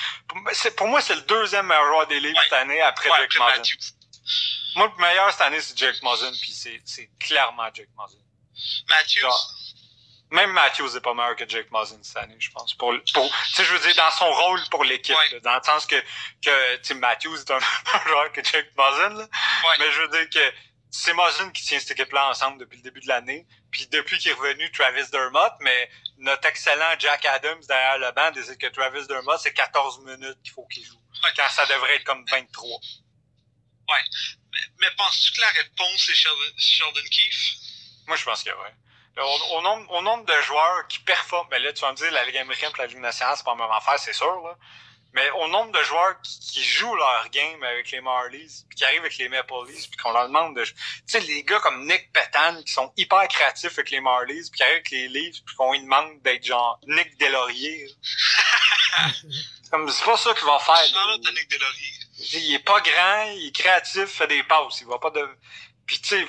Pour 0.77 0.89
moi, 0.89 1.01
c'est 1.01 1.15
le 1.15 1.23
deuxième 1.23 1.67
meilleur 1.67 1.87
joueur 1.87 2.07
des 2.07 2.21
livres 2.21 2.41
cette 2.45 2.53
année 2.55 2.81
après 2.81 3.09
Jake 3.09 3.35
Muzzin. 3.35 3.63
Moi, 4.77 4.93
le 4.97 5.03
meilleur 5.03 5.31
cette 5.33 5.41
année, 5.43 5.61
c'est 5.61 5.77
Jake 5.77 6.03
Muzzin, 6.03 6.33
puis 6.41 6.53
c'est 6.53 7.11
clairement 7.19 7.69
Jake 7.73 7.89
Muzzin. 7.99 8.19
Matthews. 8.89 9.29
même 10.31 10.51
Matthews 10.51 10.93
n'est 10.95 11.01
pas 11.01 11.15
meilleur 11.15 11.37
que 11.37 11.49
Jake 11.49 11.71
Muzzin 11.71 11.99
cette 12.03 12.17
année, 12.17 12.37
je 12.39 12.51
pense. 12.51 12.75
Pour, 12.75 12.93
pour, 13.15 13.31
je 13.57 13.63
veux 13.63 13.79
dire, 13.79 13.95
dans 13.97 14.11
son 14.11 14.31
rôle 14.31 14.61
pour 14.71 14.85
l'équipe, 14.85 15.17
dans 15.43 15.55
le 15.55 15.63
sens 15.63 15.87
que, 15.87 15.97
que 16.43 16.95
Matthews 16.95 17.37
est 17.37 17.51
un 17.51 17.59
meilleur 17.87 18.09
joueur 18.09 18.33
que 18.33 18.43
Jake 18.45 18.71
Muzzin. 18.77 19.29
Mais 19.79 19.91
je 19.93 20.01
veux 20.03 20.09
dire 20.09 20.29
que 20.31 20.53
c'est 20.91 21.13
Muzzin 21.13 21.51
qui 21.51 21.63
tient 21.63 21.79
cette 21.79 21.93
équipe-là 21.93 22.31
ensemble 22.31 22.59
depuis 22.59 22.77
le 22.77 22.83
début 22.83 23.01
de 23.01 23.09
l'année. 23.09 23.47
Puis 23.71 23.87
depuis 23.89 24.19
qu'il 24.19 24.31
est 24.31 24.35
revenu, 24.35 24.71
Travis 24.73 25.09
Dermott, 25.11 25.53
mais 25.61 25.91
notre 26.19 26.47
excellent 26.49 26.99
Jack 26.99 27.25
Adams 27.27 27.61
derrière 27.69 27.99
le 27.99 28.11
banc 28.13 28.31
dit 28.31 28.59
que 28.59 28.67
Travis 28.69 29.07
Dermott, 29.07 29.39
c'est 29.41 29.53
14 29.53 30.05
minutes 30.05 30.39
qu'il 30.43 30.53
faut 30.53 30.67
qu'il 30.67 30.85
joue. 30.85 31.01
Quand 31.37 31.49
ça 31.49 31.67
devrait 31.67 31.97
être 31.97 32.05
comme 32.05 32.25
23. 32.31 32.69
Ouais. 33.89 33.97
Mais, 34.53 34.59
mais 34.81 34.91
penses-tu 34.97 35.33
que 35.33 35.41
la 35.41 35.49
réponse 35.49 36.07
c'est 36.07 36.15
Sheldon, 36.15 37.09
Keefe? 37.11 37.55
Moi, 38.07 38.17
je 38.17 38.25
pense 38.25 38.43
que 38.43 38.51
oui. 38.51 38.71
Au, 39.51 39.63
nombre, 39.63 39.91
au 39.93 40.03
nombre 40.03 40.25
de 40.25 40.43
joueurs 40.43 40.87
qui 40.89 41.01
performent, 41.01 41.49
ben 41.49 41.61
là, 41.61 41.73
tu 41.73 41.81
vas 41.81 41.91
me 41.91 41.97
dire, 41.97 42.11
la 42.13 42.25
Ligue 42.25 42.37
américaine 42.37 42.71
et 42.77 42.79
la 42.79 42.87
Ligue 42.87 42.99
nationale, 42.99 43.37
c'est 43.37 43.45
pas 43.45 43.57
la 43.57 43.67
même 43.67 43.73
affaire, 43.73 43.99
c'est 43.99 44.13
sûr, 44.13 44.41
là. 44.43 44.57
Mais 45.15 45.31
au 45.31 45.49
nombre 45.49 45.73
de 45.73 45.83
joueurs 45.85 46.21
qui, 46.23 46.63
jouent 46.63 46.95
leur 46.95 47.29
game 47.31 47.63
avec 47.63 47.91
les 47.91 48.01
Marlies, 48.01 48.65
puis 48.69 48.77
qui 48.77 48.85
arrivent 48.85 49.01
avec 49.01 49.17
les 49.17 49.29
Maple 49.29 49.55
Leafs, 49.67 49.89
puis 49.89 49.97
qu'on 49.97 50.13
leur 50.13 50.27
demande 50.27 50.55
de... 50.57 50.65
Tu 50.65 50.75
sais, 51.07 51.21
les 51.21 51.43
gars 51.45 51.61
comme 51.61 51.87
Nick 51.87 52.13
Petan, 52.13 52.63
qui 52.63 52.73
sont 52.73 52.93
hyper 52.97 53.27
créatifs 53.29 53.73
avec 53.73 53.91
les 53.91 54.01
Marlies, 54.01 54.49
puis 54.51 54.59
qui 54.59 54.63
arrivent 54.63 54.77
avec 54.77 54.91
les 54.91 55.09
Leafs, 55.09 55.43
puis 55.45 55.57
qu'on 55.57 55.73
lui 55.73 55.81
demande 55.81 56.21
d'être 56.23 56.45
genre 56.45 56.79
Nick 56.87 57.19
Delaurier. 57.19 57.89
comme, 59.71 59.89
c'est 59.89 60.05
pas 60.05 60.17
ça 60.17 60.35
qu'il 60.35 60.47
va 60.47 60.59
faire. 60.59 61.19
Nick 61.19 61.51
Delaurier. 61.51 61.93
Il 62.33 62.55
est 62.55 62.65
pas 62.65 62.81
grand, 62.81 63.33
il 63.33 63.49
est 63.49 63.55
créatif, 63.55 64.07
fait 64.07 64.27
des 64.27 64.43
passes, 64.43 64.81
il 64.81 64.87
va 64.87 64.99
pas 64.99 65.11
de... 65.11 65.27
Puis 65.87 66.01
tu 66.01 66.09
sais, 66.09 66.27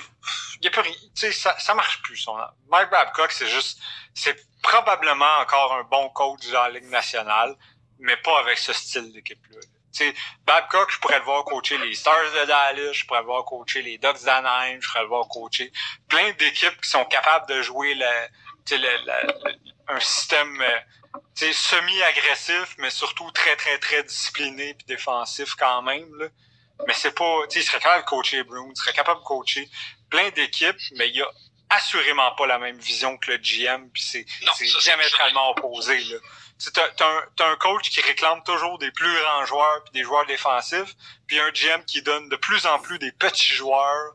il 0.60 0.64
y 0.64 0.68
a 0.68 0.70
plus 0.70 0.80
rien. 0.80 0.94
Tu 0.94 1.10
sais, 1.16 1.32
ça, 1.32 1.58
ça 1.58 1.74
marche 1.74 2.00
plus. 2.02 2.16
Son... 2.16 2.34
Mike 2.70 2.90
Babcock, 2.90 3.30
c'est 3.32 3.48
juste... 3.48 3.78
C'est 4.14 4.36
probablement 4.62 5.38
encore 5.40 5.74
un 5.74 5.84
bon 5.84 6.08
coach 6.10 6.46
dans 6.48 6.62
la 6.62 6.70
Ligue 6.70 6.88
nationale 6.88 7.56
mais 8.00 8.16
pas 8.18 8.40
avec 8.40 8.58
ce 8.58 8.72
style 8.72 9.12
d'équipe-là. 9.12 9.60
sais, 9.92 10.14
Babcock, 10.44 10.90
je 10.90 10.98
pourrais 10.98 11.18
le 11.18 11.24
voir 11.24 11.44
coacher 11.44 11.78
les 11.78 11.94
Stars 11.94 12.32
de 12.40 12.46
Dallas, 12.46 12.92
je 12.92 13.06
pourrais 13.06 13.20
le 13.20 13.26
voir 13.26 13.44
coacher 13.44 13.82
les 13.82 13.98
Ducks 13.98 14.24
d'Anaheim, 14.24 14.78
je 14.80 14.88
pourrais 14.88 15.02
le 15.02 15.08
voir 15.08 15.28
coacher 15.28 15.72
plein 16.08 16.32
d'équipes 16.32 16.80
qui 16.80 16.88
sont 16.88 17.04
capables 17.04 17.48
de 17.48 17.62
jouer 17.62 17.94
le, 17.94 18.06
le, 18.70 19.64
un 19.88 20.00
système 20.00 20.60
euh, 20.60 21.52
semi-agressif, 21.52 22.74
mais 22.78 22.90
surtout 22.90 23.30
très, 23.32 23.56
très, 23.56 23.78
très 23.78 24.02
discipliné 24.02 24.74
puis 24.74 24.86
défensif 24.86 25.54
quand 25.54 25.82
même. 25.82 26.08
Là. 26.18 26.26
Mais 26.86 26.94
c'est 26.94 27.14
pas. 27.14 27.42
Il 27.54 27.62
serait 27.62 27.78
capable 27.78 28.04
de 28.04 28.08
coacher 28.08 28.42
Brown, 28.44 28.70
il 28.74 28.76
serait 28.76 28.94
capable 28.94 29.20
de 29.20 29.24
coacher 29.26 29.68
plein 30.08 30.30
d'équipes, 30.30 30.80
mais 30.96 31.08
il 31.08 31.16
y 31.16 31.22
a 31.22 31.28
assurément 31.68 32.34
pas 32.34 32.46
la 32.46 32.58
même 32.58 32.78
vision 32.78 33.16
que 33.18 33.32
le 33.32 33.38
GM, 33.38 33.90
puis 33.90 34.02
c'est 34.02 34.26
diamétralement 34.82 35.50
opposé. 35.50 35.98
Là 36.04 36.16
t'as 36.72 37.06
un, 37.06 37.52
un 37.52 37.56
coach 37.56 37.90
qui 37.90 38.00
réclame 38.00 38.42
toujours 38.44 38.78
des 38.78 38.90
plus 38.90 39.12
grands 39.20 39.44
joueurs 39.46 39.82
puis 39.84 39.92
des 39.92 40.02
joueurs 40.02 40.26
défensifs, 40.26 40.94
puis 41.26 41.38
un 41.38 41.50
GM 41.50 41.84
qui 41.86 42.02
donne 42.02 42.28
de 42.28 42.36
plus 42.36 42.66
en 42.66 42.78
plus 42.78 42.98
des 42.98 43.12
petits 43.12 43.54
joueurs 43.54 44.14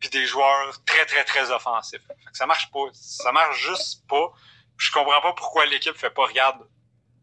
puis 0.00 0.08
des 0.08 0.26
joueurs 0.26 0.72
très 0.84 1.04
très 1.04 1.24
très 1.24 1.50
offensifs. 1.50 2.00
ça 2.32 2.46
marche 2.46 2.70
pas, 2.70 2.86
ça 2.92 3.32
marche 3.32 3.60
juste 3.60 4.06
pas. 4.08 4.32
Je 4.78 4.90
comprends 4.90 5.20
pas 5.20 5.34
pourquoi 5.34 5.66
l'équipe 5.66 5.96
fait 5.96 6.10
pas 6.10 6.24
regarde. 6.24 6.66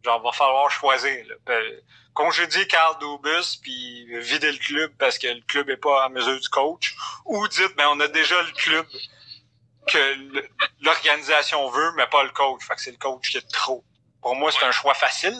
Genre, 0.05 0.21
va 0.21 0.31
falloir 0.31 0.69
choisir. 0.69 1.25
Là. 1.25 1.59
Congédier 2.13 2.67
Carl 2.67 2.97
Dubus 2.99 3.57
puis 3.61 4.05
vider 4.19 4.51
le 4.51 4.57
club 4.59 4.91
parce 4.99 5.17
que 5.17 5.27
le 5.27 5.41
club 5.41 5.69
est 5.69 5.77
pas 5.77 6.03
à 6.03 6.09
mesure 6.09 6.39
du 6.39 6.49
coach. 6.49 6.95
Ou 7.25 7.47
dites, 7.47 7.75
ben 7.75 7.87
on 7.89 7.99
a 7.99 8.07
déjà 8.07 8.41
le 8.43 8.51
club 8.51 8.85
que 9.87 10.43
l'organisation 10.81 11.69
veut, 11.69 11.91
mais 11.95 12.05
pas 12.07 12.23
le 12.23 12.29
coach. 12.29 12.63
Fait 12.63 12.75
que 12.75 12.81
c'est 12.81 12.91
le 12.91 12.97
coach 12.97 13.31
qui 13.31 13.37
est 13.37 13.51
trop. 13.51 13.83
Pour 14.21 14.35
moi, 14.35 14.51
c'est 14.51 14.65
un 14.65 14.71
choix 14.71 14.93
facile. 14.93 15.37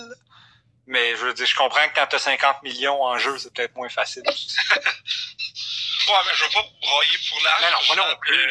Mais 0.89 1.11
je 1.17 1.25
veux 1.25 1.33
dire, 1.33 1.45
je 1.45 1.55
comprends 1.55 1.85
que 1.89 1.95
quand 1.95 2.07
t'as 2.07 2.19
50 2.19 2.63
millions 2.63 3.03
en 3.03 3.17
jeu, 3.17 3.37
c'est 3.37 3.53
peut-être 3.53 3.75
moins 3.75 3.89
facile. 3.89 4.23
Ouais, 6.07 6.13
mais 6.25 6.33
je 6.35 6.43
veux 6.45 6.49
pas 6.51 6.63
broyer 6.81 7.17
pour 7.29 7.41
l'argent. 7.43 7.65
Mais 7.65 7.71
non, 7.71 7.79
moi 7.87 7.95
non 8.07 8.15
plus. 8.21 8.47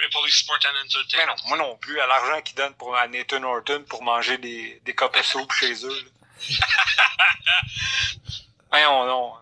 Maple 0.00 0.24
Leaf 0.26 0.36
Sport 0.36 0.58
and 0.64 0.74
Mais 0.74 0.80
Entertainment. 0.86 1.34
non, 1.36 1.48
moi 1.48 1.58
non 1.58 1.76
plus. 1.78 2.00
À 2.00 2.06
l'argent 2.06 2.40
qu'ils 2.42 2.54
donnent 2.54 2.74
pour 2.76 2.96
à 2.96 3.08
Nathan 3.08 3.42
Horton 3.42 3.84
pour 3.88 4.04
manger 4.04 4.38
des, 4.38 4.80
des 4.84 4.94
copes 4.94 5.16
soupe 5.24 5.52
chez 5.52 5.84
eux. 5.84 6.12
Mais 8.72 8.84
non, 8.84 9.06
non. 9.06 9.34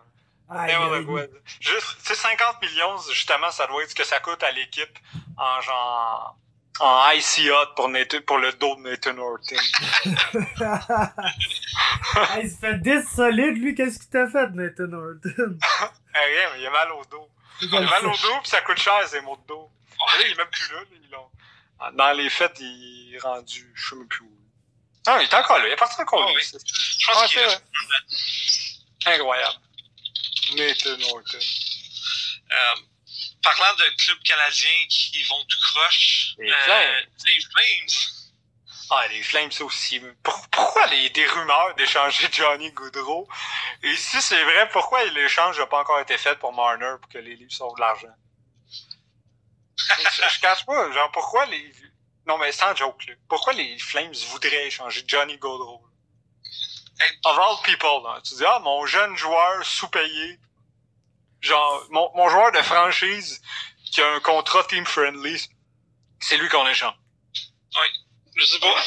Aïe, 0.49 0.71
N'importe 0.73 0.93
aïe. 0.95 1.05
quoi. 1.05 1.21
Juste, 1.59 1.97
tu 2.01 2.07
sais, 2.07 2.15
50 2.15 2.61
millions, 2.63 2.97
justement, 3.13 3.51
ça 3.51 3.67
doit 3.67 3.83
être 3.83 3.91
ce 3.91 3.95
que 3.95 4.03
ça 4.03 4.19
coûte 4.19 4.41
à 4.41 4.49
l'équipe 4.51 4.97
en 5.37 5.61
genre, 5.61 6.35
en 6.79 7.11
IC 7.11 7.49
hot 7.51 7.73
pour, 7.75 7.89
Nathan, 7.89 8.17
pour 8.25 8.37
le 8.37 8.51
dos 8.53 8.75
de 8.75 8.81
Nathan 8.81 9.17
Horton. 9.17 9.55
Hey, 12.15 12.43
il 12.45 12.49
se 12.51 12.57
fait 12.57 12.77
10 12.79 13.03
solide, 13.15 13.57
lui. 13.57 13.75
Qu'est-ce 13.75 13.99
qu'il 13.99 14.09
t'a 14.09 14.27
fait, 14.27 14.49
Nathan 14.53 14.91
Horton? 14.93 15.57
Eh, 16.15 16.25
rien, 16.25 16.49
mais 16.53 16.61
il 16.61 16.65
a 16.67 16.71
mal 16.71 16.91
au 16.93 17.05
dos. 17.05 17.29
Il 17.61 17.75
a 17.75 17.81
mal 17.81 18.05
au 18.07 18.11
dos, 18.11 18.39
puis 18.41 18.49
ça 18.49 18.61
coûte 18.61 18.79
cher, 18.79 19.07
ces 19.07 19.21
mots 19.21 19.37
de 19.37 19.47
dos. 19.47 19.69
Là, 20.07 20.13
il 20.25 20.31
est 20.31 20.35
même 20.35 20.47
plus 20.49 20.71
là, 20.71 20.79
là, 20.79 20.85
ils 21.03 21.09
l'ont- 21.11 21.91
Dans 21.97 22.11
les 22.13 22.29
fêtes, 22.31 22.57
il 22.59 23.13
est 23.15 23.19
rendu, 23.19 23.71
je 23.75 23.89
sais 23.89 23.95
même 23.95 24.07
plus 24.07 24.21
où. 24.23 24.31
Ah, 25.05 25.19
il 25.21 25.25
est 25.25 25.33
encore 25.33 25.59
là, 25.59 25.67
il 25.67 25.71
est 25.71 25.75
parti 25.75 26.01
encore 26.01 26.21
là. 26.21 26.27
Oh, 26.29 26.33
oui. 26.35 26.41
Je 26.43 27.05
pense 27.11 27.21
Ouais, 27.21 27.27
qu'il 27.27 27.41
vrai. 27.43 27.59
Incroyable. 29.05 29.55
Nathan 30.57 30.97
Horton. 31.13 31.37
Euh, 32.51 32.75
parlant 33.41 33.73
de 33.75 33.83
clubs 34.03 34.23
canadiens 34.23 34.85
qui 34.89 35.23
vont 35.23 35.43
tout 35.45 35.57
croche, 35.73 36.33
Les 36.37 36.51
euh, 36.51 36.63
Flames. 36.63 37.05
les 37.25 37.41
Flames. 37.41 38.11
Ah, 38.91 39.07
les 39.09 39.21
Flames, 39.21 39.51
aussi. 39.61 40.01
Pour- 40.23 40.49
pourquoi 40.49 40.87
les, 40.87 41.09
des 41.11 41.25
rumeurs 41.27 41.75
d'échanger 41.75 42.27
Johnny 42.31 42.71
Goudreau? 42.71 43.27
Et 43.83 43.95
si 43.95 44.21
c'est 44.21 44.43
vrai, 44.43 44.67
pourquoi 44.69 45.03
l'échange 45.05 45.59
n'a 45.59 45.67
pas 45.67 45.81
encore 45.81 45.99
été 45.99 46.17
fait 46.17 46.35
pour 46.39 46.53
Marner 46.53 46.95
pour 47.01 47.09
que 47.11 47.19
les 47.19 47.35
Leafs 47.35 47.51
sauvent 47.51 47.75
de 47.75 47.81
l'argent? 47.81 48.07
je, 49.77 50.29
je 50.33 50.39
cache 50.41 50.65
pas, 50.65 50.91
genre, 50.91 51.11
pourquoi 51.11 51.45
les... 51.45 51.71
Non, 52.25 52.37
mais 52.37 52.51
sans 52.51 52.75
joke, 52.75 53.05
là. 53.07 53.13
Pourquoi 53.27 53.53
les 53.53 53.77
Flames 53.79 54.13
voudraient 54.29 54.67
échanger 54.67 55.03
Johnny? 55.07 55.33
Hey. 55.33 55.39
Of 57.25 57.39
all 57.39 57.57
people, 57.63 58.03
là. 58.03 58.19
Tu 58.23 58.35
dis, 58.35 58.45
ah, 58.45 58.59
mon 58.59 58.85
jeune 58.85 59.15
joueur 59.15 59.63
sous-payé, 59.65 60.39
genre, 61.41 61.87
mon, 61.89 62.11
mon 62.15 62.29
joueur 62.29 62.51
de 62.51 62.61
franchise 62.61 63.41
qui 63.91 64.01
a 64.01 64.13
un 64.13 64.19
contrat 64.19 64.63
team-friendly, 64.65 65.49
c'est 66.19 66.37
lui 66.37 66.49
qu'on 66.49 66.67
échange. 66.67 66.95
Je 68.39 68.45
sais 68.45 68.59
pas. 68.59 68.83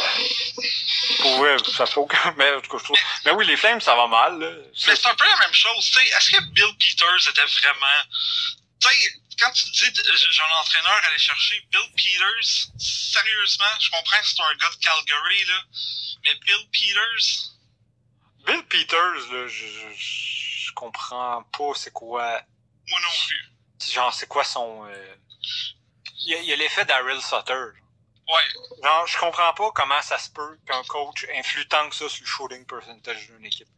Pour 1.20 1.36
vrai, 1.38 1.57
ça 1.76 1.84
fait 1.84 1.98
aucun... 1.98 2.34
Mais, 2.38 2.50
en 2.55 2.61
tout 2.61 2.70
cas, 2.70 2.78
je 2.78 2.84
trouve... 2.84 2.98
mais 3.24 3.32
oui, 3.32 3.46
les 3.46 3.57
Flames, 3.57 3.80
ça 3.80 3.94
va 3.94 4.07
mal, 4.07 4.38
là. 4.38 4.50
Mais 4.86 4.96
c'est 4.96 5.07
un 5.07 5.14
peu 5.14 5.26
la 5.26 5.38
même 5.40 5.53
chose, 5.53 5.84
tu 5.84 5.92
sais. 5.92 6.09
Est-ce 6.16 6.30
que 6.30 6.40
Bill 6.53 6.74
Peters 6.78 7.28
était 7.28 7.44
vraiment. 7.44 7.86
Tu 8.80 8.88
sais, 8.88 9.20
quand 9.38 9.50
tu 9.53 9.64
dis 9.70 9.92
j'ai 9.94 10.42
un 10.42 10.59
entraîneur 10.59 10.92
à 10.92 11.07
aller 11.07 11.18
chercher 11.18 11.61
Bill 11.70 11.90
Peters, 11.94 12.68
sérieusement, 12.78 13.74
je 13.78 13.90
comprends 13.90 14.20
que 14.20 14.26
c'est 14.26 14.42
un 14.42 14.55
gars 14.57 14.70
de 14.70 14.76
Calgary, 14.76 15.44
là. 15.44 15.62
Mais 16.24 16.34
Bill 16.46 16.68
Peters, 16.72 17.26
Bill 18.46 18.64
Peters, 18.68 19.32
là, 19.32 19.48
je, 19.48 19.66
je, 19.66 20.51
je 20.67 20.73
comprends 20.73 21.43
pas 21.57 21.73
c'est 21.75 21.93
quoi... 21.93 22.41
moi 22.89 23.01
non 23.01 23.09
plus. 23.27 23.93
Genre, 23.93 24.15
c'est 24.15 24.29
quoi 24.29 24.45
son... 24.45 24.85
euh, 24.87 25.15
Il 26.27 26.45
y 26.45 26.53
a, 26.53 26.57
l'effet 26.57 26.85
Daryl 26.85 27.21
Sutter. 27.21 27.53
Ouais. 28.29 28.83
Genre, 28.85 29.07
je 29.07 29.19
comprends 29.19 29.53
pas 29.55 29.71
comment 29.73 30.01
ça 30.03 30.19
se 30.19 30.31
peut 30.31 30.59
qu'un 30.67 30.83
coach 30.85 31.27
influe 31.35 31.67
tant 31.69 31.89
que 31.89 31.97
ça 31.97 32.09
sur 32.09 32.23
le 32.23 32.27
shooting 32.29 32.65
percentage 32.67 33.27
d'une 33.27 33.45
équipe. 33.45 33.69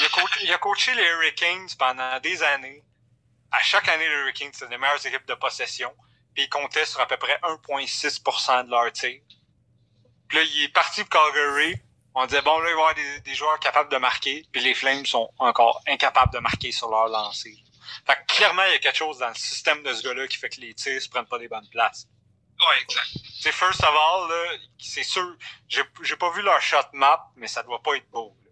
Il 0.00 0.06
a, 0.06 0.08
coach- 0.10 0.38
il 0.42 0.52
a 0.52 0.58
coaché 0.58 0.94
les 0.94 1.02
Hurricanes 1.04 1.68
pendant 1.78 2.20
des 2.20 2.42
années. 2.42 2.84
À 3.50 3.62
chaque 3.62 3.88
année, 3.88 4.06
les 4.08 4.14
Hurricanes, 4.14 4.52
c'était 4.52 4.68
les 4.70 4.78
meilleures 4.78 5.04
équipes 5.06 5.26
de 5.26 5.34
possession. 5.34 5.92
Puis 6.34 6.44
il 6.44 6.48
comptait 6.50 6.84
sur 6.84 7.00
à 7.00 7.06
peu 7.06 7.16
près 7.16 7.38
1,6% 7.42 8.66
de 8.66 8.70
leur 8.70 8.92
tir. 8.92 9.20
Puis 10.28 10.38
là, 10.38 10.44
il 10.44 10.64
est 10.64 10.68
parti 10.68 11.02
pour 11.04 11.10
Calgary. 11.32 11.80
On 12.14 12.26
disait, 12.26 12.42
bon, 12.42 12.58
là, 12.58 12.70
il 12.70 12.74
va 12.74 12.80
y 12.80 12.82
avoir 12.82 12.94
des, 12.94 13.20
des 13.20 13.34
joueurs 13.34 13.58
capables 13.60 13.90
de 13.90 13.96
marquer. 13.96 14.44
Puis 14.52 14.60
les 14.60 14.74
Flames 14.74 15.06
sont 15.06 15.30
encore 15.38 15.80
incapables 15.86 16.32
de 16.32 16.38
marquer 16.40 16.72
sur 16.72 16.90
leur 16.90 17.08
lancer. 17.08 17.56
Fait 18.06 18.14
que 18.14 18.34
clairement, 18.34 18.64
il 18.64 18.72
y 18.72 18.74
a 18.74 18.78
quelque 18.78 18.96
chose 18.96 19.18
dans 19.18 19.28
le 19.28 19.34
système 19.34 19.82
de 19.82 19.92
ce 19.92 20.02
gars-là 20.02 20.26
qui 20.28 20.36
fait 20.36 20.48
que 20.48 20.60
les 20.60 20.74
tirs 20.74 21.00
se 21.00 21.08
prennent 21.08 21.26
pas 21.26 21.38
des 21.38 21.48
bonnes 21.48 21.68
places. 21.70 22.06
Ouais, 22.58 22.82
exact. 22.82 23.08
C'est 23.40 23.52
first 23.52 23.82
of 23.82 23.88
all, 23.88 24.28
là, 24.28 24.58
c'est 24.78 25.02
sûr, 25.02 25.34
j'ai, 25.68 25.82
j'ai 26.02 26.16
pas 26.16 26.30
vu 26.32 26.42
leur 26.42 26.60
shot 26.60 26.76
map, 26.92 27.30
mais 27.36 27.46
ça 27.46 27.62
doit 27.62 27.82
pas 27.82 27.94
être 27.94 28.08
beau. 28.10 28.36
là. 28.44 28.50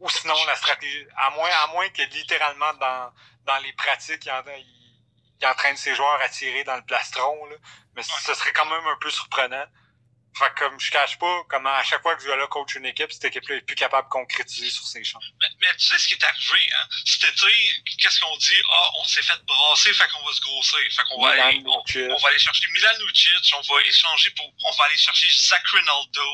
Ou 0.00 0.08
sinon, 0.08 0.34
la 0.46 0.56
stratégie, 0.56 1.06
à 1.16 1.30
moins, 1.30 1.50
à 1.50 1.66
moins 1.68 1.88
que 1.90 2.02
littéralement 2.02 2.72
dans, 2.74 3.12
dans 3.44 3.58
les 3.58 3.72
pratiques, 3.74 4.24
il, 4.24 4.30
en, 4.30 4.42
il, 4.56 4.64
il 5.40 5.46
entraîne 5.46 5.76
ses 5.76 5.94
joueurs 5.94 6.20
à 6.20 6.28
tirer 6.28 6.64
dans 6.64 6.76
le 6.76 6.84
plastron, 6.84 7.44
là. 7.46 7.56
Mais 7.94 8.02
ce 8.02 8.34
serait 8.34 8.52
quand 8.52 8.66
même 8.66 8.86
un 8.86 8.96
peu 9.00 9.10
surprenant. 9.10 9.64
Fait 10.36 10.50
que 10.50 10.58
comme 10.60 10.78
je 10.78 10.90
cache 10.90 11.18
pas 11.18 11.42
comment 11.48 11.74
à 11.74 11.82
chaque 11.82 12.02
fois 12.02 12.14
que 12.14 12.22
ce 12.22 12.28
gars-là 12.28 12.46
coach 12.46 12.74
une 12.76 12.86
équipe, 12.86 13.10
cette 13.10 13.24
équipe-là 13.24 13.56
est 13.56 13.62
plus 13.62 13.74
capable 13.74 14.06
de 14.06 14.12
concrétiser 14.12 14.70
sur 14.70 14.86
ses 14.86 15.02
champs. 15.02 15.18
Mais, 15.40 15.46
mais 15.60 15.76
tu 15.76 15.86
sais 15.86 15.98
ce 15.98 16.06
qui 16.06 16.14
est 16.14 16.24
arrivé, 16.24 16.72
hein? 16.74 16.88
Cet 17.04 17.24
été, 17.24 17.82
qu'est-ce 17.98 18.20
qu'on 18.20 18.36
dit? 18.36 18.62
Ah, 18.70 18.90
on 19.00 19.04
s'est 19.04 19.22
fait 19.22 19.44
brasser, 19.46 19.92
fait 19.94 20.08
qu'on 20.08 20.24
va 20.24 20.32
se 20.32 20.40
grossir. 20.40 20.78
Fait 20.90 21.02
qu'on 21.08 21.22
va, 21.22 21.30
aller, 21.30 21.62
on, 21.66 22.18
va 22.18 22.28
aller 22.28 22.38
chercher 22.38 22.66
Milan 22.72 22.90
Lucic, 23.00 23.54
on 23.56 23.74
va 23.74 23.82
échanger 23.82 24.30
pour, 24.30 24.46
on 24.64 24.76
va 24.76 24.84
aller 24.84 24.96
chercher 24.96 25.28
Zach 25.48 25.66
Rinaldo. 25.66 26.30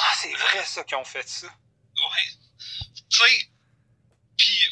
Ah, 0.00 0.12
c'est 0.20 0.32
vrai 0.34 0.64
ça 0.64 0.84
qu'ils 0.84 0.96
ont 0.96 1.04
fait 1.04 1.28
ça. 1.28 1.46
Ouais. 1.46 2.28
Tu 3.10 3.18
sais, 3.18 3.48
puis, 4.36 4.68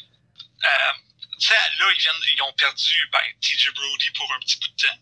euh, 0.64 0.92
tu 1.38 1.46
sais, 1.46 1.54
là, 1.54 1.92
ils 1.92 2.00
viennent, 2.00 2.22
ils 2.36 2.42
ont 2.42 2.52
perdu, 2.52 3.08
ben, 3.12 3.20
TJ 3.40 3.72
Brody 3.74 4.11
pour 4.12 4.32
un 4.34 4.40
petit 4.40 4.58
bout 4.58 4.68
de 4.68 4.86
temps. 4.86 4.98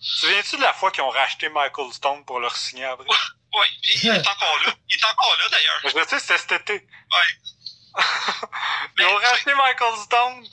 Souviens-tu 0.00 0.56
de 0.56 0.62
la 0.62 0.72
fois 0.72 0.90
qu'ils 0.90 1.02
ont 1.02 1.10
racheté 1.10 1.48
Michael 1.50 1.92
Stone 1.92 2.24
pour 2.24 2.40
leur 2.40 2.56
signer 2.56 2.86
après? 2.86 3.06
Puis 3.82 3.98
il 4.02 4.08
est 4.08 4.28
encore 4.28 4.58
là. 4.64 4.74
Il 4.88 4.96
est 4.96 5.04
encore 5.04 5.36
là, 5.36 5.48
d'ailleurs. 5.50 5.80
Je 5.84 5.96
me 5.96 6.04
dis, 6.04 6.20
c'était 6.20 6.38
cet 6.38 6.52
été. 6.52 6.74
Ouais. 6.74 7.50
Ils 8.98 9.04
ont 9.04 9.18
Mais, 9.18 9.26
racheté 9.26 9.54
Michael 9.54 9.96
Stone. 9.98 10.46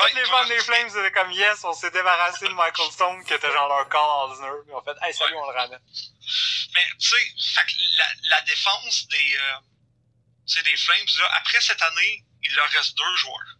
Ouais, 0.00 0.12
les 0.14 0.24
fans 0.24 0.46
des 0.46 0.58
Flames 0.58 0.88
étaient 0.88 1.12
comme 1.12 1.30
yes, 1.32 1.62
on 1.64 1.72
s'est 1.72 1.90
débarrassé 1.90 2.46
de 2.46 2.52
Michael 2.52 2.90
Stone 2.90 3.24
qui 3.24 3.34
était 3.34 3.52
genre 3.52 3.68
leur 3.68 3.88
Carl 3.88 4.32
Osner. 4.32 4.48
Ils 4.66 4.74
ont 4.74 4.82
fait 4.82 4.96
hey 5.02 5.14
salut, 5.14 5.36
on 5.36 5.50
le 5.50 5.56
ramène. 5.56 5.80
Mais 6.74 6.86
tu 6.98 7.10
sais, 7.10 7.62
la, 7.96 8.04
la 8.30 8.40
défense 8.42 9.06
des, 9.08 9.36
euh, 9.36 9.54
sais, 10.46 10.62
des 10.62 10.76
Flames, 10.76 11.06
là, 11.18 11.30
après 11.36 11.60
cette 11.60 11.82
année, 11.82 12.24
il 12.42 12.54
leur 12.54 12.68
reste 12.70 12.96
deux 12.96 13.16
joueurs. 13.16 13.56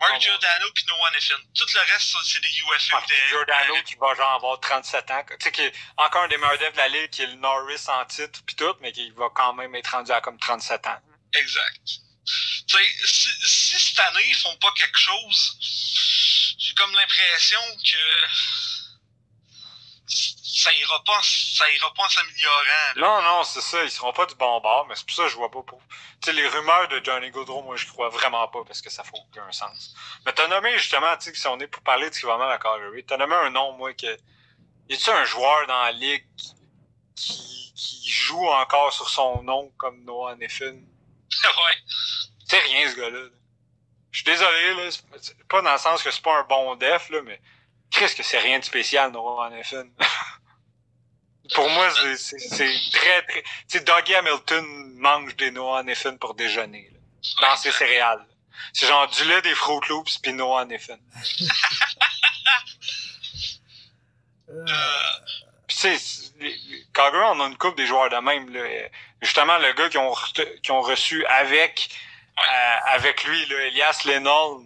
Mark 0.00 0.12
Oh, 0.16 0.20
Giordano 0.20 0.66
puis 0.74 0.84
Noah 0.86 1.10
Neffin. 1.10 1.34
Tout 1.54 1.66
le 1.74 1.80
reste, 1.92 2.16
c'est 2.24 2.40
des 2.40 2.48
UFA. 2.48 2.98
Ah, 3.02 3.04
des- 3.08 3.28
Giordano 3.28 3.74
des- 3.74 3.82
qui 3.82 3.94
va 3.96 4.14
genre 4.14 4.32
avoir 4.32 4.60
37 4.60 5.10
ans. 5.10 5.24
Tu 5.28 5.36
sais, 5.40 5.52
qui 5.52 5.62
est 5.62 5.72
encore 5.96 6.22
un 6.22 6.28
des 6.28 6.36
meilleurs 6.38 6.58
devs 6.58 6.72
de 6.72 6.76
la 6.76 6.88
ligue, 6.88 7.10
qui 7.10 7.22
est 7.22 7.26
le 7.26 7.34
Norris 7.34 7.82
en 7.88 8.04
titre 8.06 8.40
pis 8.46 8.54
tout, 8.54 8.74
mais 8.80 8.92
qui 8.92 9.10
va 9.10 9.28
quand 9.34 9.54
même 9.54 9.74
être 9.74 9.88
rendu 9.88 10.12
à 10.12 10.20
comme 10.20 10.38
37 10.38 10.86
ans. 10.86 10.98
Exact. 11.34 11.80
Tu 11.84 12.76
sais, 12.76 13.06
si, 13.06 13.28
si 13.44 13.78
cette 13.78 13.98
année, 14.00 14.24
ils 14.28 14.36
font 14.36 14.56
pas 14.58 14.70
quelque 14.76 14.98
chose, 14.98 15.56
j'ai 16.58 16.74
comme 16.74 16.92
l'impression 16.94 17.60
que 17.84 17.98
ça 20.58 20.72
ira 20.74 21.02
pas, 21.04 21.20
ça 21.22 21.70
ira 21.72 21.94
pas 21.94 22.02
en 22.04 22.08
s'améliorant. 22.08 22.94
Non, 22.96 23.22
non, 23.22 23.44
c'est 23.44 23.60
ça, 23.60 23.84
ils 23.84 23.90
seront 23.90 24.12
pas 24.12 24.26
du 24.26 24.34
bon 24.34 24.60
bord, 24.60 24.86
mais 24.88 24.96
c'est 24.96 25.06
pour 25.06 25.14
ça 25.14 25.22
que 25.24 25.28
je 25.28 25.36
vois 25.36 25.50
pas 25.50 25.62
pour. 25.62 25.80
Tu 25.88 25.96
sais, 26.24 26.32
les 26.32 26.48
rumeurs 26.48 26.88
de 26.88 27.00
Johnny 27.04 27.30
Gaudreau, 27.30 27.62
moi, 27.62 27.76
je 27.76 27.86
crois 27.86 28.08
vraiment 28.08 28.48
pas 28.48 28.64
parce 28.66 28.82
que 28.82 28.90
ça 28.90 29.04
fait 29.04 29.12
aucun 29.14 29.50
sens. 29.52 29.94
Mais 30.26 30.32
t'as 30.32 30.48
nommé 30.48 30.76
justement, 30.78 31.16
tu 31.16 31.30
sais, 31.30 31.34
si 31.34 31.46
on 31.46 31.60
est 31.60 31.68
pour 31.68 31.82
parler 31.82 32.10
de 32.10 32.14
ce 32.14 32.20
qui 32.20 32.26
va 32.26 32.36
mal 32.38 32.50
à 32.50 32.58
Calgary, 32.58 33.04
t'as 33.04 33.16
nommé 33.16 33.36
un 33.36 33.50
nom, 33.50 33.72
moi, 33.72 33.94
que. 33.94 34.18
Y 34.88 34.94
a-tu 34.94 35.10
un 35.10 35.24
joueur 35.24 35.66
dans 35.68 35.80
la 35.82 35.92
ligue 35.92 36.26
qui, 37.14 37.72
qui 37.76 38.10
joue 38.10 38.48
encore 38.48 38.92
sur 38.92 39.08
son 39.08 39.42
nom 39.42 39.70
comme 39.76 40.02
Noah 40.04 40.34
Neffin? 40.36 40.72
ouais. 41.44 41.76
Sais, 42.46 42.58
rien, 42.58 42.90
ce 42.90 42.96
gars-là. 42.96 43.18
là. 43.20 43.28
Je 44.10 44.18
suis 44.18 44.24
désolé, 44.24 44.74
là. 44.74 44.90
c'est- 44.90 45.04
c'est 45.20 45.46
Pas 45.46 45.62
dans 45.62 45.72
le 45.72 45.78
sens 45.78 46.02
que 46.02 46.10
c'est 46.10 46.22
pas 46.22 46.38
un 46.40 46.44
bon 46.44 46.74
def, 46.74 47.10
là, 47.10 47.22
mais. 47.22 47.40
Qu'est-ce 47.90 48.14
que 48.16 48.22
c'est 48.22 48.38
rien 48.38 48.58
de 48.58 48.64
spécial, 48.64 49.10
Noah 49.12 49.48
Neffin? 49.50 49.86
Pour 51.54 51.68
moi, 51.70 51.90
c'est- 51.90 52.16
c'est 52.16 52.38
c'est 52.38 52.74
très, 52.92 53.22
très. 53.22 53.42
Tu 53.42 53.48
sais, 53.68 53.80
Dougie 53.80 54.14
Hamilton 54.14 54.64
mange 54.96 55.34
des 55.36 55.50
Noah 55.50 55.82
Neffin 55.82 56.16
pour 56.16 56.34
déjeuner, 56.34 56.90
là, 56.92 57.48
dans 57.48 57.56
ses 57.56 57.72
céréales. 57.72 58.24
C'est 58.72 58.86
genre 58.86 59.06
du 59.08 59.24
lait, 59.24 59.40
des 59.42 59.54
Fruit 59.54 59.80
Loops, 59.88 60.18
pis 60.18 60.32
Noah 60.32 60.64
Neffin. 60.64 60.98
Euh, 64.50 64.64
Euh, 64.66 64.66
Pis 65.66 65.76
tu 65.76 65.98
sais, 65.98 66.24
Calgary, 66.94 67.24
on 67.34 67.40
a 67.40 67.46
une 67.48 67.56
coupe 67.58 67.76
des 67.76 67.86
joueurs 67.86 68.08
de 68.08 68.16
même, 68.16 68.48
là. 68.52 68.62
Justement 69.20 69.58
le 69.58 69.72
gars 69.74 69.88
qui 69.90 69.98
ont, 69.98 70.14
qui 70.62 70.70
ont 70.70 70.80
reçu 70.80 71.24
avec 71.26 71.90
euh, 72.38 72.76
avec 72.86 73.24
lui, 73.24 73.44
là, 73.46 73.66
Elias 73.66 74.00
Lennon. 74.06 74.64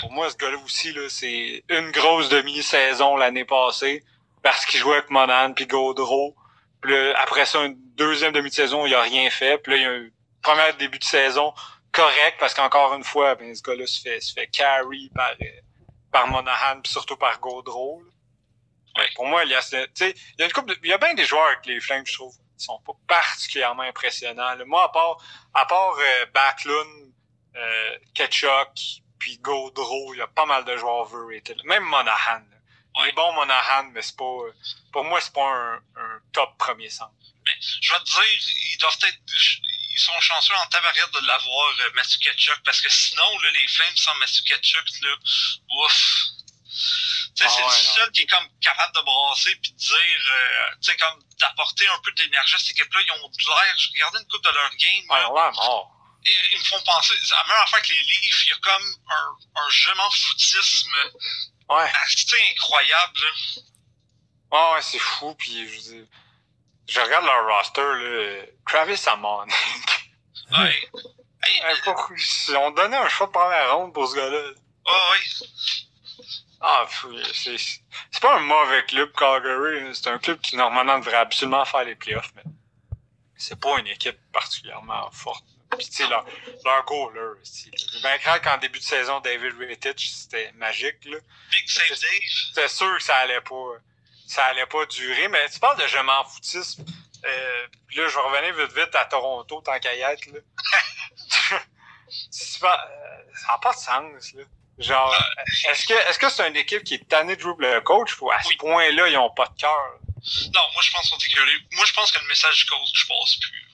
Pour 0.00 0.10
moi, 0.12 0.30
ce 0.30 0.36
gars-là 0.36 0.56
aussi, 0.64 0.92
là, 0.92 1.08
c'est 1.08 1.62
une 1.68 1.90
grosse 1.92 2.28
demi-saison 2.28 3.16
l'année 3.16 3.44
passée 3.44 4.02
parce 4.42 4.64
qu'il 4.66 4.80
jouait 4.80 4.96
avec 4.96 5.10
Monan 5.10 5.52
puis 5.52 5.66
Gaudreau. 5.66 6.34
Puis 6.80 6.94
après 7.12 7.44
ça, 7.44 7.64
une 7.64 7.76
deuxième 7.94 8.32
demi-saison, 8.32 8.86
il 8.86 8.94
a 8.94 9.02
rien 9.02 9.28
fait. 9.30 9.58
Puis 9.58 9.72
là, 9.72 9.78
il 9.78 9.82
y 9.82 9.86
a 9.86 9.90
un 9.90 10.08
premier 10.42 10.72
début 10.78 10.98
de 10.98 11.04
saison 11.04 11.52
correct 11.92 12.36
parce 12.38 12.54
qu'encore 12.54 12.94
une 12.94 13.04
fois, 13.04 13.34
ben, 13.34 13.54
ce 13.54 13.62
gars-là 13.62 13.86
se 13.86 14.00
fait, 14.00 14.20
se 14.20 14.32
fait 14.32 14.46
carry 14.46 15.10
par, 15.14 15.32
euh, 15.40 15.44
par 16.10 16.26
Monahan 16.28 16.80
puis 16.82 16.92
surtout 16.92 17.16
par 17.16 17.38
Gaudreau. 17.40 18.02
Pour 19.14 19.26
moi, 19.26 19.44
il 19.44 19.50
y 19.50 19.54
a, 19.54 19.60
il 19.72 20.14
y 20.38 20.42
a 20.42 20.46
une 20.46 20.52
couple 20.52 20.74
il 20.82 20.88
y 20.88 20.92
a 20.92 20.98
bien 20.98 21.14
des 21.14 21.24
joueurs 21.24 21.46
avec 21.46 21.64
les 21.66 21.80
Flames, 21.80 22.04
je 22.06 22.14
trouve, 22.14 22.34
qui 22.58 22.64
sont 22.64 22.80
pas 22.80 22.92
particulièrement 23.06 23.82
impressionnants. 23.82 24.56
Moi, 24.66 24.84
à 24.84 24.88
part, 24.88 25.16
à 25.54 25.64
part 25.64 25.94
euh, 25.98 26.26
Backlund, 26.34 27.12
euh, 27.56 27.96
Ketchuk, 28.14 29.02
puis 29.18 29.38
Gaudreau, 29.38 30.12
il 30.14 30.18
y 30.18 30.22
a 30.22 30.26
pas 30.26 30.44
mal 30.44 30.64
de 30.64 30.76
joueurs 30.76 31.12
overrated. 31.12 31.62
Même 31.64 31.84
Monahan. 31.84 32.42
Il 32.98 33.08
est 33.08 33.12
bon 33.12 33.32
Monahan, 33.32 33.84
mais 33.92 34.02
c'est 34.02 34.16
pas, 34.16 34.38
pour 34.92 35.04
moi, 35.04 35.20
c'est 35.20 35.32
pas 35.32 35.46
un, 35.46 35.76
un, 35.96 36.20
top 36.32 36.56
premier 36.58 36.90
centre. 36.90 37.12
Mais 37.46 37.52
je 37.80 37.92
vais 37.92 38.00
te 38.00 38.04
dire, 38.04 38.22
ils 38.72 38.78
doivent 38.78 38.98
être, 39.02 39.18
ils 39.92 39.98
sont 39.98 40.20
chanceux 40.20 40.54
en 40.54 40.66
tabarette 40.66 41.12
de 41.12 41.26
l'avoir, 41.26 41.72
euh, 41.80 41.90
Matthew 41.94 42.18
Ketchuk, 42.18 42.62
parce 42.64 42.80
que 42.80 42.90
sinon, 42.90 43.38
là, 43.38 43.50
les 43.52 43.68
Flames 43.68 43.96
sans 43.96 44.14
Matthew 44.16 44.44
Ketchuk, 44.44 44.84
là, 45.02 45.16
ouf. 45.84 46.24
Ah 47.42 47.48
c'est 47.48 47.62
le 47.62 47.70
seul 47.70 48.12
qui 48.12 48.22
est 48.22 48.26
comme 48.26 48.46
capable 48.60 48.94
de 48.94 49.00
brasser 49.00 49.54
puis 49.56 49.72
de 49.72 49.76
dire, 49.76 50.20
euh, 50.30 50.70
tu 50.82 50.90
sais, 50.90 50.96
comme 50.96 51.22
d'apporter 51.38 51.88
un 51.88 51.98
peu 52.00 52.12
d'énergie 52.12 52.54
à 52.54 52.58
cette 52.58 52.70
équipe-là. 52.70 53.00
Ils 53.06 53.12
ont 53.12 53.30
l'air, 53.62 53.74
je 53.78 53.88
regardais 53.92 54.18
une 54.18 54.28
coupe 54.28 54.44
de 54.44 54.50
leur 54.50 54.70
game. 54.76 55.04
Ouais, 55.08 55.20
là, 55.20 55.50
mort. 55.52 55.96
Et, 56.26 56.36
ils 56.52 56.58
me 56.58 56.64
font 56.64 56.80
penser, 56.82 57.14
c'est 57.22 57.34
la 57.34 57.44
même 57.44 57.62
affaire 57.62 57.80
que 57.80 57.88
les 57.88 58.02
Leafs, 58.02 58.44
il 58.44 58.48
y 58.50 58.52
a 58.52 58.56
comme 58.56 58.94
un, 59.08 59.36
un 59.56 59.70
je 59.70 59.90
m'en 59.92 60.10
foutisme 60.10 60.96
ouais. 61.70 61.90
assez 62.04 62.36
incroyable. 62.52 63.20
Là. 64.52 64.74
ouais, 64.74 64.82
c'est 64.82 64.98
fou, 64.98 65.34
puis 65.34 65.68
je, 65.68 66.04
je 66.88 67.00
regarde 67.00 67.24
leur 67.24 67.46
roster, 67.46 67.80
là, 67.80 68.42
Travis 68.66 69.02
Amon. 69.06 69.46
ouais. 70.52 70.90
Hey, 71.42 71.62
euh, 71.64 72.56
on 72.58 72.70
donnait 72.72 72.96
un 72.96 73.08
choix 73.08 73.26
de 73.26 73.32
première 73.32 73.74
ronde 73.74 73.94
pour 73.94 74.08
ce 74.08 74.16
gars-là. 74.16 74.50
Oh, 74.86 75.12
oui. 75.12 76.24
Ah, 76.60 76.86
c'est, 77.32 77.56
c'est 77.56 78.20
pas 78.20 78.36
un 78.36 78.40
mauvais 78.40 78.84
club, 78.84 79.10
Calgary. 79.12 79.94
C'est 79.94 80.08
un 80.08 80.18
club 80.18 80.40
qui, 80.40 80.56
normalement, 80.56 80.98
devrait 80.98 81.16
absolument 81.16 81.64
faire 81.64 81.84
les 81.84 81.94
playoffs, 81.94 82.32
mais 82.36 82.42
c'est 83.36 83.58
pas 83.58 83.78
une 83.78 83.86
équipe 83.86 84.18
particulièrement 84.32 85.10
forte. 85.10 85.44
Puis, 85.80 85.88
tu 85.88 85.96
sais, 85.96 86.08
leur, 86.08 86.26
leur 86.62 86.84
goaler, 86.84 87.40
j'ai 87.42 88.00
bien 88.02 88.18
craint 88.18 88.38
qu'en 88.40 88.58
début 88.58 88.78
de 88.78 88.84
saison, 88.84 89.18
David 89.20 89.54
Rittich, 89.58 90.10
c'était 90.10 90.52
magique, 90.52 91.02
là. 91.06 91.16
Big 91.50 91.66
save 91.66 91.88
Dave. 91.88 92.20
C'était 92.48 92.68
sûr 92.68 92.98
que 92.98 93.02
ça 93.02 93.16
allait 93.16 93.40
pas, 93.40 93.72
ça 94.26 94.44
allait 94.44 94.66
pas 94.66 94.84
durer, 94.84 95.28
mais 95.28 95.48
tu 95.48 95.58
parles 95.58 95.80
de 95.80 95.86
je 95.86 95.98
m'en 95.98 96.22
foutisme. 96.24 96.84
Euh, 97.24 97.66
puis 97.86 97.96
là, 97.96 98.08
je 98.08 98.14
vais 98.14 98.20
revenir 98.20 98.54
vite 98.54 98.76
vite 98.76 98.94
à 98.94 99.06
Toronto, 99.06 99.62
tant 99.62 99.78
qu'à 99.78 99.94
y 99.94 100.00
être, 100.02 100.26
là. 100.26 100.40
euh, 101.52 101.58
ça 102.28 102.68
n'a 103.48 103.58
pas 103.58 103.72
de 103.72 103.78
sens, 103.78 104.34
là. 104.34 104.42
Genre, 104.76 105.14
est-ce 105.70 105.86
que 105.86 105.94
est-ce 105.94 106.18
que 106.18 106.28
c'est 106.28 106.46
une 106.46 106.56
équipe 106.56 106.84
qui 106.84 106.94
est 106.94 107.08
tannée 107.08 107.36
de 107.36 107.40
jouer 107.40 107.54
le 107.58 107.80
coach 107.80 108.18
ou 108.20 108.30
à 108.30 108.42
ce 108.42 108.54
point-là, 108.56 109.08
ils 109.08 109.16
ont 109.16 109.30
pas 109.30 109.46
de 109.46 109.60
cœur? 109.60 109.98
Non, 110.54 110.60
moi 110.72 110.82
je 110.82 110.90
pense 110.90 111.08
sont 111.08 111.18
écœurés. 111.18 111.58
Moi 111.72 111.84
je 111.84 111.92
pense 111.92 112.12
que 112.12 112.18
le 112.18 112.26
message 112.28 112.64
du 112.64 112.70
coach 112.70 113.06
passe 113.08 113.36
plus. 113.36 113.69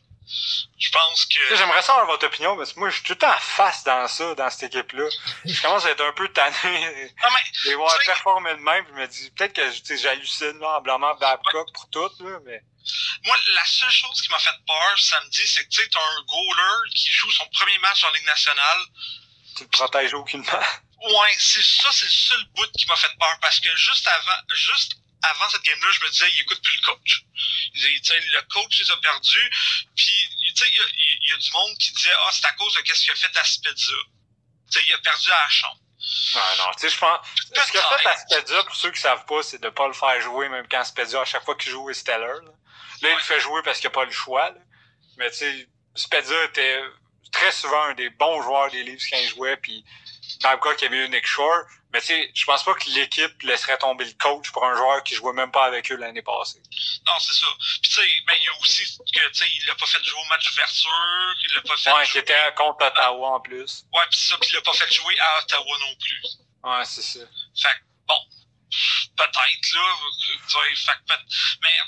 Je 0.78 0.90
pense 0.90 1.26
que. 1.26 1.56
J'aimerais 1.56 1.82
savoir 1.82 2.06
votre 2.06 2.26
opinion, 2.26 2.56
parce 2.56 2.72
que 2.72 2.78
moi 2.78 2.90
je 2.90 2.96
suis 2.96 3.04
tout 3.04 3.12
le 3.12 3.18
temps 3.18 3.38
face 3.40 3.84
dans 3.84 4.06
ça, 4.08 4.34
dans 4.34 4.50
cette 4.50 4.74
équipe-là. 4.74 5.08
Je 5.44 5.62
commence 5.62 5.84
à 5.84 5.90
être 5.90 6.04
un 6.04 6.12
peu 6.12 6.28
tanné. 6.28 6.54
Non, 7.22 7.28
mais. 7.30 7.40
Les 7.64 7.74
voir 7.74 7.96
performer 8.04 8.54
de 8.54 8.60
même, 8.60 8.84
je 8.88 8.94
me 8.94 9.06
dis 9.06 9.30
peut-être 9.30 9.52
que 9.54 9.96
j'hallucine 9.96 10.58
là, 10.58 10.78
en 10.78 10.80
blâmant 10.80 11.14
Babcock 11.14 11.72
pour 11.72 11.88
tout, 11.90 12.10
là, 12.20 12.38
mais. 12.44 12.62
Moi, 13.24 13.36
la 13.54 13.64
seule 13.64 13.90
chose 13.90 14.20
qui 14.22 14.30
m'a 14.30 14.38
fait 14.38 14.56
peur 14.66 14.98
samedi, 14.98 15.42
c'est 15.46 15.64
que 15.64 15.70
tu 15.70 15.82
sais, 15.82 15.88
t'as 15.88 15.98
un 15.98 16.22
goaler 16.22 16.90
qui 16.94 17.10
joue 17.12 17.30
son 17.32 17.46
premier 17.48 17.78
match 17.78 18.04
en 18.04 18.12
Ligue 18.12 18.26
nationale. 18.26 18.78
Tu 19.56 19.64
le 19.64 19.68
protèges 19.70 20.14
aucunement. 20.14 20.60
Ouais, 21.02 21.36
c'est 21.38 21.62
ça, 21.62 21.88
c'est 21.92 22.06
le 22.06 22.10
seul 22.10 22.44
bout 22.54 22.70
qui 22.78 22.86
m'a 22.86 22.96
fait 22.96 23.10
peur 23.18 23.36
parce 23.40 23.60
que 23.60 23.74
juste 23.76 24.06
avant, 24.06 24.38
juste 24.54 24.96
avant 25.22 25.48
cette 25.48 25.62
game-là, 25.62 25.88
je 25.92 26.04
me 26.04 26.10
disais, 26.10 26.30
il 26.30 26.40
écoute 26.42 26.62
plus 26.62 26.76
le 26.76 26.82
coach. 26.82 27.24
Il, 27.74 28.00
disait, 28.00 28.20
le 28.20 28.42
coach 28.42 28.80
les 28.80 28.90
a 28.90 28.96
perdus. 28.98 29.50
Puis, 29.96 30.28
tu 30.54 30.64
sais, 30.64 30.70
il, 30.70 31.28
y, 31.28 31.32
a 31.32 31.36
du 31.36 31.50
monde 31.52 31.76
qui 31.78 31.92
disait, 31.92 32.12
ah, 32.18 32.30
c'est 32.32 32.46
à 32.46 32.52
cause 32.52 32.74
de 32.74 32.80
qu'est-ce 32.80 33.02
qu'il 33.02 33.12
a 33.12 33.16
fait 33.16 33.36
à 33.36 33.44
Spezza. 33.44 33.92
Tu 34.70 34.78
sais, 34.78 34.86
il 34.86 34.92
a 34.94 34.98
perdu 34.98 35.30
à 35.32 35.42
la 35.42 35.48
chambre. 35.48 35.80
Non, 36.34 36.40
non, 36.58 36.72
tu 36.74 36.80
sais, 36.80 36.90
je 36.90 36.98
pense. 36.98 37.26
Ce 37.36 37.70
qu'il 37.70 37.80
a 37.80 37.98
fait 37.98 38.08
à 38.08 38.16
Spezza, 38.16 38.64
pour 38.64 38.76
ceux 38.76 38.90
qui 38.90 39.00
savent 39.00 39.24
pas, 39.26 39.42
c'est 39.42 39.60
de 39.60 39.70
pas 39.70 39.88
le 39.88 39.94
faire 39.94 40.20
jouer, 40.20 40.48
même 40.48 40.66
quand 40.68 40.84
Spezza, 40.84 41.20
à 41.20 41.24
chaque 41.24 41.44
fois 41.44 41.56
qu'il 41.56 41.72
joue, 41.72 41.90
est 41.90 41.94
stellar. 41.94 42.42
Là, 42.42 42.52
là 43.02 43.10
il 43.10 43.14
le 43.14 43.20
fait 43.20 43.40
jouer 43.40 43.62
parce 43.62 43.78
qu'il 43.78 43.88
a 43.88 43.90
pas 43.90 44.04
le 44.04 44.12
choix. 44.12 44.50
Là. 44.50 44.60
Mais 45.16 45.30
tu 45.30 45.38
sais, 45.38 45.68
Spezza 45.94 46.44
était 46.44 46.80
très 47.32 47.52
souvent 47.52 47.82
un 47.84 47.94
des 47.94 48.10
bons 48.10 48.42
joueurs 48.42 48.70
des 48.70 48.82
livres 48.82 49.02
quand 49.10 49.18
il 49.18 49.28
jouait, 49.28 49.56
puis 49.56 49.84
Babcock 50.42 50.82
a 50.82 50.86
eu 50.86 51.08
Nick 51.08 51.26
Shore, 51.26 51.64
mais 51.92 52.00
tu 52.00 52.08
sais, 52.08 52.30
je 52.34 52.44
pense 52.44 52.62
pas 52.64 52.74
que 52.74 52.90
l'équipe 52.90 53.42
laisserait 53.42 53.78
tomber 53.78 54.04
le 54.04 54.12
coach 54.12 54.50
pour 54.50 54.64
un 54.64 54.76
joueur 54.76 55.02
qui 55.04 55.14
jouait 55.14 55.32
même 55.32 55.50
pas 55.50 55.64
avec 55.64 55.90
eux 55.90 55.96
l'année 55.96 56.22
passée. 56.22 56.60
Non, 57.06 57.12
c'est 57.20 57.32
ça. 57.32 57.46
Puis 57.58 57.90
tu 57.90 57.90
sais, 57.92 58.06
ben, 58.26 58.34
il 58.38 58.44
y 58.44 58.48
a 58.48 58.58
aussi 58.60 58.84
que 59.14 59.28
tu 59.28 59.34
sais, 59.34 59.48
il 59.48 59.66
l'a 59.66 59.74
pas 59.74 59.86
fait 59.86 60.02
jouer 60.04 60.20
au 60.20 60.24
match 60.26 60.46
d'ouverture, 60.48 61.34
il 61.44 61.54
l'a 61.54 61.62
pas 61.62 61.76
fait 61.76 61.92
Ouais, 61.92 62.06
qui 62.06 62.18
était 62.18 62.54
contre 62.56 62.84
Ottawa 62.84 63.36
en 63.36 63.40
plus. 63.40 63.84
Ouais, 63.92 64.04
puis 64.10 64.18
ça, 64.18 64.36
puis 64.38 64.50
il 64.50 64.54
l'a 64.54 64.62
pas 64.62 64.72
fait 64.72 64.92
jouer 64.92 65.18
à 65.18 65.38
Ottawa 65.40 65.78
non 65.80 65.94
plus. 65.96 66.22
Ouais, 66.64 66.84
c'est 66.84 67.02
ça. 67.02 67.20
Fait 67.56 67.80
bon, 68.06 68.18
peut-être 69.16 69.74
là, 69.74 69.96
tu 70.20 70.38
sais, 70.48 70.92
fait 70.92 71.18
mais 71.62 71.80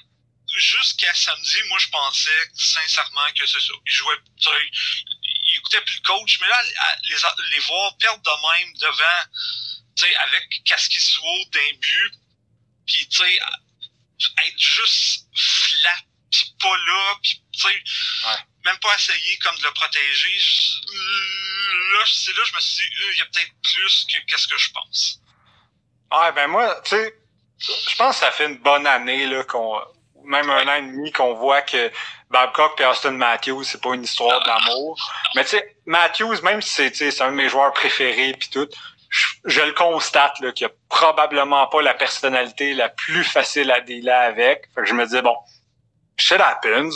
jusqu'à 0.56 1.12
samedi, 1.14 1.56
moi 1.68 1.78
je 1.78 1.88
pensais 1.88 2.50
sincèrement 2.54 3.26
que 3.38 3.46
c'est 3.46 3.60
ça. 3.60 3.74
Il 3.86 3.92
jouait, 3.92 4.16
tu 4.38 4.48
sais, 4.48 4.50
il 5.48 5.56
écoutait 5.56 5.80
plus 5.82 5.96
le 5.96 6.06
coach, 6.06 6.38
mais 6.40 6.48
là, 6.48 6.62
les, 7.04 7.16
les 7.52 7.60
voir 7.60 7.96
perdre 7.98 8.22
de 8.22 8.30
même 8.30 8.72
devant, 8.74 9.30
tu 9.96 10.04
sais, 10.04 10.14
avec 10.16 10.48
qu'est-ce 10.64 10.88
qui 10.88 11.00
soit 11.00 11.44
d'un 11.52 11.78
but, 11.80 12.12
puis 12.86 13.08
tu 13.08 13.16
sais, 13.16 13.38
être 14.46 14.58
juste 14.58 15.26
flat, 15.34 15.98
puis 16.30 16.54
pas 16.60 16.76
là, 16.76 17.14
puis 17.22 17.42
tu 17.52 17.60
sais, 17.60 17.82
même 18.64 18.78
pas 18.78 18.94
essayer 18.94 19.38
comme 19.38 19.56
de 19.56 19.64
le 19.64 19.72
protéger. 19.72 20.38
Là, 21.92 22.04
c'est 22.06 22.36
là 22.36 22.42
je 22.44 22.54
me 22.54 22.60
suis 22.60 22.88
dit, 22.88 22.96
euh, 23.02 23.12
il 23.12 23.18
y 23.18 23.22
a 23.22 23.26
peut-être 23.26 23.52
plus 23.62 24.06
que 24.06 24.18
qu'est-ce 24.26 24.48
que 24.48 24.58
je 24.58 24.70
pense. 24.72 25.20
Ouais, 26.10 26.32
ben 26.32 26.48
moi, 26.48 26.80
tu 26.84 26.90
sais, 26.90 27.14
je 27.58 27.96
pense 27.96 28.16
que 28.16 28.20
ça 28.20 28.32
fait 28.32 28.46
une 28.46 28.58
bonne 28.58 28.86
année 28.86 29.26
là 29.26 29.44
qu'on 29.44 29.80
même 30.24 30.50
un 30.50 30.68
an 30.68 30.74
et 30.74 30.82
demi 30.82 31.10
qu'on 31.12 31.34
voit 31.34 31.62
que 31.62 31.90
Babcock 32.30 32.80
et 32.80 32.84
Austin 32.84 33.12
Matthews, 33.12 33.64
c'est 33.64 33.80
pas 33.80 33.94
une 33.94 34.04
histoire 34.04 34.42
d'amour. 34.44 34.98
Mais 35.34 35.44
tu 35.44 35.50
sais, 35.50 35.76
Matthews, 35.86 36.42
même 36.42 36.60
si 36.60 36.90
c'est 36.92 37.22
un 37.22 37.30
de 37.30 37.36
mes 37.36 37.48
joueurs 37.48 37.72
préférés 37.72 38.34
puis 38.38 38.50
tout, 38.50 38.68
je, 39.08 39.60
le 39.62 39.72
constate 39.72 40.34
qu'il 40.54 40.66
a 40.66 40.70
probablement 40.90 41.66
pas 41.68 41.80
la 41.80 41.94
personnalité 41.94 42.74
la 42.74 42.90
plus 42.90 43.24
facile 43.24 43.70
à 43.70 43.80
dealer 43.80 44.12
avec. 44.12 44.68
Fait 44.74 44.82
que 44.82 44.86
je 44.86 44.94
me 44.94 45.06
dis 45.06 45.20
bon, 45.22 45.36
shit 46.16 46.40
happens. 46.40 46.90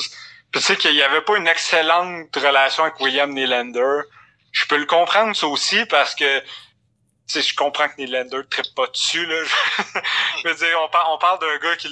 Puis 0.50 0.60
tu 0.60 0.66
sais 0.66 0.76
qu'il 0.76 0.94
y 0.94 1.02
avait 1.02 1.22
pas 1.22 1.36
une 1.38 1.48
excellente 1.48 2.34
relation 2.36 2.84
avec 2.84 3.00
William 3.00 3.32
Nylander. 3.32 4.02
Je 4.52 4.66
peux 4.66 4.76
le 4.76 4.84
comprendre 4.84 5.34
ça 5.34 5.46
aussi 5.46 5.86
parce 5.86 6.14
que 6.14 6.40
tu 6.40 7.40
sais, 7.40 7.40
je 7.40 7.54
comprends 7.54 7.88
que 7.88 7.94
Nylander 7.96 8.36
ne 8.36 8.42
trippe 8.42 8.74
pas 8.76 8.86
dessus. 8.88 9.24
Là. 9.24 9.36
je 10.42 10.48
veux 10.48 10.54
dire, 10.54 10.78
on, 10.78 11.14
on 11.14 11.18
parle 11.18 11.38
d'un 11.38 11.56
gars 11.56 11.76
qui 11.76 11.88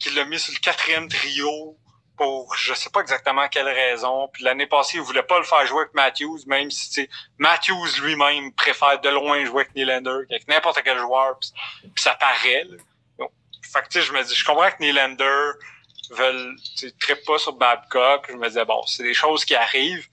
qu'il 0.00 0.14
l'a 0.14 0.24
mis 0.24 0.38
sur 0.38 0.52
le 0.52 0.58
quatrième 0.58 1.08
trio 1.08 1.76
pour 2.20 2.54
je 2.54 2.74
sais 2.74 2.90
pas 2.90 3.00
exactement 3.00 3.48
quelle 3.48 3.68
raison. 3.68 4.28
Puis 4.30 4.44
l'année 4.44 4.66
passée, 4.66 4.98
il 4.98 5.02
voulait 5.02 5.22
pas 5.22 5.38
le 5.38 5.44
faire 5.44 5.64
jouer 5.64 5.80
avec 5.80 5.94
Matthews, 5.94 6.40
même 6.46 6.70
si 6.70 7.08
Matthews 7.38 8.02
lui-même 8.02 8.52
préfère 8.52 9.00
de 9.00 9.08
loin 9.08 9.42
jouer 9.46 9.62
avec 9.62 9.74
Nylander 9.74 10.26
qu'avec 10.28 10.46
n'importe 10.46 10.82
quel 10.84 10.98
joueur. 10.98 11.38
Puis, 11.38 11.50
ça 11.96 12.12
paraît. 12.12 12.64
Là. 13.18 13.26
fait 13.72 13.88
que 13.88 14.02
je 14.02 14.12
me 14.12 14.22
dis, 14.22 14.34
je 14.34 14.44
comprends 14.44 14.70
que 14.70 14.82
Nylander 14.82 15.52
veulent 16.10 16.56
trippe 17.00 17.24
pas 17.24 17.38
sur 17.38 17.54
Babcock. 17.54 18.26
Je 18.28 18.36
me 18.36 18.48
disais 18.48 18.66
bon, 18.66 18.84
c'est 18.84 19.02
des 19.02 19.14
choses 19.14 19.46
qui 19.46 19.54
arrivent. 19.54 20.06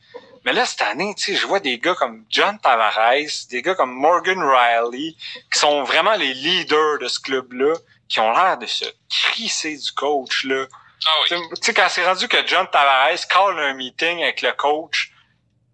Mais 0.46 0.54
là, 0.54 0.66
cette 0.66 0.84
année, 0.84 1.14
je 1.18 1.46
vois 1.46 1.60
des 1.60 1.78
gars 1.78 1.96
comme 1.96 2.24
John 2.30 2.58
Tavares, 2.58 3.50
des 3.50 3.62
gars 3.62 3.76
comme 3.76 3.92
Morgan 3.92 4.42
Riley, 4.42 5.14
qui 5.52 5.60
sont 5.60 5.84
vraiment 5.84 6.16
les 6.16 6.34
leaders 6.34 7.00
de 7.00 7.10
ce 7.10 7.20
club-là 7.20 7.74
qui 8.08 8.22
ont 8.22 8.32
l'air 8.32 8.58
de 8.58 8.66
se 8.66 8.86
crisser 9.10 9.76
du 9.76 9.92
coach, 9.92 10.46
là. 10.46 10.68
Ah 11.06 11.10
oui. 11.22 11.38
Tu 11.56 11.56
sais, 11.62 11.74
quand 11.74 11.88
c'est 11.90 12.06
rendu 12.06 12.28
que 12.28 12.46
John 12.48 12.68
Tavares 12.70 13.28
call 13.30 13.60
un 13.60 13.74
meeting 13.74 14.24
avec 14.24 14.42
le 14.42 14.52
coach, 14.54 15.12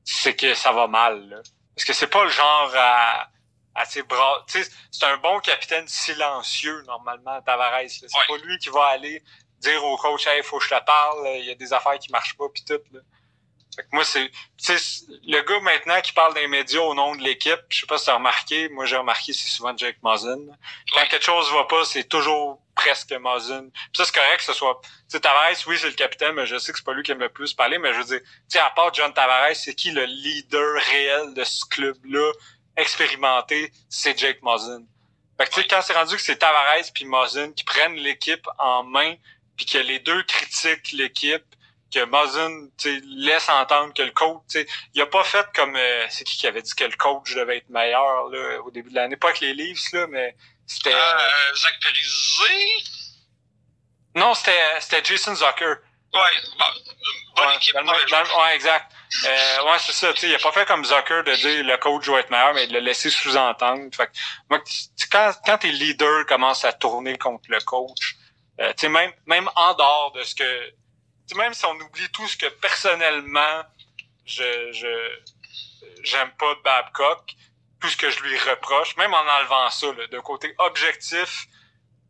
c'est 0.04 0.36
que 0.36 0.54
ça 0.54 0.72
va 0.72 0.88
mal, 0.88 1.30
là. 1.30 1.38
Parce 1.76 1.86
que 1.86 1.94
c'est 1.94 2.08
pas 2.08 2.24
le 2.24 2.30
genre 2.30 2.72
à, 2.76 3.30
à 3.76 3.86
ses 3.86 4.04
bras. 4.04 4.44
Tu 4.48 4.64
sais, 4.64 4.72
c'est 4.92 5.06
un 5.06 5.18
bon 5.18 5.40
capitaine 5.40 5.88
silencieux, 5.88 6.84
normalement, 6.84 7.42
Tavares. 7.42 7.90
C'est 7.90 8.08
pas 8.28 8.38
lui 8.44 8.58
qui 8.60 8.70
va 8.70 8.86
aller 8.88 9.24
dire 9.60 9.84
au 9.84 9.98
coach, 9.98 10.28
hey, 10.28 10.44
faut 10.44 10.60
que 10.60 10.66
je 10.66 10.70
te 10.70 10.84
parle, 10.84 11.28
il 11.40 11.46
y 11.46 11.52
a 11.52 11.56
des 11.56 11.72
affaires 11.74 11.98
qui 11.98 12.12
marchent 12.12 12.36
pas, 12.38 12.50
puis 12.54 12.64
tout. 12.66 12.82
Là. 12.92 13.00
Fait 13.76 13.84
que 13.84 13.88
moi, 13.92 14.04
c'est, 14.06 14.30
le 15.26 15.42
gars 15.42 15.60
maintenant 15.62 16.00
qui 16.02 16.14
parle 16.14 16.34
des 16.34 16.48
médias 16.48 16.82
au 16.82 16.94
nom 16.94 17.16
de 17.16 17.22
l'équipe, 17.22 17.60
je 17.70 17.82
sais 17.82 17.88
pas 17.88 17.98
si 17.98 18.06
t'as 18.06 18.16
remarqué, 18.16 18.70
moi 18.70 18.86
j'ai 18.86 18.98
remarqué, 18.98 19.34
c'est 19.34 19.48
souvent 19.48 19.76
Jake 19.76 19.98
Muzzin. 20.04 20.40
Quand 20.94 21.06
quelque 21.08 21.24
chose 21.24 21.52
va 21.52 21.64
pas, 21.66 21.84
c'est 21.86 22.04
toujours 22.04 22.62
presque. 22.76 23.10
Puis 23.10 23.18
ça, 23.94 24.06
c'est 24.06 24.14
correct 24.14 24.38
que 24.38 24.44
ce 24.44 24.54
soit, 24.54 24.80
tu 25.10 25.20
Tavares, 25.20 25.56
oui, 25.68 25.78
c'est 25.80 25.88
le 25.88 25.94
capitaine, 25.94 26.34
mais 26.34 26.46
je 26.46 26.58
sais 26.58 26.72
que 26.72 26.78
c'est 26.78 26.86
pas 26.86 26.94
lui 26.94 27.04
qui 27.04 27.12
aime 27.12 27.20
le 27.20 27.30
plus 27.30 27.54
parler, 27.54 27.78
mais 27.78 27.94
je 27.94 28.00
veux 28.00 28.06
dire, 28.06 28.22
tu 28.50 28.58
à 28.58 28.70
part 28.72 28.94
John 28.94 29.14
Tavares, 29.14 29.56
c'est 29.56 29.76
qui 29.76 29.92
le 29.92 30.06
leader 30.06 30.82
réel 30.92 31.34
de 31.34 31.44
ce 31.44 31.66
club-là, 31.66 32.32
expérimenté, 32.78 33.72
c'est 33.90 34.18
Jake 34.18 34.40
Muzzin. 34.42 34.84
Fait 35.38 35.46
que 35.46 35.50
tu 35.50 35.62
sais, 35.62 35.68
quand 35.68 35.82
c'est 35.82 35.94
rendu 35.94 36.16
que 36.16 36.22
c'est 36.22 36.38
Tavares 36.38 36.92
puis 36.94 37.06
Muzzin 37.06 37.52
qui 37.54 37.64
prennent 37.64 37.96
l'équipe 37.96 38.48
en 38.60 38.84
main, 38.84 39.16
puis 39.56 39.66
que 39.66 39.78
les 39.78 40.00
deux 40.00 40.24
critiquent 40.24 40.92
l'équipe, 40.94 41.44
que 41.94 42.06
Muzzin 42.06 42.70
laisse 43.16 43.50
entendre 43.50 43.94
que 43.94 44.02
le 44.02 44.12
coach, 44.12 44.58
il 44.94 45.02
a 45.02 45.06
pas 45.06 45.24
fait 45.24 45.46
comme 45.56 45.76
euh, 45.76 46.06
c'est 46.10 46.24
qui 46.24 46.38
qui 46.38 46.48
avait 46.48 46.62
dit 46.62 46.74
que 46.74 46.84
le 46.86 46.96
coach 46.96 47.34
devait 47.36 47.58
être 47.58 47.70
meilleur 47.70 48.30
là, 48.30 48.62
au 48.62 48.72
début 48.72 48.90
de 48.90 48.96
l'année, 48.96 49.16
pas 49.16 49.30
avec 49.30 49.42
les 49.42 49.54
livres 49.54 49.82
là, 49.94 50.08
mais 50.08 50.36
c'était. 50.66 50.94
Euh, 50.94 51.56
Zach 51.56 51.74
Perizé? 51.82 52.84
Non, 54.16 54.34
c'était 54.34 54.80
c'était 54.80 55.04
Jason 55.04 55.36
Zucker. 55.36 55.76
Ouais, 56.14 56.20
bon, 56.60 56.66
bonne 57.36 57.48
ouais, 57.48 57.56
équipe, 57.56 57.76
ouais, 57.76 58.56
exact. 58.56 58.92
Euh, 59.26 59.64
ouais, 59.64 59.80
c'est 59.80 59.94
ça. 59.94 60.12
Il 60.22 60.36
a 60.36 60.40
pas 60.40 60.52
fait 60.52 60.66
comme 60.66 60.86
Zucker 60.86 61.24
de 61.24 61.34
dire 61.36 61.64
le 61.64 61.78
coach 61.78 62.06
doit 62.06 62.20
être 62.20 62.30
meilleur, 62.30 62.54
mais 62.54 62.68
de 62.68 62.74
le 62.74 62.80
laisser 62.80 63.10
sous-entendre. 63.10 63.84
Fait 63.96 64.12
moi, 64.50 64.60
quand, 65.12 65.32
quand 65.46 65.58
tes 65.60 65.72
leaders 65.72 66.26
commencent 66.28 66.66
à 66.66 66.74
tourner 66.74 67.18
contre 67.18 67.46
le 67.50 67.60
coach, 67.62 68.16
euh, 68.62 68.72
même, 68.90 69.12
même 69.26 69.50
en 69.56 69.74
dehors 69.74 70.12
de 70.12 70.24
ce 70.24 70.36
que 70.36 70.74
même 71.36 71.54
si 71.54 71.66
on 71.66 71.76
oublie 71.76 72.10
tout 72.12 72.28
ce 72.28 72.38
que 72.38 72.48
personnellement 72.48 73.64
je 74.26 74.72
je 74.72 75.22
j'aime 76.04 76.32
pas 76.38 76.54
de 76.56 76.62
Babcock, 76.62 77.36
tout 77.80 77.90
ce 77.90 77.98
que 77.98 78.10
je 78.10 78.22
lui 78.24 78.38
reproche, 78.38 78.96
même 78.98 79.14
en 79.14 79.26
enlevant 79.40 79.70
ça, 79.70 79.88
d'un 80.12 80.22
côté 80.22 80.54
objectif, 80.60 81.48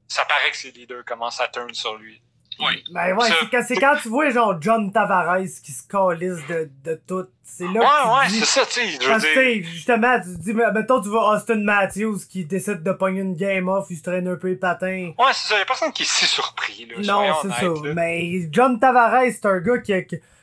ça 0.07 0.25
paraît 0.25 0.51
que 0.51 0.57
ses 0.57 0.71
leaders 0.71 1.05
commencent 1.05 1.39
à 1.39 1.47
turn 1.47 1.73
sur 1.73 1.95
lui. 1.95 2.21
Oui. 2.59 2.83
Ben 2.91 3.15
ouais, 3.15 3.29
c'est 3.67 3.75
quand, 3.75 3.95
tu 4.01 4.09
vois 4.09 4.29
genre 4.29 4.55
John 4.61 4.91
Tavares 4.91 5.45
qui 5.63 5.71
se 5.71 5.87
calisse 5.87 6.45
de, 6.47 6.69
de 6.83 7.01
tout. 7.07 7.25
C'est 7.43 7.65
là 7.65 7.81
ouais, 7.81 7.85
que 7.85 8.33
ouais, 8.35 8.39
c'est 8.39 8.45
ça, 8.45 8.65
tu 8.65 8.73
sais. 8.73 8.87
Je 9.01 9.09
veux 9.09 9.53
dire... 9.53 9.69
justement, 9.69 10.19
tu 10.19 10.37
dis, 10.37 10.53
mettons, 10.53 11.01
tu 11.01 11.09
vois 11.09 11.35
Austin 11.35 11.57
Matthews 11.57 12.19
qui 12.29 12.45
décide 12.45 12.83
de 12.83 12.91
pogner 12.91 13.21
une 13.21 13.35
game 13.35 13.67
off, 13.67 13.87
il 13.89 13.97
se 13.97 14.03
traîne 14.03 14.27
un 14.27 14.35
peu 14.35 14.49
les 14.49 14.55
patins. 14.55 15.11
Ouais, 15.17 15.31
c'est 15.33 15.49
ça, 15.49 15.59
y'a 15.59 15.65
personne 15.65 15.91
qui 15.91 16.03
est 16.03 16.09
si 16.09 16.25
surpris, 16.25 16.87
là. 16.89 16.95
Non, 17.03 17.33
c'est 17.41 17.49
ça. 17.49 17.93
Mais 17.93 18.47
John 18.51 18.79
Tavares, 18.79 19.31
c'est 19.31 19.45
un 19.45 19.59
gars 19.59 19.79
qui, 19.79 19.93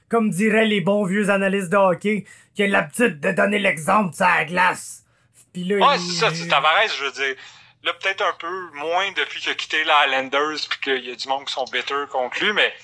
comme 0.09 0.31
diraient 0.31 0.67
les 0.67 0.81
bons 0.81 1.05
vieux 1.05 1.31
analystes 1.31 1.71
de 1.71 1.77
hockey, 1.77 2.25
qui 2.55 2.63
a 2.63 2.67
l'habitude 2.67 3.19
de 3.21 3.33
donner 3.33 3.59
l'exemple 3.59 4.15
sur 4.15 4.27
la 4.27 4.45
glace. 4.45 5.05
Puis 5.53 5.65
là, 5.65 5.77
ouais, 5.77 5.99
c'est 5.99 6.31
ça, 6.31 6.47
Tavares, 6.49 6.89
je 6.97 7.05
veux 7.05 7.13
dire 7.13 7.35
Là, 7.83 7.95
peut-être 7.95 8.23
un 8.23 8.35
peu 8.35 8.71
moins 8.73 9.11
depuis 9.13 9.41
qu'il 9.41 9.53
a 9.53 9.55
quitté 9.55 9.85
les 9.85 9.91
Highlanders 9.91 10.59
puis 10.69 10.81
qu'il 10.81 11.05
y 11.05 11.13
a 11.13 11.15
du 11.15 11.29
monde 11.29 11.47
qui 11.47 11.53
sont 11.53 11.65
bitter 11.65 12.05
contre 12.11 12.43
lui, 12.45 12.53
mais 12.53 12.75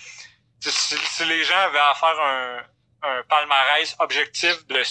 si, 0.60 1.24
les 1.26 1.44
gens 1.44 1.58
avaient 1.58 1.78
à 1.78 1.94
faire 1.94 2.18
un, 2.18 2.62
un 3.02 3.22
palmarès 3.24 3.94
objectif 3.98 4.66
de 4.66 4.82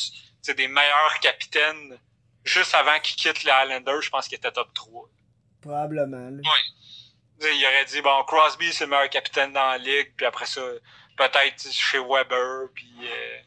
des 0.53 0.67
meilleurs 0.67 1.19
capitaines 1.21 1.99
juste 2.43 2.75
avant 2.75 2.99
qu'ils 2.99 3.15
quittent 3.15 3.43
les 3.43 3.51
Highlanders, 3.51 4.01
je 4.03 4.09
pense 4.11 4.27
qu'il 4.27 4.37
était 4.37 4.51
top 4.51 4.71
3. 4.75 5.09
Probablement. 5.61 6.29
Oui. 6.29 7.41
Il 7.41 7.65
aurait 7.65 7.85
dit, 7.85 8.01
bon, 8.01 8.23
Crosby, 8.25 8.71
c'est 8.71 8.85
le 8.85 8.91
meilleur 8.91 9.09
capitaine 9.09 9.51
dans 9.51 9.71
la 9.71 9.77
ligue, 9.79 10.13
puis 10.15 10.27
après 10.27 10.45
ça, 10.45 10.61
peut-être 11.17 11.71
chez 11.71 11.97
Weber, 11.97 12.69
puis 12.75 12.93
euh, 13.01 13.39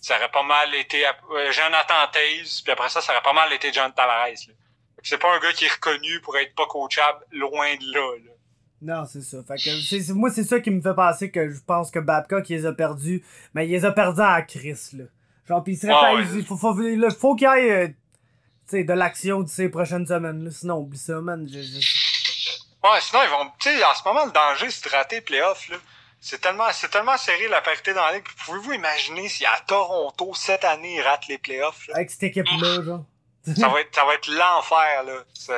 ça 0.00 0.16
aurait 0.16 0.30
pas 0.30 0.42
mal 0.42 0.74
été 0.74 1.06
euh, 1.06 1.52
Jonathan 1.52 2.08
Taze, 2.10 2.62
puis 2.62 2.72
après 2.72 2.88
ça, 2.88 3.02
ça 3.02 3.12
aurait 3.12 3.22
pas 3.22 3.34
mal 3.34 3.52
été 3.52 3.70
John 3.70 3.92
Tavares. 3.92 4.28
Là 4.48 4.54
c'est 5.06 5.18
pas 5.18 5.34
un 5.36 5.38
gars 5.38 5.52
qui 5.52 5.64
est 5.66 5.72
reconnu 5.72 6.20
pour 6.20 6.36
être 6.36 6.54
pas 6.54 6.66
coachable, 6.66 7.24
loin 7.30 7.74
de 7.76 7.92
là. 7.92 8.16
là. 8.24 8.32
Non, 8.82 9.06
c'est 9.06 9.22
ça. 9.22 9.38
Fait 9.46 9.56
que 9.56 10.12
moi, 10.12 10.30
c'est 10.30 10.44
ça 10.44 10.60
qui 10.60 10.70
me 10.70 10.82
fait 10.82 10.94
penser 10.94 11.30
que 11.30 11.48
je 11.48 11.60
pense 11.60 11.90
que 11.90 11.98
Babcock, 11.98 12.50
il 12.50 12.56
les 12.56 12.66
a 12.66 12.72
perdus. 12.72 13.24
Mais 13.54 13.66
il 13.66 13.70
les 13.70 13.84
a 13.84 13.92
perdus 13.92 14.20
à 14.20 14.42
Chris, 14.42 14.90
là. 14.94 15.04
Genre, 15.48 15.62
pis 15.62 15.72
il 15.72 15.76
serait 15.76 15.92
ah, 15.94 16.12
il 16.14 16.44
faut, 16.44 16.56
faut, 16.56 16.74
faut 16.74 17.34
qu'il 17.36 17.48
y 17.48 17.50
ait 17.50 17.94
euh, 18.72 18.84
de 18.84 18.92
l'action 18.92 19.42
de 19.42 19.48
ces 19.48 19.68
prochaines 19.68 20.06
semaines. 20.06 20.44
Là. 20.44 20.50
Sinon, 20.50 20.78
oublie 20.78 20.98
ça, 20.98 21.20
man. 21.20 21.48
Je, 21.48 21.58
Ouais, 22.82 23.00
sinon, 23.00 23.22
ils 23.24 23.30
vont. 23.30 23.50
Tu 23.60 23.70
sais, 23.70 23.84
en 23.84 23.94
ce 23.94 24.02
moment, 24.04 24.26
le 24.26 24.32
danger, 24.32 24.70
c'est 24.70 24.88
de 24.88 24.94
rater 24.94 25.16
les 25.16 25.22
playoffs. 25.22 25.68
Là. 25.68 25.76
C'est 26.20 26.40
tellement, 26.40 26.66
c'est 26.72 26.90
tellement 26.90 27.16
serré 27.16 27.48
la 27.48 27.60
parité 27.60 27.94
dans 27.94 28.02
la 28.02 28.14
ligue. 28.14 28.24
Pouvez-vous 28.44 28.72
imaginer 28.72 29.28
si 29.28 29.44
à 29.46 29.58
Toronto, 29.66 30.32
cette 30.34 30.64
année, 30.64 30.96
ils 30.96 31.02
ratent 31.02 31.28
les 31.28 31.38
playoffs? 31.38 31.86
Là? 31.88 31.94
Avec 31.96 32.10
cette 32.10 32.24
équipe-là, 32.24 32.82
genre? 32.82 33.04
Ça 33.54 33.68
va 33.68 33.80
être, 33.80 33.94
ça 33.94 34.04
va 34.04 34.14
être 34.14 34.28
l'enfer, 34.28 35.02
là. 35.04 35.24
Ah 35.48 35.54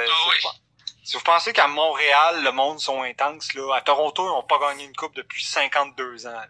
si 1.08 1.16
vous 1.16 1.22
pensez 1.22 1.54
qu'à 1.54 1.68
Montréal, 1.68 2.44
le 2.44 2.52
monde 2.52 2.80
sont 2.80 3.02
intenses, 3.02 3.54
là, 3.54 3.76
à 3.76 3.80
Toronto, 3.80 4.26
ils 4.26 4.28
n'ont 4.28 4.42
pas 4.42 4.58
gagné 4.58 4.84
une 4.84 4.94
coupe 4.94 5.16
depuis 5.16 5.42
52 5.42 6.26
ans. 6.26 6.42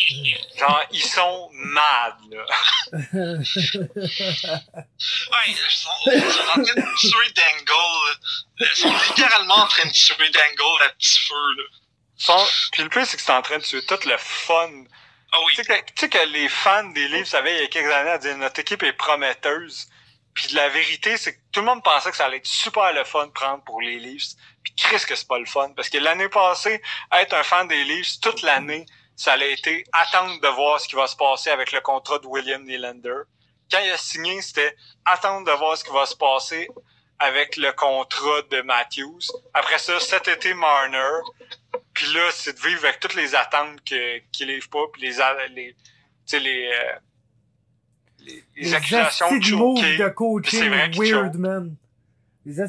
Genre, 0.58 0.82
ils 0.92 1.04
sont 1.04 1.50
mad, 1.52 2.14
là. 2.30 2.46
ouais, 3.12 3.38
ils 5.46 5.56
sont, 5.68 5.90
ils 6.06 6.22
sont 6.22 6.40
en 6.40 6.62
train 6.62 6.74
de 6.74 6.98
tuer 6.98 7.32
Dangle. 7.36 8.18
Ils 8.60 8.66
sont 8.76 8.94
littéralement 9.08 9.56
en 9.56 9.66
train 9.66 9.84
de 9.84 9.92
tuer 9.92 10.30
Dangle 10.30 10.82
à 10.86 10.88
petit 10.88 11.20
feu, 11.28 11.54
là. 11.58 11.64
Sont... 12.16 12.46
Puis 12.72 12.84
le 12.84 12.88
plus, 12.88 13.04
c'est 13.04 13.18
que 13.18 13.22
c'est 13.22 13.32
en 13.32 13.42
train 13.42 13.58
de 13.58 13.62
tuer 13.62 13.84
tout 13.84 13.98
le 14.06 14.16
fun. 14.16 14.70
Ah 15.32 15.38
oui. 15.44 15.52
Tu 15.54 15.64
sais 15.64 15.82
que, 15.82 16.06
que, 16.06 16.32
les 16.32 16.48
fans 16.48 16.84
des 16.84 17.08
livres 17.08 17.26
savaient 17.26 17.56
il 17.56 17.60
y 17.60 17.64
a 17.64 17.66
quelques 17.66 17.92
années 17.92 18.10
à 18.10 18.18
dire 18.18 18.38
notre 18.38 18.60
équipe 18.60 18.82
est 18.84 18.92
prometteuse. 18.92 19.88
Puis 20.34 20.54
la 20.54 20.68
vérité, 20.70 21.16
c'est 21.16 21.34
que 21.34 21.40
tout 21.52 21.60
le 21.60 21.66
monde 21.66 21.82
pensait 21.82 22.10
que 22.10 22.16
ça 22.16 22.24
allait 22.24 22.38
être 22.38 22.46
super 22.46 22.92
le 22.92 23.04
fun 23.04 23.26
de 23.26 23.32
prendre 23.32 23.62
pour 23.64 23.80
les 23.82 23.98
Leafs. 23.98 24.34
Puis 24.62 24.74
Chris 24.74 25.04
que 25.06 25.14
c'est 25.14 25.28
pas 25.28 25.38
le 25.38 25.46
fun. 25.46 25.72
Parce 25.76 25.88
que 25.88 25.98
l'année 25.98 26.28
passée, 26.28 26.80
être 27.12 27.34
un 27.34 27.42
fan 27.42 27.68
des 27.68 27.84
Leafs 27.84 28.20
toute 28.20 28.42
l'année, 28.42 28.86
ça 29.16 29.32
allait 29.32 29.52
été 29.52 29.84
attendre 29.92 30.40
de 30.40 30.48
voir 30.48 30.80
ce 30.80 30.88
qui 30.88 30.96
va 30.96 31.06
se 31.06 31.16
passer 31.16 31.50
avec 31.50 31.72
le 31.72 31.80
contrat 31.80 32.18
de 32.18 32.26
William 32.26 32.64
Nylander. 32.64 33.22
Quand 33.70 33.80
il 33.80 33.90
a 33.90 33.96
signé, 33.96 34.40
c'était 34.42 34.76
attendre 35.04 35.46
de 35.46 35.52
voir 35.52 35.76
ce 35.76 35.84
qui 35.84 35.92
va 35.92 36.06
se 36.06 36.16
passer 36.16 36.68
avec 37.18 37.56
le 37.56 37.72
contrat 37.72 38.42
de 38.50 38.62
Matthews. 38.62 39.20
Après 39.54 39.78
ça, 39.78 40.00
cet 40.00 40.28
été, 40.28 40.54
Marner. 40.54 41.20
Puis 41.94 42.12
là, 42.12 42.30
c'est 42.32 42.54
de 42.54 42.60
vivre 42.60 42.84
avec 42.84 43.00
toutes 43.00 43.14
les 43.14 43.34
attentes 43.34 43.82
qu'il 43.84 44.22
qu 44.32 44.44
livre 44.44 44.68
pas, 44.70 44.86
puis 44.92 45.02
les, 45.02 45.14
les, 45.50 45.76
les, 46.32 46.72
euh, 46.72 46.98
les, 48.24 48.44
les, 48.56 48.74
accusations 48.74 49.30
de 49.30 50.08
coaching 50.08 50.70
weird, 50.96 51.36
man. 51.36 51.74
Les 52.44 52.60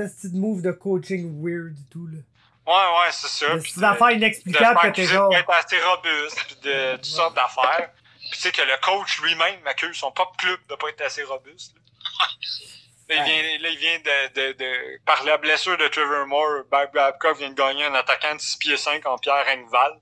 asti 0.00 0.30
de 0.30 0.36
moves 0.36 0.62
de 0.62 0.72
coaching 0.72 1.42
weird 1.42 1.72
et 1.72 1.90
tout, 1.90 2.06
là. 2.06 2.18
Ouais, 2.64 2.72
ouais, 2.72 3.10
c'est 3.10 3.26
ça. 3.26 3.46
C'est 3.60 3.76
des 3.76 3.84
affaires 3.84 4.10
inexplicables 4.12 4.80
que 4.80 4.88
t'es 4.88 5.04
genre. 5.04 5.34
être 5.34 5.50
assez 5.50 5.80
robuste, 5.80 6.44
pis 6.46 6.68
de 6.68 6.96
toutes 6.96 7.04
sortes 7.06 7.34
d'affaires. 7.34 7.90
Pis 8.20 8.30
tu 8.30 8.38
sais 8.38 8.52
que 8.52 8.62
le 8.62 8.80
coach 8.80 9.20
lui-même 9.20 9.66
accuse 9.66 9.96
son 9.96 10.12
propre 10.12 10.36
club 10.36 10.58
de 10.68 10.74
pas 10.76 10.88
être 10.88 11.00
assez 11.00 11.24
robuste. 11.24 11.74
Là, 13.08 13.16
il 13.16 13.22
vient, 13.24 13.58
là, 13.58 13.68
il 13.68 13.78
vient 13.78 13.98
de, 13.98 14.34
de, 14.34 14.52
de, 14.52 15.04
par 15.04 15.24
la 15.24 15.38
blessure 15.38 15.76
de 15.76 15.88
Trevor 15.88 16.26
Moore, 16.26 16.62
Babcock 16.70 17.36
vient 17.38 17.50
de 17.50 17.54
gagner 17.54 17.84
un 17.84 17.94
attaquant 17.94 18.34
de 18.36 18.40
6 18.40 18.56
pieds 18.58 18.76
5 18.76 19.04
en 19.06 19.18
Pierre 19.18 19.44
Engval. 19.48 19.98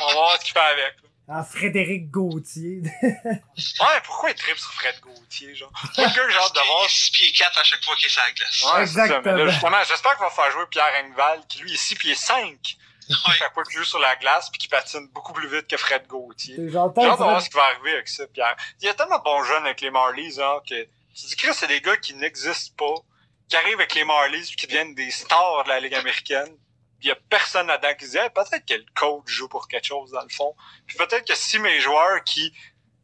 On 0.00 0.06
va 0.06 0.12
voir 0.14 0.36
ce 0.40 0.44
qu'il 0.46 0.54
fait 0.54 0.60
avec. 0.60 0.94
Ah, 1.30 1.44
Frédéric 1.44 2.10
Gauthier. 2.10 2.80
ouais, 3.02 4.00
pourquoi 4.04 4.30
il 4.30 4.34
tripe 4.34 4.56
sur 4.56 4.72
Fred 4.72 4.98
Gauthier, 5.00 5.54
genre? 5.54 5.70
Moi, 5.98 6.06
j'ai 6.08 6.20
hâte 6.20 6.54
de 6.54 6.66
voir. 6.66 6.88
6 6.88 7.10
pieds 7.10 7.32
4 7.32 7.58
à 7.58 7.64
chaque 7.64 7.84
fois 7.84 7.94
qu'il 7.96 8.06
est 8.06 8.08
sur 8.08 8.22
la 8.22 8.32
glace. 8.32 8.62
Ouais, 8.62 8.80
Exactement. 8.80 9.36
là, 9.36 9.46
justement, 9.48 9.76
j'espère 9.86 10.16
qu'il 10.16 10.24
va 10.24 10.30
faire 10.30 10.50
jouer 10.52 10.64
Pierre 10.70 11.04
Engval, 11.04 11.42
qui 11.46 11.58
lui 11.60 11.74
est 11.74 11.76
6 11.76 11.96
pieds 11.96 12.14
5. 12.14 12.76
Ouais. 13.10 13.34
Chaque 13.38 13.52
fois 13.52 13.62
qu'il 13.64 13.76
joue 13.76 13.84
sur 13.84 13.98
la 13.98 14.16
glace, 14.16 14.48
puis 14.50 14.58
qui 14.58 14.68
patine 14.68 15.08
beaucoup 15.08 15.34
plus 15.34 15.48
vite 15.48 15.66
que 15.66 15.76
Fred 15.76 16.06
Gauthier. 16.06 16.56
J'ai 16.56 16.76
hâte 16.78 16.96
de 16.96 17.16
voir 17.16 17.42
ce 17.42 17.50
qui 17.50 17.56
va 17.56 17.64
arriver 17.64 17.92
avec 17.92 18.08
ça, 18.08 18.26
Pierre. 18.26 18.56
Il 18.80 18.86
y 18.86 18.88
a 18.88 18.94
tellement 18.94 19.18
de 19.18 19.24
bons 19.24 19.42
jeunes 19.44 19.64
avec 19.64 19.82
les 19.82 19.90
Marlies, 19.90 20.38
hein, 20.40 20.60
que 20.68 20.82
tu 20.82 21.26
dis 21.26 21.36
que 21.36 21.52
c'est 21.52 21.66
des 21.66 21.80
gars 21.82 21.96
qui 21.98 22.14
n'existent 22.14 22.74
pas, 22.76 23.00
qui 23.48 23.56
arrivent 23.56 23.78
avec 23.78 23.94
les 23.94 24.04
Marlies, 24.04 24.46
puis 24.46 24.56
qui 24.56 24.66
deviennent 24.66 24.94
des 24.94 25.10
stars 25.10 25.64
de 25.64 25.68
la 25.68 25.80
Ligue 25.80 25.94
américaine 25.94 26.54
il 27.00 27.08
y 27.08 27.10
a 27.10 27.16
personne 27.28 27.66
là-dedans 27.68 27.94
qui 27.98 28.04
disait 28.06 28.30
peut-être 28.30 28.66
que 28.66 28.74
le 28.74 28.86
coach 28.94 29.24
joue 29.26 29.48
pour 29.48 29.68
quelque 29.68 29.86
chose 29.86 30.10
dans 30.10 30.22
le 30.22 30.28
fond. 30.28 30.54
Peut-être 30.96 31.26
que 31.26 31.34
si 31.34 31.58
mes 31.58 31.80
joueurs 31.80 32.22
qui 32.24 32.52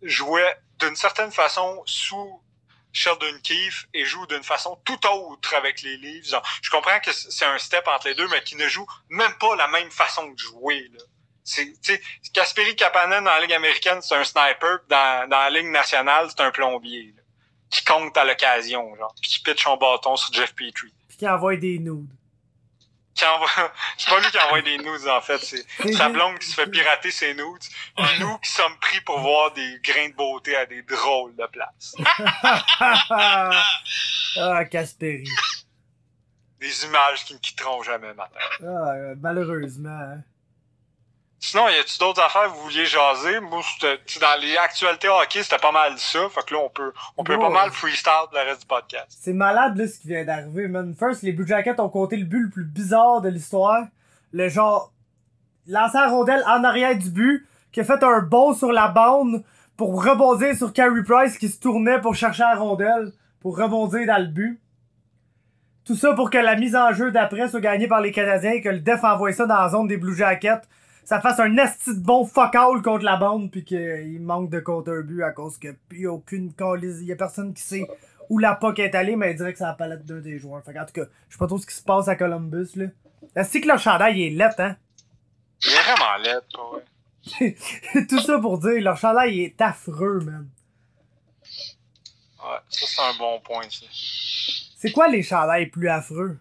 jouaient 0.02 0.56
d'une 0.80 0.96
certaine 0.96 1.30
façon 1.30 1.82
sous 1.86 2.42
Sheldon 2.92 3.40
Keefe 3.42 3.88
et 3.92 4.04
jouent 4.04 4.26
d'une 4.26 4.42
façon 4.42 4.78
tout 4.84 5.06
autre 5.06 5.54
avec 5.54 5.82
les 5.82 5.96
livres. 5.96 6.42
Je 6.62 6.70
comprends 6.70 7.00
que 7.00 7.12
c'est 7.12 7.44
un 7.44 7.58
step 7.58 7.86
entre 7.88 8.08
les 8.08 8.14
deux, 8.14 8.28
mais 8.28 8.42
qui 8.44 8.56
ne 8.56 8.68
jouent 8.68 8.86
même 9.10 9.36
pas 9.38 9.56
la 9.56 9.68
même 9.68 9.90
façon 9.90 10.30
de 10.30 10.38
jouer. 10.38 10.90
Kasperi 12.32 12.76
Kapanen 12.76 13.24
dans 13.24 13.30
la 13.30 13.40
Ligue 13.40 13.52
américaine, 13.52 14.00
c'est 14.00 14.14
un 14.14 14.24
sniper, 14.24 14.78
dans, 14.88 15.28
dans 15.28 15.38
la 15.38 15.50
Ligue 15.50 15.70
nationale, 15.70 16.28
c'est 16.30 16.42
un 16.42 16.52
plombier. 16.52 17.14
Qui 17.68 17.84
compte 17.84 18.16
à 18.16 18.24
l'occasion, 18.24 18.94
genre, 18.94 19.12
puis 19.20 19.28
qui 19.28 19.40
pitch 19.40 19.64
son 19.64 19.76
bâton 19.76 20.14
sur 20.14 20.32
Jeff 20.32 20.54
Petrie. 20.54 20.94
Puis 21.08 21.16
qui 21.16 21.28
envoie 21.28 21.56
des 21.56 21.80
nudes 21.80 22.14
qui 23.14 23.24
qui 23.24 23.26
envoie. 23.26 23.48
C'est 23.98 24.10
pas 24.10 24.20
lui 24.20 24.30
qui 24.30 24.38
envoie 24.38 24.62
des 24.62 24.78
nudes, 24.78 25.08
en 25.08 25.20
fait. 25.20 25.38
C'est 25.38 25.92
sa 25.92 26.08
blonde 26.08 26.38
qui 26.38 26.46
se 26.46 26.54
fait 26.54 26.66
pirater 26.66 27.10
ses 27.10 27.34
nudes. 27.34 27.64
Et 27.98 28.18
nous 28.20 28.38
qui 28.38 28.50
sommes 28.50 28.76
pris 28.80 29.00
pour 29.00 29.20
voir 29.20 29.52
des 29.52 29.80
grains 29.82 30.08
de 30.08 30.14
beauté 30.14 30.56
à 30.56 30.66
des 30.66 30.82
drôles 30.82 31.34
de 31.36 31.46
places. 31.46 31.94
ah, 34.36 34.64
Casperi. 34.70 35.28
Des 36.60 36.84
images 36.84 37.24
qui 37.24 37.34
ne 37.34 37.38
quitteront 37.38 37.82
jamais 37.82 38.14
matin. 38.14 38.38
Ah, 38.62 38.64
euh, 38.64 39.14
malheureusement. 39.20 40.18
Sinon, 41.46 41.68
y 41.68 41.78
a-tu 41.78 41.98
d'autres 41.98 42.22
affaires 42.22 42.44
que 42.44 42.56
vous 42.56 42.62
vouliez 42.62 42.86
jaser? 42.86 43.38
Moi, 43.38 43.60
dans 43.82 44.40
les 44.40 44.56
actualités 44.56 45.10
hockey, 45.10 45.42
c'était 45.42 45.58
pas 45.58 45.72
mal 45.72 45.92
ça. 45.98 46.20
Fait 46.30 46.40
que 46.46 46.54
là, 46.54 46.60
on 46.64 46.70
peut, 46.70 46.90
on 47.18 47.22
peut 47.22 47.38
pas 47.38 47.50
mal 47.50 47.70
freestyle 47.70 48.12
le 48.32 48.48
reste 48.48 48.62
du 48.62 48.66
podcast. 48.66 49.08
C'est 49.10 49.34
malade 49.34 49.76
là 49.76 49.86
ce 49.86 49.98
qui 49.98 50.08
vient 50.08 50.24
d'arriver, 50.24 50.68
man. 50.68 50.94
First, 50.98 51.22
les 51.22 51.32
Blue 51.32 51.46
Jackets 51.46 51.78
ont 51.80 51.90
compté 51.90 52.16
le 52.16 52.24
but 52.24 52.44
le 52.44 52.48
plus 52.48 52.64
bizarre 52.64 53.20
de 53.20 53.28
l'histoire. 53.28 53.84
Le 54.32 54.48
genre 54.48 54.90
lancer 55.66 55.98
la 55.98 56.08
rondelle 56.08 56.42
en 56.46 56.64
arrière 56.64 56.96
du 56.96 57.10
but, 57.10 57.46
qui 57.72 57.80
a 57.80 57.84
fait 57.84 58.02
un 58.02 58.20
bond 58.20 58.54
sur 58.54 58.72
la 58.72 58.88
bande 58.88 59.44
pour 59.76 60.02
rebondir 60.02 60.56
sur 60.56 60.72
Carey 60.72 61.02
Price 61.06 61.36
qui 61.36 61.50
se 61.50 61.60
tournait 61.60 62.00
pour 62.00 62.14
chercher 62.14 62.44
la 62.44 62.54
rondelle, 62.54 63.12
pour 63.42 63.58
rebondir 63.58 64.06
dans 64.06 64.18
le 64.18 64.28
but. 64.28 64.62
Tout 65.84 65.94
ça 65.94 66.14
pour 66.14 66.30
que 66.30 66.38
la 66.38 66.56
mise 66.56 66.74
en 66.74 66.94
jeu 66.94 67.10
d'après 67.10 67.48
soit 67.48 67.60
gagnée 67.60 67.86
par 67.86 68.00
les 68.00 68.12
Canadiens 68.12 68.52
et 68.52 68.62
que 68.62 68.70
le 68.70 68.80
def 68.80 69.04
envoie 69.04 69.34
ça 69.34 69.44
dans 69.44 69.60
la 69.60 69.68
zone 69.68 69.88
des 69.88 69.98
Blue 69.98 70.16
Jackets. 70.16 70.62
Ça 71.04 71.20
fasse 71.20 71.38
un 71.38 71.56
esti 71.58 71.94
de 71.94 72.00
bon 72.00 72.24
fuck 72.24 72.54
all 72.54 72.80
contre 72.82 73.04
la 73.04 73.16
bande 73.16 73.50
puis 73.50 73.64
qu'il 73.64 74.20
manque 74.22 74.50
de 74.50 74.60
contre 74.60 74.90
un 74.90 75.02
but 75.02 75.22
à 75.22 75.32
cause 75.32 75.58
que 75.58 75.68
a 75.68 76.10
aucune 76.10 76.52
calice, 76.54 77.02
y 77.02 77.12
a 77.12 77.16
personne 77.16 77.52
qui 77.52 77.62
sait 77.62 77.86
où 78.30 78.38
la 78.38 78.54
puck 78.54 78.78
est 78.78 78.94
allée, 78.94 79.16
mais 79.16 79.32
il 79.32 79.36
dirait 79.36 79.52
que 79.52 79.58
c'est 79.58 79.64
la 79.64 79.74
palette 79.74 80.06
d'un 80.06 80.20
des 80.20 80.38
joueurs. 80.38 80.62
Fait 80.64 80.78
en 80.78 80.86
tout 80.86 80.92
cas, 80.92 81.04
je 81.28 81.34
sais 81.34 81.38
pas 81.38 81.46
trop 81.46 81.58
ce 81.58 81.66
qui 81.66 81.74
se 81.74 81.82
passe 81.82 82.08
à 82.08 82.16
Columbus, 82.16 82.68
là. 82.76 82.86
Est-ce 83.36 83.58
que 83.58 83.66
leur 83.66 83.78
chandail 83.78 84.18
il 84.18 84.26
est 84.26 84.36
lettre, 84.36 84.60
hein? 84.60 84.76
Il 85.64 85.72
est 85.72 85.82
vraiment 85.82 86.16
laid, 86.22 86.40
vrai. 87.94 88.06
Tout 88.08 88.20
ça 88.20 88.38
pour 88.38 88.58
dire, 88.58 88.82
leur 88.82 88.96
chandail 88.96 89.34
il 89.34 89.44
est 89.44 89.60
affreux, 89.60 90.20
man. 90.20 90.48
Ouais, 92.42 92.58
ça, 92.68 92.86
c'est 92.86 93.02
un 93.02 93.18
bon 93.18 93.40
point, 93.40 93.62
ça. 93.70 93.86
C'est 94.76 94.92
quoi 94.92 95.08
les 95.08 95.22
chandails 95.22 95.66
plus 95.66 95.88
affreux? 95.88 96.38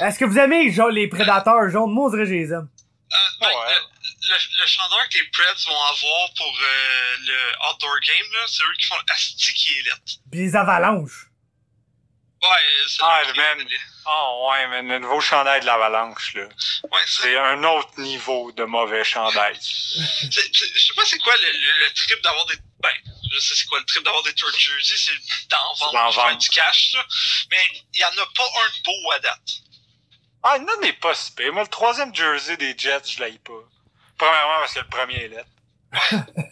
Est-ce 0.00 0.18
que 0.18 0.24
vous 0.24 0.38
aimez 0.38 0.70
genre, 0.70 0.90
les 0.90 1.08
prédateurs 1.08 1.68
jaunes? 1.68 1.92
Moi, 1.92 2.06
on 2.06 2.10
dirait 2.10 2.22
que 2.22 2.30
je 2.30 2.34
les 2.34 2.52
aime. 2.52 2.68
Euh, 3.10 3.16
ben, 3.40 3.48
le, 3.48 4.28
le, 4.28 4.60
le 4.60 4.66
chandaeur 4.66 5.08
que 5.08 5.18
les 5.18 5.24
Preds 5.30 5.64
vont 5.66 5.82
avoir 5.82 6.34
pour 6.36 6.52
euh, 6.62 7.16
le 7.20 7.38
outdoor 7.70 7.98
game, 8.00 8.32
là, 8.34 8.40
c'est 8.46 8.62
eux 8.62 8.74
qui 8.78 8.86
font 8.86 8.96
Asti 9.08 9.52
qui 9.54 9.78
est 9.78 9.82
lettre. 9.82 9.98
Pis 10.30 10.38
les 10.38 10.56
avalanches. 10.56 11.26
Ouais, 12.42 12.48
c'est 12.86 13.02
Ah, 13.02 13.22
le 13.26 13.32
man. 13.34 13.66
Ah 14.06 14.30
ouais, 14.48 14.66
mais 14.68 14.82
le 14.82 14.98
nouveau 15.00 15.20
chandail 15.20 15.60
de 15.60 15.66
l'avalanche, 15.66 16.34
là. 16.34 16.44
Ouais, 16.44 17.00
c'est 17.06 17.22
C'est 17.22 17.36
un 17.38 17.64
autre 17.64 17.98
niveau 17.98 18.52
de 18.52 18.64
mauvais 18.64 19.04
chandail. 19.04 19.58
Je 19.60 20.30
sais 20.30 20.94
pas 20.94 21.04
c'est 21.04 21.18
quoi 21.18 21.34
le, 21.36 21.50
le, 21.50 21.84
le 21.86 21.92
trip 21.94 22.20
d'avoir 22.22 22.46
des. 22.46 22.56
Ben, 22.80 22.92
je 23.32 23.40
sais 23.40 23.54
c'est 23.56 23.66
quoi 23.66 23.78
le 23.80 23.84
trip 23.86 24.04
d'avoir 24.04 24.22
des 24.22 24.32
tour 24.34 24.48
jerseys, 24.56 24.96
c'est 24.96 25.12
d'en 25.48 25.74
C'est 25.74 25.84
d'en 25.86 25.92
vendre, 25.92 26.12
vendre. 26.14 26.38
du 26.38 26.48
cash, 26.48 26.92
là. 26.94 27.04
Mais 27.50 27.62
il 27.94 28.00
y 28.00 28.04
en 28.04 28.08
a 28.10 28.26
pas 28.36 28.44
un 28.62 28.68
de 28.78 28.82
beau 28.84 29.10
à 29.12 29.18
date. 29.18 29.50
Ah, 30.42 30.56
il 30.58 30.64
n'en 30.64 30.80
est 30.88 30.92
pas 31.00 31.14
si 31.14 31.32
pire. 31.32 31.52
Moi, 31.52 31.62
le 31.62 31.68
troisième 31.68 32.14
jersey 32.14 32.56
des 32.56 32.74
Jets, 32.76 33.02
je 33.06 33.20
l'aille 33.20 33.38
pas. 33.38 33.52
Premièrement, 34.16 34.54
parce 34.60 34.74
que 34.74 34.80
le 34.80 34.86
premier 34.86 35.14
est 35.24 35.28
laid. 35.28 35.44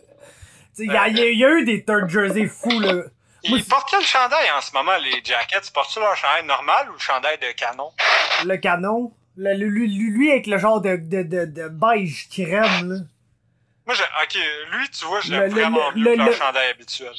Il 0.79 0.93
y, 0.93 0.97
a- 0.97 1.09
y 1.09 1.43
eu 1.43 1.65
des 1.65 1.83
third 1.85 2.09
jerseys 2.11 2.49
fous, 2.49 2.81
là. 2.81 3.05
Ils 3.45 3.65
portent 3.65 3.89
quel 3.91 4.03
chandail 4.05 4.51
en 4.51 4.61
ce 4.61 4.73
moment, 4.73 4.97
les 4.99 5.23
Jackets? 5.25 5.71
Portent-tu 5.73 6.01
leur 6.01 6.15
chandail 6.17 6.45
normal 6.45 6.91
ou 6.91 6.93
le 6.95 6.99
chandail 6.99 7.39
de 7.39 7.51
canon? 7.53 7.91
Le 8.45 8.57
canon? 8.57 9.15
Le, 9.39 9.55
lui, 9.55 10.31
avec 10.33 10.47
le 10.47 10.59
genre 10.59 10.81
de, 10.83 10.97
de, 10.97 11.23
de, 11.23 11.45
de 11.47 11.69
beige 11.69 12.29
crème, 12.29 12.93
là. 12.93 12.99
Moi, 13.87 13.95
j'ai, 13.95 14.03
ok, 14.03 14.45
lui, 14.73 14.91
tu 14.91 15.05
vois, 15.07 15.21
je 15.21 15.31
l'aime 15.33 15.51
vraiment 15.51 15.91
le- 15.91 15.97
mieux 16.01 16.05
que 16.05 16.11
le- 16.11 16.17
leur 16.17 16.27
le- 16.27 16.33
chandail 16.35 16.71
habituel. 16.71 17.13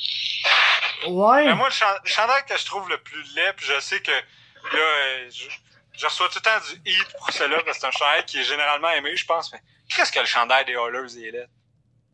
Ouais. 1.07 1.45
Mais 1.45 1.55
moi, 1.55 1.69
le 1.69 2.07
chandail 2.09 2.43
que 2.47 2.57
je 2.57 2.65
trouve 2.65 2.87
le 2.89 2.97
plus 2.97 3.23
laid, 3.35 3.53
puis 3.55 3.65
je 3.73 3.79
sais 3.79 3.99
que 4.01 4.11
là, 4.11 4.19
euh, 4.73 5.29
je, 5.31 5.45
je 5.97 6.05
reçois 6.05 6.29
tout 6.29 6.39
le 6.39 6.41
temps 6.41 6.65
du 6.69 6.91
hit 6.91 7.07
pour 7.17 7.31
cela, 7.31 7.57
parce 7.63 7.77
que 7.77 7.81
c'est 7.81 7.87
un 7.87 7.91
chandail 7.91 8.25
qui 8.25 8.39
est 8.39 8.43
généralement 8.43 8.89
aimé, 8.91 9.15
je 9.15 9.25
pense, 9.25 9.51
mais 9.51 9.59
qu'est-ce 9.95 10.11
que 10.11 10.19
le 10.19 10.25
chandail 10.25 10.65
des 10.65 10.73
Oilers 10.73 11.17
est 11.27 11.31
laid? 11.31 11.49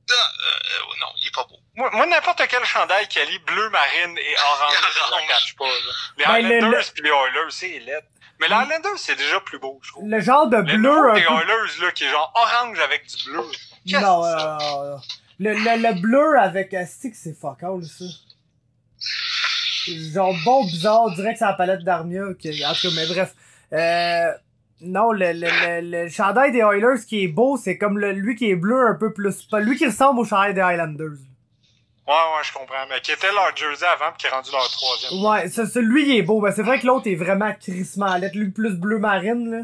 Ah, 0.10 0.14
euh, 0.14 0.84
non, 1.00 1.08
il 1.22 1.28
est 1.28 1.34
pas 1.34 1.46
beau. 1.46 1.58
Moi, 1.76 1.90
moi 1.94 2.06
n'importe 2.06 2.42
quel 2.50 2.64
chandail 2.66 3.08
qui 3.08 3.20
allie 3.20 3.40
bleu 3.40 3.70
marine 3.70 4.18
et 4.18 4.36
orange, 4.38 4.74
je 4.76 5.16
le 5.16 5.28
cache 5.28 5.56
pas. 5.56 5.66
là. 5.66 6.36
Les 6.42 6.50
Ben, 6.60 6.62
le- 6.70 6.72
le- 6.78 6.94
puis 6.94 7.04
les 7.04 7.10
Oilers, 7.10 7.52
c'est 7.52 7.80
laid. 7.80 8.04
Mais 8.40 8.48
les 8.50 8.56
Islanders, 8.56 8.98
c'est 8.98 9.16
déjà 9.16 9.40
plus 9.40 9.60
beau, 9.60 9.80
je 9.82 9.92
trouve. 9.92 10.10
Le 10.10 10.20
genre 10.20 10.48
de 10.48 10.58
Le 10.58 10.64
bleu 10.64 11.14
des 11.14 11.22
peu... 11.22 11.34
Oilers, 11.34 11.80
là, 11.82 11.92
qui 11.94 12.04
est 12.04 12.10
genre 12.10 12.34
orange 12.36 12.80
avec 12.80 13.06
du 13.08 13.24
bleu. 13.32 13.44
Qu'est-ce 13.88 14.02
Non, 14.02 14.26
euh, 14.26 14.98
le, 15.40 15.54
le, 15.54 15.78
le 15.88 16.02
bleu 16.02 16.38
avec 16.40 16.74
Astic, 16.74 17.16
c'est 17.16 17.34
fuck 17.40 17.64
all, 17.64 17.82
ça. 17.86 18.06
Genre 19.88 20.34
bon, 20.46 20.66
bizarre, 20.66 21.12
direct 21.12 21.38
sur 21.38 21.48
la 21.48 21.54
palette 21.54 21.84
d'Armia. 21.84 22.24
qui- 22.40 22.66
En 22.66 22.74
tout 22.74 22.88
cas, 22.90 22.94
mais 22.96 23.06
bref. 23.08 23.34
Euh, 23.74 24.32
non, 24.82 25.12
le, 25.12 25.32
le, 25.34 25.82
le, 25.82 26.04
le 26.04 26.10
chandail 26.10 26.52
des 26.52 26.60
Oilers 26.60 27.04
qui 27.08 27.24
est 27.24 27.28
beau, 27.28 27.58
c'est 27.58 27.78
comme 27.78 27.98
le, 27.98 28.12
lui 28.12 28.36
qui 28.36 28.50
est 28.52 28.56
bleu 28.56 28.88
un 28.88 28.96
peu 28.96 29.14
plus. 29.14 29.44
Pas 29.44 29.60
lui 29.60 29.78
qui 29.78 29.86
ressemble 29.86 30.20
au 30.20 30.26
chandail 30.26 30.54
des 30.54 30.62
Highlanders. 30.62 31.18
Ouais, 32.06 32.14
ouais, 32.14 32.44
je 32.44 32.52
comprends. 32.52 32.86
Mais 32.90 33.00
qui 33.00 33.14
était 33.14 33.32
leur 33.32 33.56
jersey 33.56 33.86
avant, 33.86 34.12
puis 34.12 34.18
qui 34.20 34.28
est 34.28 34.30
rendu 34.30 34.52
leur 34.52 34.70
troisième. 34.70 35.24
Ouais, 35.24 35.48
ce- 35.50 35.66
celui 35.66 36.04
il 36.10 36.18
est 36.18 36.22
beau. 36.22 36.42
Ben, 36.42 36.52
c'est 36.52 36.64
vrai 36.64 36.80
que 36.80 36.86
l'autre 36.86 37.08
est 37.08 37.16
vraiment 37.16 37.54
crissement 37.54 38.16
lettre. 38.18 38.38
Lui 38.38 38.52
plus 38.52 38.74
bleu 38.76 39.00
marine, 39.00 39.50
là. 39.50 39.64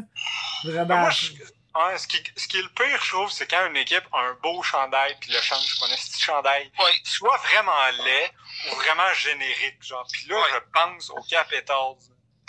Mais 0.64 0.70
Vraiment. 0.72 1.00
moi, 1.00 1.10
je- 1.10 1.32
ouais, 1.32 1.98
ce, 1.98 2.06
qui, 2.08 2.16
ce 2.36 2.48
qui 2.48 2.56
est 2.58 2.62
le 2.62 2.68
pire, 2.70 2.98
je 3.04 3.10
trouve, 3.10 3.30
c'est 3.30 3.46
quand 3.46 3.66
une 3.68 3.76
équipe 3.76 4.04
a 4.12 4.20
un 4.20 4.36
beau 4.42 4.62
chandail, 4.62 5.14
puis 5.20 5.30
le 5.32 5.38
change 5.42 5.78
pour 5.78 5.86
un 5.86 5.90
petit 5.94 6.18
chandail, 6.22 6.70
Ouais. 6.78 6.92
soit 7.04 7.36
vraiment 7.52 8.04
laid 8.04 8.30
ou 8.72 8.76
vraiment 8.76 9.12
générique. 9.14 9.76
Genre. 9.82 10.06
Puis 10.10 10.26
là, 10.30 10.36
Ouais. 10.36 10.42
je 10.54 10.58
pense 10.80 11.10
aux 11.10 11.22
Capitals. 11.28 11.98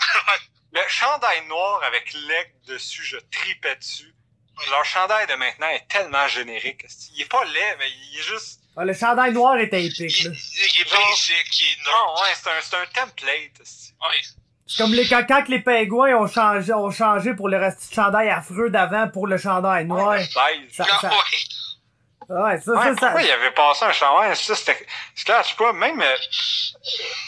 le 0.72 0.80
chandail 0.88 1.46
noir 1.46 1.82
avec 1.84 2.12
l'aigle 2.12 2.52
dessus, 2.66 3.04
je 3.04 3.16
tripais 3.30 3.76
dessus. 3.76 4.14
Leur 4.70 4.84
chandail 4.84 5.26
de 5.26 5.34
maintenant 5.34 5.68
est 5.68 5.86
tellement 5.88 6.26
générique. 6.28 6.84
Il 7.14 7.22
est 7.22 7.30
pas 7.30 7.44
laid, 7.44 7.76
mais 7.78 7.90
il 7.90 8.18
est 8.18 8.22
juste. 8.22 8.60
Ah, 8.76 8.84
le 8.84 8.94
chandail 8.94 9.32
noir 9.32 9.56
est 9.56 9.68
Il, 9.72 9.86
épique, 9.86 10.24
là. 10.24 10.30
il 10.30 10.80
est 10.82 10.88
Genre- 10.88 11.08
basic, 11.08 11.60
il 11.60 11.66
est 11.66 11.76
Non, 11.86 11.92
neutre. 12.12 12.22
ouais, 12.22 12.34
c'est 12.34 12.50
un, 12.50 12.60
c'est 12.60 12.76
un 12.76 12.86
template. 12.86 13.58
Ouais. 13.60 14.22
C'est 14.66 14.82
comme 14.82 14.92
les, 14.94 15.06
quand, 15.08 15.24
quand 15.26 15.48
les 15.48 15.58
pingouins 15.60 16.14
ont 16.16 16.26
changé, 16.28 16.72
ont 16.72 16.90
changé 16.90 17.34
pour 17.34 17.48
le 17.48 17.58
reste 17.58 17.88
du 17.88 17.94
chandail 17.94 18.30
affreux 18.30 18.70
d'avant 18.70 19.08
pour 19.08 19.26
le 19.26 19.36
chandail 19.36 19.84
noir. 19.86 20.10
Ouais. 20.10 20.24
Ça- 20.24 20.86
Ah, 20.90 20.98
ça- 21.00 21.08
ouais. 21.10 21.16
Ouais, 22.28 22.60
ça, 22.60 22.72
Ouais, 22.72 22.78
ça, 22.78 22.94
ça. 22.94 22.94
pourquoi 22.94 23.22
il 23.22 23.30
avait 23.30 23.50
passé 23.50 23.84
un 23.84 23.92
chandail? 23.92 24.34
Ça, 24.36 24.54
c'était, 24.54 24.86
je 25.14 25.24
cache 25.24 25.56
pas, 25.56 25.72
même, 25.72 26.00
euh, 26.00 26.16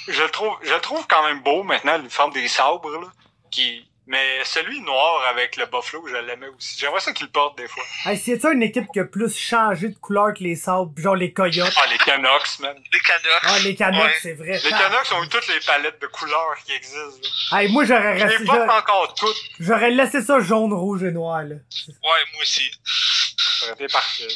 je 0.09 0.22
le 0.22 0.30
trouve, 0.30 0.57
je 0.62 0.72
le 0.72 0.80
trouve 0.80 1.07
quand 1.07 1.22
même 1.24 1.40
beau 1.40 1.62
maintenant, 1.62 1.97
l'uniforme 1.99 2.32
des 2.32 2.49
sabres, 2.49 2.88
là, 2.88 3.09
qui, 3.55 3.87
mais 4.07 4.45
celui 4.45 4.81
noir 4.81 5.27
avec 5.29 5.57
le 5.57 5.67
buffalo, 5.67 6.07
je 6.09 6.17
l'aimais 6.17 6.49
aussi. 6.49 6.79
J'aimerais 6.79 7.01
ça 7.01 7.13
qu'il 7.13 7.27
le 7.27 7.33
porte 7.33 7.57
des 7.57 7.69
fois. 7.69 7.85
Hey, 8.05 8.19
c'est 8.19 8.39
ça 8.39 8.51
une 8.53 8.63
équipe 8.63 8.87
qui 8.93 9.01
a 9.01 9.05
plus 9.05 9.35
changé 9.37 9.89
de 9.89 9.95
couleur 9.95 10.35
que 10.35 10.43
les 10.43 10.57
sabres, 10.57 10.93
genre 11.01 11.15
les 11.17 11.33
coyotes. 11.33 11.73
Ah, 11.77 11.87
les 11.87 11.97
Canucks, 11.99 12.59
man. 12.61 12.77
Les 12.93 13.01
Canucks. 13.01 13.43
Ah, 13.43 13.59
les 13.61 13.75
Canucks, 13.77 14.03
Ouais. 14.03 14.19
c'est 14.21 14.35
vrai. 14.35 14.61
Les 14.63 14.71
Canucks 14.71 15.13
ont 15.13 15.23
eu 15.25 15.29
toutes 15.29 15.47
les 15.49 15.61
palettes 15.61 16.01
de 16.03 16.07
couleurs 16.09 16.55
qui 16.67 16.73
existent. 16.73 17.29
Hey, 17.57 17.69
moi, 17.73 17.85
j'aurais 17.85 18.19
Je 18.19 18.25
resté, 18.25 18.39
les 18.41 18.45
porte 18.45 18.59
j'aurais- 18.59 18.79
encore 18.79 19.15
toutes. 19.15 19.43
j'aurais 19.61 19.91
laissé 19.91 20.21
ça 20.23 20.41
jaune, 20.41 20.73
rouge 20.75 21.03
et 21.05 21.11
noir, 21.13 21.43
là. 21.43 21.55
Ouais, 21.55 22.23
moi 22.33 22.43
aussi. 22.43 22.71
Ça 22.85 23.67
aurait 23.67 23.75
été 23.75 23.87
parfait. 23.93 24.29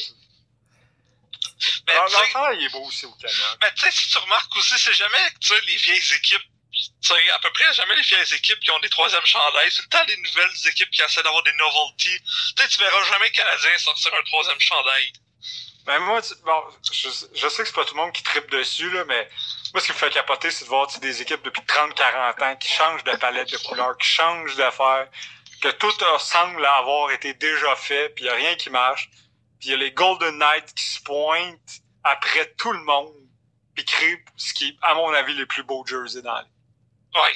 Mais 1.86 1.94
sais- 2.08 2.30
chandail 2.32 2.64
est 2.64 2.72
beau 2.72 2.84
aussi 2.86 3.04
au 3.06 3.10
Canucks. 3.20 3.36
Mais 3.60 3.68
tu 3.74 3.80
sais, 3.84 3.90
si 3.90 4.08
tu 4.08 4.18
remarques 4.18 4.56
aussi, 4.56 4.74
c'est 4.78 4.92
jamais 4.94 5.18
tu 5.40 5.52
les 5.66 5.76
vieilles 5.76 6.14
équipes. 6.16 6.42
Sais, 7.00 7.30
à 7.30 7.38
peu 7.38 7.50
près 7.52 7.72
jamais 7.74 7.94
les 7.94 8.02
vieilles 8.02 8.34
équipes 8.34 8.60
qui 8.60 8.70
ont 8.70 8.80
des 8.80 8.88
troisièmes 8.88 9.24
chandails. 9.24 9.70
C'est 9.70 9.82
le 9.82 9.88
temps 9.88 10.04
les 10.08 10.16
nouvelles 10.16 10.68
équipes 10.68 10.90
qui 10.90 11.02
essaient 11.02 11.22
d'avoir 11.22 11.42
des 11.42 11.52
novelties. 11.52 12.20
Tu 12.56 12.62
sais, 12.62 12.68
tu 12.68 12.78
verras 12.78 13.02
jamais 13.04 13.30
Canadien 13.30 13.78
sortir 13.78 14.12
un 14.14 14.22
troisième 14.24 14.60
chandail. 14.60 15.12
Ben 15.88 16.00
moi, 16.00 16.20
bon, 16.44 16.64
je, 16.92 17.08
sais 17.08 17.28
que 17.32 17.48
c'est 17.48 17.74
pas 17.74 17.84
tout 17.84 17.94
le 17.94 18.02
monde 18.02 18.12
qui 18.12 18.22
tripe 18.22 18.50
dessus, 18.50 18.90
là, 18.90 19.06
mais 19.06 19.26
moi, 19.72 19.80
ce 19.80 19.86
qui 19.86 19.92
me 19.92 19.96
fait 19.96 20.10
capoter, 20.10 20.50
c'est 20.50 20.64
de 20.64 20.68
voir 20.68 20.86
des 21.00 21.22
équipes 21.22 21.42
depuis 21.42 21.62
30-40 21.62 22.44
ans 22.44 22.56
qui 22.56 22.68
changent 22.68 23.04
de 23.04 23.12
palette 23.12 23.50
de 23.50 23.56
couleurs, 23.56 23.96
qui 23.96 24.06
changent 24.06 24.56
d'affaires, 24.56 25.08
que 25.62 25.68
tout 25.68 25.90
semble 26.18 26.66
avoir 26.66 27.10
été 27.12 27.32
déjà 27.32 27.74
fait, 27.76 28.10
puis 28.10 28.26
y 28.26 28.28
a 28.28 28.34
rien 28.34 28.54
qui 28.56 28.68
marche. 28.68 29.08
Puis 29.60 29.70
y 29.70 29.72
a 29.72 29.76
les 29.76 29.92
Golden 29.92 30.36
Knights 30.36 30.74
qui 30.74 30.84
se 30.84 31.00
pointent 31.00 31.80
après 32.04 32.52
tout 32.58 32.72
le 32.72 32.82
monde, 32.82 33.14
puis 33.74 33.86
créent 33.86 34.22
ce 34.36 34.52
qui 34.52 34.68
est, 34.68 34.76
à 34.82 34.94
mon 34.94 35.12
avis, 35.14 35.32
les 35.34 35.46
plus 35.46 35.62
beaux 35.62 35.86
jerseys 35.86 36.20
dans 36.20 36.38
les. 36.38 36.57
Ouais. 37.14 37.34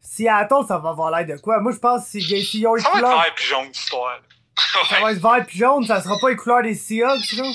Seattle, 0.00 0.66
ça 0.68 0.78
va 0.78 0.90
avoir 0.90 1.10
l'air 1.10 1.26
de 1.26 1.40
quoi? 1.40 1.60
Moi, 1.60 1.72
je 1.72 1.78
pense 1.78 2.04
que 2.04 2.18
si- 2.20 2.66
ont 2.66 2.76
une 2.76 2.82
Ça 2.82 2.90
va 2.90 2.98
être 2.98 3.04
vert 3.08 3.34
puis 3.34 3.44
jaune 3.46 3.70
d'histoire. 3.70 4.14
là. 4.16 4.80
ça 4.88 5.00
va 5.00 5.12
être 5.12 5.22
vert 5.22 5.46
pis 5.46 5.58
jaune, 5.58 5.86
ça 5.86 6.02
sera 6.02 6.16
pas 6.20 6.28
les 6.30 6.36
couleurs 6.36 6.62
des 6.62 6.74
Seahawks, 6.74 7.32
là. 7.32 7.50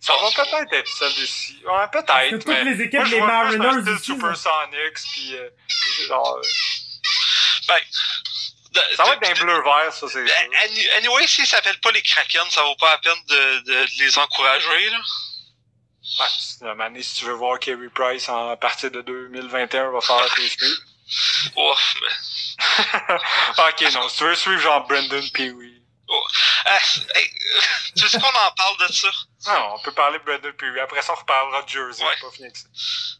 Ça 0.00 0.12
va 0.20 0.28
peut-être 0.30 0.72
être 0.72 0.88
celle 0.98 1.08
de 1.14 1.26
si. 1.26 1.62
Ouais, 1.64 1.88
peut-être. 1.90 2.30
toutes 2.30 2.46
les 2.64 2.82
équipes, 2.82 2.94
moi, 3.00 3.04
je 3.06 3.14
les 3.14 3.20
vois 3.20 3.26
plus 3.46 3.54
un 3.54 3.58
Mariners 3.58 3.90
aussi, 3.92 4.04
Supersonics, 4.04 4.98
puis 5.12 5.36
euh, 5.36 5.48
genre, 6.08 6.36
euh, 6.36 6.42
Ben, 7.68 7.80
Ça 8.96 9.04
va 9.04 9.14
être 9.14 9.22
d'un 9.22 9.44
bleu-vert, 9.44 9.92
ça, 9.92 10.06
c'est 10.08 10.26
sûr. 10.26 10.36
Anyway, 10.98 11.26
s'ils 11.26 11.46
s'appellent 11.46 11.80
pas 11.80 11.92
les 11.92 12.02
Kraken, 12.02 12.42
ça 12.50 12.62
vaut 12.62 12.74
pas 12.76 12.90
la 12.90 12.98
peine 12.98 13.22
de, 13.28 13.60
de, 13.60 13.86
les 14.00 14.18
encourager, 14.18 14.90
là. 14.90 14.98
Ouais, 16.18 17.02
si 17.02 17.14
tu 17.14 17.24
veux 17.24 17.32
voir 17.32 17.58
Kerry 17.58 17.88
Price 17.88 18.28
en, 18.28 18.56
partir 18.56 18.90
de 18.90 19.00
2021, 19.00 19.90
va 19.90 20.00
faire 20.00 20.34
tes 20.34 20.48
suivre. 20.48 20.82
Ouf, 21.56 21.94
mais... 22.00 23.14
ok, 23.68 23.94
non, 23.94 24.08
si 24.08 24.18
tu 24.18 24.24
veux 24.24 24.34
suivre 24.34 24.60
genre 24.60 24.86
Brendan 24.86 25.28
Peewee. 25.30 25.82
Oh. 26.08 26.26
Ah, 26.66 26.78
hey, 27.14 27.30
tu 27.96 28.08
sais 28.08 28.18
qu'on 28.20 28.26
en 28.26 28.50
parle 28.52 28.76
de 28.86 28.92
ça? 28.92 29.08
Non, 29.46 29.74
on 29.74 29.78
peut 29.80 29.92
parler 29.92 30.18
de 30.18 30.24
Brendan 30.24 30.52
Peewee. 30.52 30.80
Après 30.80 31.00
ça, 31.00 31.14
on 31.14 31.16
reparlera 31.16 31.62
de 31.62 31.68
Jersey. 31.68 32.04
Ouais. 32.04 32.16
Pas 32.20 32.30
fini 32.30 32.52
que 32.52 32.58
ça. 32.58 32.68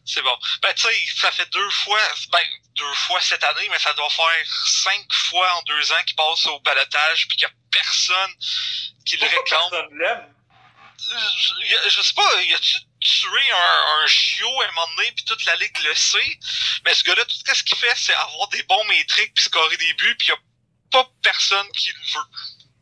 C'est 0.05 0.21
bon. 0.21 0.37
Ben, 0.61 0.73
tu 0.75 0.83
sais, 0.83 0.95
ça 1.17 1.31
fait 1.31 1.49
deux 1.51 1.69
fois, 1.71 1.99
ben, 2.31 2.43
deux 2.75 2.93
fois 2.93 3.19
cette 3.21 3.43
année, 3.43 3.67
mais 3.71 3.79
ça 3.79 3.93
doit 3.93 4.09
faire 4.09 4.45
cinq 4.67 5.05
fois 5.11 5.51
en 5.55 5.61
deux 5.63 5.91
ans 5.91 6.03
qu'il 6.05 6.15
passe 6.15 6.45
au 6.47 6.59
balotage 6.59 7.27
puis 7.27 7.37
qu'il 7.37 7.47
y 7.47 7.51
a 7.51 7.53
personne 7.71 8.31
qui 9.05 9.17
le 9.17 9.23
réclame. 9.25 9.69
Personne 9.71 9.97
l'aime? 9.97 10.34
Je, 11.07 11.89
je 11.89 12.01
sais 12.01 12.13
pas, 12.13 12.41
y 12.41 12.53
a-tu 12.53 12.77
tué 12.99 13.51
un, 13.51 14.03
un 14.03 14.07
chiot 14.07 14.61
à 14.61 14.65
un 14.65 14.71
moment 14.71 14.87
donné 14.97 15.11
puis 15.11 15.25
toute 15.25 15.45
la 15.45 15.55
ligue 15.57 15.77
le 15.87 15.93
sait, 15.93 16.39
mais 16.85 16.93
ce 16.93 17.03
gars-là, 17.03 17.23
tout 17.25 17.35
ce 17.53 17.63
qu'il 17.63 17.77
fait, 17.77 17.93
c'est 17.95 18.13
avoir 18.13 18.47
des 18.49 18.63
bons 18.63 18.83
métriques 18.85 19.33
puis 19.33 19.43
scorer 19.43 19.77
des 19.77 19.93
buts 19.93 20.15
puis 20.17 20.29
y 20.29 20.31
a 20.31 20.37
pas 20.91 21.09
personne 21.21 21.67
qui 21.73 21.89
le 21.89 22.19
veut. 22.19 22.25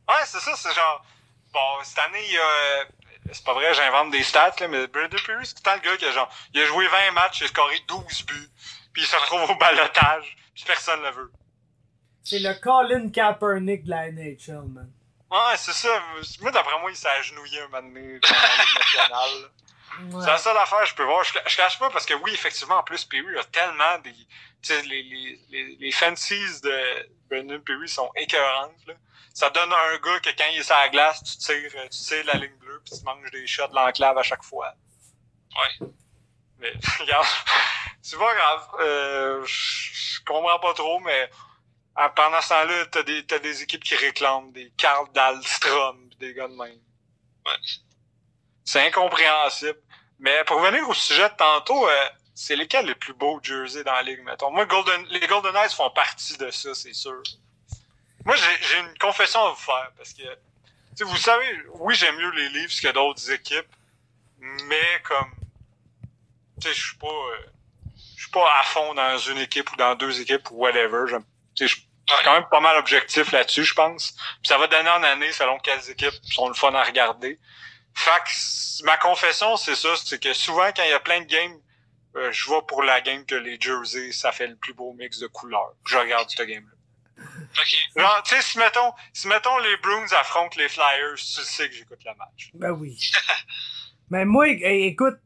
Ouais, 0.07 0.25
c'est 0.25 0.39
ça, 0.39 0.55
c'est 0.55 0.73
genre. 0.73 1.05
Bon, 1.51 1.83
cette 1.83 1.99
année, 1.99 2.25
il 2.25 2.33
y 2.33 2.37
a. 2.37 2.85
C'est 3.31 3.43
pas 3.43 3.53
vrai, 3.53 3.73
j'invente 3.73 4.11
des 4.11 4.23
stats, 4.23 4.53
là, 4.59 4.67
mais 4.67 4.85
Brendan 4.87 5.19
Peary, 5.25 5.45
c'est 5.45 5.53
tout 5.53 5.61
le 5.61 5.63
temps 5.63 5.75
le 5.75 5.89
gars 5.89 5.97
qui 5.97 6.05
a 6.05 6.11
genre. 6.11 6.29
Il 6.53 6.61
a 6.61 6.65
joué 6.65 6.87
20 6.87 7.11
matchs, 7.11 7.39
il 7.39 7.45
a 7.45 7.47
scoré 7.47 7.79
12 7.87 8.23
buts, 8.25 8.49
puis 8.91 9.01
il 9.03 9.07
se 9.07 9.15
retrouve 9.15 9.49
au 9.49 9.55
balotage, 9.55 10.35
puis 10.53 10.63
personne 10.65 11.01
le 11.01 11.11
veut. 11.11 11.31
C'est 12.23 12.39
le 12.39 12.53
Colin 12.55 13.09
Kaepernick 13.09 13.85
de 13.85 13.89
la 13.89 14.11
NHL, 14.11 14.67
man. 14.67 14.91
Ouais, 15.33 15.57
c'est 15.57 15.73
ça. 15.73 15.89
Moi, 16.41 16.51
d'après 16.51 16.79
moi, 16.79 16.91
il 16.91 16.95
s'est 16.95 17.07
agenouillé 17.07 17.59
un 17.61 17.67
moment 17.67 17.81
donné 17.81 18.19
dans 18.19 18.29
la 18.29 18.63
Ligue 18.63 18.77
nationale. 18.77 19.51
Ouais. 20.11 20.21
C'est 20.21 20.27
la 20.27 20.37
seule 20.37 20.57
affaire 20.57 20.85
je 20.85 20.93
peux 20.93 21.03
voir. 21.03 21.23
Je, 21.23 21.33
je 21.47 21.57
cache 21.57 21.79
pas 21.79 21.89
parce 21.89 22.05
que 22.05 22.13
oui, 22.13 22.31
effectivement, 22.33 22.77
en 22.77 22.83
plus, 22.83 23.03
Perry 23.05 23.37
a 23.39 23.43
tellement 23.45 23.97
des. 24.03 24.13
Tu 24.13 24.27
sais, 24.61 24.81
les, 24.83 25.01
les, 25.01 25.39
les, 25.49 25.75
les 25.75 25.91
fancies 25.91 26.61
de 26.61 27.09
Brendan 27.29 27.61
Perry 27.63 27.89
sont 27.89 28.11
écœurantes, 28.15 28.85
là. 28.85 28.93
Ça 29.33 29.49
donne 29.49 29.73
un 29.73 29.97
gars 29.97 30.19
que 30.19 30.29
quand 30.37 30.45
il 30.51 30.59
est 30.59 30.63
sur 30.63 30.75
la 30.75 30.89
glace, 30.89 31.23
tu 31.23 31.37
tires, 31.37 31.71
tu 31.89 31.99
tires 31.99 32.25
la 32.25 32.33
ligne 32.35 32.55
bleue 32.59 32.79
puis 32.85 32.95
tu 32.95 33.03
manges 33.03 33.31
des 33.31 33.47
shots 33.47 33.67
de 33.69 33.73
l'enclave 33.73 34.15
à 34.19 34.23
chaque 34.23 34.43
fois. 34.43 34.71
Ouais. 35.57 35.87
Mais 36.59 36.71
regarde, 36.99 37.25
c'est 38.03 38.19
pas 38.19 38.35
grave. 38.35 38.67
Euh, 38.81 39.43
je 39.45 40.03
je 40.23 40.31
comprends 40.31 40.59
pas 40.59 40.73
trop, 40.73 40.99
mais 40.99 41.29
ah, 41.95 42.09
pendant 42.09 42.41
ce 42.41 42.49
temps-là, 42.49 42.85
t'as 42.87 43.03
des, 43.03 43.25
t'as 43.25 43.39
des 43.39 43.61
équipes 43.63 43.83
qui 43.83 43.95
réclament 43.95 44.51
des 44.51 44.71
Carl 44.77 45.07
Dahlstrom 45.13 46.09
pis 46.09 46.17
des 46.17 46.33
gars 46.33 46.47
de 46.47 46.53
même. 46.53 46.79
Ouais. 47.45 47.51
C'est 48.65 48.87
incompréhensible. 48.87 49.79
Mais 50.19 50.43
pour 50.45 50.61
revenir 50.61 50.87
au 50.87 50.93
sujet 50.93 51.29
de 51.29 51.35
tantôt, 51.35 51.87
euh, 51.87 52.09
c'est 52.33 52.55
lesquels 52.55 52.85
les 52.85 52.95
plus 52.95 53.13
beaux 53.13 53.39
jerseys 53.43 53.83
dans 53.83 53.93
la 53.93 54.03
ligue, 54.03 54.23
mettons? 54.23 54.51
Moi, 54.51 54.65
Golden, 54.65 55.05
les 55.09 55.27
Golden 55.27 55.53
Knights 55.53 55.73
font 55.73 55.89
partie 55.89 56.37
de 56.37 56.49
ça, 56.49 56.73
c'est 56.73 56.93
sûr. 56.93 57.21
Moi, 58.25 58.35
j'ai 58.37 58.67
j'ai 58.67 58.79
une 58.79 58.97
confession 58.97 59.45
à 59.45 59.49
vous 59.49 59.55
faire, 59.57 59.91
parce 59.97 60.13
que, 60.13 60.21
tu 60.23 60.95
sais, 60.95 61.03
vous 61.03 61.17
savez, 61.17 61.45
oui, 61.73 61.93
j'aime 61.93 62.15
mieux 62.15 62.31
les 62.31 62.49
Leafs 62.49 62.79
que 62.79 62.87
d'autres 62.87 63.29
équipes, 63.31 63.75
mais 64.39 65.01
comme, 65.03 65.31
tu 66.61 66.67
sais, 66.69 66.73
je 66.73 66.87
suis 66.87 66.97
pas, 66.97 67.07
euh, 67.07 67.45
je 68.15 68.21
suis 68.21 68.31
pas 68.31 68.59
à 68.59 68.63
fond 68.63 68.93
dans 68.93 69.17
une 69.17 69.39
équipe 69.39 69.69
ou 69.73 69.75
dans 69.75 69.95
deux 69.95 70.21
équipes 70.21 70.49
ou 70.51 70.55
whatever. 70.55 71.03
J'aime- 71.09 71.25
je 71.59 71.65
je 72.09 72.15
suis 72.15 72.25
quand 72.25 72.33
même 72.33 72.49
pas 72.49 72.59
mal 72.59 72.77
objectif 72.77 73.31
là-dessus, 73.31 73.63
je 73.63 73.73
pense. 73.73 74.11
Puis 74.11 74.49
ça 74.49 74.57
va 74.57 74.67
donner 74.67 74.89
en 74.89 75.03
année 75.03 75.31
selon 75.31 75.57
quelles 75.59 75.89
équipes 75.89 76.13
sont 76.23 76.47
le 76.47 76.53
fun 76.53 76.73
à 76.73 76.83
regarder. 76.83 77.39
Fait 77.93 78.11
que 78.11 78.85
ma 78.85 78.97
confession, 78.97 79.55
c'est 79.55 79.75
ça, 79.75 79.89
c'est 80.03 80.21
que 80.21 80.33
souvent 80.33 80.67
quand 80.75 80.83
il 80.83 80.89
y 80.89 80.93
a 80.93 80.99
plein 80.99 81.21
de 81.21 81.25
games, 81.25 81.57
euh, 82.15 82.31
je 82.31 82.49
vais 82.49 82.61
pour 82.67 82.83
la 82.83 83.01
game 83.01 83.25
que 83.25 83.35
les 83.35 83.59
jerseys, 83.59 84.11
ça 84.11 84.31
fait 84.31 84.47
le 84.47 84.55
plus 84.55 84.73
beau 84.73 84.93
mix 84.93 85.19
de 85.19 85.27
couleurs. 85.27 85.73
Je 85.85 85.97
regarde 85.97 86.29
ce 86.29 86.43
game-là. 86.43 87.23
Ok. 87.55 87.77
Genre, 87.95 88.23
tu 88.23 88.35
sais, 88.35 88.41
si 88.41 88.57
mettons, 88.57 88.91
si 89.13 89.27
mettons 89.27 89.57
les 89.59 89.77
Bruins 89.77 90.11
affrontent 90.19 90.57
les 90.57 90.67
Flyers, 90.67 91.15
tu 91.15 91.23
sais 91.41 91.69
que 91.69 91.75
j'écoute 91.75 92.03
le 92.05 92.11
match. 92.17 92.51
Ben 92.53 92.71
oui. 92.71 92.99
Mais 94.09 94.25
moi, 94.25 94.49
é- 94.49 94.87
écoute, 94.87 95.17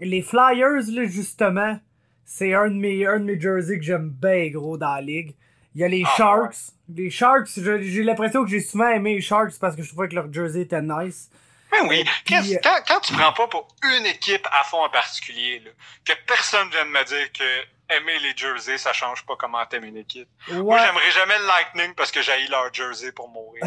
les 0.00 0.22
Flyers, 0.22 0.84
là, 0.88 1.06
justement, 1.06 1.78
c'est 2.24 2.54
un 2.54 2.68
de 2.68 2.74
mes, 2.74 3.06
un 3.06 3.18
de 3.18 3.24
mes 3.24 3.40
jerseys 3.40 3.78
que 3.78 3.84
j'aime 3.84 4.10
bien 4.10 4.48
gros 4.50 4.78
dans 4.78 4.94
la 4.94 5.00
ligue. 5.00 5.34
Il 5.76 5.80
y 5.80 5.84
a 5.84 5.88
les 5.88 6.02
Ah, 6.06 6.14
Sharks. 6.16 6.56
Les 6.88 7.10
Sharks, 7.10 7.48
j'ai 7.54 8.02
l'impression 8.02 8.42
que 8.42 8.50
j'ai 8.50 8.60
souvent 8.60 8.88
aimé 8.88 9.14
les 9.16 9.20
Sharks 9.20 9.58
parce 9.60 9.76
que 9.76 9.82
je 9.82 9.88
trouvais 9.90 10.08
que 10.08 10.14
leur 10.14 10.32
jersey 10.32 10.62
était 10.62 10.80
nice. 10.80 11.28
Ben 11.70 11.86
oui, 11.88 12.02
Puis, 12.24 12.34
euh, 12.54 12.58
quand, 12.62 12.78
quand 12.88 13.00
tu 13.00 13.12
prends 13.12 13.32
pas 13.34 13.46
pour 13.48 13.68
une 13.98 14.06
équipe 14.06 14.46
à 14.58 14.64
fond 14.64 14.82
en 14.82 14.88
particulier, 14.88 15.58
là, 15.60 15.70
que 16.04 16.12
personne 16.26 16.70
vienne 16.70 16.88
me 16.88 17.04
dire 17.04 17.30
que 17.32 17.94
aimer 17.94 18.18
les 18.22 18.34
jerseys, 18.36 18.78
ça 18.78 18.92
change 18.94 19.26
pas 19.26 19.34
comment 19.38 19.64
t'aimes 19.66 19.84
une 19.84 19.98
équipe. 19.98 20.28
Moi, 20.50 20.78
j'aimerais 20.78 21.10
jamais 21.10 21.38
le 21.38 21.46
Lightning 21.46 21.94
parce 21.94 22.10
que 22.10 22.22
j'ai 22.22 22.32
leur 22.48 22.72
jersey 22.72 23.12
pour 23.12 23.28
mourir. 23.28 23.62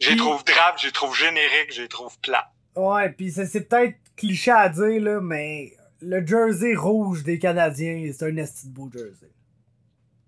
J'ai 0.00 0.08
Puis- 0.10 0.16
trouve 0.16 0.42
drap, 0.44 0.76
j'ai 0.78 0.90
trouve 0.92 1.14
générique, 1.14 1.70
j'ai 1.72 1.88
trouve 1.88 2.18
plat. 2.20 2.50
ouais, 2.76 3.14
c'est 3.30 3.44
c'est 3.46 3.68
peut-être 3.68 3.96
cliché 4.16 4.52
à 4.52 4.68
dire, 4.70 5.02
là, 5.02 5.20
mais 5.20 5.72
le 6.00 6.24
jersey 6.26 6.74
rouge 6.74 7.22
des 7.24 7.38
Canadiens, 7.38 8.10
c'est 8.16 8.24
un 8.24 8.36
esti 8.38 8.68
de 8.68 8.72
beau 8.72 8.88
jersey. 8.90 9.28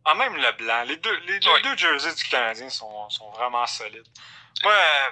En 0.07 0.15
même 0.15 0.37
le 0.37 0.53
blanc, 0.53 0.85
les 0.85 0.97
deux, 0.97 1.17
les 1.27 1.41
deux, 1.41 1.51
Ouais. 1.51 1.63
deux 1.63 1.77
jerseys 1.77 2.15
du 2.15 2.25
Canadien 2.25 2.71
sont, 2.71 3.11
sont 3.11 3.31
vraiment 3.33 3.67
solides. 3.67 4.07
Moi, 4.63 4.73
euh, 4.73 5.11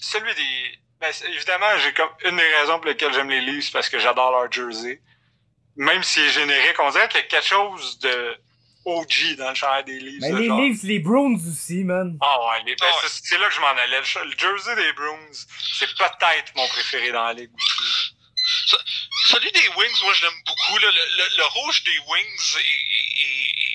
celui 0.00 0.34
des... 0.34 0.78
Ben, 1.00 1.12
évidemment, 1.28 1.76
j'ai 1.78 1.92
comme 1.94 2.10
une 2.24 2.36
des 2.36 2.54
raisons 2.56 2.76
pour 2.78 2.86
lesquelles 2.86 3.12
j'aime 3.14 3.30
les 3.30 3.40
Leafs, 3.40 3.70
parce 3.72 3.88
que 3.88 3.98
j'adore 3.98 4.30
leur 4.30 4.50
jersey. 4.52 5.00
Même 5.76 6.02
s'il 6.02 6.24
est 6.24 6.30
générique, 6.30 6.78
on 6.80 6.90
dirait 6.90 7.08
qu'il 7.08 7.20
y 7.20 7.22
a 7.22 7.26
quelque 7.26 7.46
chose 7.46 7.98
de 7.98 8.36
OG 8.84 9.36
dans 9.36 9.48
le 9.50 9.54
chandail 9.54 9.84
des 9.84 10.00
Leafs. 10.00 10.20
Mais 10.22 10.32
là, 10.32 10.38
les 10.38 10.46
genre. 10.46 10.60
Leafs, 10.60 10.82
les 10.84 10.98
Browns 11.00 11.40
aussi, 11.50 11.84
man. 11.84 12.16
Ah 12.22 12.38
ouais, 12.48 12.62
les- 12.66 12.76
ben, 12.76 12.86
Ah 12.90 12.94
ouais. 12.96 13.08
c'est- 13.08 13.36
là 13.38 13.48
que 13.48 13.54
je 13.54 13.60
m'en 13.60 13.66
allais. 13.68 14.00
Le, 14.00 14.36
jersey 14.38 14.74
des 14.76 14.92
Bruins, 14.94 15.32
c'est 15.78 15.94
peut-être 15.96 16.54
mon 16.54 16.66
préféré 16.68 17.10
dans 17.12 17.24
la 17.24 17.32
ligue 17.34 17.50
aussi. 17.54 18.12
Celui 19.28 19.50
des 19.52 19.68
Wings, 19.76 19.98
moi, 20.02 20.12
je 20.14 20.22
l'aime 20.24 20.40
beaucoup. 20.46 20.78
Là. 20.78 20.88
Le, 20.90 21.16
le, 21.16 21.36
le 21.38 21.44
rouge 21.44 21.82
des 21.84 21.98
Wings, 22.06 22.56
est, 22.58 23.65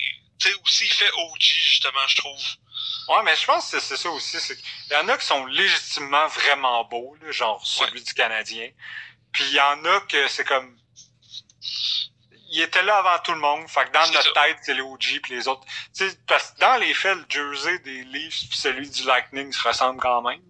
sais, 0.48 0.54
aussi, 0.64 0.84
il 0.84 0.92
fait 0.92 1.10
OG, 1.12 1.40
justement, 1.40 2.06
je 2.08 2.16
trouve. 2.16 2.40
Ouais, 3.08 3.22
mais 3.24 3.34
je 3.36 3.44
pense 3.44 3.70
que 3.70 3.80
c'est- 3.80 3.96
ça 3.96 4.10
aussi. 4.10 4.36
Il 4.90 4.92
y 4.92 4.96
en 4.96 5.08
a 5.08 5.18
qui 5.18 5.26
sont 5.26 5.44
légitimement 5.46 6.26
vraiment 6.28 6.84
beaux, 6.84 7.16
là, 7.22 7.30
genre 7.32 7.64
celui 7.66 8.02
du 8.02 8.14
Canadien. 8.14 8.70
Puis 9.32 9.44
il 9.44 9.52
y 9.54 9.60
en 9.60 9.84
a 9.84 10.00
que 10.02 10.28
c'est 10.28 10.44
comme... 10.44 10.78
Il 12.54 12.60
était 12.60 12.82
là 12.82 12.98
avant 12.98 13.18
tout 13.22 13.32
le 13.32 13.38
monde. 13.38 13.66
Fait 13.68 13.86
que 13.86 13.92
dans 13.92 14.06
notre 14.12 14.34
ça. 14.34 14.42
tête, 14.44 14.58
c'est 14.62 14.74
les 14.74 14.82
OG 14.82 15.20
puis 15.22 15.34
les 15.36 15.48
autres. 15.48 15.64
Tu 15.96 16.08
sais, 16.10 16.18
parce 16.26 16.50
que 16.50 16.58
dans 16.60 16.76
les 16.76 16.92
faits, 16.92 17.16
le 17.16 17.24
jersey 17.28 17.78
des 17.78 18.04
Leafs 18.04 18.46
puis 18.50 18.58
celui 18.58 18.90
du 18.90 19.04
Lightning 19.04 19.50
se 19.52 19.66
ressemblent 19.66 20.00
quand 20.00 20.20
même. 20.20 20.40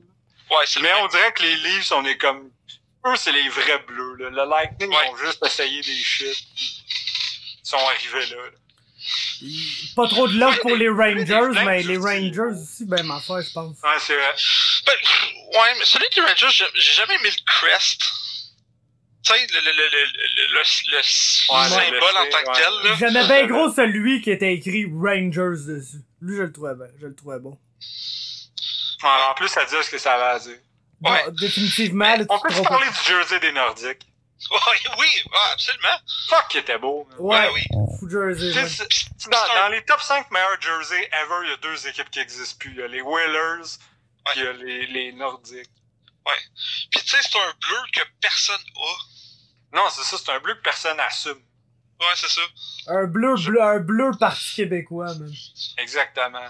Ouais, 0.51 0.65
le 0.75 0.81
Mais 0.83 0.93
on 0.95 1.07
dirait 1.07 1.33
que 1.33 1.43
les 1.43 1.57
Leafs, 1.57 1.93
on 1.93 2.05
est 2.05 2.19
comme... 2.19 2.51
Eux, 3.07 3.17
c'est 3.17 3.31
les 3.33 3.49
vrais 3.49 3.79
bleus. 3.81 4.17
Là. 4.17 4.31
Le 4.31 4.51
Lightning, 4.51 4.91
Ouais. 4.91 5.05
ils 5.07 5.11
ont 5.11 5.17
juste 5.17 5.45
essayé 5.47 5.81
des 5.81 5.95
shit. 6.03 6.37
puis 6.57 6.85
Ils 7.65 7.69
sont 7.69 7.77
arrivés 7.79 8.27
là. 8.27 8.37
là. 8.37 8.51
Pas 9.97 10.07
trop 10.09 10.29
de 10.29 10.39
love 10.39 10.59
pour 10.61 10.77
les 10.77 10.89
Rangers, 10.89 11.65
mais 11.65 11.83
les. 11.83 11.97
Rangers 11.97 12.53
aussi, 12.55 12.85
ben 12.87 13.03
ma 13.05 13.21
foi, 13.21 13.43
je 13.43 13.51
pense. 13.53 13.77
Ouais, 13.83 13.91
c'est 13.99 14.15
vrai. 14.17 14.35
Ben, 14.87 14.93
ouais, 15.61 15.75
mais 15.79 15.85
celui 15.85 16.07
des 16.15 16.21
Rangers, 16.21 16.65
j'ai 16.75 16.93
jamais 16.93 17.15
aimé 17.17 17.29
le 17.31 17.45
crest. 17.45 18.01
Tu 19.25 19.33
sais, 19.33 19.47
le, 19.53 19.61
le, 19.61 19.71
le, 19.71 19.73
le, 19.73 20.05
le, 20.05 20.47
le, 20.47 20.53
le 20.53 20.97
Ouais, 20.97 21.03
symbole 21.69 22.01
le- 22.01 22.21
en 22.21 22.31
tant 22.31 22.43
que 22.43 22.49
ouais. 22.49 22.55
tel, 22.57 22.91
là. 22.91 22.97
J'aimais 22.99 23.27
bien 23.27 23.47
gros 23.47 23.73
celui 23.73 24.21
qui 24.21 24.31
était 24.33 24.53
écrit 24.55 24.85
Rangers 24.93 25.65
dessus. 25.67 26.03
Lui, 26.21 26.37
je 26.37 26.43
le 26.43 26.53
trouvais 26.53 26.75
bien, 26.75 26.87
je 27.01 27.07
le 27.07 27.15
trouvais 27.15 27.39
bon. 27.39 27.57
Ouais, 29.03 29.11
en 29.31 29.35
plus, 29.35 29.49
ça 29.49 29.65
dit 29.65 29.75
ce 29.83 29.91
que 29.91 29.99
ça 29.99 30.17
va 30.17 30.39
dire. 30.39 30.57
Ouais. 31.03 31.25
Bon, 31.27 31.33
définitivement, 31.41 32.15
On 32.29 32.39
pourras 32.39 32.63
parler 32.63 32.87
pas- 32.87 32.93
du 33.03 33.09
jersey 33.09 33.41
des 33.41 33.53
Nordiques? 33.53 34.07
Ouais, 34.51 34.91
oui, 34.99 35.07
ouais, 35.27 35.53
absolument. 35.53 35.97
Fuck, 36.29 36.49
qui 36.49 36.59
était 36.59 36.79
beau. 36.79 37.09
Ouais, 37.19 37.39
Ouais, 37.39 37.51
oui. 37.55 37.63
fou 37.99 38.09
jersey. 38.11 38.53
Ouais. 38.53 39.31
Dans, 39.31 39.69
les 39.69 39.85
top 39.85 40.01
5 40.01 40.31
meilleurs 40.31 40.61
jerseys 40.61 41.09
ever, 41.13 41.41
il 41.45 41.51
y 41.51 41.53
a 41.53 41.57
deux 41.59 41.87
équipes 41.87 42.11
qui 42.11 42.21
existent 42.21 42.57
plus. 42.59 42.71
Il 42.73 42.79
y 42.79 42.83
a 42.83 42.89
les 42.89 43.01
Whalers, 43.01 43.79
puis 44.27 44.35
il 44.41 44.43
y 44.43 44.47
a 44.47 44.53
les, 44.53 44.87
les 44.89 45.13
Nordiques. 45.13 45.71
Puis 46.91 47.01
tu 47.03 47.09
sais, 47.09 47.19
c'est 47.23 47.39
un 47.39 47.53
bleu 47.69 47.79
que 47.93 48.01
personne 48.21 48.61
a. 48.77 49.77
Non, 49.77 49.89
c'est 49.91 50.03
ça, 50.03 50.17
c'est 50.23 50.31
un 50.33 50.41
bleu 50.41 50.55
que 50.55 50.63
personne 50.63 51.01
assume. 51.01 51.41
Ouais, 52.01 52.07
c'est 52.17 52.29
ça. 52.31 52.41
Un 52.89 53.05
bleu, 53.05 53.35
bleu, 53.37 53.63
un 53.63 53.79
bleu 53.79 54.11
parti 54.19 54.55
québécois, 54.57 55.15
man. 55.15 55.33
Exactement. 55.79 56.49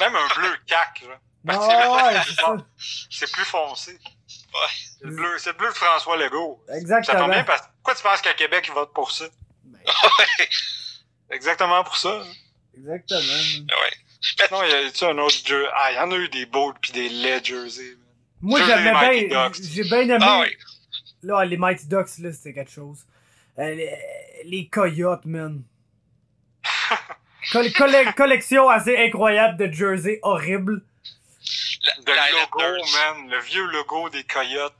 Même 0.00 0.16
un 0.16 0.28
bleu 0.34 0.56
cac, 0.66 1.02
là. 1.02 1.18
Non, 1.44 1.54
Parti 1.54 1.68
québécois, 1.68 2.56
ouais. 2.56 2.62
C'est 3.10 3.30
plus 3.30 3.44
foncé. 3.44 3.98
Ouais. 4.28 4.72
C'est 4.98 5.04
le 5.06 5.10
bleu, 5.14 5.68
de 5.68 5.74
François 5.74 6.16
Legault. 6.16 6.62
Ça 6.66 6.76
Exactement. 6.78 7.18
tombe 7.20 7.30
bien 7.32 7.44
parce 7.44 7.62
pourquoi 7.82 7.94
tu 7.94 8.02
penses 8.02 8.20
qu'à 8.22 8.34
Québec, 8.34 8.64
ils 8.68 8.72
votent 8.74 8.92
pour 8.94 9.10
ça? 9.12 9.26
Ben. 9.64 9.78
Exactement 11.30 11.82
pour 11.84 11.96
ça. 11.96 12.22
exactement. 12.76 13.20
man. 13.20 13.66
Ouais. 13.68 13.92
Y 14.38 15.04
un 15.04 15.18
autre 15.18 15.36
jersey. 15.44 15.68
Ah, 15.74 15.92
il 15.92 15.96
y 15.96 15.98
en 15.98 16.10
a 16.10 16.16
eu 16.16 16.28
des 16.28 16.46
bold 16.46 16.76
puis 16.80 16.92
des 16.92 17.08
led 17.08 17.44
jerseys. 17.44 17.96
Moi, 18.40 18.58
Jersey 18.60 18.82
j'aimais 18.84 19.28
bien. 19.28 19.50
J'ai 19.52 19.82
bien 19.84 20.00
aimé. 20.02 20.18
Ah 20.20 20.40
oui. 20.42 20.56
Là, 21.22 21.44
les 21.44 21.56
Mighty 21.56 21.86
Ducks, 21.86 22.18
là, 22.18 22.32
c'était 22.32 22.52
quelque 22.54 22.70
chose. 22.70 23.04
Euh, 23.58 23.74
les, 23.74 23.90
les 24.44 24.68
Coyotes, 24.68 25.24
man. 25.24 25.62
Coll- 27.52 27.72
colle- 27.72 28.14
collection 28.16 28.68
assez 28.68 28.96
incroyable 28.96 29.56
de 29.56 29.72
jerseys 29.72 30.18
horribles. 30.22 30.82
Le 32.06 32.14
La- 32.14 32.30
logo, 32.30 32.60
man. 32.92 33.28
Le 33.30 33.40
vieux 33.40 33.64
logo 33.64 34.08
des 34.08 34.24
Coyotes. 34.24 34.74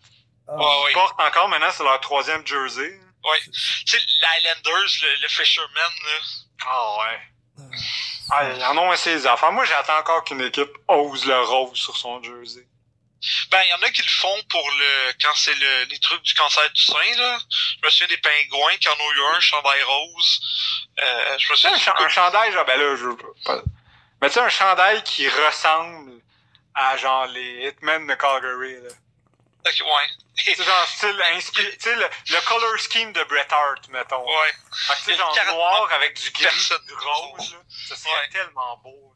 Ah. 0.48 0.56
Ouais, 0.56 0.64
ouais. 0.84 0.90
Ils 0.90 0.94
portent 0.94 1.20
encore 1.20 1.48
maintenant, 1.48 1.70
c'est 1.72 1.82
leur 1.84 2.00
troisième 2.00 2.46
jersey. 2.46 3.00
Tu 3.44 3.86
sais, 3.86 3.98
l'Islanders, 3.98 4.90
le, 5.02 5.22
le 5.22 5.28
Fisherman, 5.28 5.92
là. 6.04 6.18
Ah 6.66 6.96
ouais. 6.98 7.68
Ah, 8.30 8.48
ils 8.50 8.64
en 8.64 8.76
ont 8.78 8.92
essayé 8.92 9.16
les 9.16 9.26
affaires. 9.26 9.50
Moi, 9.52 9.64
j'attends 9.64 9.98
encore 9.98 10.22
qu'une 10.24 10.40
équipe 10.42 10.70
ose 10.88 11.24
le 11.26 11.40
rose 11.40 11.76
sur 11.78 11.96
son 11.96 12.22
jersey. 12.22 12.66
Ben, 13.50 13.60
il 13.64 13.70
y 13.70 13.72
en 13.74 13.82
a 13.82 13.90
qui 13.90 14.02
le 14.02 14.08
font 14.08 14.42
pour 14.50 14.68
le 14.70 15.12
quand 15.20 15.34
c'est 15.34 15.54
le, 15.54 15.84
les 15.84 15.98
trucs 15.98 16.22
du 16.22 16.34
cancer 16.34 16.70
du 16.70 16.80
sein, 16.82 17.16
là. 17.16 17.38
Je 17.50 17.86
me 17.86 17.90
souviens 17.90 18.06
des 18.08 18.18
pingouins 18.18 18.76
qui 18.78 18.88
en 18.88 18.92
ont 18.92 19.12
eu 19.12 19.34
un, 19.36 19.40
chandail 19.40 19.82
rose. 19.82 20.40
Euh, 21.02 21.36
je 21.38 21.48
me 21.50 21.56
Tu 21.56 21.60
sais, 21.62 21.68
un, 21.68 21.70
souviens 21.76 21.78
cha- 21.78 21.96
un 22.04 22.08
chandail, 22.08 22.52
genre, 22.52 22.64
ben 22.64 22.78
là, 22.78 22.94
je 22.96 23.04
veux 23.06 23.16
pas. 23.16 23.62
Mais 24.22 24.28
tu 24.28 24.34
sais, 24.34 24.40
un 24.40 24.48
chandail 24.48 25.02
qui 25.02 25.28
ressemble 25.28 26.20
à 26.76 26.96
genre 26.98 27.26
les 27.26 27.68
Hitmen 27.68 28.06
de 28.06 28.14
Calgary, 28.14 28.80
là. 28.82 28.90
Ok, 29.66 29.80
ouais. 29.84 30.08
Sais, 30.54 30.62
genre 30.62 30.86
style 30.86 31.22
inspiré. 31.34 31.72
Tu 31.78 31.80
sais, 31.80 31.96
le, 31.96 32.02
le 32.30 32.46
color 32.46 32.78
scheme 32.78 33.12
de 33.12 33.24
Bret 33.24 33.48
Hart, 33.50 33.88
mettons. 33.88 34.24
Ouais. 34.24 34.52
Fait 34.72 34.94
que, 34.94 35.10
tu 35.12 35.16
genre 35.16 35.34
noir 35.48 35.90
avec 35.94 36.14
du 36.20 36.30
gris, 36.30 36.70
du 36.86 36.94
rose, 36.94 37.52
là. 37.54 37.58
Ça 37.88 37.96
serait 37.96 38.10
Ouais. 38.12 38.28
tellement 38.30 38.76
beau. 38.78 39.12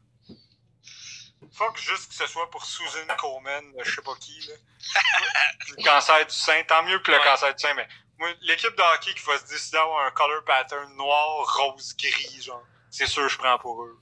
Fuck 1.53 1.77
juste 1.77 2.09
que 2.09 2.15
ce 2.15 2.27
soit 2.27 2.49
pour 2.49 2.65
Susan 2.65 3.05
Coleman, 3.17 3.73
je 3.83 3.91
sais 3.95 4.01
pas 4.01 4.15
qui, 4.19 4.39
là. 4.47 4.55
le 5.77 5.83
cancer 5.83 6.25
du 6.25 6.33
sein, 6.35 6.63
tant 6.63 6.81
mieux 6.83 7.01
pour 7.01 7.13
le 7.13 7.19
Ouais. 7.19 7.25
cancer 7.25 7.53
du 7.53 7.61
sein, 7.61 7.73
mais 7.75 7.87
moi, 8.17 8.29
l'équipe 8.41 8.75
de 8.75 8.81
hockey 8.81 9.13
qui 9.13 9.23
va 9.25 9.37
se 9.37 9.45
décider 9.45 9.77
d'avoir 9.77 10.05
un 10.05 10.11
color 10.11 10.43
pattern 10.45 10.95
noir, 10.95 11.45
rose, 11.57 11.95
gris, 11.97 12.41
genre, 12.41 12.63
c'est 12.89 13.05
sûr 13.07 13.27
je 13.29 13.37
prends 13.37 13.57
pour 13.59 13.83
eux. 13.83 13.99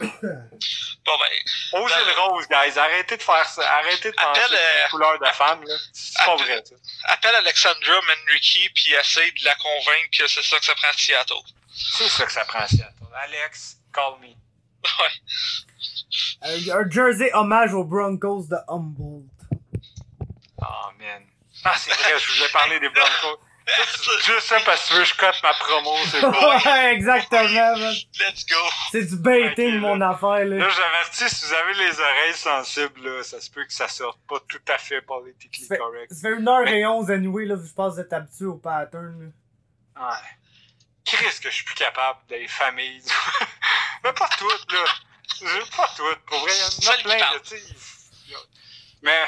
Bon, 0.00 1.12
ben, 1.18 1.80
Osez 1.82 1.94
Ben- 1.94 2.06
le 2.06 2.20
rose, 2.20 2.46
guys. 2.48 2.78
Arrêtez 2.78 3.16
de 3.16 3.22
faire 3.22 3.48
ça. 3.48 3.76
Arrêtez 3.78 4.10
de 4.10 4.16
penser 4.16 4.40
euh, 4.52 4.88
couleur 4.90 5.18
de 5.18 5.26
femme, 5.26 5.62
là. 5.64 5.74
C'est 5.92 6.24
pas 6.24 6.36
vrai, 6.36 6.62
ça. 6.64 6.74
appelle 7.04 7.34
Alexandra 7.36 8.00
Manrique 8.06 8.70
puis 8.74 8.92
essaye 8.92 9.32
de 9.32 9.44
la 9.44 9.54
convaincre 9.56 10.10
que 10.18 10.26
c'est 10.28 10.42
ça 10.42 10.58
que 10.58 10.64
ça 10.64 10.74
prend 10.74 10.88
à 10.88 10.92
Seattle. 10.92 11.34
C'est 11.74 12.08
ça 12.08 12.26
que 12.26 12.32
ça 12.32 12.44
prend 12.44 12.60
à 12.60 12.68
Seattle. 12.68 12.94
Alex, 13.14 13.76
call 13.92 14.14
me. 14.20 14.28
Ouais. 14.82 15.12
Un, 16.42 16.78
un 16.80 16.90
jersey 16.90 17.30
hommage 17.34 17.74
aux 17.74 17.84
Broncos 17.84 18.44
de 18.48 18.56
Humboldt. 18.68 19.28
Oh, 20.62 20.64
man. 20.98 21.22
Ah, 21.64 21.74
c'est 21.76 21.92
vrai, 21.92 22.18
je 22.18 22.32
voulais 22.32 22.48
parler 22.48 22.80
des 22.80 22.88
Broncos. 22.88 23.40
Juste 24.24 24.46
ça 24.46 24.60
parce 24.64 24.82
que 24.82 24.88
tu 24.88 24.94
veux 24.94 25.00
que 25.02 25.08
je 25.08 25.14
cote 25.16 25.42
ma 25.42 25.52
promo, 25.54 25.96
c'est 26.10 26.20
bon. 26.22 26.30
ouais, 26.30 26.94
exactement, 26.94 27.76
man. 27.78 27.94
Let's 28.18 28.46
go. 28.46 28.56
C'est 28.92 29.04
du 29.06 29.16
baiting, 29.16 29.78
mon 29.78 30.00
affaire, 30.00 30.44
là. 30.44 30.56
Là, 30.56 30.68
j'avertis, 30.68 31.28
si 31.34 31.46
vous 31.46 31.54
avez 31.54 31.74
les 31.74 32.00
oreilles 32.00 32.34
sensibles, 32.34 33.08
là, 33.16 33.22
ça 33.22 33.40
se 33.40 33.50
peut 33.50 33.64
que 33.64 33.72
ça 33.72 33.88
sorte 33.88 34.18
pas 34.28 34.38
tout 34.48 34.60
à 34.68 34.78
fait 34.78 35.00
politically 35.02 35.66
fait- 35.66 35.78
correct. 35.78 36.12
Ça 36.12 36.28
fait 36.28 36.36
1h11 36.36 37.10
anyway, 37.12 37.44
là, 37.46 37.56
je 37.56 37.72
pense 37.72 37.90
que 37.92 37.94
vous 37.96 38.00
êtes 38.06 38.12
habitué 38.12 38.44
au 38.46 38.56
pattern, 38.56 39.32
là. 39.96 40.02
Ouais. 40.08 40.16
Qu'est-ce 41.04 41.40
que 41.40 41.50
je 41.50 41.54
suis 41.56 41.64
plus 41.64 41.74
capable 41.74 42.20
des 42.28 42.46
familles? 42.46 43.02
Mais 44.04 44.12
pas 44.12 44.28
toutes, 44.38 44.72
là. 44.72 44.84
Je- 45.40 45.76
Pas 45.76 45.88
toutes. 45.96 46.18
Pour 46.26 46.38
vrai, 46.40 46.50
il 46.54 46.84
y 46.84 46.88
en 46.88 46.92
a 46.92 46.96
plein, 47.02 47.38
tu 47.42 47.56
sais. 47.56 47.62
Mais, 49.02 49.24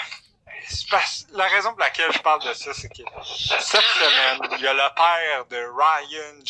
la 1.32 1.46
raison 1.48 1.70
pour 1.70 1.80
laquelle 1.80 2.12
je 2.12 2.18
parle 2.20 2.42
de 2.42 2.52
ça, 2.52 2.72
c'est 2.74 2.88
que 2.88 3.02
cette 3.24 3.82
semaine, 3.82 4.40
il 4.52 4.60
y 4.60 4.66
a 4.66 4.74
le 4.74 4.94
père 4.94 5.46
de 5.46 5.56
Ryan 5.56 6.40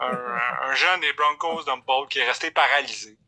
un 0.00 0.74
jeune 0.74 1.00
des 1.00 1.12
Broncos 1.14 1.64
d'Humboldt 1.64 2.08
qui 2.10 2.18
est 2.18 2.26
resté 2.26 2.50
paralysé. 2.50 3.18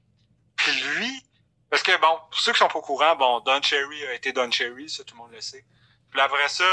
Puis 0.57 0.73
lui, 0.73 1.23
parce 1.71 1.83
que 1.83 1.97
bon, 2.01 2.19
pour 2.31 2.41
ceux 2.41 2.53
qui 2.53 2.59
sont 2.59 2.69
pas 2.69 2.79
au 2.79 2.83
courant, 2.83 3.17
bon, 3.17 3.41
Don 3.41 3.61
Cherry 3.63 4.05
a 4.07 4.15
été 4.15 4.33
Don 4.33 4.51
Cherry, 4.51 4.89
ça 4.89 5.05
tout 5.05 5.15
le 5.15 5.19
monde 5.19 5.33
le 5.33 5.41
sait. 5.41 5.65
Puis 6.11 6.21
après 6.21 6.49
ça, 6.49 6.65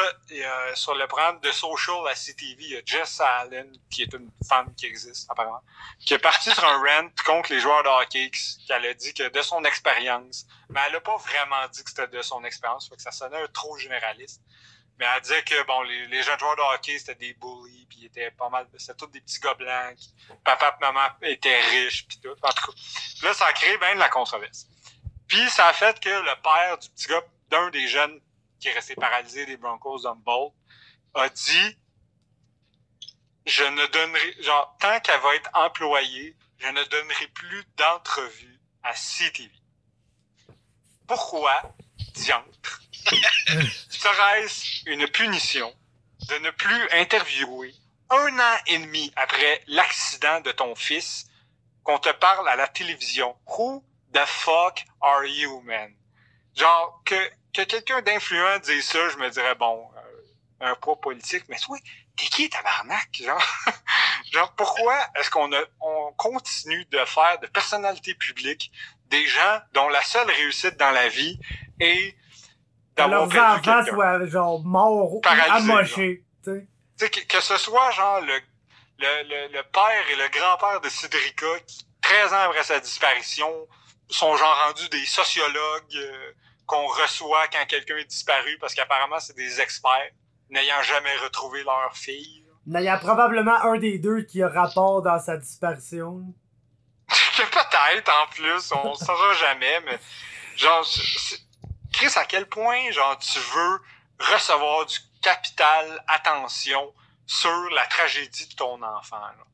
sur 0.76 0.95
le 0.95 1.07
programme 1.07 1.40
de 1.41 1.52
Social 1.52 2.07
à 2.10 2.16
CTV, 2.16 2.56
il 2.64 2.70
y 2.72 2.78
a 2.78 2.82
Jess 2.86 3.20
Allen, 3.20 3.70
qui 3.91 4.03
est 4.03 4.14
une 4.14 4.32
femme 4.48 4.74
qui 4.76 4.86
existe, 4.86 5.30
apparemment, 5.30 5.62
qui 5.99 6.14
est 6.14 6.20
partie 6.20 6.52
sur 6.52 6.64
un 6.64 6.78
rant 6.78 7.10
contre 7.26 7.52
les 7.52 7.60
joueurs 7.60 7.84
de 7.84 7.90
hockey, 7.90 8.32
qui- 8.32 8.66
qu'elle 8.66 8.86
a 8.86 8.94
dit 8.94 9.14
que 9.14 9.28
de 9.28 9.41
son 9.41 9.64
expérience, 9.66 10.45
mais 10.70 10.80
elle 10.88 10.95
a 10.95 11.02
pas 11.02 11.18
vraiment 11.18 11.68
dit 11.68 11.84
que 11.84 11.90
c'était 11.90 12.07
de 12.07 12.22
son 12.22 12.44
expérience, 12.45 12.88
fait 12.88 12.95
que 12.95 13.02
ça 13.02 13.12
sonnait 13.12 13.41
un 13.41 13.48
trop 13.48 13.78
généraliste. 13.78 14.41
Mais 14.98 15.06
elle 15.14 15.22
disait 15.22 15.44
que 15.44 15.62
bon, 15.64 15.82
les, 15.82 16.24
jeunes 16.24 16.40
joueurs 16.40 16.56
de 16.56 16.62
hockey, 16.74 16.98
c'était 16.98 17.16
des 17.16 17.34
bullies, 17.34 17.86
puis 17.90 17.99
ils 18.03 18.06
étaient 18.06 18.32
pas 18.32 18.48
mal, 18.48 18.66
c'était 18.78 18.94
tous 18.98 19.07
des 19.07 19.20
petits 19.20 19.41
gars 19.41 19.53
blancs, 19.56 19.95
qui- 19.98 20.14
papa 20.45 20.78
et 20.80 20.82
maman 20.86 21.10
étaient 21.24 21.60
riches, 21.62 22.07
puis 22.07 22.18
tout. 22.22 22.30
En 22.41 22.49
tout 22.52 22.72
cas, 22.72 22.78
Puis 23.18 23.26
là, 23.28 23.34
ça 23.34 23.48
a 23.48 23.52
créé 23.53 23.78
bien 23.78 23.95
de 23.95 23.99
la 23.99 24.07
controverse. 24.07 24.68
Puis 25.28 25.49
ça 25.49 25.68
a 25.68 25.74
fait 25.74 25.99
que 25.99 26.07
le 26.07 26.41
père 26.41 26.78
du 26.78 26.90
petit 26.91 27.07
gars, 27.07 27.22
d'un 27.49 27.70
des 27.72 27.88
jeunes 27.90 28.22
qui 28.60 28.68
est 28.69 28.73
resté 28.73 28.95
paralysé 28.95 29.45
des 29.45 29.57
Broncos 29.57 29.99
d'Humboldt, 29.99 30.53
a 31.14 31.30
dit 31.30 31.77
Je 33.45 33.64
ne 33.64 33.86
donnerai, 33.88 34.41
genre, 34.41 34.76
tant 34.80 34.99
qu'elle 34.99 35.19
va 35.22 35.36
être 35.36 35.49
employée, 35.53 36.36
je 36.57 36.68
ne 36.68 36.84
donnerai 36.84 37.27
plus 37.27 37.64
d'entrevue 37.77 38.60
à 38.84 38.94
CTV. 38.94 39.52
Pourquoi, 41.07 41.76
diantre, 42.14 42.82
serait-ce 43.90 44.90
une 44.90 45.07
punition 45.07 45.73
de 46.30 46.36
ne 46.36 46.49
plus 46.52 46.90
interviewer 46.91 47.73
un 48.10 48.40
an 48.40 48.57
et 48.68 48.80
demi 48.80 49.11
après 49.15 49.61
l'accident 49.68 50.41
de 50.41 50.52
ton 50.52 50.76
fils 50.76 51.27
qu'on 51.84 51.99
te 51.99 52.11
parle 52.14 52.48
à 52.49 52.56
la 52.56 52.68
télévision? 52.68 53.36
Who 53.45 53.84
the 54.14 54.26
fuck 54.26 54.84
are 55.02 55.26
you, 55.26 55.61
man? 55.61 55.94
Genre, 56.56 57.02
que, 57.06 57.32
que 57.56 57.61
quelqu'un 57.64 58.02
d'influent 58.02 58.60
dise 58.64 58.86
ça, 58.86 59.10
je 59.10 59.18
me 59.18 59.30
dirais, 59.30 59.56
bon, 59.56 59.88
euh, 59.98 60.68
un 60.68 60.76
poids 60.76 60.99
politique, 60.99 61.44
mais 61.49 61.57
oui, 61.69 61.80
t'es 62.18 62.26
qui, 62.26 62.49
tabarnak? 62.49 63.10
Genre, 63.14 63.41
genre 64.32 64.53
pourquoi 64.56 64.98
est-ce 65.15 65.30
qu'on 65.30 65.49
on 65.82 66.14
continue 66.18 66.86
de 66.86 67.03
faire 67.06 67.40
de 67.41 67.48
personnalités 67.48 68.15
publiques 68.15 68.72
des 69.07 69.26
gens 69.27 69.60
dont 69.73 69.88
la 69.90 70.02
seule 70.02 70.27
réussite 70.27 70.77
dans 70.77 70.91
la 70.91 71.07
vie 71.10 71.40
est 71.80 72.11
Que 72.11 72.18
d'avoir 72.98 73.26
leurs 73.27 73.30
perdu 73.30 73.69
enfants 73.69 73.86
soient, 73.86 74.26
genre, 74.26 74.64
morts 74.64 75.14
ou 75.14 75.22
amochés, 75.26 76.23
tu 76.44 76.52
sais. 76.52 76.68
Tu 76.98 77.06
sais, 77.06 77.10
que, 77.10 77.19
que 77.27 77.41
ce 77.41 77.57
soit 77.57 77.91
genre 77.91 78.22
le, 78.22 78.40
le, 78.99 79.23
le, 79.23 79.53
le 79.53 79.64
père 79.64 80.10
et 80.11 80.15
le 80.15 80.30
grand-père 80.30 80.80
de 80.80 80.90
Cédrica 80.90 81.60
qui, 81.68 81.86
13 82.02 82.34
ans 82.34 82.49
après 82.49 82.64
sa 82.64 82.80
disparition, 82.80 83.52
sont 84.10 84.38
genre 84.38 84.56
rendus 84.68 84.88
des 84.90 85.06
sociologues 85.06 85.95
euh, 85.95 86.32
qu'on 86.65 86.87
reçoit 86.87 87.47
quand 87.47 87.65
quelqu'un 87.67 87.97
est 87.97 88.05
disparu 88.05 88.57
parce 88.59 88.73
qu'apparemment 88.73 89.19
c'est 89.19 89.35
des 89.35 89.61
experts 89.61 90.11
n'ayant 90.49 90.81
jamais 90.81 91.15
retrouvé 91.17 91.63
leur 91.63 91.95
fille. 91.95 92.45
Mais 92.67 92.81
il 92.81 92.85
y 92.85 92.89
a 92.89 92.97
probablement 92.97 93.55
un 93.63 93.77
des 93.77 93.99
deux 93.99 94.21
qui 94.21 94.41
a 94.41 94.49
rapport 94.49 95.01
dans 95.01 95.19
sa 95.19 95.37
disparition. 95.37 96.23
Peut-être 97.07 98.11
en 98.11 98.27
plus, 98.31 98.71
on 98.71 98.89
le 98.89 98.95
saura 98.95 99.33
jamais, 99.39 99.81
mais 99.81 99.99
genre, 100.55 100.85
Chris, 101.93 102.11
à 102.15 102.25
quel 102.25 102.47
point 102.47 102.91
genre 102.91 103.17
tu 103.19 103.39
veux 103.39 103.79
recevoir 104.33 104.85
du 104.85 104.97
capital 105.21 106.03
attention 106.07 106.93
sur 107.27 107.69
la 107.71 107.85
tragédie 107.85 108.47
de 108.47 108.55
ton 108.55 108.81
enfant? 108.81 109.19
Là? 109.19 109.45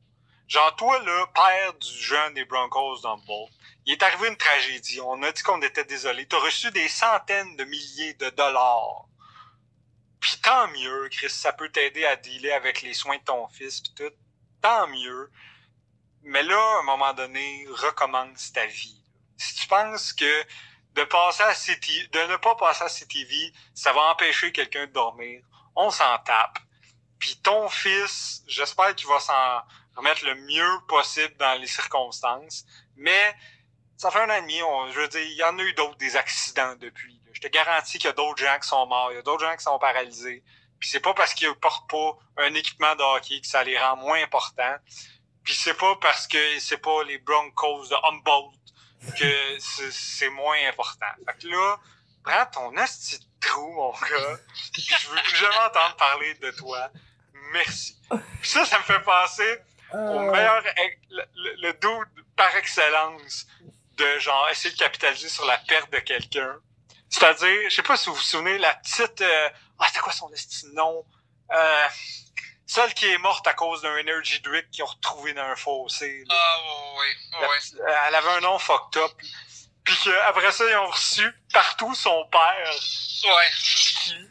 Genre, 0.52 0.76
toi, 0.76 1.02
là, 1.02 1.26
père 1.28 1.72
du 1.72 1.98
jeune 2.02 2.34
des 2.34 2.44
Broncos 2.44 3.00
d'Humboldt, 3.00 3.50
il 3.86 3.94
est 3.94 4.02
arrivé 4.02 4.28
une 4.28 4.36
tragédie. 4.36 5.00
On 5.00 5.22
a 5.22 5.32
dit 5.32 5.42
qu'on 5.42 5.62
était 5.62 5.86
désolé. 5.86 6.26
T'as 6.26 6.40
reçu 6.40 6.70
des 6.72 6.90
centaines 6.90 7.56
de 7.56 7.64
milliers 7.64 8.12
de 8.12 8.28
dollars. 8.28 9.06
Puis 10.20 10.38
tant 10.42 10.68
mieux, 10.68 11.08
Chris, 11.10 11.30
ça 11.30 11.54
peut 11.54 11.70
t'aider 11.70 12.04
à 12.04 12.16
dealer 12.16 12.52
avec 12.52 12.82
les 12.82 12.92
soins 12.92 13.16
de 13.16 13.22
ton 13.22 13.48
fils 13.48 13.80
pis 13.80 13.94
tout. 13.94 14.12
Tant 14.60 14.86
mieux. 14.88 15.30
Mais 16.20 16.42
là, 16.42 16.60
à 16.76 16.80
un 16.80 16.82
moment 16.82 17.14
donné, 17.14 17.66
recommence 17.70 18.52
ta 18.52 18.66
vie. 18.66 19.02
Si 19.38 19.54
tu 19.54 19.66
penses 19.68 20.12
que 20.12 20.44
de 20.92 21.04
passer 21.04 21.44
à 21.44 21.54
CTV, 21.54 22.08
de 22.08 22.30
ne 22.30 22.36
pas 22.36 22.56
passer 22.56 22.84
à 22.84 22.90
CTV, 22.90 23.54
ça 23.74 23.94
va 23.94 24.02
empêcher 24.10 24.52
quelqu'un 24.52 24.86
de 24.86 24.92
dormir, 24.92 25.42
on 25.74 25.90
s'en 25.90 26.18
tape. 26.18 26.58
Puis 27.18 27.40
ton 27.42 27.70
fils, 27.70 28.42
j'espère 28.46 28.94
qu'il 28.94 29.08
va 29.08 29.18
s'en 29.18 29.62
remettre 29.96 30.24
le 30.24 30.34
mieux 30.34 30.78
possible 30.88 31.34
dans 31.38 31.60
les 31.60 31.66
circonstances. 31.66 32.64
Mais 32.96 33.34
ça 33.96 34.10
fait 34.10 34.20
un 34.20 34.30
an 34.30 34.34
et 34.34 34.40
demi, 34.42 34.62
on, 34.62 34.90
je 34.90 35.00
veux 35.00 35.08
dire, 35.08 35.22
il 35.22 35.36
y 35.36 35.44
en 35.44 35.58
a 35.58 35.62
eu 35.62 35.72
d'autres 35.74 35.96
des 35.96 36.16
accidents 36.16 36.74
depuis. 36.76 37.20
là. 37.24 37.30
Je 37.32 37.40
te 37.40 37.48
garantis 37.48 37.98
qu'il 37.98 38.06
y 38.06 38.08
a 38.08 38.12
d'autres 38.12 38.42
gens 38.42 38.58
qui 38.60 38.68
sont 38.68 38.86
morts, 38.86 39.12
il 39.12 39.16
y 39.16 39.18
a 39.18 39.22
d'autres 39.22 39.44
gens 39.44 39.56
qui 39.56 39.62
sont 39.62 39.78
paralysés. 39.78 40.42
Puis 40.78 40.88
c'est 40.88 41.00
pas 41.00 41.14
parce 41.14 41.34
qu'ils 41.34 41.54
portent 41.54 41.88
pas 41.88 42.18
un 42.38 42.54
équipement 42.54 42.94
de 42.96 43.02
hockey 43.02 43.40
que 43.40 43.46
ça 43.46 43.62
les 43.62 43.78
rend 43.78 43.96
moins 43.96 44.20
importants. 44.22 44.76
puis 45.44 45.54
c'est 45.54 45.74
pas 45.74 45.96
parce 46.00 46.26
que 46.26 46.58
c'est 46.58 46.78
pas 46.78 47.04
les 47.04 47.18
Broncos 47.18 47.88
de 47.88 47.94
Humboldt 48.08 48.58
que 49.18 49.58
c'est 49.90 50.30
moins 50.30 50.56
important. 50.68 51.06
Fait 51.26 51.38
que 51.38 51.48
là, 51.48 51.78
prends 52.24 52.46
ton 52.46 52.76
asti 52.76 53.18
trou, 53.40 53.72
mon 53.72 53.92
gars, 53.92 54.38
je 54.76 55.08
veux 55.08 55.22
plus 55.22 55.36
jamais 55.36 55.56
entendre 55.58 55.96
parler 55.96 56.34
de 56.34 56.50
toi. 56.52 56.90
Merci. 57.52 57.96
Puis 58.40 58.50
ça, 58.50 58.64
ça 58.64 58.78
me 58.78 58.84
fait 58.84 59.00
penser 59.00 59.58
au 59.94 59.96
Euh, 59.96 60.30
meilleur, 60.32 60.62
le, 61.10 61.22
le, 61.62 61.72
dude 61.74 62.24
par 62.36 62.54
excellence 62.56 63.46
de 63.96 64.18
genre 64.18 64.48
essayer 64.50 64.74
de 64.74 64.78
capitaliser 64.78 65.28
sur 65.28 65.44
la 65.46 65.58
perte 65.58 65.90
de 65.92 65.98
quelqu'un. 65.98 66.56
C'est-à-dire, 67.10 67.68
je 67.68 67.74
sais 67.74 67.82
pas 67.82 67.96
si 67.96 68.08
vous 68.08 68.14
vous 68.14 68.22
souvenez, 68.22 68.58
la 68.58 68.74
petite, 68.76 69.20
euh, 69.20 69.50
ah, 69.78 69.86
c'était 69.88 70.00
quoi 70.00 70.12
son 70.12 70.30
nom? 70.74 71.04
Euh, 71.52 71.86
celle 72.66 72.94
qui 72.94 73.06
est 73.06 73.18
morte 73.18 73.46
à 73.46 73.52
cause 73.52 73.82
d'un 73.82 73.98
energy 74.00 74.40
drink 74.40 74.64
qu'ils 74.70 74.82
ont 74.84 74.86
retrouvé 74.86 75.34
dans 75.34 75.42
un 75.42 75.56
fossé. 75.56 76.24
là. 76.26 76.34
Ah, 76.34 76.58
ouais, 76.94 76.98
ouais, 77.00 77.40
La 77.42 77.48
ouais. 77.48 77.58
petite- 77.58 77.74
euh, 77.80 77.94
elle 78.08 78.14
avait 78.14 78.30
un 78.30 78.40
nom 78.40 78.58
fucked 78.58 79.02
up. 79.02 79.12
Puis 79.84 79.96
qu'après 80.04 80.52
ça, 80.52 80.64
ils 80.70 80.76
ont 80.76 80.86
reçu 80.86 81.30
partout 81.52 81.94
son 81.94 82.24
père 82.30 82.70
Ouais. 83.24 83.48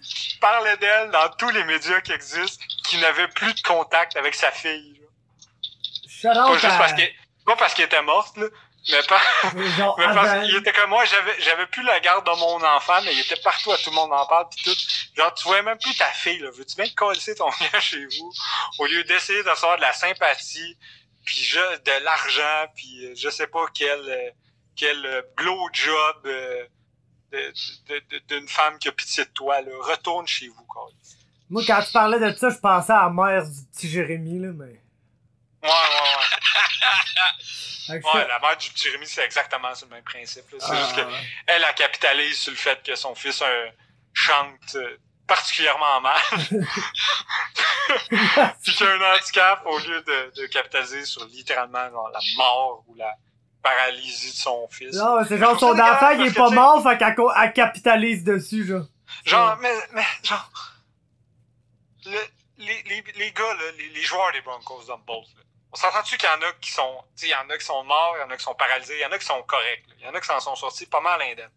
qui 0.02 0.38
parlait 0.40 0.78
d'elle 0.78 1.12
dans 1.12 1.30
tous 1.34 1.50
les 1.50 1.64
médias 1.66 2.02
qui 2.02 2.14
existent, 2.14 2.64
qui 2.86 2.98
n'avait 2.98 3.28
plus 3.28 3.54
de 3.54 3.62
contact 3.62 4.16
avec 4.16 4.34
sa 4.34 4.52
fille. 4.52 5.01
Là. 6.24 6.34
shout 6.34 6.40
out 6.40 6.48
Pas 6.48 6.54
juste 6.54 6.66
à- 6.66 6.78
parce 6.78 6.94
qu'elle, 6.94 7.12
pas 7.46 7.56
parce 7.56 7.74
qu'elle 7.74 7.86
était 7.86 8.02
morte, 8.02 8.38
là, 8.38 8.46
mais, 8.90 9.04
pas, 9.08 9.22
genre, 9.78 9.96
mais 10.00 10.06
parce 10.06 10.28
avant- 10.30 10.44
qu'il 10.46 10.56
était 10.56 10.74
comme 10.74 10.90
moi, 10.90 11.06
j'avais, 11.06 11.40
j'avais 11.42 11.68
plus 11.68 11.84
la 11.84 12.00
garde 12.00 12.26
de 12.26 12.32
mon 12.32 12.64
enfant, 12.64 13.02
mais 13.04 13.14
il 13.14 13.20
était 13.20 13.40
partout, 13.44 13.72
à 13.72 13.78
tout 13.78 13.90
le 13.92 13.96
monde 13.96 14.12
en 14.14 14.26
parle, 14.26 14.48
pis 14.50 14.64
tout. 14.64 14.76
Genre, 15.16 15.34
tu 15.36 15.44
voyais 15.44 15.62
même 15.62 15.78
plus 15.78 15.96
ta 15.96 16.06
fille, 16.08 16.40
là. 16.40 16.50
Veux-tu 16.52 16.76
bien 16.76 16.90
coller 16.96 17.20
ton 17.38 17.50
gars 17.74 17.80
chez 17.80 18.04
vous, 18.06 18.32
au 18.80 18.86
lieu 18.86 19.04
d'essayer 19.04 19.44
de 19.44 19.76
de 19.78 19.82
la 19.82 19.94
sympathie, 19.94 20.78
puis 21.24 21.38
je, 21.44 21.60
de 21.60 22.04
l'argent, 22.04 22.66
puis 22.76 23.06
euh, 23.06 23.14
je 23.16 23.30
sais 23.30 23.48
pas 23.48 23.66
quel, 23.74 24.00
euh, 24.00 24.30
quel 24.76 25.06
euh, 25.06 25.22
blowjob 25.38 26.26
euh, 26.26 26.66
de- 27.32 27.54
de- 28.10 28.20
d'une 28.28 28.48
femme 28.48 28.78
qui 28.80 28.88
a 28.88 28.92
pitié 28.92 29.24
de 29.26 29.30
toi, 29.30 29.62
là. 29.62 29.72
Retourne 29.82 30.26
chez 30.28 30.48
vous, 30.48 30.64
quoi. 30.66 30.88
Moi, 31.52 31.62
quand 31.68 31.82
tu 31.84 31.92
parlais 31.92 32.20
de 32.20 32.36
ça, 32.38 32.50
je 32.50 32.58
pensais 32.58 32.92
à 32.94 33.04
la 33.04 33.10
mère 33.10 33.44
du 33.46 33.64
petit 33.74 33.88
Jérémy, 33.90 34.40
là, 34.40 34.48
mais. 34.54 34.81
Ouais, 35.64 35.70
ouais, 35.70 35.76
ouais. 37.94 38.02
Ouais, 38.14 38.28
la 38.28 38.40
mère 38.40 38.58
du 38.58 38.70
petit 38.70 38.90
Rémi, 38.90 39.06
c'est 39.06 39.24
exactement 39.26 39.74
sur 39.76 39.88
le 39.88 39.96
même 39.96 40.04
principe. 40.04 40.46
C'est 40.52 40.58
Ah, 40.70 40.76
juste 40.76 40.96
qu'elle, 40.96 41.08
elle 41.48 41.66
capitalise 41.76 42.38
sur 42.38 42.52
le 42.52 42.58
fait 42.58 42.82
que 42.84 42.96
son 42.96 43.14
fils 43.16 43.42
euh, 43.42 43.70
chante 44.14 44.76
euh, 44.76 44.98
particulièrement 45.28 46.00
mal. 46.02 46.20
Puis 48.64 48.74
qu'il 48.74 48.86
a 48.88 48.92
un 48.92 49.16
handicap 49.16 49.62
au 49.66 49.78
lieu 49.80 50.02
de, 50.02 50.32
de 50.42 50.46
capitaliser 50.48 51.06
sur 51.06 51.26
littéralement 51.26 51.90
genre, 51.90 52.10
la 52.10 52.20
mort 52.38 52.84
ou 52.88 52.96
la 52.96 53.14
paralysie 53.62 54.32
de 54.32 54.36
son 54.38 54.68
fils. 54.70 54.96
Non, 54.96 55.20
mais 55.20 55.28
c'est 55.28 55.38
genre 55.38 55.60
son 55.60 55.78
enfant, 55.78 56.12
il 56.12 56.28
est 56.28 56.34
pas 56.34 56.50
mort, 56.50 56.82
fait 56.84 56.98
qu'elle 56.98 57.54
capitalise 57.54 58.24
dessus, 58.24 58.66
genre. 58.66 58.86
Genre, 59.26 59.58
mais, 59.58 59.74
mais, 59.92 60.06
genre, 60.24 60.50
le- 62.06 62.28
les, 62.58 62.84
les, 62.84 63.04
les 63.16 63.32
gars, 63.34 63.54
là, 63.56 63.72
les, 63.78 63.90
les 63.90 64.02
joueurs 64.04 64.32
des 64.32 64.42
Broncos 64.42 64.84
d'Humboldt, 64.86 65.28
là, 65.36 65.42
on 65.72 65.76
s'entend-tu 65.76 66.18
qu'il 66.18 66.30
y 66.30 66.32
en 66.32 66.42
a 66.42 66.52
qui 66.54 66.72
sont, 66.72 67.04
tu 67.16 67.22
sais, 67.22 67.28
il 67.28 67.32
y 67.32 67.36
en 67.36 67.50
a 67.50 67.58
qui 67.58 67.66
sont 67.66 67.84
morts, 67.84 68.16
il 68.18 68.22
y 68.22 68.24
en 68.24 68.30
a 68.30 68.38
qui 68.38 68.44
sont 68.44 68.56
paralysés, 68.56 68.98
il 68.98 69.02
y 69.02 69.06
en 69.06 69.12
a 69.12 69.18
qui 69.18 69.26
sont 69.26 69.42
corrects, 69.44 69.88
là. 69.88 69.94
il 70.00 70.06
y 70.06 70.08
en 70.08 70.14
a 70.14 70.20
qui 70.20 70.28
s'en 70.28 70.40
sont 70.40 70.56
sortis 70.56 70.86
pas 70.86 71.02
mal 71.02 71.22
indemnes. 71.22 71.52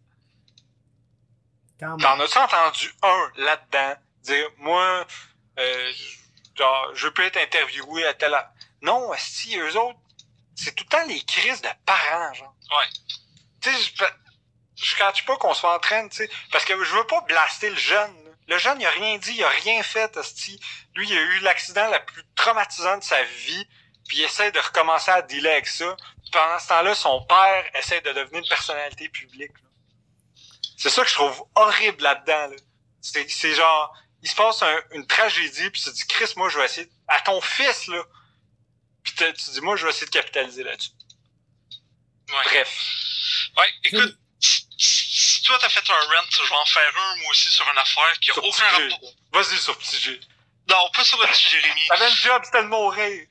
T'en 1.78 2.20
as-tu 2.20 2.38
entendu 2.38 2.94
un 3.02 3.32
là-dedans 3.36 3.94
dire, 4.22 4.48
moi, 4.58 5.04
euh, 5.58 5.92
genre, 6.56 6.94
je 6.94 7.08
peux 7.08 7.24
être 7.24 7.36
interviewé 7.36 8.06
à 8.06 8.14
tel... 8.14 8.34
Non, 8.82 9.10
si 9.18 9.58
eux 9.58 9.76
autres, 9.76 9.98
c'est 10.54 10.74
tout 10.74 10.84
le 10.84 10.90
temps 10.90 11.06
les 11.06 11.20
crises 11.24 11.60
de 11.62 11.68
parents, 11.84 12.32
genre. 12.34 12.54
Ouais. 12.70 13.20
Tu 13.60 13.70
sais, 13.70 13.92
je, 13.96 14.04
je 14.76 14.96
catch 14.96 15.24
pas 15.24 15.36
qu'on 15.36 15.54
soit 15.54 15.74
en 15.74 15.78
train, 15.78 16.08
tu 16.08 16.16
sais, 16.16 16.30
parce 16.52 16.64
que 16.64 16.82
je 16.84 16.94
veux 16.94 17.06
pas 17.06 17.20
blaster 17.22 17.70
le 17.70 17.76
jeune. 17.76 18.24
là. 18.24 18.30
Le 18.46 18.58
jeune, 18.58 18.80
il 18.80 18.86
a 18.86 18.90
rien 18.90 19.18
dit, 19.18 19.34
il 19.34 19.44
a 19.44 19.48
rien 19.48 19.82
fait, 19.82 20.16
esti. 20.16 20.60
Lui, 20.94 21.08
il 21.08 21.16
a 21.16 21.20
eu 21.20 21.38
l'accident 21.40 21.90
le 21.90 22.04
plus 22.04 22.22
traumatisant 22.36 22.98
de 22.98 23.02
sa 23.02 23.22
vie, 23.22 23.68
puis 24.08 24.18
il 24.18 24.24
essaie 24.24 24.50
de 24.52 24.58
recommencer 24.58 25.10
à 25.10 25.22
dealer 25.22 25.50
avec 25.52 25.66
ça. 25.66 25.96
Pendant 26.32 26.58
ce 26.58 26.68
temps-là, 26.68 26.94
son 26.94 27.24
père 27.26 27.64
essaie 27.76 28.00
de 28.00 28.12
devenir 28.12 28.40
une 28.42 28.48
personnalité 28.48 29.08
publique. 29.08 29.52
C'est 30.76 30.90
ça 30.90 31.02
que 31.02 31.08
je 31.08 31.14
trouve 31.14 31.44
horrible 31.54 32.02
là-dedans. 32.02 32.48
Là. 32.48 32.56
C'est, 33.00 33.54
genre, 33.54 33.96
il 34.22 34.28
se 34.28 34.34
passe 34.34 34.62
un- 34.62 34.82
une 34.92 35.06
tragédie, 35.06 35.70
puis 35.70 35.80
tu 35.82 35.90
te 35.90 35.94
dis, 35.94 36.06
Chris, 36.06 36.32
moi, 36.36 36.48
je 36.48 36.58
vais 36.58 36.64
essayer... 36.64 36.90
À 37.06 37.20
ton 37.20 37.40
fils, 37.40 37.86
là. 37.88 38.02
Puis 39.02 39.14
tu 39.14 39.32
te 39.32 39.50
dis, 39.50 39.60
moi, 39.60 39.76
je 39.76 39.84
vais 39.84 39.90
essayer 39.90 40.06
de 40.06 40.10
capitaliser 40.10 40.64
là-dessus. 40.64 40.90
Ouais. 42.30 42.42
Bref. 42.44 42.70
Ouais, 43.58 43.68
écoute, 43.84 44.16
si, 44.40 44.66
si 44.78 45.42
toi 45.42 45.58
t'as 45.60 45.68
fait 45.68 45.88
un 45.88 45.94
rent, 45.94 46.26
je 46.30 46.42
vais 46.42 46.56
en 46.56 46.64
faire 46.64 46.92
un 46.96 47.16
moi 47.16 47.30
aussi 47.30 47.50
sur 47.50 47.68
une 47.70 47.78
affaire 47.78 48.18
qui 48.20 48.30
a 48.30 48.34
Sur 48.34 48.44
aucun 48.44 48.66
rapport. 48.68 49.12
Vas-y 49.32 49.58
sur 49.58 49.76
petit 49.78 49.98
G. 49.98 50.20
Non, 50.70 50.90
pas 50.90 51.04
sur 51.04 51.20
le 51.20 51.26
petit 51.28 51.48
Jérémy. 51.48 51.86
T'avais 51.88 52.08
une 52.10 52.16
job, 52.16 52.42
c'était 52.44 52.62
de 52.62 52.68
mourir. 52.68 53.26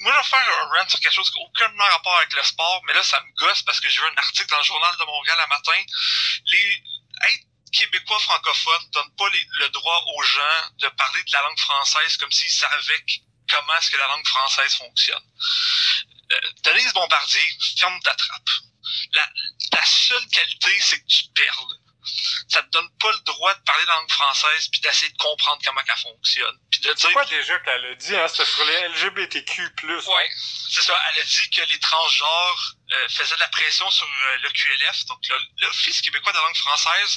Moi, 0.00 0.12
je 0.12 0.18
vais 0.18 0.24
faire 0.24 0.58
un 0.60 0.64
rant 0.66 0.88
sur 0.88 0.98
quelque 1.00 1.12
chose 1.14 1.30
qui 1.30 1.38
n'a 1.38 1.44
aucun 1.46 1.70
rapport 1.90 2.16
avec 2.16 2.32
le 2.32 2.42
sport, 2.42 2.82
mais 2.86 2.92
là, 2.92 3.02
ça 3.02 3.20
me 3.20 3.32
gosse 3.36 3.62
parce 3.62 3.80
que 3.80 3.88
j'ai 3.88 4.00
vu 4.00 4.06
un 4.06 4.16
article 4.18 4.48
dans 4.50 4.58
le 4.58 4.64
journal 4.64 4.92
de 4.98 5.04
Montréal 5.04 5.38
un 5.40 5.46
matin. 5.46 5.80
Les 6.46 6.82
être 7.28 7.46
québécois 7.72 8.18
francophones 8.18 8.90
donne 8.92 9.14
pas 9.16 9.28
les- 9.32 9.46
le 9.60 9.68
droit 9.70 10.02
aux 10.16 10.22
gens 10.22 10.68
de 10.78 10.88
parler 10.88 11.22
de 11.22 11.32
la 11.32 11.42
langue 11.42 11.58
française 11.58 12.16
comme 12.16 12.32
s'ils 12.32 12.50
savaient 12.50 13.04
comment 13.48 13.74
est-ce 13.76 13.90
que 13.90 13.96
la 13.96 14.08
langue 14.08 14.26
française 14.26 14.74
fonctionne. 14.74 15.22
Euh, 16.32 16.40
Denise 16.64 16.92
Bombardier, 16.94 17.42
ferme 17.78 18.00
ta 18.00 18.14
trappe. 18.14 18.50
La, 19.12 19.28
ta 19.70 19.84
seule 19.84 20.26
qualité, 20.28 20.80
c'est 20.80 21.00
que 21.00 21.06
tu 21.06 21.24
perdes. 21.34 21.78
Ça 22.48 22.62
te 22.62 22.70
donne 22.70 22.88
pas 22.98 23.12
le 23.12 23.20
droit 23.24 23.54
de 23.54 23.60
parler 23.60 23.84
la 23.86 23.94
langue 23.94 24.10
française 24.10 24.68
puis 24.70 24.80
d'essayer 24.80 25.10
de 25.12 25.18
comprendre 25.18 25.60
comment 25.64 25.80
elle 25.86 26.02
fonctionne. 26.02 26.58
Puis 26.70 26.80
de 26.80 26.92
dire 26.92 27.12
quoi 27.12 27.24
déjà 27.26 27.58
qu'elle 27.60 27.84
a 27.84 27.94
dit, 27.94 28.16
hein? 28.16 28.28
C'était 28.28 28.44
sur 28.44 28.64
les 28.64 28.88
LGBTQ+. 28.88 29.62
Ouais, 29.62 30.30
c'est 30.70 30.82
ça. 30.82 31.00
Elle 31.10 31.22
a 31.22 31.24
dit 31.24 31.50
que 31.50 31.62
les 31.62 31.78
transgenres 31.78 32.74
euh, 32.92 33.08
faisaient 33.08 33.34
de 33.34 33.40
la 33.40 33.48
pression 33.48 33.88
sur 33.90 34.06
euh, 34.06 34.38
le 34.42 34.50
QLF, 34.50 35.06
donc 35.06 35.20
l'Office 35.60 36.00
québécois 36.00 36.32
de 36.32 36.38
la 36.38 36.44
langue 36.44 36.56
française, 36.56 37.16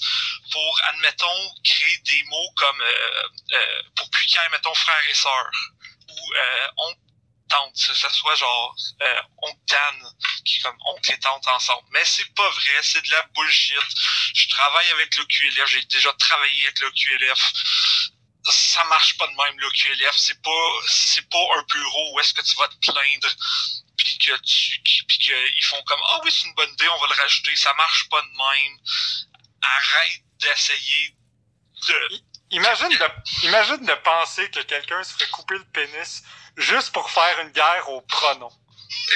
pour, 0.52 0.82
admettons, 0.90 1.53
créer 1.64 1.98
des 1.99 2.24
mots 2.26 2.52
comme 2.56 2.82
euh, 2.82 3.28
euh, 3.53 3.82
pour 3.95 4.10
pucaire, 4.10 4.49
mettons, 4.52 4.74
frère 4.74 5.03
et 5.10 5.14
sœur, 5.14 5.52
ou 6.10 6.34
on 6.78 6.95
tante, 7.50 7.74
que 7.74 7.94
ça 7.94 8.10
soit 8.10 8.36
genre 8.36 8.76
euh, 9.02 9.22
on 9.44 9.54
tanne, 9.68 10.10
qui 10.44 10.58
est 10.58 10.62
comme 10.62 10.78
oncle 10.88 11.12
et 11.12 11.20
tante 11.20 11.48
ensemble. 11.48 11.88
Mais 11.92 12.04
c'est 12.06 12.34
pas 12.36 12.50
vrai, 12.50 12.80
c'est 12.82 13.02
de 13.02 13.12
la 13.12 13.22
bullshit. 13.34 13.78
Je 14.34 14.48
travaille 14.50 14.90
avec 14.92 15.16
le 15.18 15.26
QLF, 15.26 15.68
j'ai 15.68 15.84
déjà 15.84 16.14
travaillé 16.14 16.64
avec 16.66 16.80
le 16.82 16.92
QLF 16.92 17.54
ça 18.48 18.84
marche 18.86 19.18
pas 19.18 19.26
de 19.26 19.34
même 19.34 19.60
le 19.60 19.70
QLF 19.72 20.16
c'est 20.16 20.40
pas 20.44 20.70
c'est 20.88 21.28
pas 21.30 21.40
un 21.58 21.64
bureau 21.64 22.14
où 22.14 22.20
est-ce 22.20 22.32
que 22.32 22.42
tu 22.42 22.56
vas 22.56 22.68
te 22.68 22.92
plaindre 22.92 23.36
puis 23.98 24.18
que 24.20 24.38
tu 24.42 24.80
puis 25.08 25.18
que 25.18 25.58
ils 25.58 25.64
font 25.64 25.82
comme 25.88 26.00
ah 26.10 26.22
oui 26.24 26.32
c'est 26.32 26.48
une 26.48 26.54
bonne 26.54 26.72
idée 26.74 26.88
on 26.90 27.00
va 27.00 27.08
le 27.08 27.22
rajouter 27.22 27.56
ça 27.56 27.74
marche 27.74 28.08
pas 28.10 28.22
de 28.22 28.28
même 28.28 28.78
arrête 29.64 30.22
d'essayer 30.40 31.16
de 31.88 32.22
Imagine 32.52 32.90
de, 32.90 33.48
imagine 33.48 33.86
de 33.86 33.94
penser 33.96 34.50
que 34.52 34.60
quelqu'un 34.62 35.04
se 35.04 35.14
ferait 35.14 35.30
couper 35.30 35.56
le 35.56 35.66
pénis 35.66 36.24
juste 36.57 36.91
pour 36.91 37.10
faire 37.10 37.40
une 37.41 37.49
guerre 37.49 37.90
au 37.90 38.02
pronom. 38.02 38.52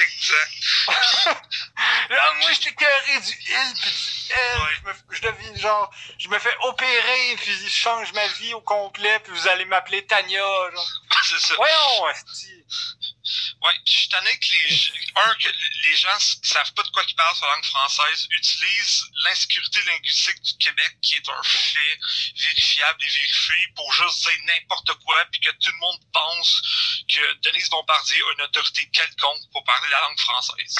exact 0.02 1.36
Ah, 1.76 2.34
moi, 2.40 2.50
j'étais 2.52 2.74
carré 2.74 3.20
du 3.20 3.32
il 3.32 3.74
puis 3.80 3.90
du 3.90 4.32
elle. 4.32 4.60
Ouais. 4.60 4.68
Je, 4.76 4.88
me, 4.88 4.94
je 5.10 5.22
deviens 5.22 5.56
genre, 5.56 5.90
je 6.18 6.28
me 6.28 6.38
fais 6.38 6.54
opérer 6.62 7.36
puis 7.36 7.52
je 7.52 7.68
change 7.68 8.12
ma 8.12 8.26
vie 8.28 8.54
au 8.54 8.60
complet 8.60 9.18
puis 9.20 9.32
vous 9.32 9.48
allez 9.48 9.64
m'appeler 9.64 10.04
Tania, 10.06 10.38
genre. 10.38 10.88
c'est 11.24 11.38
ça 11.38 11.54
Voyons. 11.56 12.04
Ouais, 13.62 13.74
je 13.84 13.92
suis 13.92 14.08
tanné 14.08 14.38
que 14.38 14.46
les 14.52 14.92
un 15.16 15.34
que 15.34 15.48
les 15.84 15.96
gens 15.96 16.18
savent 16.42 16.72
pas 16.74 16.82
de 16.82 16.88
quoi 16.88 17.02
ils 17.06 17.14
parlent 17.14 17.36
sur 17.36 17.46
la 17.46 17.54
langue 17.54 17.64
française, 17.64 18.26
utilisent 18.30 19.04
l'insécurité 19.24 19.82
linguistique 19.84 20.40
du 20.42 20.56
Québec 20.58 20.96
qui 21.02 21.16
est 21.16 21.28
un 21.28 21.42
fait 21.42 21.98
vérifiable 22.36 23.02
et 23.02 23.08
vérifié 23.08 23.68
pour 23.76 23.92
juste 23.92 24.22
dire 24.22 24.38
n'importe 24.46 24.94
quoi 25.04 25.24
puis 25.32 25.40
que 25.40 25.50
tout 25.50 25.70
le 25.70 25.78
monde 25.78 26.00
pense 26.12 26.62
que 27.12 27.32
Denise 27.42 27.68
Bombardier 27.70 28.22
a 28.22 28.32
une 28.32 28.42
autorité 28.42 28.88
quelconque 28.90 29.50
pour 29.52 29.64
parler 29.64 29.88
la 29.90 30.00
langue 30.00 30.18
française. 30.18 30.76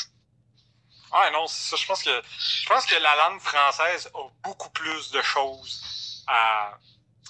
Ah 1.12 1.30
non, 1.32 1.46
c'est 1.48 1.70
ça. 1.70 1.76
Je 1.76 1.86
pense 1.86 2.02
que 2.02 2.22
je 2.62 2.66
pense 2.66 2.86
que 2.86 2.94
la 2.94 3.16
langue 3.16 3.40
française 3.40 4.10
a 4.14 4.28
beaucoup 4.44 4.70
plus 4.70 5.10
de 5.10 5.20
choses 5.22 5.82
à, 6.28 6.78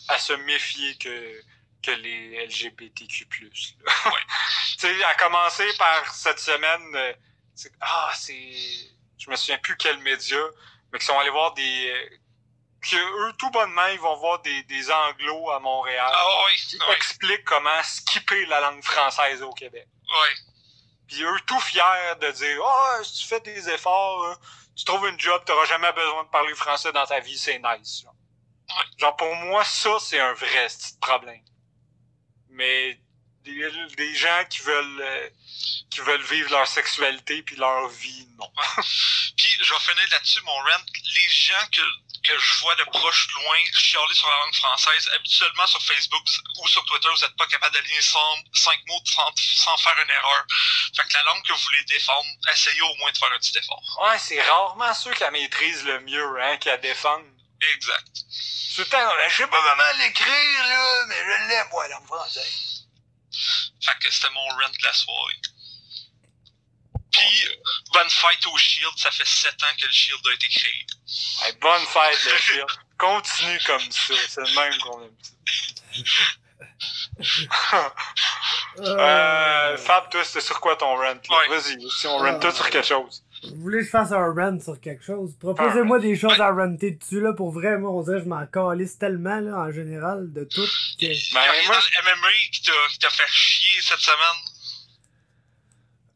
à 0.08 0.18
se 0.18 0.34
méfier 0.34 0.98
que, 0.98 1.42
que 1.82 1.90
les 1.90 2.46
LGBTQ+. 2.46 3.26
Ouais. 3.42 3.50
tu 4.78 4.78
sais, 4.78 5.04
à 5.04 5.14
commencer 5.14 5.68
par 5.78 6.12
cette 6.14 6.38
semaine, 6.38 6.94
euh, 6.94 7.12
ah, 7.80 8.12
c'est, 8.14 8.52
je 9.18 9.30
me 9.30 9.36
souviens 9.36 9.58
plus 9.58 9.76
quel 9.76 9.98
média, 9.98 10.38
mais 10.92 10.98
qui 10.98 11.06
sont 11.06 11.18
allés 11.18 11.30
voir 11.30 11.52
des, 11.54 12.20
que 12.82 12.96
eux, 12.96 13.32
tout 13.38 13.50
bonnement, 13.50 13.86
ils 13.88 14.00
vont 14.00 14.16
voir 14.16 14.40
des, 14.40 14.62
des 14.64 14.90
anglos 14.90 15.50
à 15.50 15.58
Montréal 15.60 16.10
Ah 16.12 16.44
oui, 16.46 16.56
qui 16.68 16.76
oui, 16.76 16.94
expliquent 16.94 17.44
comment 17.44 17.82
skipper 17.82 18.46
la 18.46 18.60
langue 18.60 18.82
française 18.82 19.42
au 19.42 19.52
Québec. 19.52 19.86
oui. 20.06 20.28
Puis 21.08 21.24
eux, 21.24 21.40
tout 21.44 21.58
fiers 21.58 21.82
de 22.20 22.30
dire 22.30 22.62
Ah, 22.64 23.00
si 23.02 23.22
tu 23.22 23.26
fais 23.26 23.40
des 23.40 23.68
efforts, 23.68 24.28
là, 24.28 24.36
tu 24.76 24.84
trouves 24.84 25.08
une 25.08 25.18
job, 25.18 25.42
t'auras 25.44 25.64
jamais 25.64 25.92
besoin 25.92 26.22
de 26.22 26.28
parler 26.28 26.54
français 26.54 26.92
dans 26.92 27.04
ta 27.04 27.18
vie, 27.18 27.36
c'est 27.36 27.58
nice. 27.58 28.02
Genre, 28.02 28.14
Ouais. 28.70 28.84
Genre, 28.98 29.16
pour 29.16 29.34
moi, 29.34 29.64
ça, 29.64 29.98
c'est 29.98 30.20
un 30.20 30.32
vrai 30.34 30.68
petit 30.68 30.96
problème. 31.00 31.42
Mais 32.60 33.00
des, 33.44 33.70
des 33.96 34.14
gens 34.16 34.44
qui 34.50 34.60
veulent 34.60 35.00
euh, 35.00 35.30
qui 35.90 36.00
veulent 36.00 36.22
vivre 36.22 36.50
leur 36.50 36.68
sexualité 36.68 37.42
puis 37.42 37.56
leur 37.56 37.88
vie, 37.88 38.28
non. 38.38 38.52
Puis, 39.36 39.56
je 39.62 39.72
vais 39.72 39.80
finir 39.80 40.06
là-dessus, 40.10 40.40
mon 40.42 40.52
rant. 40.52 40.84
Les 41.14 41.28
gens 41.30 41.66
que, 41.72 41.82
que 42.28 42.38
je 42.38 42.60
vois 42.60 42.74
de 42.76 42.84
proche, 42.84 43.28
loin, 43.34 43.56
chialer 43.72 44.14
sur 44.14 44.28
la 44.28 44.36
langue 44.44 44.54
française, 44.54 45.08
habituellement 45.14 45.66
sur 45.66 45.82
Facebook 45.82 46.22
ou 46.62 46.68
sur 46.68 46.84
Twitter, 46.84 47.08
vous 47.08 47.26
n'êtes 47.26 47.36
pas 47.36 47.46
capable 47.46 47.74
d'aligner 47.74 48.02
cinq, 48.02 48.44
cinq 48.52 48.78
mots 48.86 49.00
sans, 49.06 49.32
sans 49.36 49.76
faire 49.78 49.96
une 50.04 50.10
erreur. 50.10 50.44
Fait 50.94 51.08
que 51.08 51.14
la 51.14 51.22
langue 51.24 51.42
que 51.42 51.52
vous 51.52 51.58
voulez 51.58 51.84
défendre, 51.84 52.28
essayez 52.52 52.82
au 52.82 52.94
moins 52.96 53.10
de 53.10 53.18
faire 53.18 53.32
un 53.32 53.38
petit 53.38 53.56
effort. 53.56 53.82
Ouais, 54.02 54.18
c'est 54.18 54.40
rarement 54.42 54.92
ceux 54.94 55.14
qui 55.14 55.20
la 55.20 55.30
maîtrisent 55.30 55.84
le 55.84 56.00
mieux, 56.00 56.42
hein, 56.42 56.56
qui 56.58 56.68
la 56.68 56.76
défendent. 56.76 57.39
Exact. 57.74 58.06
Tout 58.74 58.80
le 58.82 58.86
temps, 58.86 59.10
je 59.28 59.36
sais 59.36 59.46
pas 59.46 59.60
comment 59.62 59.98
l'écrire, 59.98 60.66
là, 60.66 61.04
mais 61.06 61.16
je 61.16 61.48
l'aime, 61.48 61.68
moi, 61.70 61.86
la 61.88 61.94
langue 61.96 62.06
française. 62.06 62.86
Fait 63.82 63.98
que 64.00 64.10
c'était 64.12 64.30
mon 64.30 64.46
rant 64.48 64.68
de 64.68 64.82
la 64.84 64.92
soirée. 64.92 65.40
Puis, 67.12 67.46
euh, 67.46 67.54
bonne 67.92 68.08
fête 68.08 68.46
au 68.46 68.56
Shield, 68.56 68.96
ça 68.96 69.10
fait 69.10 69.26
7 69.26 69.62
ans 69.62 69.66
que 69.78 69.84
le 69.86 69.92
Shield 69.92 70.26
a 70.26 70.32
été 70.32 70.48
créé. 70.48 70.86
Hey, 71.42 71.52
bonne 71.60 71.84
fête, 71.86 72.24
le 72.24 72.38
chien. 72.54 72.66
Continue 72.98 73.60
comme 73.66 73.90
ça. 73.90 74.14
C'est 74.28 74.40
le 74.40 74.54
même 74.54 74.78
qu'on 74.80 75.02
aime 75.04 75.16
ça. 75.20 75.32
euh, 78.78 79.76
Fab, 79.76 80.08
toi, 80.10 80.24
c'était 80.24 80.40
sur 80.40 80.60
quoi 80.60 80.76
ton 80.76 80.96
rant? 80.96 81.02
là? 81.02 81.14
Ouais. 81.14 81.48
Vas-y, 81.48 81.90
si 81.90 82.06
on 82.06 82.18
rant 82.18 82.38
tout 82.38 82.52
sur 82.52 82.68
quelque 82.70 82.86
chose. 82.86 83.22
Vous 83.42 83.62
voulez 83.62 83.78
que 83.78 83.84
je 83.84 83.90
fasse 83.90 84.12
un 84.12 84.32
rant 84.32 84.60
sur 84.60 84.78
quelque 84.80 85.02
chose? 85.02 85.34
Proposez-moi 85.40 85.98
des 85.98 86.14
choses 86.14 86.38
à 86.40 86.50
ranter 86.50 86.90
dessus, 86.90 87.20
là. 87.20 87.32
Pour 87.32 87.50
vrai, 87.52 87.78
moi, 87.78 87.90
on 87.90 88.02
dirait 88.02 88.18
que 88.18 88.24
je 88.24 88.28
m'en 88.28 88.44
calisse 88.46 88.98
tellement, 88.98 89.40
là, 89.40 89.56
en 89.56 89.70
général, 89.72 90.30
de 90.32 90.44
tout. 90.44 90.60
que- 91.00 91.06
Ben, 91.34 91.40
rien 91.40 91.62
moi, 91.66 91.76
dans 91.76 91.80
le 91.80 92.20
MMA 92.20 92.28
qui 92.52 92.62
t'a 92.62 92.72
qui 92.90 92.98
t'a 92.98 93.08
fait 93.08 93.28
chier 93.28 93.80
cette 93.82 93.98
semaine. 93.98 94.40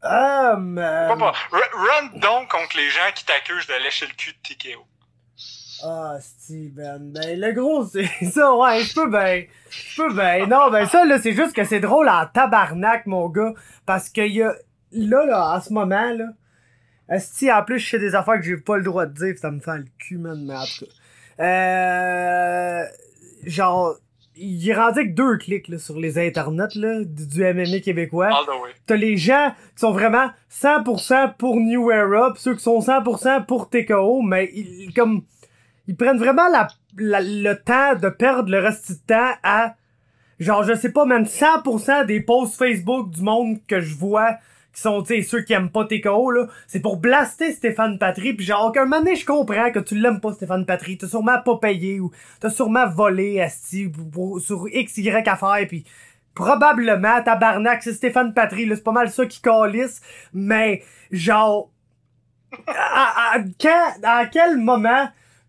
Ah, 0.02 0.56
mais... 0.60 0.82
pas, 0.82 1.16
pas. 1.16 1.32
R- 1.52 1.72
Run 2.12 2.18
donc 2.18 2.50
contre 2.50 2.76
les 2.76 2.90
gens 2.90 3.10
qui 3.14 3.24
t'accusent 3.24 3.66
de 3.66 3.82
lécher 3.82 4.06
le 4.06 4.12
cul 4.14 4.32
de 4.32 4.54
TKO. 4.54 4.84
Ah, 5.82 6.16
Steven. 6.20 7.12
Ben, 7.12 7.40
le 7.40 7.52
gros, 7.52 7.86
c'est 7.86 8.06
ça, 8.30 8.54
ouais, 8.54 8.82
je 8.84 8.94
peux 8.94 9.08
ben. 9.08 9.46
Je 9.70 9.96
peux 10.02 10.12
ben. 10.12 10.46
Non, 10.48 10.70
ben, 10.70 10.86
ça, 10.86 11.04
là, 11.06 11.18
c'est 11.18 11.32
juste 11.32 11.54
que 11.54 11.64
c'est 11.64 11.80
drôle 11.80 12.08
en 12.08 12.26
tabarnak, 12.26 13.06
mon 13.06 13.28
gars. 13.30 13.54
Parce 13.86 14.10
que 14.10 14.20
y 14.20 14.42
a, 14.42 14.54
là, 14.92 15.24
là, 15.24 15.56
en 15.56 15.60
ce 15.62 15.72
moment, 15.72 16.10
là. 16.12 16.26
Esti, 17.08 17.52
en 17.52 17.62
plus, 17.62 17.78
je 17.78 17.88
fais 17.88 17.98
des 17.98 18.14
affaires 18.14 18.36
que 18.36 18.42
j'ai 18.46 18.56
pas 18.56 18.76
le 18.76 18.82
droit 18.82 19.06
de 19.06 19.12
dire, 19.12 19.34
pis 19.34 19.40
ça 19.40 19.50
me 19.50 19.60
fait 19.60 19.76
le 19.78 19.84
cul, 19.98 20.18
man, 20.18 20.42
mais 20.46 20.54
en 20.54 20.64
tout 20.64 20.86
cas. 20.86 20.90
Euh, 21.44 22.84
genre, 23.44 23.96
il 24.36 24.68
est 24.68 24.74
rendu 24.74 24.98
avec 25.00 25.14
deux 25.14 25.36
clics, 25.36 25.68
là, 25.68 25.78
sur 25.78 25.98
les 26.00 26.18
internets, 26.18 26.74
là, 26.74 27.04
du, 27.04 27.42
MMA 27.44 27.80
québécois 27.80 28.28
t'as 28.86 28.96
les 28.96 29.16
gens 29.16 29.52
qui 29.74 29.80
sont 29.80 29.92
vraiment 29.92 30.30
100% 30.50 31.34
pour 31.36 31.56
New 31.60 31.90
Era, 31.90 32.32
pis 32.34 32.40
ceux 32.42 32.54
qui 32.54 32.62
sont 32.62 32.80
100% 32.80 33.44
pour 33.46 33.68
TKO, 33.70 34.22
mais 34.22 34.50
ils, 34.54 34.84
ils- 34.86 34.94
comme 34.94 35.22
ils 35.86 35.96
prennent 35.96 36.18
vraiment 36.18 36.48
la, 36.48 36.68
la- 36.96 37.20
le 37.20 37.54
temps 37.54 37.94
de 37.94 38.08
perdre 38.08 38.50
le 38.50 38.58
reste 38.58 38.90
du 38.92 38.98
temps 39.00 39.32
à 39.42 39.74
genre 40.40 40.64
je 40.64 40.74
sais 40.74 40.90
pas 40.90 41.04
même 41.04 41.24
100% 41.26 42.06
des 42.06 42.20
posts 42.20 42.56
Facebook 42.56 43.10
du 43.10 43.22
monde 43.22 43.58
que 43.68 43.80
je 43.80 43.94
vois 43.94 44.36
qui 44.74 44.80
sont 44.80 45.02
tu 45.02 45.14
sais 45.14 45.22
ceux 45.22 45.42
qui 45.42 45.52
aiment 45.52 45.70
pas 45.70 45.84
TKO 45.84 46.30
là, 46.30 46.46
c'est 46.66 46.80
pour 46.80 46.96
blaster 46.96 47.52
Stéphane 47.52 47.98
Patry 47.98 48.34
puis 48.34 48.44
genre 48.44 48.66
aucun 48.66 48.84
moment 48.84 48.98
donné 48.98 49.14
je 49.16 49.24
comprends 49.24 49.70
que 49.70 49.78
tu 49.78 49.94
l'aimes 49.94 50.20
pas 50.20 50.32
Stéphane 50.32 50.66
Patry, 50.66 50.98
t'as 50.98 51.06
sûrement 51.06 51.40
pas 51.42 51.56
payé 51.58 52.00
ou 52.00 52.10
t'as 52.40 52.50
sûrement 52.50 52.88
volé 52.88 53.40
asti 53.40 53.90
sur 54.40 54.64
XY 54.66 55.10
affaire 55.10 55.64
puis 55.68 55.84
probablement 56.34 57.22
tabarnak 57.22 57.82
c'est 57.82 57.92
Stéphane 57.92 58.34
Patry 58.34 58.66
là, 58.66 58.74
c'est 58.76 58.82
pas 58.82 58.92
mal 58.92 59.10
ça 59.10 59.24
qui 59.26 59.40
calisse 59.40 60.00
mais 60.32 60.82
genre 61.12 61.70
à, 62.66 63.34
à- 63.36 63.38
quand- 63.60 63.92
à 64.02 64.26
quel 64.26 64.58
moment 64.58 65.08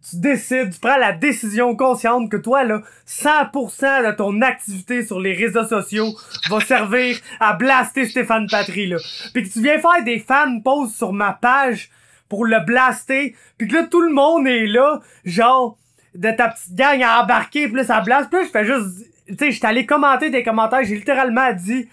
tu 0.10 0.18
décides, 0.18 0.73
tu 0.73 0.80
prends 0.80 0.98
la 0.98 1.14
décision 1.14 1.76
consciente 1.76 2.30
que 2.30 2.38
toi, 2.38 2.64
là, 2.64 2.82
100% 3.07 4.07
de 4.07 4.11
ton 4.15 4.41
activité 4.41 5.06
sur 5.06 5.19
les 5.19 5.34
réseaux 5.34 5.65
sociaux 5.65 6.14
va 6.49 6.60
servir 6.60 7.18
à 7.40 7.53
blaster 7.53 8.06
Stéphane 8.06 8.48
Patry, 8.49 8.88
là. 8.88 8.98
Puis 9.34 9.44
que 9.44 9.53
tu 9.53 9.61
viens 9.61 9.80
faire 9.80 10.03
des 10.03 10.19
fan 10.19 10.61
posts 10.61 10.95
sur 10.95 11.11
ma 11.11 11.34
page 11.34 11.90
pour 12.30 12.45
le 12.45 12.60
blaster, 12.65 13.36
puis 13.57 13.68
que 13.68 13.76
là, 13.76 13.84
tout 13.90 14.02
le 14.02 14.14
monde 14.14 14.48
est 14.48 14.68
là, 14.68 14.99
genre, 15.23 15.77
de 16.14 16.32
ta 16.32 16.49
petite 16.49 16.76
gang 16.76 17.02
à 17.02 17.23
embarquer, 17.23 17.68
puis 17.68 17.77
là, 17.77 17.84
ça 17.84 18.02
puis 18.02 18.11
là, 18.11 18.27
je 18.32 18.49
fais 18.49 18.65
juste, 18.65 19.06
tu 19.27 19.36
sais, 19.38 19.52
j'étais 19.52 19.68
allé 19.68 19.86
commenter 19.86 20.30
des 20.30 20.44
commentaires, 20.44 20.84
j'ai 20.84 20.95
littéralement 20.95 21.52
dit, 21.53 21.90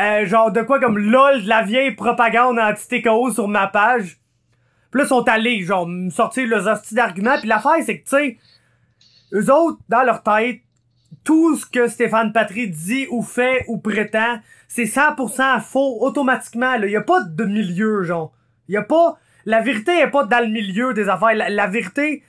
euh, 0.00 0.26
genre, 0.26 0.50
de 0.50 0.62
quoi 0.62 0.80
comme 0.80 0.98
lol, 0.98 1.42
de 1.42 1.48
la 1.48 1.62
vieille 1.62 1.92
propagande 1.92 2.58
anti-TKO 2.58 3.32
sur 3.32 3.48
ma 3.48 3.66
page. 3.66 4.18
Puis 4.94 5.00
là, 5.00 5.06
ils 5.06 5.08
sont 5.08 5.28
allés, 5.28 5.60
genre, 5.64 5.88
me 5.88 6.08
sortir 6.08 6.46
leurs 6.46 6.68
hosties 6.68 6.94
d'arguments. 6.94 7.36
Puis 7.40 7.48
l'affaire, 7.48 7.82
c'est 7.84 7.98
que, 7.98 8.04
tu 8.04 8.16
sais, 8.16 8.38
eux 9.32 9.52
autres, 9.52 9.80
dans 9.88 10.04
leur 10.04 10.22
tête, 10.22 10.60
tout 11.24 11.56
ce 11.56 11.66
que 11.66 11.88
Stéphane 11.88 12.32
Patry 12.32 12.68
dit 12.68 13.08
ou 13.10 13.24
fait 13.24 13.64
ou 13.66 13.78
prétend, 13.78 14.38
c'est 14.68 14.84
100% 14.84 15.60
faux 15.62 15.98
automatiquement. 16.00 16.74
Il 16.74 16.90
y 16.90 16.96
a 16.96 17.00
pas 17.00 17.24
de 17.24 17.44
milieu, 17.44 18.04
genre. 18.04 18.32
Il 18.68 18.76
a 18.76 18.82
pas... 18.82 19.18
La 19.46 19.62
vérité 19.62 19.98
est 19.98 20.10
pas 20.10 20.26
dans 20.26 20.38
le 20.38 20.52
milieu 20.52 20.94
des 20.94 21.08
affaires. 21.08 21.34
La, 21.34 21.50
la 21.50 21.66
vérité, 21.66 22.22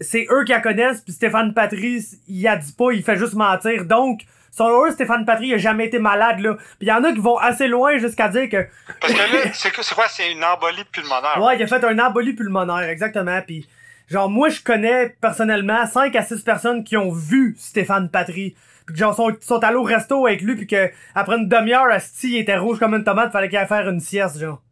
c'est 0.00 0.26
eux 0.32 0.42
qui 0.42 0.50
la 0.50 0.60
connaissent, 0.60 1.02
puis 1.02 1.12
Stéphane 1.12 1.54
Patry, 1.54 2.04
il 2.26 2.48
a 2.48 2.56
dit 2.56 2.72
pas, 2.72 2.90
il 2.90 3.04
fait 3.04 3.18
juste 3.18 3.34
mentir. 3.34 3.84
Donc, 3.84 4.22
selon 4.50 4.86
eux, 4.86 4.90
Stéphane 4.90 5.24
Patry 5.24 5.48
il 5.48 5.54
a 5.54 5.58
jamais 5.58 5.86
été 5.86 5.98
malade, 5.98 6.40
là. 6.40 6.54
Puis 6.54 6.76
il 6.82 6.88
y 6.88 6.92
en 6.92 7.02
a 7.04 7.12
qui 7.12 7.18
vont 7.18 7.36
assez 7.38 7.68
loin 7.68 7.98
jusqu'à 7.98 8.28
dire 8.28 8.48
que 8.48 8.66
Parce 9.00 9.12
que 9.12 9.18
là, 9.18 9.50
c'est 9.52 9.72
quoi, 9.72 9.82
c'est 9.82 9.94
quoi? 9.94 10.08
C'est 10.08 10.32
une 10.32 10.44
embolie 10.44 10.84
pulmonaire. 10.84 11.40
Ouais, 11.42 11.56
il 11.56 11.62
a 11.62 11.66
fait 11.66 11.84
un 11.84 11.98
embolie 11.98 12.32
pulmonaire, 12.32 12.88
exactement. 12.88 13.40
Puis, 13.46 13.68
genre, 14.08 14.28
moi, 14.28 14.48
je 14.48 14.60
connais 14.60 15.16
personnellement 15.20 15.86
5 15.86 16.14
à 16.16 16.22
6 16.22 16.42
personnes 16.42 16.84
qui 16.84 16.96
ont 16.96 17.10
vu 17.10 17.56
Stéphane 17.58 18.08
Patry. 18.08 18.54
Puis 18.86 18.96
genre, 18.96 19.14
sont, 19.14 19.30
sont 19.40 19.62
allés 19.62 19.76
au 19.76 19.82
resto 19.82 20.26
avec 20.26 20.42
lui, 20.42 20.56
puis 20.56 20.66
que 20.66 20.90
après 21.14 21.36
une 21.36 21.48
demi-heure, 21.48 21.86
Asti, 21.90 22.32
il 22.32 22.38
était 22.38 22.56
rouge 22.56 22.78
comme 22.78 22.94
une 22.94 23.04
tomate, 23.04 23.32
fallait 23.32 23.48
qu'il 23.48 23.58
aille 23.58 23.68
faire 23.68 23.88
une 23.88 24.00
sieste, 24.00 24.38
genre. 24.38 24.62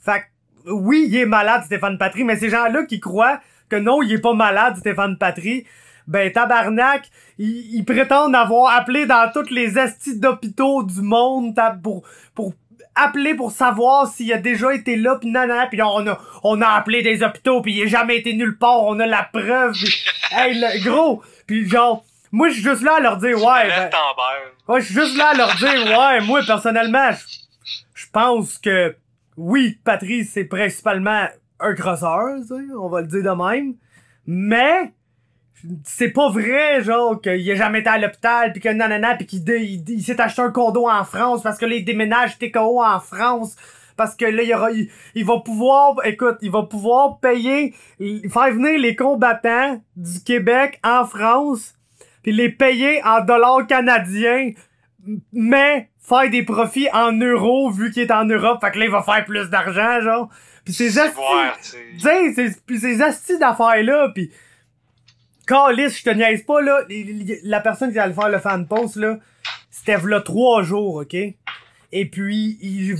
Fait 0.00 0.20
que, 0.20 0.70
oui, 0.70 1.06
il 1.08 1.16
est 1.16 1.26
malade, 1.26 1.64
Stéphane 1.64 1.98
Patry, 1.98 2.24
mais 2.24 2.36
ces 2.36 2.50
gens-là 2.50 2.84
qui 2.84 3.00
croient 3.00 3.40
que 3.68 3.76
non, 3.76 4.02
il 4.02 4.12
est 4.12 4.20
pas 4.20 4.32
malade, 4.32 4.76
Stéphane 4.76 5.18
Patry, 5.18 5.66
ben 6.08 6.32
tabarnak, 6.32 7.08
ils, 7.38 7.76
ils 7.76 7.84
prétendent 7.84 8.34
avoir 8.34 8.74
appelé 8.76 9.06
dans 9.06 9.30
toutes 9.32 9.50
les 9.52 9.78
astis 9.78 10.18
d'hôpitaux 10.18 10.82
du 10.82 11.00
monde 11.02 11.54
tab- 11.54 11.80
pour, 11.82 12.02
pour 12.34 12.52
appeler 12.96 13.34
pour 13.34 13.52
savoir 13.52 14.08
s'il 14.08 14.32
a 14.32 14.38
déjà 14.38 14.74
été 14.74 14.96
là 14.96 15.16
pis 15.20 15.30
nanana 15.30 15.66
pis 15.68 15.80
on 15.80 16.04
a 16.08 16.18
on 16.42 16.60
a 16.60 16.66
appelé 16.68 17.02
des 17.02 17.22
hôpitaux 17.22 17.62
pis 17.62 17.74
il 17.74 17.82
a 17.84 17.86
jamais 17.86 18.16
été 18.16 18.32
nulle 18.34 18.58
part 18.58 18.82
on 18.82 18.98
a 18.98 19.06
la 19.06 19.22
preuve 19.32 19.74
pis, 19.74 19.94
hey 20.32 20.58
le 20.58 20.82
gros 20.90 21.22
pis 21.46 21.68
genre 21.68 22.04
moi 22.32 22.48
je 22.48 22.54
suis 22.54 22.62
juste 22.64 22.82
là 22.82 22.96
à 22.96 23.00
leur 23.00 23.18
dire 23.18 23.36
ouais 23.36 23.68
ben. 23.68 23.90
Ouais, 24.66 24.80
je 24.80 24.86
suis 24.86 24.94
juste 24.96 25.16
là 25.16 25.28
à 25.28 25.34
leur 25.34 25.54
dire, 25.54 25.98
ouais, 25.98 26.20
moi, 26.20 26.40
personnellement, 26.46 27.10
je, 27.12 27.38
je 27.94 28.06
pense 28.12 28.58
que, 28.58 28.94
oui, 29.38 29.78
Patrice, 29.82 30.32
c'est 30.34 30.44
principalement 30.44 31.26
un 31.60 31.74
crosseur, 31.74 32.36
on 32.78 32.88
va 32.90 33.00
le 33.00 33.06
dire 33.06 33.22
de 33.22 33.30
même. 33.30 33.74
Mais, 34.26 34.92
c'est 35.84 36.10
pas 36.10 36.28
vrai, 36.30 36.82
genre, 36.82 37.20
qu'il 37.20 37.50
a 37.50 37.54
jamais 37.54 37.80
été 37.80 37.88
à 37.88 37.98
l'hôpital, 37.98 38.52
pis 38.52 38.60
que 38.60 38.68
nanana, 38.68 39.14
pis 39.16 39.26
qu'il 39.26 39.42
il, 39.48 39.84
il 39.88 40.02
s'est 40.02 40.20
acheté 40.20 40.42
un 40.42 40.50
condo 40.50 40.88
en 40.88 41.04
France, 41.04 41.42
parce 41.42 41.58
que 41.58 41.66
là, 41.66 41.74
il 41.76 41.84
déménage 41.84 42.38
TKO 42.38 42.82
en 42.82 43.00
France. 43.00 43.56
Parce 43.96 44.14
que 44.14 44.24
là, 44.26 44.42
il, 44.44 44.54
aura, 44.54 44.70
il, 44.70 44.88
il 45.16 45.24
va 45.24 45.38
pouvoir, 45.40 45.96
écoute, 46.04 46.36
il 46.42 46.52
va 46.52 46.62
pouvoir 46.62 47.18
payer, 47.18 47.74
faire 47.98 48.52
venir 48.52 48.78
les 48.78 48.94
combattants 48.94 49.82
du 49.96 50.20
Québec 50.24 50.78
en 50.84 51.04
France, 51.04 51.74
puis 52.22 52.30
les 52.30 52.48
payer 52.48 53.02
en 53.04 53.24
dollars 53.24 53.66
canadiens, 53.66 54.52
mais 55.32 55.88
faire 56.00 56.30
des 56.30 56.42
profits 56.44 56.88
en 56.92 57.12
euros 57.12 57.70
vu 57.70 57.90
qu'il 57.90 58.02
est 58.04 58.12
en 58.12 58.24
Europe, 58.24 58.60
fait 58.62 58.70
que 58.70 58.78
là 58.78 58.84
il 58.86 58.90
va 58.90 59.02
faire 59.02 59.24
plus 59.24 59.50
d'argent 59.50 60.00
genre. 60.00 60.28
Puis 60.64 60.74
ces 60.74 60.90
C'est 60.90 61.00
astis, 62.08 62.34
ces- 62.34 62.60
puis 62.66 63.02
astis 63.02 63.38
d'affaires 63.38 63.82
là, 63.82 64.08
puis 64.14 64.30
Calice, 65.48 65.98
je 65.98 66.04
te 66.04 66.10
niaise 66.10 66.42
pas 66.42 66.60
là, 66.60 66.82
la 67.42 67.60
personne 67.60 67.90
qui 67.90 67.98
allait 67.98 68.12
faire 68.12 68.28
le 68.28 68.38
fan 68.38 68.66
post 68.68 68.96
là, 68.96 69.18
c'était 69.70 69.96
v'là 69.96 70.20
trois 70.20 70.62
jours, 70.62 70.96
ok? 70.96 71.16
Et 71.90 72.04
puis 72.04 72.58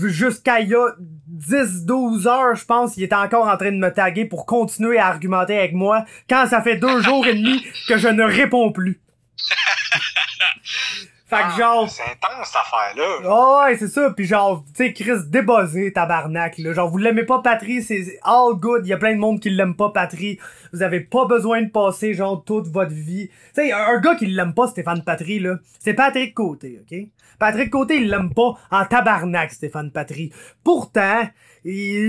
jusqu'à 0.09 0.61
il 0.61 0.71
y 0.71 0.75
a 0.75 0.95
10-12 1.31 2.27
heures, 2.27 2.55
je 2.55 2.65
pense, 2.65 2.97
il 2.97 3.03
était 3.03 3.15
encore 3.15 3.47
en 3.47 3.57
train 3.59 3.71
de 3.71 3.77
me 3.77 3.93
taguer 3.93 4.25
pour 4.25 4.47
continuer 4.47 4.99
à 4.99 5.09
argumenter 5.09 5.59
avec 5.59 5.75
moi 5.75 6.07
quand 6.29 6.47
ça 6.47 6.63
fait 6.63 6.77
deux 6.77 7.03
jours 7.03 7.27
et 7.27 7.35
demi 7.35 7.63
que 7.87 7.99
je 7.99 8.09
ne 8.09 8.23
réponds 8.23 8.73
plus. 8.73 9.01
fait 11.29 11.37
que 11.37 11.43
Ah, 11.43 11.59
genre... 11.59 11.91
C'est 11.91 12.03
intense, 12.03 12.47
cette 12.49 12.57
affaire-là. 12.57 13.29
Oh 13.29 13.61
ouais, 13.65 13.77
c'est 13.77 13.89
ça. 13.89 14.11
Puis 14.17 14.25
genre, 14.25 14.65
tu 14.75 14.85
sais, 14.87 14.93
Chris, 14.93 15.27
débuzzé, 15.27 15.93
tabarnak, 15.93 16.57
là. 16.59 16.73
Genre, 16.73 16.89
vous 16.89 16.99
l'aimez 16.99 17.25
pas, 17.25 17.41
Patry, 17.43 17.83
c'est 17.83 18.19
all 18.23 18.55
good. 18.55 18.87
Il 18.87 18.89
y 18.89 18.93
a 18.95 18.97
plein 18.97 19.15
de 19.15 19.21
monde 19.21 19.39
qui 19.39 19.51
l'aime 19.51 19.77
pas, 19.77 19.91
Patry. 19.91 20.39
Vous 20.73 20.83
avez 20.83 21.01
pas 21.01 21.27
besoin 21.27 21.63
de 21.63 21.69
passer, 21.71 22.15
genre, 22.15 22.43
toute 22.45 22.69
votre 22.69 22.93
vie. 22.93 23.29
Tu 23.29 23.35
sais, 23.55 23.73
un, 23.73 23.79
un 23.79 24.01
gars 24.01 24.15
qui 24.15 24.27
l'aime 24.27 24.55
pas, 24.55 24.69
Stéphane 24.69 25.03
Patry, 25.05 25.39
là, 25.39 25.57
c'est 25.79 25.95
Patrick 25.95 26.35
Côté, 26.35 26.81
OK? 26.81 26.99
Patrick 27.39 27.71
Côté, 27.71 27.97
il 27.99 28.09
l'aime 28.11 28.33
pas 28.35 28.55
en 28.71 28.85
tabarnak, 28.85 29.53
Stéphane 29.53 29.93
Patry. 29.93 30.33
Pourtant, 30.65 31.23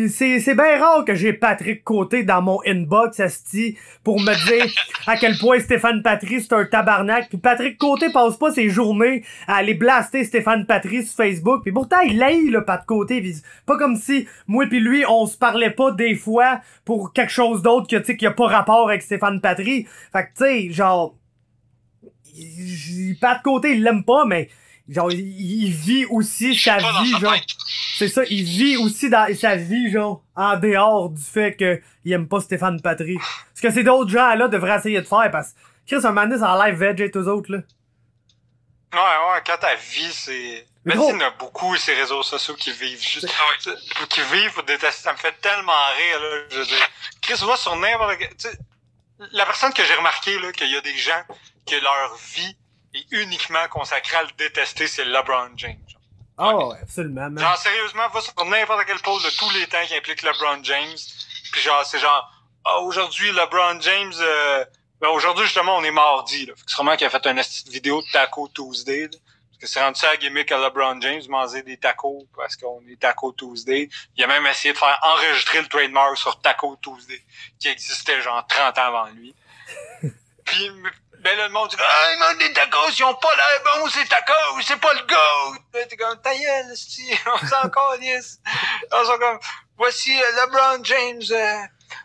c'est 0.07 0.39
c'est 0.39 0.55
bien 0.55 0.79
rare 0.79 1.03
que 1.03 1.15
j'ai 1.15 1.33
Patrick 1.33 1.83
Côté 1.83 2.23
dans 2.23 2.41
mon 2.41 2.59
inbox, 2.65 3.19
asti, 3.19 3.77
pour 4.03 4.19
me 4.19 4.33
dire 4.47 4.71
à 5.05 5.17
quel 5.17 5.37
point 5.37 5.59
Stéphane 5.59 6.01
Patry, 6.01 6.41
c'est 6.41 6.53
un 6.53 6.63
tabarnak. 6.63 7.27
Puis 7.27 7.37
Patrick 7.37 7.77
Côté 7.77 8.09
passe 8.09 8.37
pas 8.37 8.51
ses 8.51 8.69
journées 8.69 9.23
à 9.47 9.55
aller 9.55 9.73
blaster 9.73 10.23
Stéphane 10.23 10.65
Patry 10.65 11.03
sur 11.03 11.15
Facebook. 11.15 11.63
Puis 11.63 11.73
pourtant, 11.73 11.99
il 11.99 12.17
l'aïe, 12.17 12.49
le 12.49 12.63
Pat 12.63 12.85
Côté. 12.85 13.19
Puis 13.19 13.33
c'est 13.33 13.65
pas 13.65 13.77
comme 13.77 13.97
si 13.97 14.27
moi 14.47 14.65
puis 14.67 14.79
lui, 14.79 15.03
on 15.07 15.25
se 15.25 15.37
parlait 15.37 15.71
pas 15.71 15.91
des 15.91 16.15
fois 16.15 16.61
pour 16.85 17.11
quelque 17.11 17.31
chose 17.31 17.61
d'autre 17.61 17.87
que, 17.87 17.97
tu 17.97 18.05
sais, 18.05 18.17
qui 18.17 18.25
a 18.27 18.31
pas 18.31 18.47
rapport 18.47 18.87
avec 18.87 19.01
Stéphane 19.01 19.41
Patry. 19.41 19.87
Fait 20.13 20.23
que, 20.23 20.29
tu 20.37 20.43
sais, 20.45 20.71
genre... 20.71 21.15
Pat 23.19 23.41
Côté, 23.41 23.73
il 23.73 23.83
l'aime 23.83 24.05
pas, 24.05 24.23
mais... 24.25 24.47
Genre, 24.89 25.11
il, 25.11 25.19
il 25.19 25.71
vit 25.71 26.05
aussi 26.05 26.55
sa 26.55 26.77
vie, 26.77 27.11
genre... 27.19 27.35
C'est 27.95 28.07
ça, 28.07 28.23
il 28.29 28.43
vit 28.43 28.77
aussi 28.77 29.09
dans 29.09 29.33
sa 29.35 29.55
vie, 29.55 29.91
genre, 29.91 30.23
en 30.35 30.57
dehors 30.57 31.09
du 31.09 31.21
fait 31.21 31.55
que 31.55 31.81
il 32.05 32.13
aime 32.13 32.27
pas 32.27 32.41
Stéphane 32.41 32.81
Patry. 32.81 33.17
Ce 33.53 33.61
que 33.61 33.71
ces 33.71 33.83
d'autres 33.83 34.09
gens 34.09 34.33
là 34.35 34.47
devraient 34.47 34.77
essayer 34.77 35.01
de 35.01 35.07
faire 35.07 35.29
parce 35.31 35.51
que 35.51 35.95
Chris 35.95 36.05
un 36.05 36.11
moment 36.11 36.43
en 36.43 36.63
live 36.63 36.75
veg 36.75 37.01
et 37.01 37.11
tous 37.11 37.27
autres 37.27 37.51
là. 37.51 37.59
Ouais, 38.91 38.99
ouais, 38.99 39.41
quand 39.45 39.57
ta 39.57 39.75
vie, 39.75 40.11
c'est. 40.11 40.65
Mais 40.85 40.95
il 40.95 41.01
y 41.01 41.13
en 41.13 41.19
a 41.19 41.29
beaucoup, 41.31 41.75
ces 41.75 41.93
réseaux 41.93 42.23
sociaux 42.23 42.55
qui 42.55 42.71
vivent 42.71 43.01
juste. 43.01 43.27
Ah 43.29 43.69
ouais. 43.69 44.07
Qui 44.09 44.21
vivent 44.33 44.53
pour 44.53 44.63
détester. 44.63 45.03
Ça 45.03 45.13
me 45.13 45.17
fait 45.17 45.35
tellement 45.41 45.71
rire, 45.71 46.19
là. 46.19 46.37
Je 46.49 46.57
veux 46.57 46.65
dire. 46.65 46.89
Chris, 47.21 47.45
va 47.45 47.55
sur 47.55 47.75
n'importe 47.75 48.17
la 49.31 49.45
personne 49.45 49.73
que 49.73 49.83
j'ai 49.83 49.93
remarqué, 49.93 50.39
là, 50.39 50.51
qu'il 50.53 50.71
y 50.71 50.75
a 50.75 50.81
des 50.81 50.97
gens 50.97 51.21
que 51.67 51.75
leur 51.75 52.17
vie 52.33 52.55
est 52.93 53.05
uniquement 53.11 53.67
consacrée 53.69 54.17
à 54.17 54.23
le 54.23 54.29
détester, 54.37 54.87
c'est 54.87 55.05
LeBron 55.05 55.51
James. 55.57 55.77
Ah 56.37 56.55
ouais, 56.55 56.77
absolument. 56.81 57.29
man. 57.29 57.39
Genre, 57.39 57.57
sérieusement, 57.57 58.07
va 58.09 58.21
sur 58.21 58.33
n'importe 58.45 58.85
quel 58.87 58.99
pôle 58.99 59.21
de 59.21 59.37
tous 59.37 59.49
les 59.51 59.67
temps 59.67 59.85
qui 59.85 59.95
implique 59.95 60.21
LeBron 60.21 60.63
James. 60.63 60.97
Puis 61.51 61.61
genre, 61.61 61.85
c'est 61.85 61.99
genre, 61.99 62.31
ah, 62.63 62.79
aujourd'hui, 62.79 63.31
LeBron 63.31 63.81
James, 63.81 64.13
euh, 64.19 64.65
ben, 65.01 65.09
aujourd'hui, 65.09 65.45
justement, 65.45 65.77
on 65.77 65.83
est 65.83 65.91
mardi, 65.91 66.45
là. 66.45 66.53
Fait 66.55 66.65
que 66.65 66.71
sûrement 66.71 66.95
qu'il 66.95 67.07
a 67.07 67.09
fait 67.09 67.25
une 67.27 67.41
vidéo 67.71 68.01
de 68.01 68.07
Taco 68.11 68.47
Tuesday, 68.47 69.03
là. 69.03 69.17
Parce 69.59 69.59
que 69.59 69.67
c'est 69.67 69.83
rendu 69.83 69.99
ça 69.99 70.11
à 70.11 70.15
gimmick 70.15 70.49
à 70.53 70.57
LeBron 70.57 71.01
James, 71.01 71.21
manger 71.27 71.61
des 71.63 71.75
tacos 71.75 72.25
parce 72.33 72.55
qu'on 72.55 72.81
est 72.89 72.97
Taco 72.97 73.33
Tuesday. 73.33 73.89
Il 74.15 74.23
a 74.23 74.27
même 74.27 74.45
essayé 74.45 74.73
de 74.73 74.77
faire 74.77 74.97
enregistrer 75.03 75.61
le 75.61 75.67
trademark 75.67 76.15
sur 76.15 76.39
Taco 76.39 76.77
Tuesday, 76.81 77.21
qui 77.59 77.67
existait 77.67 78.21
genre 78.21 78.45
30 78.47 78.77
ans 78.77 78.81
avant 78.81 79.07
lui. 79.07 79.35
Puis, 80.45 80.71
ben 81.19 81.37
là, 81.37 81.47
le 81.47 81.53
monde 81.53 81.69
dit, 81.69 81.75
ah, 81.79 82.07
ils 82.13 82.19
mangent 82.19 82.37
des 82.37 82.53
tacos, 82.53 82.89
ils 82.97 83.03
ont 83.03 83.13
pas 83.15 83.35
l'air 83.35 83.61
bons, 83.81 83.87
ces 83.89 84.05
tacos, 84.07 84.61
c'est 84.65 84.79
pas 84.79 84.93
le 84.93 85.01
goat. 85.01 85.59
Là, 85.73 85.85
T'es 85.85 85.97
comme, 85.97 86.21
ta 86.21 86.33
gueule, 86.35 86.65
on 87.25 87.47
s'en 87.47 87.69
calisse. 87.69 88.39
On 88.91 89.03
s'en 89.05 89.17
comme, 89.17 89.39
voici 89.77 90.21
euh, 90.21 90.31
LeBron 90.45 90.83
James, 90.83 91.21
euh, 91.31 91.57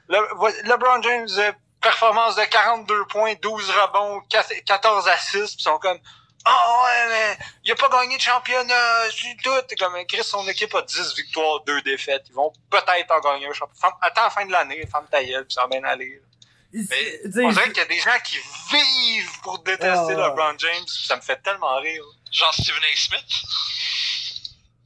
le- 0.08 0.62
LeBron 0.68 1.02
James, 1.02 1.28
euh, 1.38 1.52
performance 1.80 2.36
de 2.36 2.44
42 2.44 3.04
points, 3.06 3.34
12 3.42 3.70
rebonds, 3.70 4.20
4 4.30 4.52
14 4.64 5.08
assists, 5.08 5.60
ils 5.60 5.62
sont 5.62 5.78
comme, 5.78 5.98
ah 6.46 6.82
ouais, 6.84 7.08
mais 7.08 7.38
il 7.64 7.72
a 7.72 7.74
pas 7.74 7.88
gagné 7.88 8.16
de 8.16 8.22
championnat, 8.22 9.10
c'est 9.10 9.36
tout. 9.42 9.62
T'es 9.68 9.76
comme, 9.76 9.94
Chris, 10.06 10.24
son 10.24 10.46
équipe 10.48 10.74
a 10.74 10.82
10 10.82 11.14
victoires, 11.14 11.60
2 11.60 11.80
défaites. 11.82 12.24
Ils 12.28 12.34
vont 12.34 12.52
peut-être 12.70 13.10
en 13.12 13.20
gagner 13.20 13.46
un 13.48 13.52
championnat. 13.54 13.96
Attends 14.02 14.24
la 14.24 14.30
fin 14.30 14.44
de 14.44 14.52
l'année, 14.52 14.86
ferme 14.90 15.06
ta 15.10 15.24
gueule, 15.24 15.46
pis 15.46 15.54
ça 15.54 15.62
va 15.62 15.68
bien 15.68 15.84
aller. 15.84 16.04
Il- 16.20 16.33
Mais 16.74 17.20
on 17.44 17.50
dirait 17.52 17.68
qu'il 17.68 17.76
y 17.76 17.80
a 17.80 17.84
des 17.86 18.00
gens 18.00 18.18
qui 18.24 18.36
vivent 18.72 19.40
pour 19.42 19.60
détester 19.62 20.14
Ah. 20.16 20.28
LeBron 20.28 20.58
James. 20.58 20.86
Ça 20.88 21.16
me 21.16 21.20
fait 21.20 21.40
tellement 21.42 21.76
rire. 21.76 22.02
Genre 22.32 22.52
Stephen 22.52 22.82
A. 22.82 22.96
Smith. 22.96 23.42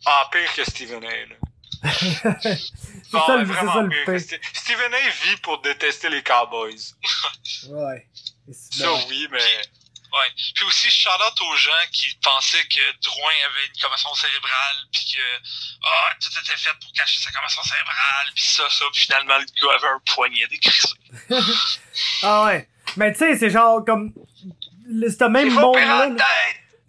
Ah, 0.07 0.29
pire 0.31 0.53
que 0.55 0.65
Stephen 0.65 1.05
A. 1.05 1.09
Là. 1.11 1.37
Non, 3.11 3.27
ça, 3.27 3.43
vraiment 3.43 3.73
ça 3.73 3.85
pire 3.89 4.05
pire. 4.05 4.39
Stephen 4.53 4.93
A. 4.93 5.09
vit 5.25 5.37
pour 5.39 5.63
détester 5.63 6.09
les 6.11 6.23
Cowboys. 6.23 6.95
Ouais. 7.71 8.07
Ça, 8.53 8.93
ouais. 8.93 9.05
oui, 9.09 9.29
mais... 9.31 9.39
Ouais. 9.39 10.31
Puis 10.55 10.65
aussi, 10.65 10.91
shout 10.91 11.09
out 11.11 11.41
aux 11.43 11.57
gens 11.57 11.71
qui 11.93 12.15
pensaient 12.23 12.65
que 12.67 12.81
Drouin 13.03 13.33
avait 13.51 13.67
une 13.67 13.81
commotion 13.81 14.15
cérébrale, 14.15 14.77
puis 14.91 15.05
que 15.15 15.21
ah 15.85 16.15
tout 16.21 16.31
était 16.41 16.57
fait 16.57 16.73
pour 16.81 16.91
cacher 16.95 17.21
sa 17.21 17.31
commotion 17.31 17.63
cérébrale, 17.63 18.27
puis 18.35 18.45
ça, 18.45 18.71
ça, 18.71 18.85
puis 18.93 19.03
finalement 19.03 19.37
le 19.37 19.45
gars 19.45 19.75
avait 19.75 19.89
un 19.89 20.01
poignet 20.15 20.47
décrissé. 20.47 20.89
Ah 22.23 22.47
ouais. 22.47 22.69
Mais 22.97 23.13
tu 23.13 23.19
sais, 23.19 23.37
c'est 23.37 23.51
genre 23.51 23.85
comme 23.85 24.13
le- 24.89 25.09
ce 25.11 25.25
même 25.25 25.47
Il 25.49 25.53
faut 25.53 25.61
monde 25.61 25.77
opérer 25.77 25.87
là. 25.87 26.09
la 26.09 26.15
tête! 26.15 26.25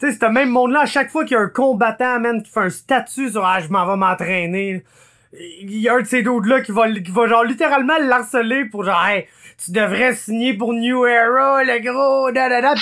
Tu 0.00 0.10
sais, 0.12 0.18
ce 0.18 0.26
même 0.30 0.48
monde-là, 0.50 0.80
à 0.80 0.86
chaque 0.86 1.10
fois 1.10 1.24
qu'il 1.24 1.34
y 1.34 1.36
a 1.36 1.42
un 1.42 1.48
combattant, 1.48 2.18
man, 2.20 2.42
qui 2.42 2.50
fait 2.50 2.60
un 2.60 2.70
statut 2.70 3.30
sur 3.30 3.44
Ah, 3.44 3.60
je 3.60 3.68
m'en 3.68 3.86
vais 3.86 3.96
m'entraîner, 3.96 4.82
il 5.32 5.76
y 5.78 5.88
a 5.88 5.94
un 5.94 6.00
de 6.00 6.06
ces 6.06 6.22
dudes-là 6.22 6.62
qui 6.62 6.72
va, 6.72 6.90
qui 6.90 7.10
va 7.10 7.26
genre 7.28 7.44
littéralement 7.44 7.98
l'harceler 8.00 8.64
pour 8.64 8.84
genre 8.84 9.04
Hey, 9.06 9.26
tu 9.62 9.72
devrais 9.72 10.14
signer 10.14 10.54
pour 10.54 10.72
New 10.72 11.04
Era, 11.06 11.62
le 11.64 11.78
gros, 11.80 12.30
da 12.32 12.48
da 12.48 12.60
da. 12.62 12.74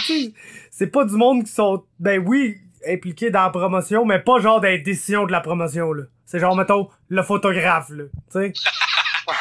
C'est 0.70 0.86
pas 0.86 1.04
du 1.04 1.16
monde 1.16 1.42
qui 1.44 1.52
sont, 1.52 1.82
ben 1.98 2.22
oui, 2.24 2.56
impliqués 2.88 3.30
dans 3.30 3.42
la 3.42 3.50
promotion, 3.50 4.04
mais 4.04 4.20
pas 4.20 4.38
genre 4.38 4.60
les 4.60 4.78
décisions 4.78 5.26
de 5.26 5.32
la 5.32 5.40
promotion, 5.40 5.92
là. 5.92 6.04
C'est 6.24 6.38
genre, 6.38 6.54
mettons, 6.54 6.88
le 7.08 7.22
photographe, 7.24 7.88
là. 7.90 8.04
Tu 8.30 8.38
sais. 8.38 8.52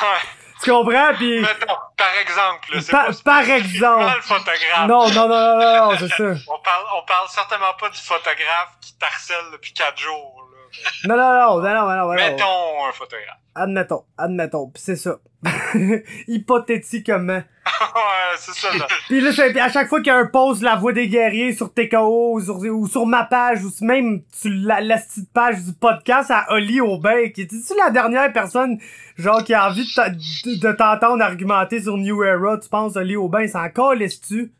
Tu 0.68 0.74
comprends? 0.74 1.14
Pis. 1.18 1.40
Mettons, 1.40 1.74
par 1.96 2.14
exemple, 2.22 2.76
là, 2.76 2.82
Par- 2.92 3.24
pas 3.24 3.56
exemple. 3.56 4.14
le 4.18 4.22
photographe. 4.22 4.88
Non, 4.90 5.08
non, 5.08 5.28
non, 5.30 5.30
non, 5.30 5.58
non, 5.60 5.92
non, 5.92 5.98
c'est 5.98 6.10
ça. 6.10 6.24
On 6.52 6.60
parle, 6.60 6.84
on 6.94 7.06
parle 7.06 7.30
certainement 7.30 7.74
pas 7.80 7.90
du 7.90 7.98
photographe 8.02 8.74
qui 8.82 8.94
t'harcèle 8.98 9.46
depuis 9.54 9.72
4 9.72 9.98
jours. 9.98 10.44
Là. 10.44 10.90
Non, 11.08 11.16
non, 11.16 11.34
non, 11.34 11.62
non, 11.62 11.74
non, 11.74 11.86
non, 11.96 12.08
non. 12.08 12.14
Mettons 12.16 12.86
un 12.86 12.92
photographe. 12.92 13.38
Admettons, 13.56 14.04
admettons, 14.18 14.70
pis 14.70 14.82
c'est 14.82 14.98
ça. 14.98 15.16
Hypothétiquement. 16.28 17.44
ouais, 17.96 18.36
c'est 18.38 18.54
ça. 18.54 18.76
Là. 18.78 18.88
Pis 19.08 19.22
là, 19.22 19.32
c'est- 19.32 19.60
à 19.60 19.70
chaque 19.70 19.88
fois 19.90 20.00
qu'il 20.00 20.08
y 20.08 20.16
a 20.16 20.18
un 20.18 20.26
post 20.26 20.62
La 20.62 20.76
Voix 20.76 20.94
des 20.94 21.08
Guerriers 21.08 21.54
sur 21.54 21.74
TKO 21.74 22.34
ou 22.34 22.42
sur, 22.42 22.56
ou 22.58 22.88
sur 22.88 23.06
ma 23.06 23.24
page 23.24 23.64
ou 23.64 23.72
même 23.82 24.22
sur 24.34 24.52
la, 24.54 24.82
la 24.82 24.98
petite 24.98 25.32
page 25.32 25.64
du 25.64 25.74
podcast 25.74 26.32
à 26.32 26.46
Oli 26.54 26.82
Aubin, 26.82 27.30
qui 27.34 27.42
était-tu 27.42 27.74
la 27.78 27.90
dernière 27.90 28.32
personne, 28.34 28.80
genre, 29.18 29.44
qui 29.44 29.54
a 29.54 29.68
envie 29.68 29.84
de 29.86 30.10
de 30.56 30.60
de 30.60 30.72
t'entendre 30.74 31.24
argumenter 31.24 31.82
sur 31.82 31.98
New 31.98 32.24
Era, 32.24 32.58
tu 32.58 32.70
penses, 32.70 32.96
Oli 32.96 33.16
Aubin, 33.16 33.42
il 33.42 33.50
s'en 33.50 33.70
calisse-tu? 33.70 34.52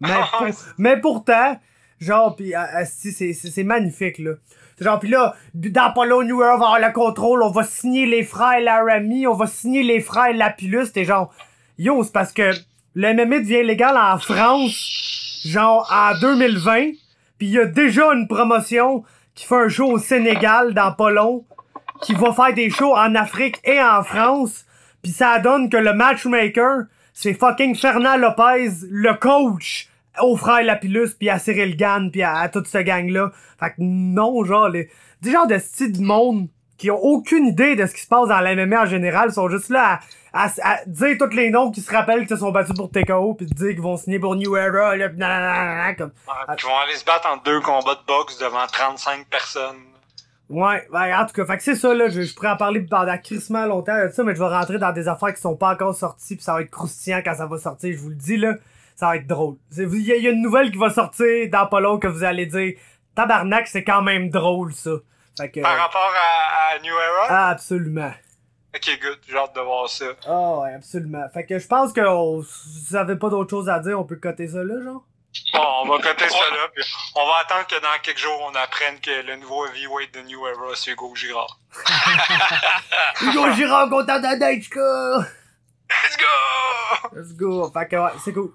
Mais, 0.00 0.08
pour- 0.38 0.46
mais 0.78 1.00
pourtant, 1.00 1.58
genre, 2.00 2.34
pis, 2.36 2.54
ah, 2.54 2.68
ah, 2.72 2.84
c'est, 2.84 3.10
c'est, 3.12 3.32
c'est 3.32 3.64
magnifique, 3.64 4.18
là. 4.18 4.32
C'est 4.76 4.84
Genre, 4.84 4.98
pis 4.98 5.06
là, 5.08 5.36
dans 5.54 5.92
Polo 5.92 6.24
New 6.24 6.42
Era, 6.42 6.56
on 6.56 6.58
va 6.58 6.66
avoir 6.66 6.80
le 6.80 6.92
contrôle, 6.92 7.42
on 7.44 7.50
va 7.50 7.62
signer 7.62 8.06
les 8.06 8.24
frères 8.24 8.60
Laramie, 8.60 9.24
on 9.28 9.34
va 9.34 9.46
signer 9.46 9.84
les 9.84 10.00
frères 10.00 10.32
Lapillus, 10.34 10.90
t'es 10.92 11.04
genre, 11.04 11.32
yo, 11.78 12.02
c'est 12.02 12.12
parce 12.12 12.32
que 12.32 12.52
le 12.94 13.12
MMA 13.14 13.40
devient 13.40 13.64
légal 13.64 13.96
en 13.96 14.18
France, 14.18 15.42
genre, 15.44 15.90
en 15.92 16.18
2020, 16.18 16.92
pis 17.38 17.46
il 17.46 17.50
y 17.50 17.58
a 17.58 17.66
déjà 17.66 18.12
une 18.12 18.28
promotion 18.28 19.04
qui 19.34 19.46
fait 19.46 19.56
un 19.56 19.68
show 19.68 19.92
au 19.92 19.98
Sénégal, 19.98 20.74
dans 20.74 20.92
pas 20.92 21.10
qui 22.02 22.14
va 22.14 22.32
faire 22.32 22.54
des 22.54 22.70
shows 22.70 22.94
en 22.94 23.14
Afrique 23.14 23.60
et 23.64 23.80
en 23.80 24.02
France, 24.02 24.64
pis 25.02 25.10
ça 25.10 25.38
donne 25.38 25.68
que 25.68 25.76
le 25.76 25.92
matchmaker, 25.92 26.84
c'est 27.12 27.34
fucking 27.34 27.74
Fernand 27.74 28.16
Lopez, 28.16 28.70
le 28.90 29.14
coach, 29.14 29.88
aux 30.22 30.36
frères 30.36 30.62
Lapillus, 30.62 31.10
puis 31.18 31.30
à 31.30 31.38
Cyril 31.38 31.76
Gann, 31.76 32.10
puis 32.10 32.22
à, 32.22 32.36
à 32.36 32.48
toute 32.48 32.68
cette 32.68 32.86
gang-là. 32.86 33.32
Fait 33.58 33.70
que 33.70 33.74
non, 33.78 34.44
genre, 34.44 34.68
les, 34.68 34.88
des 35.22 35.32
genres 35.32 35.46
de 35.46 35.58
style 35.58 35.92
de 35.92 36.02
monde 36.02 36.48
qui 36.76 36.90
ont 36.90 37.02
aucune 37.02 37.46
idée 37.46 37.76
de 37.76 37.86
ce 37.86 37.94
qui 37.94 38.02
se 38.02 38.08
passe 38.08 38.28
dans 38.28 38.40
la 38.40 38.54
MMA 38.54 38.82
en 38.82 38.86
général, 38.86 39.32
sont 39.32 39.48
juste 39.48 39.70
là 39.70 39.94
à, 39.94 40.00
à, 40.34 40.48
à 40.62 40.84
dire 40.86 41.16
tous 41.18 41.34
les 41.34 41.48
noms 41.50 41.70
qui 41.70 41.80
se 41.80 41.90
rappellent 41.90 42.26
qu'ils 42.26 42.36
se 42.36 42.36
sont 42.36 42.50
battus 42.50 42.74
pour 42.74 42.90
TKO, 42.90 43.34
puis 43.34 43.46
dire 43.46 43.70
qu'ils 43.70 43.80
vont 43.80 43.96
signer 43.96 44.18
pour 44.18 44.34
New 44.36 44.56
Era, 44.56 44.96
là, 44.96 45.08
pis 45.08 45.16
nanana, 45.16 45.94
comme... 45.94 46.10
Ouais, 46.28 46.54
Ils 46.58 46.66
vont 46.66 46.76
aller 46.78 46.94
se 46.96 47.04
battre 47.04 47.28
en 47.32 47.36
deux 47.38 47.60
combats 47.60 47.94
de 47.94 48.04
boxe 48.06 48.36
devant 48.38 48.66
35 48.66 49.26
personnes. 49.28 49.76
Ouais, 50.50 50.86
ouais, 50.92 51.14
en 51.14 51.24
tout 51.24 51.32
cas, 51.32 51.46
fait 51.46 51.56
que 51.56 51.62
c'est 51.62 51.74
ça, 51.76 51.94
là, 51.94 52.08
je, 52.10 52.20
je 52.20 52.34
pourrais 52.34 52.50
en 52.50 52.56
parler 52.56 52.80
pendant 52.80 53.16
crissement 53.16 53.64
longtemps 53.64 53.96
de 53.96 54.10
ça, 54.10 54.22
mais 54.24 54.34
je 54.34 54.40
vais 54.40 54.48
rentrer 54.48 54.78
dans 54.78 54.92
des 54.92 55.08
affaires 55.08 55.32
qui 55.32 55.40
sont 55.40 55.56
pas 55.56 55.72
encore 55.72 55.94
sorties, 55.94 56.36
puis 56.36 56.44
ça 56.44 56.52
va 56.54 56.60
être 56.62 56.70
croustillant 56.70 57.22
quand 57.24 57.34
ça 57.34 57.46
va 57.46 57.56
sortir, 57.56 57.94
je 57.96 57.98
vous 57.98 58.10
le 58.10 58.14
dis, 58.16 58.36
là, 58.36 58.54
ça 58.96 59.06
va 59.06 59.16
être 59.16 59.26
drôle. 59.26 59.56
Il 59.76 59.94
y, 59.94 60.20
y 60.20 60.26
a 60.26 60.30
une 60.30 60.42
nouvelle 60.42 60.70
qui 60.70 60.78
va 60.78 60.90
sortir 60.90 61.48
dans 61.50 61.66
pas 61.66 61.80
long 61.80 61.98
que 61.98 62.08
vous 62.08 62.24
allez 62.24 62.44
dire, 62.46 62.74
tabarnak, 63.14 63.66
c'est 63.68 63.84
quand 63.84 64.02
même 64.02 64.28
drôle, 64.30 64.72
ça. 64.74 64.90
Fait 65.38 65.50
que, 65.50 65.60
Par 65.60 65.76
rapport 65.78 66.12
à, 66.14 66.74
à 66.74 66.78
New 66.80 66.92
Era? 66.92 67.26
ah, 67.28 67.48
absolument. 67.50 68.12
Ok, 68.74 68.98
good. 69.00 69.18
J'ai 69.28 69.36
hâte 69.36 69.54
de 69.54 69.60
voir 69.60 69.88
ça. 69.88 70.06
Ah 70.26 70.58
ouais, 70.58 70.74
absolument. 70.74 71.24
Fait 71.32 71.46
que 71.46 71.58
je 71.58 71.66
pense 71.66 71.92
que 71.92 72.00
on- 72.00 72.42
si 72.42 72.86
vous 72.90 72.96
avez 72.96 73.16
pas 73.16 73.28
d'autre 73.28 73.50
chose 73.50 73.68
à 73.68 73.78
dire, 73.78 73.98
on 74.00 74.04
peut 74.04 74.16
coter 74.16 74.48
ça 74.48 74.64
là, 74.64 74.82
genre? 74.82 75.02
Bon, 75.52 75.64
on 75.82 75.88
va 75.88 75.96
coter 75.98 76.28
ça 76.28 76.50
là, 76.50 76.68
puis 76.74 76.84
on 77.16 77.26
va 77.26 77.32
attendre 77.42 77.66
que 77.66 77.74
dans 77.80 78.00
quelques 78.02 78.18
jours, 78.18 78.40
on 78.50 78.54
apprenne 78.54 79.00
que 79.00 79.10
le 79.26 79.34
nouveau 79.36 79.66
heavyweight 79.66 80.14
de 80.14 80.20
New 80.22 80.46
Era, 80.46 80.74
c'est 80.76 80.92
Hugo 80.92 81.12
Girard. 81.16 81.58
Hugo 83.22 83.52
Girard 83.52 83.88
contre 83.90 84.06
Tadachka! 84.06 85.18
Let's 85.90 86.16
go! 86.16 87.16
Let's 87.16 87.32
go. 87.34 87.70
Fait 87.72 87.88
que 87.88 87.96
ouais, 87.96 88.10
c'est 88.24 88.32
cool. 88.32 88.52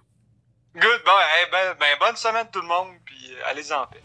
Good. 0.75 1.01
Bon, 1.05 1.11
hey, 1.19 1.47
ben, 1.51 1.75
ben, 1.79 1.97
bonne 1.99 2.15
semaine 2.15 2.47
tout 2.51 2.61
le 2.61 2.67
monde, 2.67 2.87
puis 3.05 3.33
euh, 3.33 3.49
allez-en 3.49 3.85
paix. 3.87 4.01